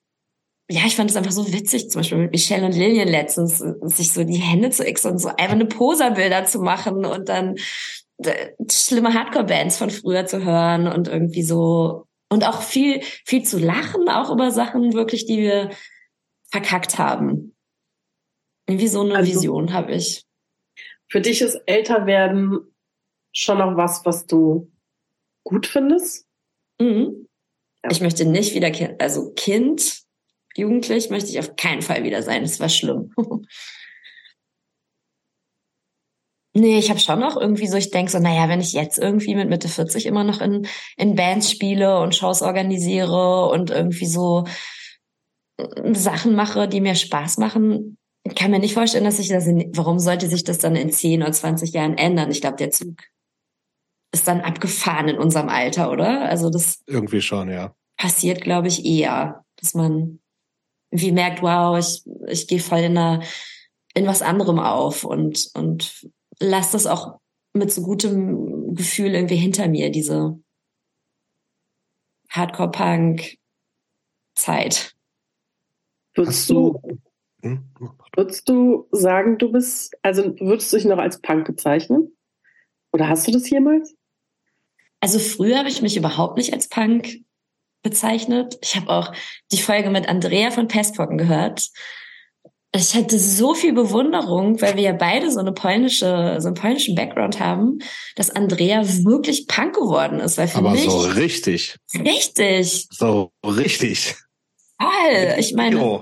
[0.69, 4.11] ja, ich fand es einfach so witzig, zum Beispiel mit Michelle und Lillian letztens, sich
[4.11, 7.55] so die Hände zu x und so einfach eine Poserbilder zu machen und dann
[8.19, 13.59] äh, schlimme Hardcore-Bands von früher zu hören und irgendwie so und auch viel, viel zu
[13.59, 15.69] lachen, auch über Sachen wirklich, die wir
[16.51, 17.52] verkackt haben.
[18.67, 20.25] Irgendwie so eine also, Vision habe ich.
[21.09, 22.73] Für dich ist älter werden
[23.33, 24.71] schon noch was, was du
[25.43, 26.27] gut findest?
[26.79, 27.27] Mhm.
[27.83, 27.91] Ja.
[27.91, 30.03] Ich möchte nicht wieder Kind, also Kind,
[30.55, 32.43] jugendlich möchte ich auf keinen Fall wieder sein.
[32.43, 33.11] Das war schlimm.
[36.55, 39.33] Nee, ich habe schon noch irgendwie so, ich denke so, naja, wenn ich jetzt irgendwie
[39.33, 40.67] mit Mitte 40 immer noch in,
[40.97, 44.45] in Bands spiele und Shows organisiere und irgendwie so
[45.57, 47.97] äh, Sachen mache, die mir Spaß machen,
[48.35, 51.21] kann mir nicht vorstellen, dass ich das, in, warum sollte sich das dann in 10
[51.21, 52.31] oder 20 Jahren ändern?
[52.31, 52.95] Ich glaube, der Zug
[54.13, 56.21] ist dann abgefahren in unserem Alter, oder?
[56.21, 56.81] Also das.
[56.87, 57.75] Irgendwie schon, ja.
[57.97, 60.19] Passiert, glaube ich, eher, dass man
[60.93, 63.21] wie merkt, wow, ich, ich gehe voll in, einer,
[63.95, 66.07] in was anderem auf und, und
[66.39, 67.19] lass das auch
[67.53, 70.39] mit so gutem Gefühl irgendwie hinter mir, diese
[72.29, 74.95] Hardcore-Punk-Zeit.
[76.15, 76.79] Würdest du,
[77.41, 77.69] hm?
[78.15, 82.15] Würdest du sagen, du bist, also würdest du dich noch als Punk bezeichnen?
[82.91, 83.95] Oder hast du das jemals?
[84.99, 87.19] Also früher habe ich mich überhaupt nicht als Punk
[87.81, 88.57] bezeichnet.
[88.61, 89.13] Ich habe auch
[89.51, 91.69] die Folge mit Andrea von Pestpocken gehört
[92.75, 96.95] ich hatte so viel Bewunderung, weil wir ja beide so eine polnische, so einen polnischen
[96.95, 97.79] Background haben,
[98.15, 100.37] dass Andrea wirklich Punk geworden ist.
[100.37, 101.77] Weil für Aber mich, so richtig.
[101.93, 102.87] Richtig.
[102.89, 104.15] So richtig.
[104.79, 105.35] Toll.
[105.37, 106.01] Ich meine,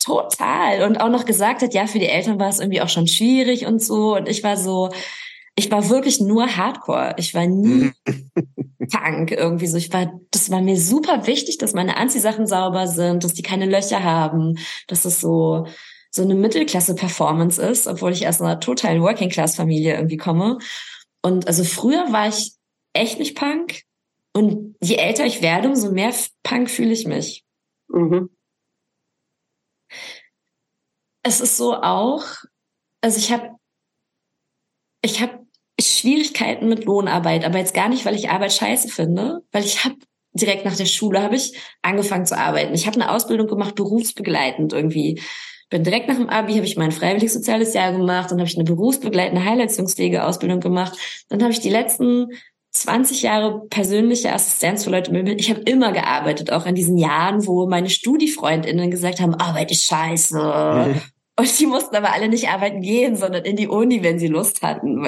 [0.00, 0.82] total.
[0.82, 3.66] Und auch noch gesagt hat, ja, für die Eltern war es irgendwie auch schon schwierig
[3.66, 4.16] und so.
[4.16, 4.90] Und ich war so,
[5.56, 7.14] ich war wirklich nur Hardcore.
[7.18, 7.92] Ich war nie
[8.90, 9.76] Punk irgendwie so.
[9.76, 13.66] Ich war, das war mir super wichtig, dass meine Anziehsachen sauber sind, dass die keine
[13.66, 15.66] Löcher haben, dass es so,
[16.10, 20.58] so eine Mittelklasse-Performance ist, obwohl ich aus einer totalen Working-Class-Familie irgendwie komme.
[21.22, 22.52] Und also früher war ich
[22.94, 23.82] echt nicht Punk.
[24.32, 26.12] Und je älter ich werde, umso mehr
[26.42, 27.44] Punk fühle ich mich.
[27.88, 28.30] Mhm.
[31.22, 32.24] Es ist so auch,
[33.00, 33.50] also ich habe
[35.02, 35.46] ich habe
[35.80, 39.96] Schwierigkeiten mit Lohnarbeit, aber jetzt gar nicht, weil ich Arbeit scheiße finde, weil ich habe
[40.32, 42.74] direkt nach der Schule habe ich angefangen zu arbeiten.
[42.74, 45.20] Ich habe eine Ausbildung gemacht, berufsbegleitend irgendwie
[45.70, 48.56] bin direkt nach dem Abi, habe ich mein freiwillig soziales Jahr gemacht, dann habe ich
[48.56, 52.28] eine berufsbegleitende Heilleistungspflegeausbildung gemacht, dann habe ich die letzten
[52.72, 55.28] 20 Jahre persönliche Assistenz für Leute mit.
[55.40, 59.84] Ich habe immer gearbeitet, auch in diesen Jahren, wo meine Studiefreundinnen gesagt haben, Arbeit ist
[59.84, 60.38] scheiße.
[60.38, 61.00] Mhm.
[61.36, 64.62] Und die mussten aber alle nicht arbeiten gehen, sondern in die Uni, wenn sie Lust
[64.62, 65.06] hatten.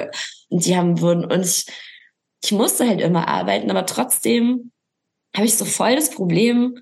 [0.49, 1.67] Und die haben wurden und ich,
[2.43, 4.73] ich musste halt immer arbeiten, aber trotzdem
[5.37, 6.81] habe ich so voll das Problem,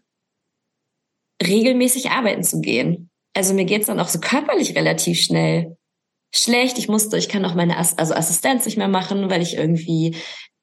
[1.42, 5.76] regelmäßig arbeiten zu gehen also mir geht's dann auch so körperlich relativ schnell
[6.33, 6.78] schlecht.
[6.78, 10.17] Ich musste, ich kann auch meine Ass also Assistenz nicht mehr machen, weil ich irgendwie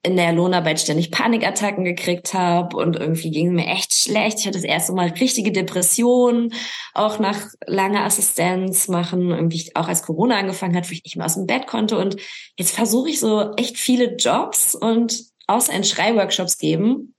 [0.07, 4.39] in der Lohnarbeit ständig Panikattacken gekriegt habe und irgendwie ging mir echt schlecht.
[4.39, 6.53] Ich hatte das erste Mal richtige Depressionen,
[6.93, 11.25] auch nach langer Assistenz machen, irgendwie auch als Corona angefangen hat, wo ich nicht mehr
[11.25, 11.97] aus dem Bett konnte.
[11.97, 12.17] Und
[12.57, 17.13] jetzt versuche ich so echt viele Jobs und außer in Schreibworkshops geben,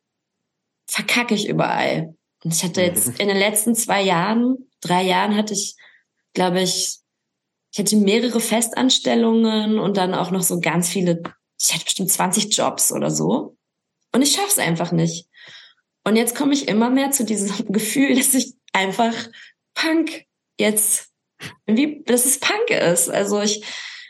[0.87, 2.15] verkacke ich überall.
[2.43, 5.77] Und ich hatte jetzt in den letzten zwei Jahren drei Jahren hatte ich,
[6.35, 6.99] glaube ich,
[7.73, 11.23] ich hatte mehrere Festanstellungen und dann auch noch so ganz viele,
[11.61, 13.57] ich hatte bestimmt 20 Jobs oder so.
[14.13, 15.27] Und ich schaff's einfach nicht.
[16.05, 19.15] Und jetzt komme ich immer mehr zu diesem Gefühl, dass ich einfach
[19.75, 20.25] Punk
[20.59, 21.09] jetzt
[21.67, 23.11] irgendwie, dass es Punk ist.
[23.11, 23.65] Also ich,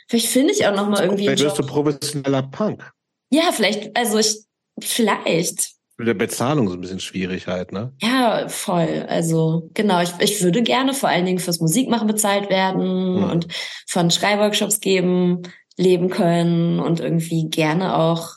[0.08, 1.24] vielleicht finde ich auch noch mal irgendwie.
[1.24, 2.90] Vielleicht wirst du professioneller Punk.
[3.30, 4.44] Ja, vielleicht, also ich,
[4.80, 5.72] vielleicht.
[5.98, 7.92] Mit der Bezahlung so ein bisschen Schwierigkeit, ne?
[8.00, 9.04] Ja, voll.
[9.08, 13.24] Also genau, ich, ich würde gerne vor allen Dingen fürs Musikmachen bezahlt werden mhm.
[13.24, 13.48] und
[13.88, 15.42] von Schreibworkshops geben,
[15.78, 18.36] leben können und irgendwie gerne auch,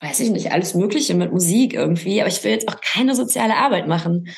[0.00, 2.20] weiß ich nicht, alles Mögliche mit Musik irgendwie.
[2.20, 4.28] Aber ich will jetzt auch keine soziale Arbeit machen,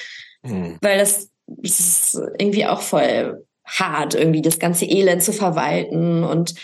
[0.43, 0.79] mhm.
[0.81, 6.55] weil das, das ist irgendwie auch voll hart, irgendwie das ganze Elend zu verwalten und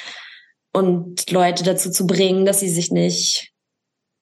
[0.73, 3.55] und Leute dazu zu bringen, dass sie sich nicht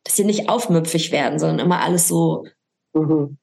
[0.05, 2.45] dass sie nicht aufmüpfig werden, sondern immer alles so,
[2.93, 3.39] mhm.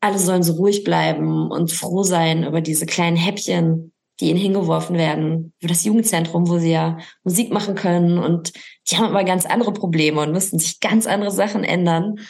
[0.00, 4.96] alle sollen so ruhig bleiben und froh sein über diese kleinen Häppchen, die ihnen hingeworfen
[4.96, 8.52] werden, über das Jugendzentrum, wo sie ja Musik machen können und
[8.88, 12.20] die haben aber ganz andere Probleme und müssen sich ganz andere Sachen ändern.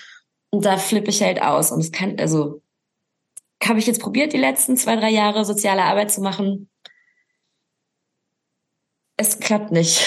[0.51, 1.71] Und da flippe ich halt aus.
[1.71, 2.63] Und es kann, also,
[3.63, 6.71] habe ich jetzt probiert, die letzten zwei, drei Jahre soziale Arbeit zu machen.
[9.17, 10.05] Es klappt nicht.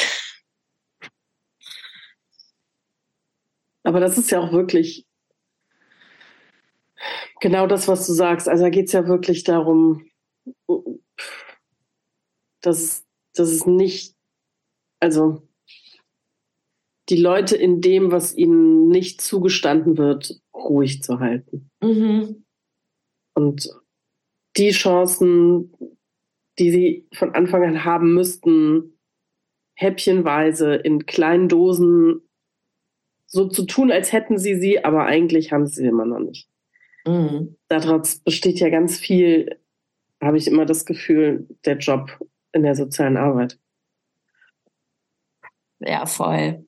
[3.83, 5.07] Aber das ist ja auch wirklich
[7.39, 8.47] genau das, was du sagst.
[8.47, 10.09] Also da geht es ja wirklich darum,
[12.61, 14.15] dass, dass es nicht,
[14.99, 15.47] also
[17.09, 21.69] die Leute in dem, was ihnen nicht zugestanden wird, ruhig zu halten.
[21.81, 22.45] Mhm.
[23.33, 23.69] Und
[24.57, 25.73] die Chancen,
[26.59, 28.99] die sie von Anfang an haben müssten,
[29.75, 32.21] häppchenweise in kleinen Dosen
[33.25, 36.49] so zu tun, als hätten sie sie, aber eigentlich haben sie sie immer noch nicht.
[37.05, 37.55] Mhm.
[37.69, 39.57] Daraus besteht ja ganz viel,
[40.21, 42.19] habe ich immer das Gefühl, der Job
[42.53, 43.59] in der sozialen Arbeit.
[45.79, 46.65] Ja, voll.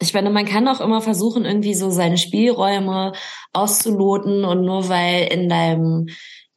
[0.00, 3.12] Ich meine, man kann auch immer versuchen, irgendwie so seine Spielräume
[3.52, 6.08] auszuloten und nur weil in deinem,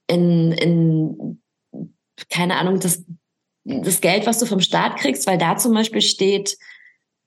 [0.07, 1.41] in, in,
[2.29, 3.05] keine Ahnung, das,
[3.63, 6.57] das Geld, was du vom Staat kriegst, weil da zum Beispiel steht,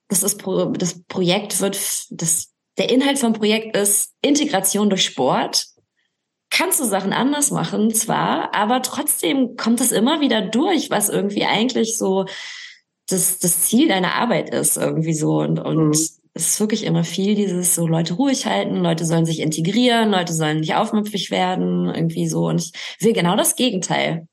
[0.07, 0.43] das ist,
[0.77, 1.75] das Projekt wird,
[2.11, 5.67] das, der Inhalt vom Projekt ist Integration durch Sport.
[6.55, 11.45] Kannst du Sachen anders machen, zwar, aber trotzdem kommt es immer wieder durch, was irgendwie
[11.45, 12.25] eigentlich so
[13.09, 15.39] das, das Ziel deiner Arbeit ist, irgendwie so.
[15.39, 15.91] Und, und mhm.
[15.91, 20.31] es ist wirklich immer viel dieses so Leute ruhig halten, Leute sollen sich integrieren, Leute
[20.31, 22.45] sollen nicht aufmüpfig werden, irgendwie so.
[22.45, 24.27] Und ich will genau das Gegenteil.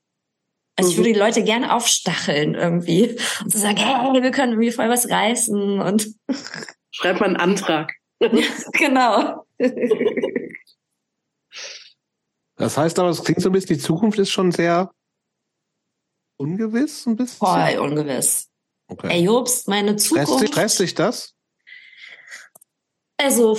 [0.75, 1.13] Also ich würde mhm.
[1.13, 5.81] die Leute gerne aufstacheln irgendwie und zu sagen, hey, wir können irgendwie voll was reißen
[5.81, 6.07] und
[6.91, 7.93] schreibt mal einen Antrag.
[8.73, 9.43] genau.
[12.61, 14.91] Das heißt aber, es klingt so ein bisschen, die Zukunft ist schon sehr
[16.37, 17.37] ungewiss, ein bisschen.
[17.39, 18.49] Voll ungewiss.
[18.87, 19.07] Okay.
[19.09, 20.27] Ey, Jobst, meine Zukunft.
[20.27, 21.33] Stresst dich, stresst dich das?
[23.17, 23.57] Also,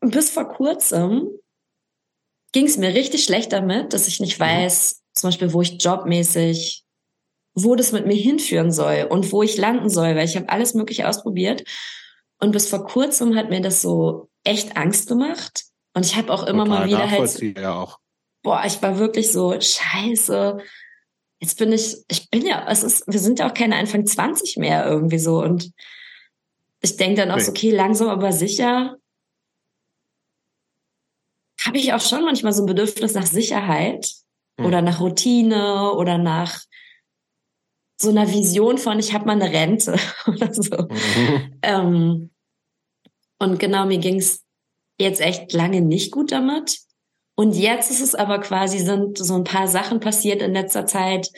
[0.00, 1.28] bis vor kurzem
[2.52, 4.44] ging es mir richtig schlecht damit, dass ich nicht mhm.
[4.44, 5.18] weiß, mhm.
[5.18, 6.84] zum Beispiel, wo ich jobmäßig,
[7.54, 10.74] wo das mit mir hinführen soll und wo ich landen soll, weil ich habe alles
[10.74, 11.64] Mögliche ausprobiert.
[12.40, 15.64] Und bis vor kurzem hat mir das so echt Angst gemacht.
[15.94, 17.64] Und ich habe auch immer Total mal wieder halt.
[17.66, 17.98] Auch.
[18.42, 20.58] Boah, ich war wirklich so, scheiße.
[21.40, 24.56] Jetzt bin ich, ich bin ja, es ist, wir sind ja auch keine Anfang 20
[24.56, 25.42] mehr irgendwie so.
[25.42, 25.72] Und
[26.80, 28.96] ich denke dann auch so, okay, langsam aber sicher
[31.64, 34.10] habe ich auch schon manchmal so ein Bedürfnis nach Sicherheit
[34.58, 34.66] hm.
[34.66, 36.60] oder nach Routine oder nach
[38.00, 39.96] so einer Vision von, ich habe mal eine Rente
[40.26, 40.88] oder so.
[40.88, 41.58] Mhm.
[41.62, 42.30] Ähm,
[43.38, 44.41] und genau, mir ging's
[45.02, 46.78] jetzt echt lange nicht gut damit.
[47.34, 51.30] Und jetzt ist es aber quasi, sind so ein paar Sachen passiert in letzter Zeit,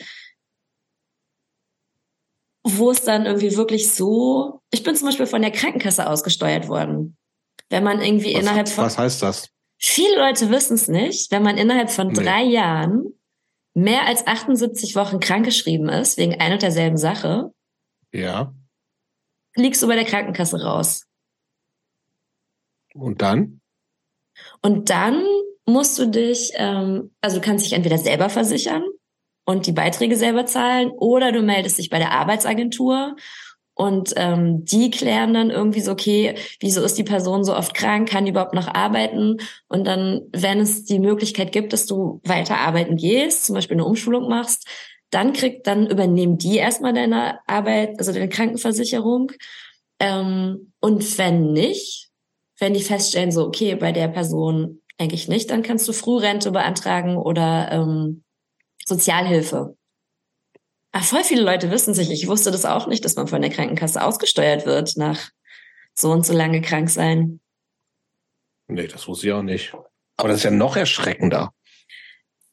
[2.63, 7.15] wo es dann irgendwie wirklich so, ich bin zum Beispiel von der Krankenkasse ausgesteuert worden.
[7.69, 8.85] Wenn man irgendwie was, innerhalb von.
[8.85, 9.49] Was heißt das?
[9.77, 12.13] Viele Leute wissen es nicht, wenn man innerhalb von nee.
[12.13, 13.13] drei Jahren
[13.73, 17.51] mehr als 78 Wochen krankgeschrieben ist, wegen ein und derselben Sache.
[18.11, 18.53] Ja.
[19.55, 21.04] Liegst du bei der Krankenkasse raus.
[22.95, 23.61] Und dann?
[24.61, 25.23] Und dann
[25.65, 28.83] musst du dich, ähm, also du kannst dich entweder selber versichern
[29.45, 33.15] und die Beiträge selber zahlen oder du meldest dich bei der Arbeitsagentur
[33.73, 38.09] und ähm, die klären dann irgendwie so, okay, wieso ist die Person so oft krank,
[38.09, 39.37] kann die überhaupt noch arbeiten?
[39.67, 43.85] Und dann, wenn es die Möglichkeit gibt, dass du weiter arbeiten gehst, zum Beispiel eine
[43.85, 44.65] Umschulung machst,
[45.09, 49.33] dann kriegt, dann übernehmen die erstmal deine Arbeit, also deine Krankenversicherung.
[49.99, 52.04] Ähm, und wenn nicht,
[52.59, 57.17] wenn die feststellen, so, okay, bei der Person eigentlich nicht, dann kannst du Frührente beantragen
[57.17, 58.23] oder ähm,
[58.85, 59.75] Sozialhilfe.
[60.91, 63.51] Aber voll viele Leute wissen sich, ich wusste das auch nicht, dass man von der
[63.51, 65.29] Krankenkasse ausgesteuert wird nach
[65.93, 67.41] so und so lange krank sein.
[68.67, 69.73] Nee, das wusste ich auch nicht.
[70.17, 71.53] Aber das ist ja noch erschreckender.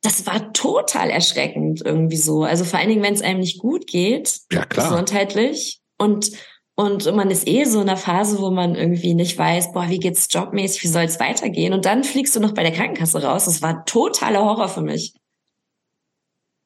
[0.03, 2.43] Das war total erschreckend irgendwie so.
[2.43, 4.91] Also vor allen Dingen, wenn es einem nicht gut geht, ja, klar.
[4.91, 5.81] gesundheitlich.
[5.97, 6.33] Und
[6.75, 9.99] und man ist eh so in einer Phase, wo man irgendwie nicht weiß, boah, wie
[9.99, 11.75] geht's jobmäßig, wie soll es weitergehen?
[11.75, 13.44] Und dann fliegst du noch bei der Krankenkasse raus.
[13.44, 15.15] Das war totaler Horror für mich.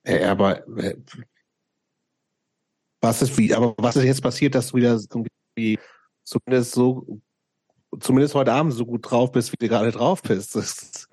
[0.05, 0.97] Äh, aber äh,
[3.01, 5.79] was ist wie, aber was ist jetzt passiert, dass du wieder irgendwie
[6.23, 7.21] zumindest so,
[7.99, 11.09] zumindest heute Abend so gut drauf bist, wie du gerade drauf bist?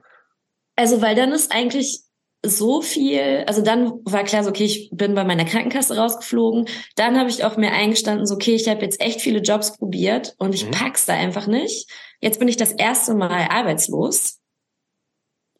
[0.75, 2.01] Also, weil dann ist eigentlich
[2.45, 6.67] so viel, also dann war klar so, okay, ich bin bei meiner Krankenkasse rausgeflogen.
[6.95, 10.35] Dann habe ich auch mir eingestanden, so, okay, ich habe jetzt echt viele Jobs probiert
[10.38, 10.72] und ich mhm.
[10.72, 11.89] pack's da einfach nicht.
[12.19, 14.39] Jetzt bin ich das erste Mal arbeitslos.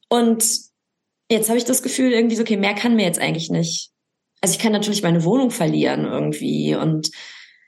[0.09, 0.43] Und
[1.31, 3.91] jetzt habe ich das Gefühl, irgendwie so, okay, mehr kann mir jetzt eigentlich nicht.
[4.41, 6.75] Also ich kann natürlich meine Wohnung verlieren irgendwie.
[6.75, 7.11] Und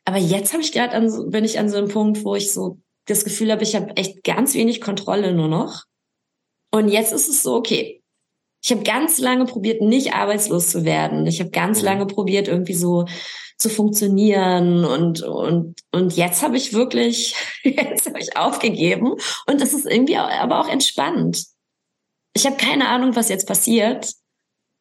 [0.03, 2.79] aber jetzt habe ich gerade an, bin ich an so einem Punkt, wo ich so
[3.05, 5.83] das Gefühl habe, ich habe echt ganz wenig Kontrolle nur noch.
[6.71, 8.03] Und jetzt ist es so, okay,
[8.65, 11.27] ich habe ganz lange probiert, nicht arbeitslos zu werden.
[11.27, 11.85] Ich habe ganz mhm.
[11.85, 13.05] lange probiert, irgendwie so
[13.59, 19.13] zu funktionieren und und und jetzt habe ich wirklich jetzt habe ich aufgegeben
[19.45, 21.45] und das ist irgendwie aber auch entspannt.
[22.33, 24.11] Ich habe keine Ahnung, was jetzt passiert.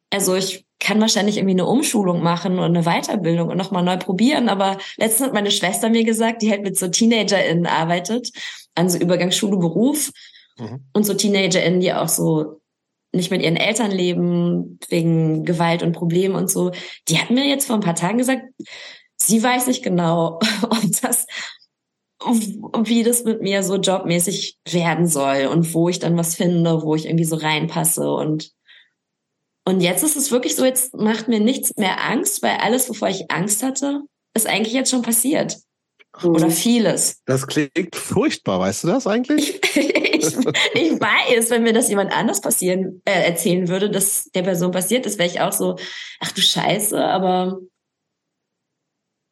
[0.09, 4.49] Also ich kann wahrscheinlich irgendwie eine Umschulung machen und eine Weiterbildung und nochmal neu probieren.
[4.49, 8.31] Aber letztens hat meine Schwester mir gesagt, die halt mit so TeenagerInnen arbeitet,
[8.73, 10.11] an so Übergangsschule Beruf.
[10.57, 10.85] Mhm.
[10.91, 12.61] Und so TeenagerInnen, die auch so
[13.15, 16.71] nicht mit ihren Eltern leben, wegen Gewalt und Problemen und so,
[17.07, 18.43] die hat mir jetzt vor ein paar Tagen gesagt,
[19.17, 21.25] sie weiß nicht genau, ob das,
[22.83, 26.95] wie das mit mir so jobmäßig werden soll und wo ich dann was finde, wo
[26.95, 28.51] ich irgendwie so reinpasse und
[29.67, 33.07] und jetzt ist es wirklich so, jetzt macht mir nichts mehr Angst, weil alles, wovor
[33.07, 34.01] ich Angst hatte,
[34.35, 35.57] ist eigentlich jetzt schon passiert.
[36.23, 37.21] Oder vieles.
[37.25, 39.59] Das klingt furchtbar, weißt du das eigentlich?
[39.75, 40.27] ich,
[40.73, 45.05] ich weiß, wenn mir das jemand anders passieren, äh, erzählen würde, dass der Person passiert
[45.05, 45.77] ist, wäre ich auch so,
[46.19, 47.59] ach du Scheiße, aber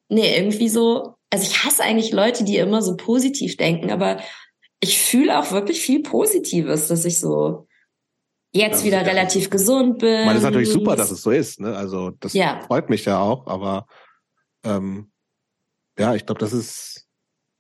[0.10, 4.20] nee, irgendwie so, also ich hasse eigentlich Leute, die immer so positiv denken, aber
[4.80, 7.68] ich fühle auch wirklich viel Positives, dass ich so
[8.52, 10.10] jetzt das wieder relativ gesund bin.
[10.10, 11.76] Ich meine, das ist natürlich super, dass es so ist, ne?
[11.76, 12.62] Also das ja.
[12.68, 13.88] freut mich ja auch, aber
[14.66, 15.13] ähm,
[15.98, 17.08] ja, ich glaube, das ist,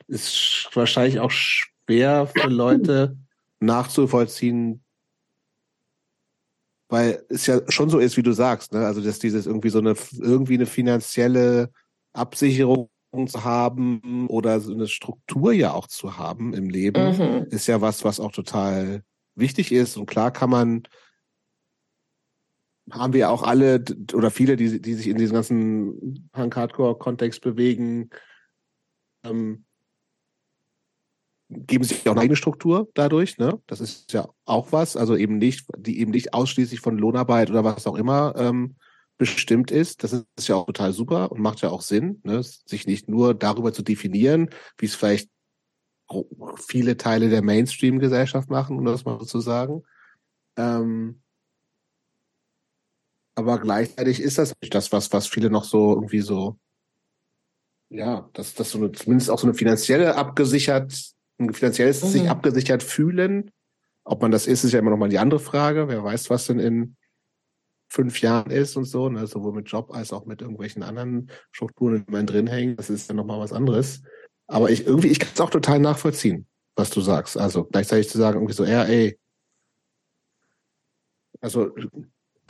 [0.07, 3.17] ist wahrscheinlich auch schwer für Leute
[3.59, 4.83] nachzuvollziehen,
[6.89, 8.85] weil es ja schon so ist, wie du sagst, ne?
[8.85, 11.71] Also, dass dieses irgendwie so eine, irgendwie eine finanzielle
[12.13, 12.89] Absicherung
[13.27, 17.47] zu haben oder so eine Struktur ja auch zu haben im Leben, mhm.
[17.49, 19.03] ist ja was, was auch total
[19.35, 19.97] wichtig ist.
[19.97, 20.83] Und klar kann man
[22.91, 28.09] haben wir auch alle oder viele, die, die sich in diesem ganzen Punk-Hardcore-Kontext bewegen,
[29.23, 29.65] ähm,
[31.49, 33.37] geben sich auch eine eigene Struktur dadurch.
[33.37, 33.61] Ne?
[33.67, 37.63] Das ist ja auch was, also eben nicht, die eben nicht ausschließlich von Lohnarbeit oder
[37.63, 38.75] was auch immer ähm,
[39.17, 40.03] bestimmt ist.
[40.03, 42.43] Das ist ja auch total super und macht ja auch Sinn, ne?
[42.43, 45.29] sich nicht nur darüber zu definieren, wie es vielleicht
[46.57, 49.83] viele Teile der Mainstream-Gesellschaft machen, um das mal so zu sagen.
[50.57, 51.22] Ähm,
[53.35, 56.57] aber gleichzeitig ist das nicht das, was, was viele noch so irgendwie so,
[57.89, 60.93] ja, dass das so eine, zumindest auch so eine finanzielle abgesichert,
[61.39, 62.07] ein finanzielles mhm.
[62.07, 63.51] sich abgesichert fühlen.
[64.03, 65.87] Ob man das ist, ist ja immer noch mal die andere Frage.
[65.87, 66.95] Wer weiß, was denn in
[67.89, 69.27] fünf Jahren ist und so, ne?
[69.27, 72.79] sowohl mit Job als auch mit irgendwelchen anderen Strukturen, die man drin hängt.
[72.79, 74.01] Das ist ja noch mal was anderes.
[74.47, 77.37] Aber ich irgendwie, ich kann es auch total nachvollziehen, was du sagst.
[77.37, 79.17] Also gleichzeitig zu sagen, irgendwie so, ja, ey,
[81.39, 81.71] also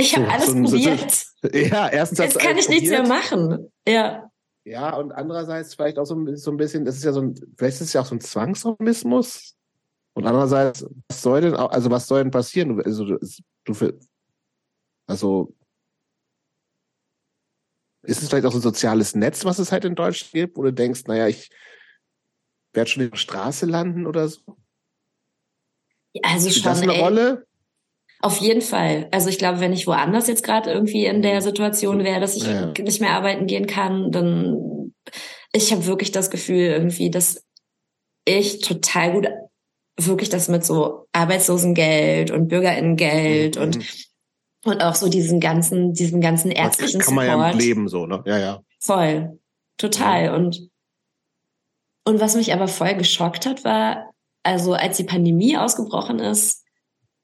[0.04, 1.12] ich habe so, alles so, probiert.
[1.12, 3.72] So, ja, erstens Jetzt kann ich nichts mehr machen.
[3.88, 4.30] Ja.
[4.66, 6.26] Ja, und andererseits vielleicht auch so, ein
[6.58, 9.56] bisschen, das ist ja so ein, vielleicht ist es ja auch so ein Zwangsoptimismus.
[10.14, 12.80] Und andererseits, was soll denn, also was soll denn passieren?
[12.82, 13.18] Also, du,
[13.66, 14.00] du
[15.08, 15.54] also
[18.04, 20.64] ist es vielleicht auch so ein soziales Netz, was es halt in Deutschland gibt, wo
[20.64, 21.50] du denkst, naja, ich
[22.74, 24.42] werde schon in der Straße landen oder so?
[26.22, 26.64] Also schon.
[26.64, 27.48] Das eine ey, Rolle?
[28.24, 29.10] Auf jeden Fall.
[29.12, 32.46] Also ich glaube, wenn ich woanders jetzt gerade irgendwie in der Situation wäre, dass ich
[32.46, 32.72] ja.
[32.80, 34.94] nicht mehr arbeiten gehen kann, dann
[35.52, 37.44] ich habe wirklich das Gefühl irgendwie, dass
[38.24, 39.28] ich total gut
[39.98, 43.62] wirklich das mit so Arbeitslosengeld und Bürgerinnengeld mhm.
[43.62, 43.80] und
[44.64, 47.56] und auch so diesen ganzen diesen ganzen ärztlichen das kann man Support.
[47.56, 48.24] ja leben so, ne?
[48.26, 48.64] Ja, ja.
[48.80, 49.38] Voll.
[49.78, 50.36] Total ja.
[50.36, 50.70] und
[52.06, 54.12] und was mich aber voll geschockt hat, war
[54.44, 56.63] also als die Pandemie ausgebrochen ist,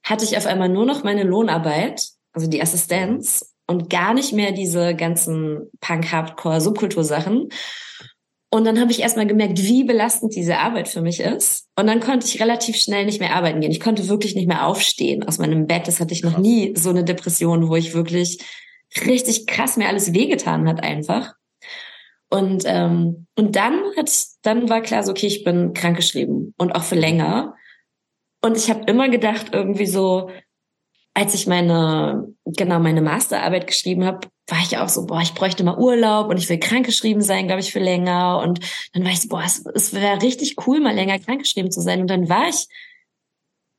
[0.09, 4.51] hatte ich auf einmal nur noch meine Lohnarbeit, also die Assistenz und gar nicht mehr
[4.51, 7.49] diese ganzen Punk-Hardcore-Subkultursachen.
[8.51, 11.67] Und dann habe ich erstmal gemerkt, wie belastend diese Arbeit für mich ist.
[11.77, 13.71] Und dann konnte ich relativ schnell nicht mehr arbeiten gehen.
[13.71, 15.87] Ich konnte wirklich nicht mehr aufstehen aus meinem Bett.
[15.87, 18.39] Das hatte ich noch nie, so eine Depression, wo ich wirklich
[19.05, 21.33] richtig krass mir alles wehgetan hat einfach.
[22.31, 26.83] Und, ähm, und dann hat, dann war klar so, okay, ich bin krankgeschrieben und auch
[26.83, 27.53] für länger.
[28.41, 30.29] Und ich habe immer gedacht, irgendwie so,
[31.13, 35.63] als ich meine, genau, meine Masterarbeit geschrieben habe, war ich auch so, boah, ich bräuchte
[35.63, 38.39] mal Urlaub und ich will krankgeschrieben sein, glaube ich, für länger.
[38.39, 38.59] Und
[38.93, 42.01] dann war ich so, boah, es, es wäre richtig cool, mal länger krankgeschrieben zu sein.
[42.01, 42.67] Und dann war ich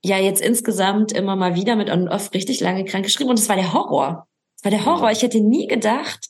[0.05, 3.31] ja jetzt insgesamt immer mal wieder mit on off richtig lange krankgeschrieben.
[3.31, 4.29] Und es war der Horror.
[4.57, 5.11] Es war der Horror.
[5.11, 6.29] Ich hätte nie gedacht,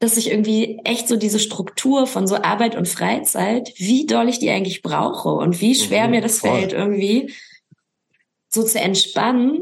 [0.00, 4.38] dass ich irgendwie echt so diese Struktur von so Arbeit und Freizeit, wie doll ich
[4.38, 6.50] die eigentlich brauche und wie schwer mhm, mir das voll.
[6.50, 7.32] fällt, irgendwie
[8.48, 9.60] so zu entspannen,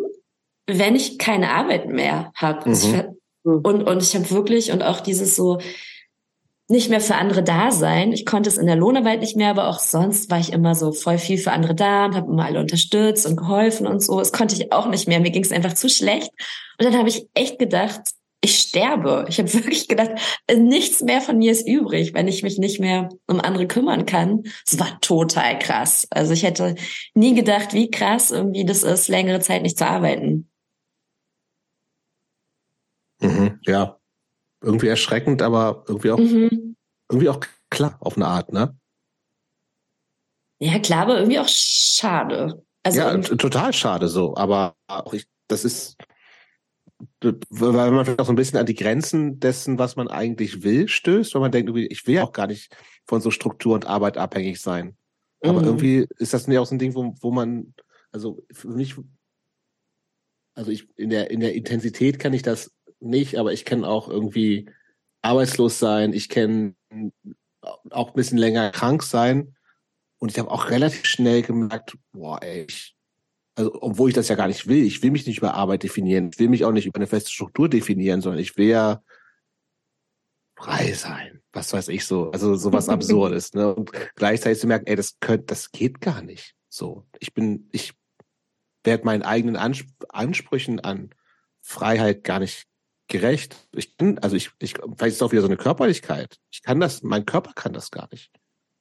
[0.66, 2.68] wenn ich keine Arbeit mehr habe.
[2.68, 3.16] Mhm.
[3.44, 5.58] Und, und ich habe wirklich und auch dieses so
[6.68, 8.12] nicht mehr für andere da sein.
[8.12, 10.92] Ich konnte es in der Lohnarbeit nicht mehr, aber auch sonst war ich immer so
[10.92, 14.18] voll viel für andere da und habe immer alle unterstützt und geholfen und so.
[14.18, 15.20] Das konnte ich auch nicht mehr.
[15.20, 16.30] Mir ging es einfach zu schlecht.
[16.78, 18.00] Und dann habe ich echt gedacht,
[18.42, 19.24] ich sterbe.
[19.28, 20.10] Ich habe wirklich gedacht,
[20.54, 24.42] nichts mehr von mir ist übrig, wenn ich mich nicht mehr um andere kümmern kann.
[24.66, 26.06] Es war total krass.
[26.10, 26.74] Also ich hätte
[27.14, 30.50] nie gedacht, wie krass irgendwie das ist, längere Zeit nicht zu arbeiten.
[33.20, 33.98] Mhm, ja,
[34.60, 36.76] irgendwie erschreckend, aber irgendwie auch mhm.
[37.08, 37.40] irgendwie auch
[37.70, 38.76] klar auf eine Art, ne?
[40.58, 42.64] Ja, klar, aber irgendwie auch schade.
[42.82, 45.96] Also ja, total schade so, aber auch ich, das ist,
[47.20, 50.88] weil man vielleicht auch so ein bisschen an die Grenzen dessen, was man eigentlich will,
[50.88, 54.16] stößt, weil man denkt, ich will ja auch gar nicht von so Struktur und Arbeit
[54.16, 54.96] abhängig sein.
[55.40, 55.66] Aber mhm.
[55.66, 57.74] irgendwie ist das nicht auch so ein Ding, wo, wo man,
[58.12, 58.94] also für mich,
[60.54, 64.08] also ich in der in der Intensität kann ich das nicht, aber ich kann auch
[64.08, 64.70] irgendwie
[65.22, 66.74] arbeitslos sein, ich kenne
[67.90, 69.56] auch ein bisschen länger krank sein.
[70.18, 72.94] Und ich habe auch relativ schnell gemerkt, boah, ey, ich,
[73.54, 76.30] also obwohl ich das ja gar nicht will, ich will mich nicht über Arbeit definieren,
[76.32, 79.02] ich will mich auch nicht über eine feste Struktur definieren, sondern ich will ja
[80.56, 81.42] frei sein.
[81.52, 83.52] Was weiß ich so, also sowas Absurdes.
[83.52, 83.74] ne?
[83.74, 86.54] Und gleichzeitig zu merken, ey, das könnte, das geht gar nicht.
[86.68, 87.92] So, ich bin, ich
[88.84, 91.10] werde meinen eigenen Ansp Ansprüchen an
[91.60, 92.66] Freiheit gar nicht
[93.08, 93.68] gerecht.
[93.72, 96.38] Ich bin, also ich, ich, vielleicht ist es auch wieder so eine Körperlichkeit.
[96.50, 98.32] Ich kann das, mein Körper kann das gar nicht.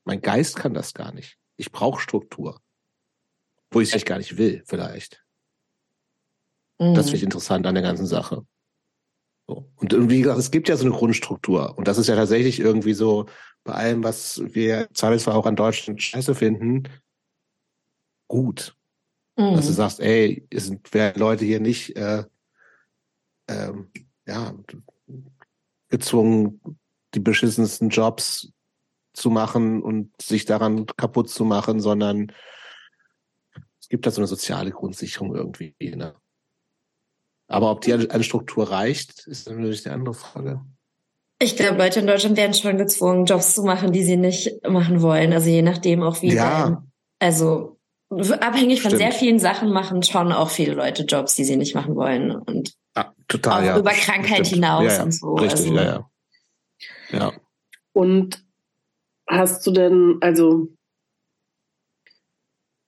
[0.06, 1.38] Mein Geist kann das gar nicht.
[1.58, 2.62] Ich brauche Struktur.
[3.72, 5.24] Wo ich es eigentlich gar nicht will, vielleicht.
[6.80, 6.94] Mhm.
[6.94, 8.46] Das finde ich interessant an der ganzen Sache.
[9.48, 9.70] So.
[9.78, 11.78] Und wie gesagt, es gibt ja so eine Grundstruktur.
[11.78, 13.28] Und das ist ja tatsächlich irgendwie so
[13.64, 16.84] bei allem, was wir zwar auch an Deutschland scheiße finden,
[18.28, 18.76] gut.
[19.38, 19.56] Mhm.
[19.56, 22.24] Dass du sagst, ey, es sind Leute hier nicht äh,
[23.48, 23.92] ähm,
[24.26, 24.54] ja,
[25.90, 26.62] gezwungen,
[27.14, 28.52] die beschissensten Jobs
[29.14, 32.32] zu machen und sich daran kaputt zu machen, sondern
[33.92, 35.76] gibt da so eine soziale Grundsicherung irgendwie.
[35.80, 36.16] Ne?
[37.48, 40.62] Aber ob die eine Struktur reicht, ist natürlich eine andere Frage.
[41.40, 45.02] Ich glaube, Leute in Deutschland werden schon gezwungen, Jobs zu machen, die sie nicht machen
[45.02, 45.34] wollen.
[45.34, 46.34] Also je nachdem auch wie.
[46.34, 46.84] Ja.
[47.20, 47.78] also
[48.10, 49.02] abhängig von Stimmt.
[49.02, 52.32] sehr vielen Sachen machen schon auch viele Leute Jobs, die sie nicht machen wollen.
[52.32, 53.80] Und ah, total, auch ja.
[53.80, 54.66] über Krankheit Stimmt.
[54.66, 55.04] hinaus ja, ja.
[55.04, 55.34] und so.
[55.36, 55.84] Richtig, also, ja,
[57.10, 57.20] ja.
[57.20, 57.34] ja.
[57.94, 58.44] Und
[59.32, 60.68] Hast du denn also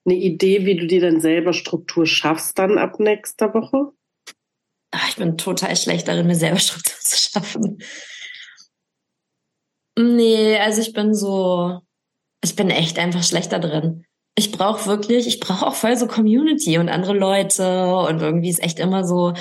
[0.06, 3.92] eine Idee, wie du dir denn selber Struktur schaffst dann ab nächster Woche?
[4.92, 7.78] Ach, ich bin total schlecht darin, mir selber Struktur zu schaffen.
[9.98, 11.80] Nee, also ich bin so,
[12.44, 14.06] ich bin echt einfach schlechter drin.
[14.36, 18.64] Ich brauche wirklich, ich brauche auch voll so Community und andere Leute und irgendwie ist
[18.64, 19.34] echt immer so,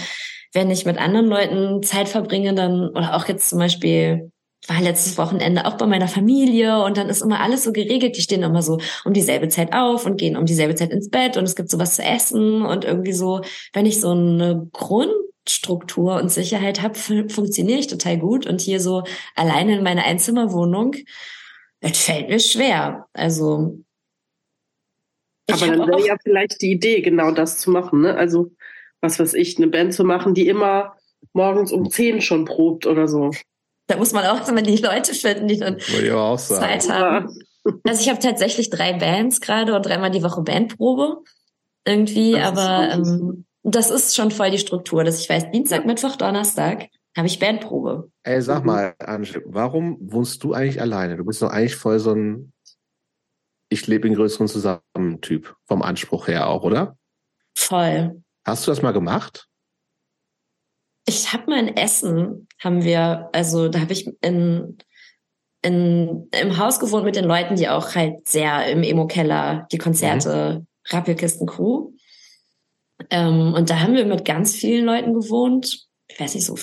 [0.53, 4.32] wenn ich mit anderen Leuten Zeit verbringe, dann, oder auch jetzt zum Beispiel
[4.69, 8.17] war letztes Wochenende auch bei meiner Familie und dann ist immer alles so geregelt.
[8.17, 11.37] Die stehen immer so um dieselbe Zeit auf und gehen um dieselbe Zeit ins Bett
[11.37, 13.43] und es gibt sowas zu essen und irgendwie so,
[13.73, 19.03] wenn ich so eine Grundstruktur und Sicherheit habe, funktioniere ich total gut und hier so
[19.35, 20.95] alleine in meiner Einzimmerwohnung,
[21.81, 23.07] das fällt mir schwer.
[23.13, 23.79] Also
[25.51, 28.03] aber dann wäre ja vielleicht die Idee, genau das zu machen.
[28.03, 28.15] Ne?
[28.15, 28.53] Also
[29.01, 30.97] was weiß ich, eine Band zu machen, die immer
[31.33, 33.33] morgens um zehn schon probt oder so.
[33.93, 37.29] Da muss man auch immer die Leute finden, die dann Zeit haben.
[37.85, 41.19] Also ich habe tatsächlich drei Bands gerade und dreimal die Woche Bandprobe
[41.85, 46.17] irgendwie, das aber ähm, das ist schon voll die Struktur, dass ich weiß, Dienstag, Mittwoch,
[46.17, 48.11] Donnerstag habe ich Bandprobe.
[48.23, 51.19] Ey, sag mal, Ange, warum wohnst du eigentlich alleine?
[51.19, 52.55] Du bist doch eigentlich voll so ein
[53.69, 56.97] Ich lebe in größeren Zusammen-Typ, vom Anspruch her auch, oder?
[57.55, 58.23] Voll.
[58.47, 59.49] Hast du das mal gemacht?
[61.05, 64.79] Ich habe mal in Essen, haben wir, also da habe ich in,
[65.63, 70.61] in, im Haus gewohnt mit den Leuten, die auch halt sehr im Emo-Keller die Konzerte,
[70.61, 70.67] mhm.
[70.89, 71.93] Rappelkisten Crew.
[73.11, 75.87] Ähm, und da haben wir mit ganz vielen Leuten gewohnt.
[76.09, 76.57] Ich weiß nicht, so,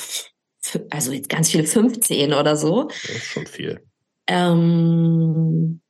[0.90, 2.84] also jetzt ganz viele, 15 oder so.
[2.84, 3.84] Das ist schon viel.
[4.28, 5.82] Ähm,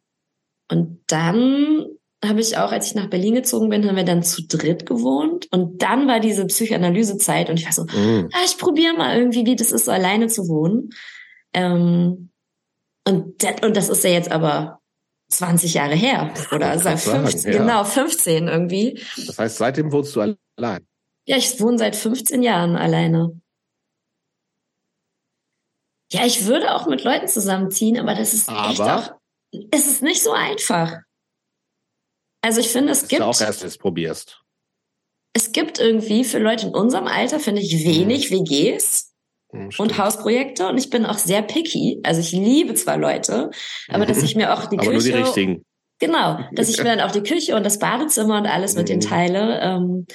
[0.71, 1.85] und dann
[2.23, 5.47] habe ich auch, als ich nach Berlin gezogen bin, haben wir dann zu dritt gewohnt.
[5.51, 8.29] Und dann war diese Psychoanalysezeit und ich war so, mm.
[8.33, 10.89] ah, ich probiere mal irgendwie, wie das ist, so alleine zu wohnen.
[11.53, 12.29] Ähm,
[13.07, 14.81] und, das, und das ist ja jetzt aber
[15.29, 16.33] 20 Jahre her.
[16.51, 17.59] Oder also 15, ja.
[17.59, 19.01] genau, 15 irgendwie.
[19.25, 20.21] Das heißt, seitdem wohnst du
[20.57, 20.85] allein?
[21.25, 23.39] Ja, ich wohne seit 15 Jahren alleine.
[26.11, 29.11] Ja, ich würde auch mit Leuten zusammenziehen, aber das ist aber echt auch,
[29.71, 30.97] es ist nicht so einfach.
[32.41, 33.21] Also ich finde, es gibt.
[33.21, 34.41] Du auch erst jetzt probierst.
[35.33, 38.39] Es gibt irgendwie für Leute in unserem Alter, finde ich, wenig mhm.
[38.39, 39.13] WGs
[39.51, 40.67] mhm, und Hausprojekte.
[40.67, 41.99] Und ich bin auch sehr picky.
[42.03, 43.51] Also ich liebe zwar Leute,
[43.89, 45.09] aber dass ich mir auch die aber Küche.
[45.09, 45.65] Nur die richtigen.
[45.99, 48.99] Genau, dass ich mir dann auch die Küche und das Badezimmer und alles mit den
[48.99, 49.03] mhm.
[49.03, 50.07] teile, ähm,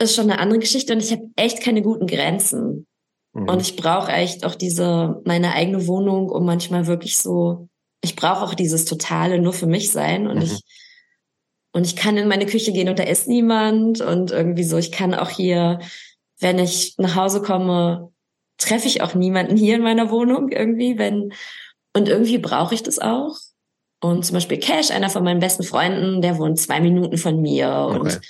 [0.00, 0.92] ist schon eine andere Geschichte.
[0.92, 2.86] Und ich habe echt keine guten Grenzen.
[3.32, 3.48] Mhm.
[3.48, 7.68] Und ich brauche echt auch diese, meine eigene Wohnung, um manchmal wirklich so,
[8.02, 10.26] ich brauche auch dieses Totale nur für mich sein.
[10.26, 10.42] Und mhm.
[10.42, 10.62] ich
[11.74, 14.92] und ich kann in meine Küche gehen und da ist niemand und irgendwie so, ich
[14.92, 15.80] kann auch hier,
[16.38, 18.12] wenn ich nach Hause komme,
[18.58, 21.32] treffe ich auch niemanden hier in meiner Wohnung irgendwie, wenn,
[21.92, 23.36] und irgendwie brauche ich das auch.
[24.00, 27.88] Und zum Beispiel Cash, einer von meinen besten Freunden, der wohnt zwei Minuten von mir.
[27.88, 27.98] Okay.
[27.98, 28.20] Und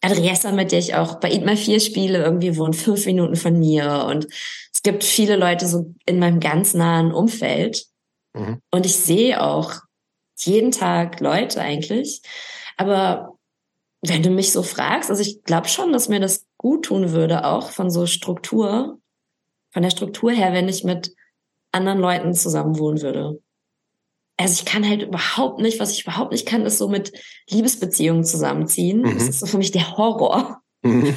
[0.00, 3.56] Adressa, mit der ich auch bei Eat My 4 spiele, irgendwie wohnt fünf Minuten von
[3.56, 4.06] mir.
[4.08, 4.26] Und
[4.74, 7.84] es gibt viele Leute so in meinem ganz nahen Umfeld.
[8.32, 8.60] Mhm.
[8.72, 9.74] Und ich sehe auch
[10.38, 12.22] jeden Tag Leute eigentlich.
[12.80, 13.38] Aber
[14.02, 17.44] wenn du mich so fragst, also ich glaube schon, dass mir das gut tun würde,
[17.44, 18.98] auch von so Struktur,
[19.72, 21.14] von der Struktur her, wenn ich mit
[21.72, 23.40] anderen Leuten zusammen wohnen würde
[24.40, 27.12] also ich kann halt überhaupt nicht, was ich überhaupt nicht kann, ist so mit
[27.50, 29.02] Liebesbeziehungen zusammenziehen.
[29.02, 29.14] Mhm.
[29.14, 30.62] Das ist so für mich der Horror.
[30.82, 31.14] Mhm.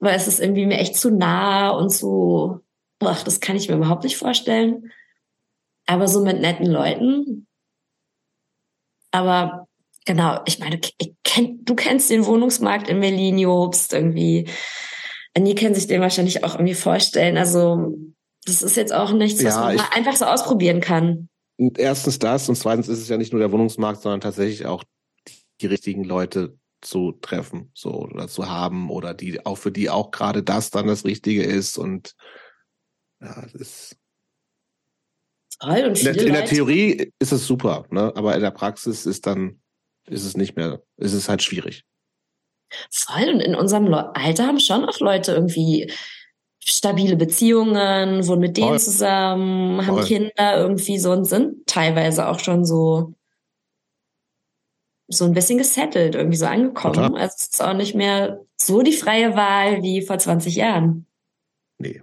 [0.00, 2.60] Weil es ist irgendwie mir echt zu nah und zu,
[2.98, 4.90] ach, das kann ich mir überhaupt nicht vorstellen.
[5.86, 7.46] Aber so mit netten Leuten.
[9.12, 9.68] Aber
[10.04, 14.48] genau, ich meine, ich kenn, du kennst den Wohnungsmarkt in Berlin, Jobst, irgendwie.
[15.36, 17.36] Die können sich den wahrscheinlich auch irgendwie vorstellen.
[17.36, 17.96] Also,
[18.44, 21.28] das ist jetzt auch nichts, was ja, man einfach so ausprobieren kann
[21.76, 24.84] erstens das und zweitens ist es ja nicht nur der Wohnungsmarkt, sondern tatsächlich auch
[25.60, 30.10] die, richtigen Leute zu treffen, so oder zu haben oder die auch für die auch
[30.10, 32.14] gerade das dann das Richtige ist und
[33.20, 33.96] ja, das ist
[35.60, 38.12] Toll, und in, der, in der Theorie ist es super, ne?
[38.16, 39.62] aber in der Praxis ist dann
[40.08, 41.84] ist es nicht mehr, ist es halt schwierig.
[42.90, 45.92] Voll und in unserem Alter haben schon auch Leute irgendwie
[46.58, 48.80] stabile Beziehungen, wohnen mit denen Voll.
[48.80, 50.04] zusammen, haben Voll.
[50.04, 53.14] Kinder irgendwie so und sind teilweise auch schon so
[55.08, 56.94] so ein bisschen gesettelt, irgendwie so angekommen.
[56.94, 57.16] Total.
[57.16, 61.06] Also es ist auch nicht mehr so die freie Wahl wie vor 20 Jahren.
[61.78, 62.02] Nee.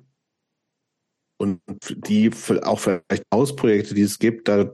[1.37, 2.29] Und die
[2.63, 4.71] auch vielleicht Hausprojekte, die es gibt, da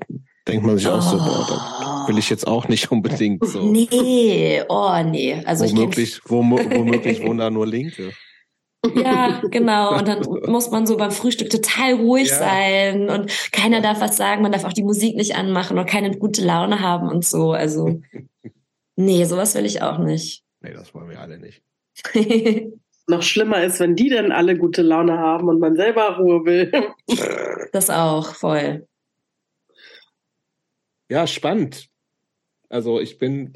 [0.47, 0.91] denkt man sich oh.
[0.91, 3.61] auch so, boah, da will ich jetzt auch nicht unbedingt so.
[3.61, 5.41] Nee, oh nee.
[5.45, 8.13] Also womöglich, womöglich wohnen da nur Linke.
[8.95, 9.97] Ja, genau.
[9.97, 12.35] Und dann muss man so beim Frühstück total ruhig ja.
[12.35, 16.11] sein und keiner darf was sagen, man darf auch die Musik nicht anmachen und keine
[16.17, 17.51] gute Laune haben und so.
[17.51, 18.01] Also,
[18.95, 20.43] nee, sowas will ich auch nicht.
[20.61, 21.61] Nee, das wollen wir alle nicht.
[23.09, 26.71] Noch schlimmer ist, wenn die dann alle gute Laune haben und man selber Ruhe will.
[27.71, 28.85] Das auch, voll.
[31.09, 31.87] Ja, spannend.
[32.69, 33.53] Also ich bin,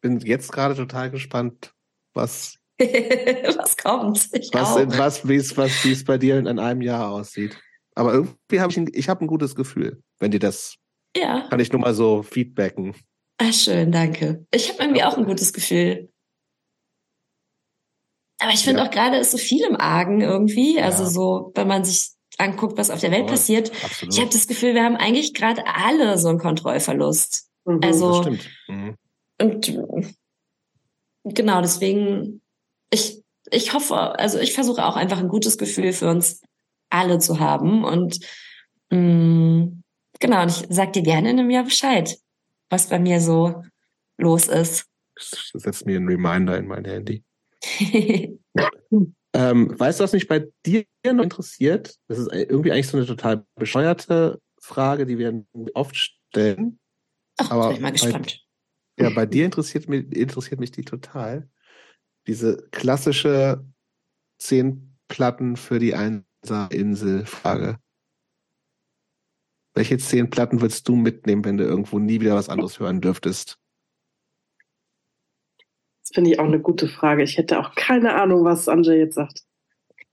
[0.00, 1.74] bin jetzt gerade total gespannt,
[2.14, 4.28] was was kommt?
[4.32, 7.58] Ich was, was, wie es, was, wie es bei dir in einem Jahr aussieht.
[7.96, 10.76] Aber irgendwie habe ich, ein, ich habe ein gutes Gefühl, wenn dir das,
[11.16, 11.48] ja.
[11.48, 12.94] kann ich nur mal so feedbacken.
[13.38, 14.46] Ah, schön, danke.
[14.52, 16.08] Ich habe irgendwie auch ein gutes Gefühl.
[18.40, 18.86] Aber ich finde ja.
[18.86, 20.80] auch gerade ist so viel im Argen irgendwie.
[20.80, 21.10] Also ja.
[21.10, 23.70] so, wenn man sich anguckt, was auf der Welt passiert.
[23.84, 24.14] Absolut.
[24.14, 27.48] Ich habe das Gefühl, wir haben eigentlich gerade alle so einen Kontrollverlust.
[27.64, 28.24] Mhm, also
[28.68, 28.94] mhm.
[29.38, 29.72] und
[31.24, 32.40] genau deswegen
[32.90, 36.42] ich, ich hoffe, also ich versuche auch einfach ein gutes Gefühl für uns
[36.90, 37.84] alle zu haben.
[37.84, 38.18] Und
[38.90, 39.82] mh, mm,
[40.20, 42.18] genau, und ich sag dir gerne in einem Jahr Bescheid,
[42.70, 43.62] was bei mir so
[44.16, 44.86] los ist.
[45.18, 47.24] Setz mir einen Reminder in mein Handy.
[49.34, 51.96] ähm, weißt du, was mich bei dir noch interessiert?
[52.08, 56.78] Das ist irgendwie eigentlich so eine total bescheuerte Frage, die wir oft stellen.
[57.38, 58.46] Ach, aber bin ich mal gespannt.
[58.96, 61.48] Bei, ja, bei dir interessiert mich, interessiert mich die total
[62.28, 63.64] diese klassische
[64.38, 67.80] zehn Platten für die Einser-Insel-Frage.
[69.74, 73.58] Welche zehn Platten würdest du mitnehmen, wenn du irgendwo nie wieder was anderes hören dürftest?
[76.08, 77.22] Das finde ich auch eine gute Frage.
[77.22, 79.42] Ich hätte auch keine Ahnung, was Anjay jetzt sagt.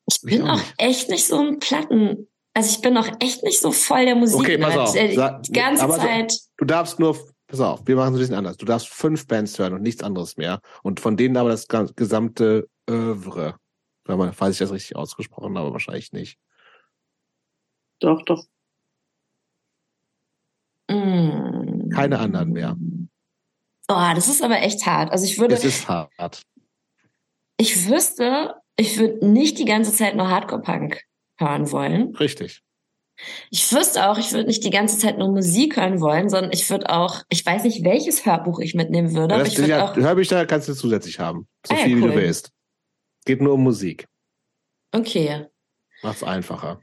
[0.07, 2.27] Ich bin auch, auch echt nicht so ein Platten.
[2.53, 4.39] Also ich bin auch echt nicht so voll der Musik.
[4.39, 4.93] Okay, pass auf.
[4.93, 6.31] Die ganze Zeit.
[6.31, 7.17] So, du darfst nur
[7.47, 8.57] pass auf, wir machen es ein bisschen anders.
[8.57, 10.59] Du darfst fünf Bands hören und nichts anderes mehr.
[10.83, 13.55] Und von denen aber das gesamte Övre.
[14.05, 16.37] Falls ich das richtig ausgesprochen habe, wahrscheinlich nicht.
[17.99, 18.45] Doch, doch.
[20.89, 21.89] Mm.
[21.89, 22.75] Keine anderen mehr.
[23.87, 25.11] Oh, das ist aber echt hart.
[25.11, 25.55] Also ich würde.
[25.55, 26.41] Es ist hart.
[27.57, 31.01] Ich wüsste, ich würde nicht die ganze Zeit nur Hardcore-Punk
[31.37, 32.15] hören wollen.
[32.15, 32.61] Richtig.
[33.49, 36.69] Ich wüsste auch, ich würde nicht die ganze Zeit nur Musik hören wollen, sondern ich
[36.69, 39.35] würde auch, ich weiß nicht, welches Hörbuch ich mitnehmen würde.
[39.35, 41.47] Ja, das, ich ja, auch, Hörbücher kannst du zusätzlich haben.
[41.65, 42.09] So ah, viel, ja, cool.
[42.09, 42.51] wie du willst.
[43.25, 44.05] Geht nur um Musik.
[44.91, 45.45] Okay.
[46.03, 46.81] Macht's einfacher.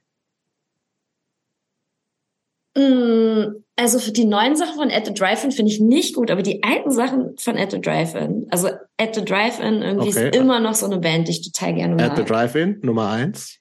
[2.76, 6.42] Mm, also für die neuen Sachen von At the Drive-In finde ich nicht gut, aber
[6.42, 8.68] die alten Sachen von At the Drive-In, also
[8.98, 10.28] At the Drive-In irgendwie okay.
[10.28, 12.10] ist immer noch so eine Band, die ich total gerne mag.
[12.10, 13.58] At the Drive-In, Nummer eins.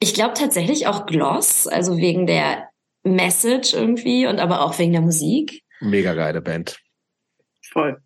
[0.00, 2.68] Ich glaube tatsächlich auch Gloss, also wegen der
[3.02, 5.62] Message irgendwie und aber auch wegen der Musik.
[5.80, 6.78] Mega geile Band.
[7.72, 8.00] Voll.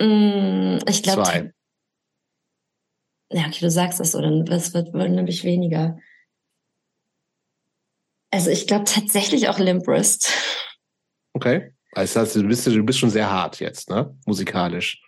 [0.00, 1.22] Mm, ich glaube.
[1.22, 1.52] Zwei.
[3.32, 5.98] Ja, okay, du sagst das so, dann wird, wird nämlich weniger.
[8.34, 10.32] Also ich glaube tatsächlich auch Limp Wrist.
[11.34, 11.72] Okay.
[11.92, 14.12] Das heißt, du bist, du bist schon sehr hart jetzt, ne?
[14.26, 15.00] Musikalisch.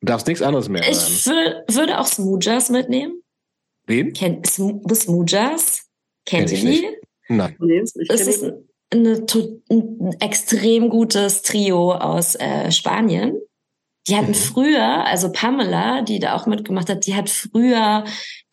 [0.00, 3.22] Du darfst nichts anderes mehr Ich würde, würde auch Smoothers mitnehmen.
[3.86, 4.14] Wen?
[4.14, 5.84] Kennt The Smoothers?
[6.24, 6.96] Kennt Kenn ihr ich die?
[7.28, 7.56] Nein.
[7.58, 9.26] Nee, Es ist ein, eine,
[9.70, 13.38] ein extrem gutes Trio aus äh, Spanien.
[14.08, 14.34] Die hatten Mhm.
[14.34, 18.04] früher, also Pamela, die da auch mitgemacht hat, die hat früher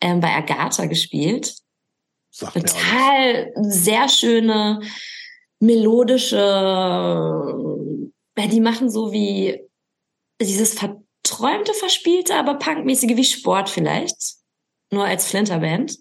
[0.02, 1.54] ähm, bei Agatha gespielt.
[2.36, 2.54] Sagt.
[2.54, 4.80] Total sehr schöne,
[5.60, 6.36] melodische,
[8.36, 9.60] ja, die machen so wie
[10.42, 14.34] dieses verträumte, verspielte, aber punkmäßige wie Sport vielleicht.
[14.92, 15.96] Nur als Flinterband.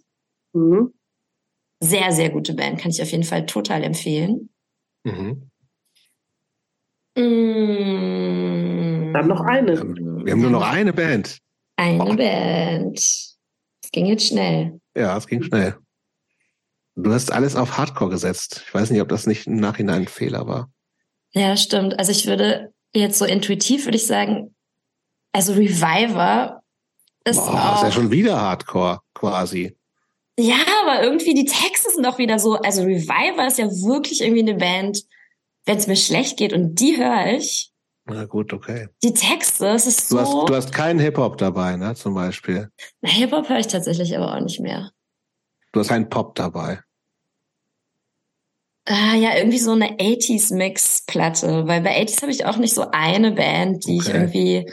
[0.53, 0.95] Mhm.
[1.79, 4.49] Sehr, sehr gute Band, kann ich auf jeden Fall total empfehlen.
[5.03, 5.51] Mhm.
[7.15, 9.13] Mm.
[9.13, 9.73] Dann noch eine.
[10.25, 11.37] Wir haben nur noch eine Band.
[11.75, 12.15] Eine Oh.
[12.15, 12.97] Band.
[12.97, 13.37] Es
[13.91, 14.79] ging jetzt schnell.
[14.97, 15.77] Ja, es ging schnell.
[16.95, 18.63] Du hast alles auf Hardcore gesetzt.
[18.67, 20.71] Ich weiß nicht, ob das nicht im Nachhinein ein Fehler war.
[21.31, 21.97] Ja, stimmt.
[21.97, 24.55] Also ich würde jetzt so intuitiv würde ich sagen,
[25.31, 26.61] also Reviver
[27.25, 29.75] ist Boah, auch, ist ja schon wieder Hardcore, quasi.
[30.37, 34.41] ja, aber irgendwie die Texte sind auch wieder so, also Reviver ist ja wirklich irgendwie
[34.41, 35.01] eine Band,
[35.65, 37.71] wenn es mir schlecht geht und die höre ich,
[38.05, 38.89] Na gut, okay.
[39.01, 42.69] die Texte, es ist Du so, hast, du hast keinen Hip-Hop dabei, ne, zum Beispiel.
[43.01, 44.91] Na, Hip-Hop höre ich tatsächlich aber auch nicht mehr.
[45.73, 46.79] Du hast keinen Pop dabei.
[48.85, 53.31] Ah, ja, irgendwie so eine 80s-Mix-Platte, weil bei 80s habe ich auch nicht so eine
[53.31, 54.17] Band, die ich Okay.
[54.17, 54.65] irgendwie.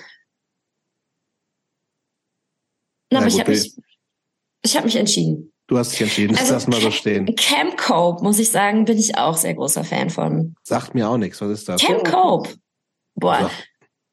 [3.13, 3.75] Na, Na aber ich habe mich,
[4.63, 5.53] ich habe mich entschieden.
[5.69, 6.33] Du hast dich entschieden.
[6.33, 7.35] Lass Also, das mal so stehen.
[7.37, 10.55] Camp Cope, muss ich sagen, bin ich auch sehr großer Fan von.
[10.65, 11.41] Sagt mir auch nichts.
[11.41, 11.81] Was ist das?
[11.81, 12.51] Camp Cope.
[13.15, 13.49] Boah,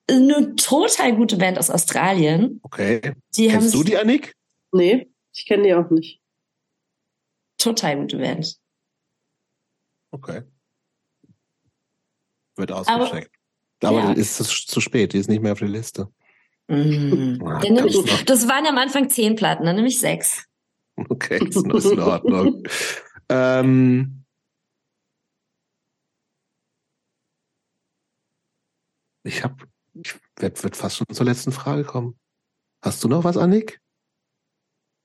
[0.07, 2.59] So, eine total gute Band aus Australien.
[2.63, 3.13] okay.
[3.35, 4.35] Die haben Kennst du die, Annik?
[4.71, 6.21] Nee, ich kenne die auch nicht.
[7.57, 8.57] Total gute Band.
[10.11, 10.43] Okay.
[12.55, 13.35] Wird ausgecheckt.
[13.83, 14.07] Aber, ja.
[14.07, 15.13] dann ist es zu spät.
[15.13, 16.11] Die ist nicht mehr auf der Liste.
[16.67, 17.39] Mhm.
[17.41, 18.21] Ja, Dann ich, das noch.
[18.23, 20.45] das waren am Anfang zehn Platten, dann nehme ich sechs.
[20.95, 22.63] Okay, ist, ist in Ordnung.
[23.29, 24.25] ähm,
[29.23, 29.55] ich habe,
[29.93, 32.19] ich werd, werd fast schon zur letzten Frage kommen.
[32.81, 33.79] Hast du noch was, Annik?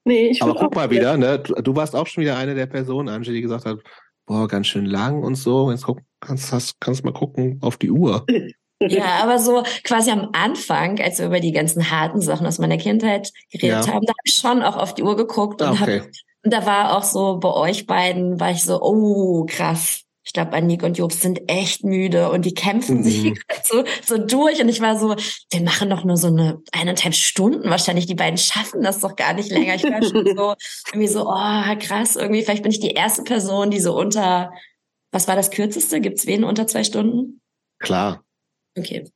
[0.05, 1.39] Nee, ich Aber guck auch- mal wieder, ne?
[1.39, 3.78] Du, du warst auch schon wieder eine der Personen, Angie, die gesagt hat,
[4.26, 5.70] boah, ganz schön lang und so.
[5.70, 8.24] Jetzt guck, kannst, hast, kannst mal gucken auf die Uhr.
[8.84, 12.78] Ja, aber so quasi am Anfang, als wir über die ganzen harten Sachen aus meiner
[12.78, 13.92] Kindheit geredet Ja.
[13.94, 16.02] haben, da habe ich schon auch auf die Uhr geguckt und, Ah, hab, okay.
[16.44, 20.02] und da war auch so bei euch beiden, war ich so, oh krass.
[20.25, 23.02] Ich glaube, Anik und Jobs sind echt müde und die kämpfen Mhm.
[23.02, 23.33] sich
[23.65, 24.60] so, so durch.
[24.60, 28.07] Und ich war so, wir machen doch nur so eine eineinhalb Stunden wahrscheinlich.
[28.07, 29.75] Die beiden schaffen das doch gar nicht länger.
[29.75, 30.55] Ich war schon so,
[30.92, 34.52] irgendwie so, oh krass, irgendwie, vielleicht bin ich die erste Person, die so unter,
[35.10, 36.01] was war das kürzeste?
[36.01, 37.41] Gibt's wen unter zwei Stunden?
[37.81, 38.23] Klar.
[38.78, 39.10] Okay.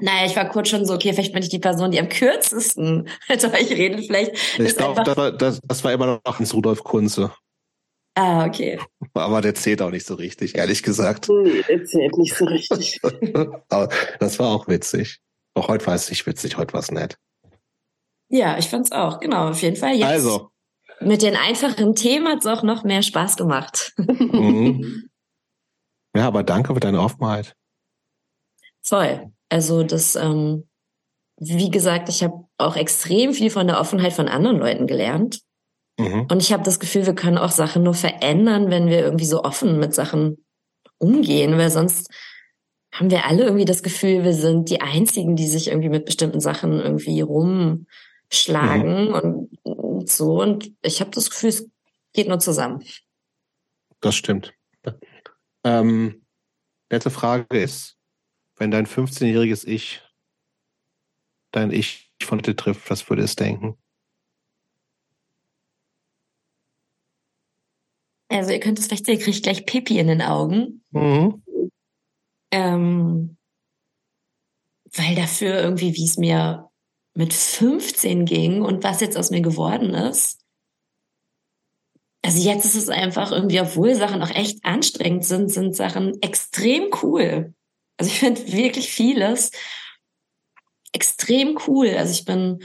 [0.00, 3.08] Naja, ich war kurz schon so, okay, vielleicht bin ich die Person, die am kürzesten
[3.28, 4.06] mit euch redet.
[4.06, 7.30] Vielleicht Ich glaube, das, war- das, das war immer noch Hans Rudolf Kunze.
[8.16, 8.78] Ah, okay.
[9.12, 11.28] Aber der zählt auch nicht so richtig, ehrlich gesagt.
[11.28, 13.00] Nee, erzählt nicht so richtig.
[13.68, 13.88] Aber
[14.20, 15.20] das war auch witzig.
[15.54, 17.18] Auch heute war es nicht witzig, heute war es nett.
[18.28, 19.20] Ja, ich fand's auch.
[19.20, 19.94] Genau, auf jeden Fall.
[19.94, 20.50] Jetzt Also,
[21.00, 23.92] mit den einfachen Themen hat's auch noch mehr Spaß gemacht.
[23.96, 25.08] mhm.
[26.16, 27.54] ja, aber danke für deine Offenheit.
[28.82, 29.32] Voll.
[29.48, 30.68] Also das, ähm,
[31.38, 35.40] wie gesagt, ich habe auch extrem viel von der Offenheit von anderen Leuten gelernt.
[35.98, 36.26] Mhm.
[36.30, 39.42] Und ich habe das Gefühl, wir können auch Sachen nur verändern, wenn wir irgendwie so
[39.42, 40.44] offen mit Sachen
[40.98, 42.10] umgehen, weil sonst
[42.92, 46.40] haben wir alle irgendwie das Gefühl, wir sind die Einzigen, die sich irgendwie mit bestimmten
[46.40, 50.40] Sachen irgendwie rumschlagen und, und so.
[50.40, 51.68] Und ich habe das Gefühl, es
[52.12, 52.84] geht nur zusammen.
[54.00, 54.54] Das stimmt.
[55.64, 56.22] Ähm,
[56.90, 57.96] letzte Frage ist,
[58.56, 60.02] wenn dein 15-jähriges Ich
[61.54, 63.76] dein Ich von heute trifft, was würde es denken?
[68.28, 70.82] Also ihr könnt es vielleicht sehen, ihr kriegt gleich Pipi in den Augen.
[70.90, 71.42] Mhm.
[72.50, 73.36] Ähm,
[74.96, 76.70] weil dafür irgendwie, wie es mir
[77.14, 80.40] mit 15 ging und was jetzt aus mir geworden ist.
[82.22, 86.90] Also jetzt ist es einfach irgendwie, obwohl Sachen auch echt anstrengend sind, sind Sachen extrem
[87.02, 87.54] cool.
[87.96, 89.50] Also ich finde wirklich vieles
[90.92, 91.88] extrem cool.
[91.88, 92.64] Also ich bin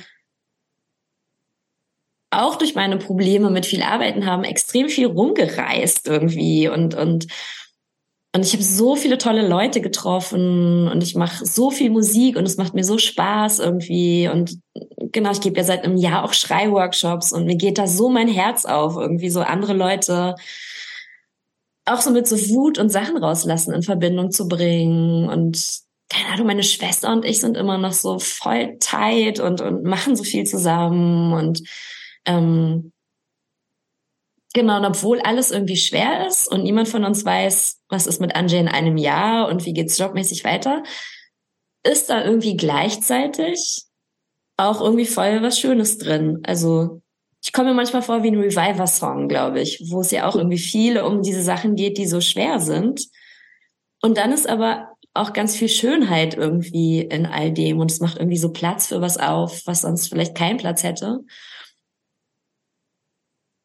[2.32, 7.27] auch durch meine Probleme mit viel Arbeiten haben extrem viel rumgereist irgendwie und und
[8.32, 12.45] und ich habe so viele tolle Leute getroffen und ich mache so viel Musik und
[12.45, 14.27] es macht mir so Spaß irgendwie.
[14.27, 14.59] Und
[15.11, 18.27] genau, ich gebe ja seit einem Jahr auch Schreiworkshops und mir geht da so mein
[18.27, 20.35] Herz auf, irgendwie so andere Leute
[21.85, 26.48] auch so mit so Wut und Sachen rauslassen in Verbindung zu bringen und keine Ahnung,
[26.48, 30.43] meine Schwester und ich sind immer noch so voll tight und, und machen so viel
[30.43, 31.64] zusammen und
[32.30, 32.93] ähm,
[34.53, 38.35] genau, und obwohl alles irgendwie schwer ist und niemand von uns weiß, was ist mit
[38.35, 40.83] Anjay in einem Jahr und wie geht's jobmäßig weiter,
[41.83, 43.83] ist da irgendwie gleichzeitig
[44.58, 46.41] auch irgendwie voll was Schönes drin.
[46.43, 47.01] Also
[47.41, 50.58] ich komme mir manchmal vor wie ein Reviver-Song, glaube ich, wo es ja auch irgendwie
[50.58, 53.08] viele um diese Sachen geht, die so schwer sind.
[54.01, 58.17] Und dann ist aber auch ganz viel Schönheit irgendwie in all dem und es macht
[58.17, 61.22] irgendwie so Platz für was auf, was sonst vielleicht keinen Platz hätte.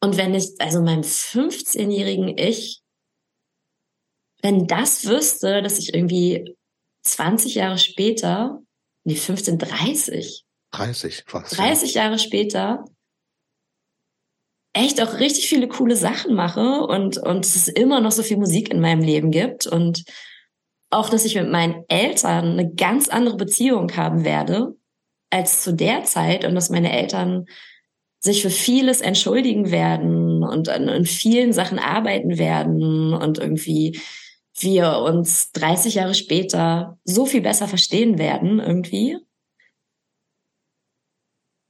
[0.05, 2.83] Und wenn ich, also meinem 15-jährigen Ich,
[4.43, 6.55] wenn das wüsste, dass ich irgendwie
[7.05, 8.61] 20 Jahre später,
[9.05, 10.45] nee, 15, 30.
[10.73, 11.51] 30, was?
[11.53, 12.85] 30 Jahre später
[14.75, 18.71] echt auch richtig viele coole Sachen mache und, und es immer noch so viel Musik
[18.71, 20.05] in meinem Leben gibt und
[20.91, 24.77] auch, dass ich mit meinen Eltern eine ganz andere Beziehung haben werde
[25.31, 27.47] als zu der Zeit und dass meine Eltern
[28.25, 34.01] sich für vieles entschuldigen werden und an, an vielen Sachen arbeiten werden und irgendwie
[34.59, 39.19] wir uns 30 Jahre später so viel besser verstehen werden irgendwie.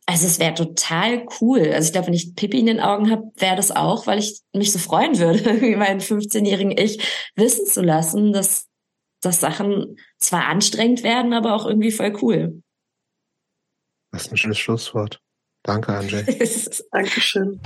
[0.07, 1.73] Also es wäre total cool.
[1.73, 4.41] Also ich glaube, wenn ich Pippi in den Augen habe, wäre das auch, weil ich
[4.53, 8.69] mich so freuen würde, wie meinen 15-jährigen Ich wissen zu lassen, dass,
[9.23, 12.63] dass Sachen zwar anstrengend werden, aber auch irgendwie voll cool.
[14.13, 15.24] Das ist ein schönes Schlusswort.
[15.65, 16.25] Danke, Anjay.
[16.93, 17.61] Dankeschön.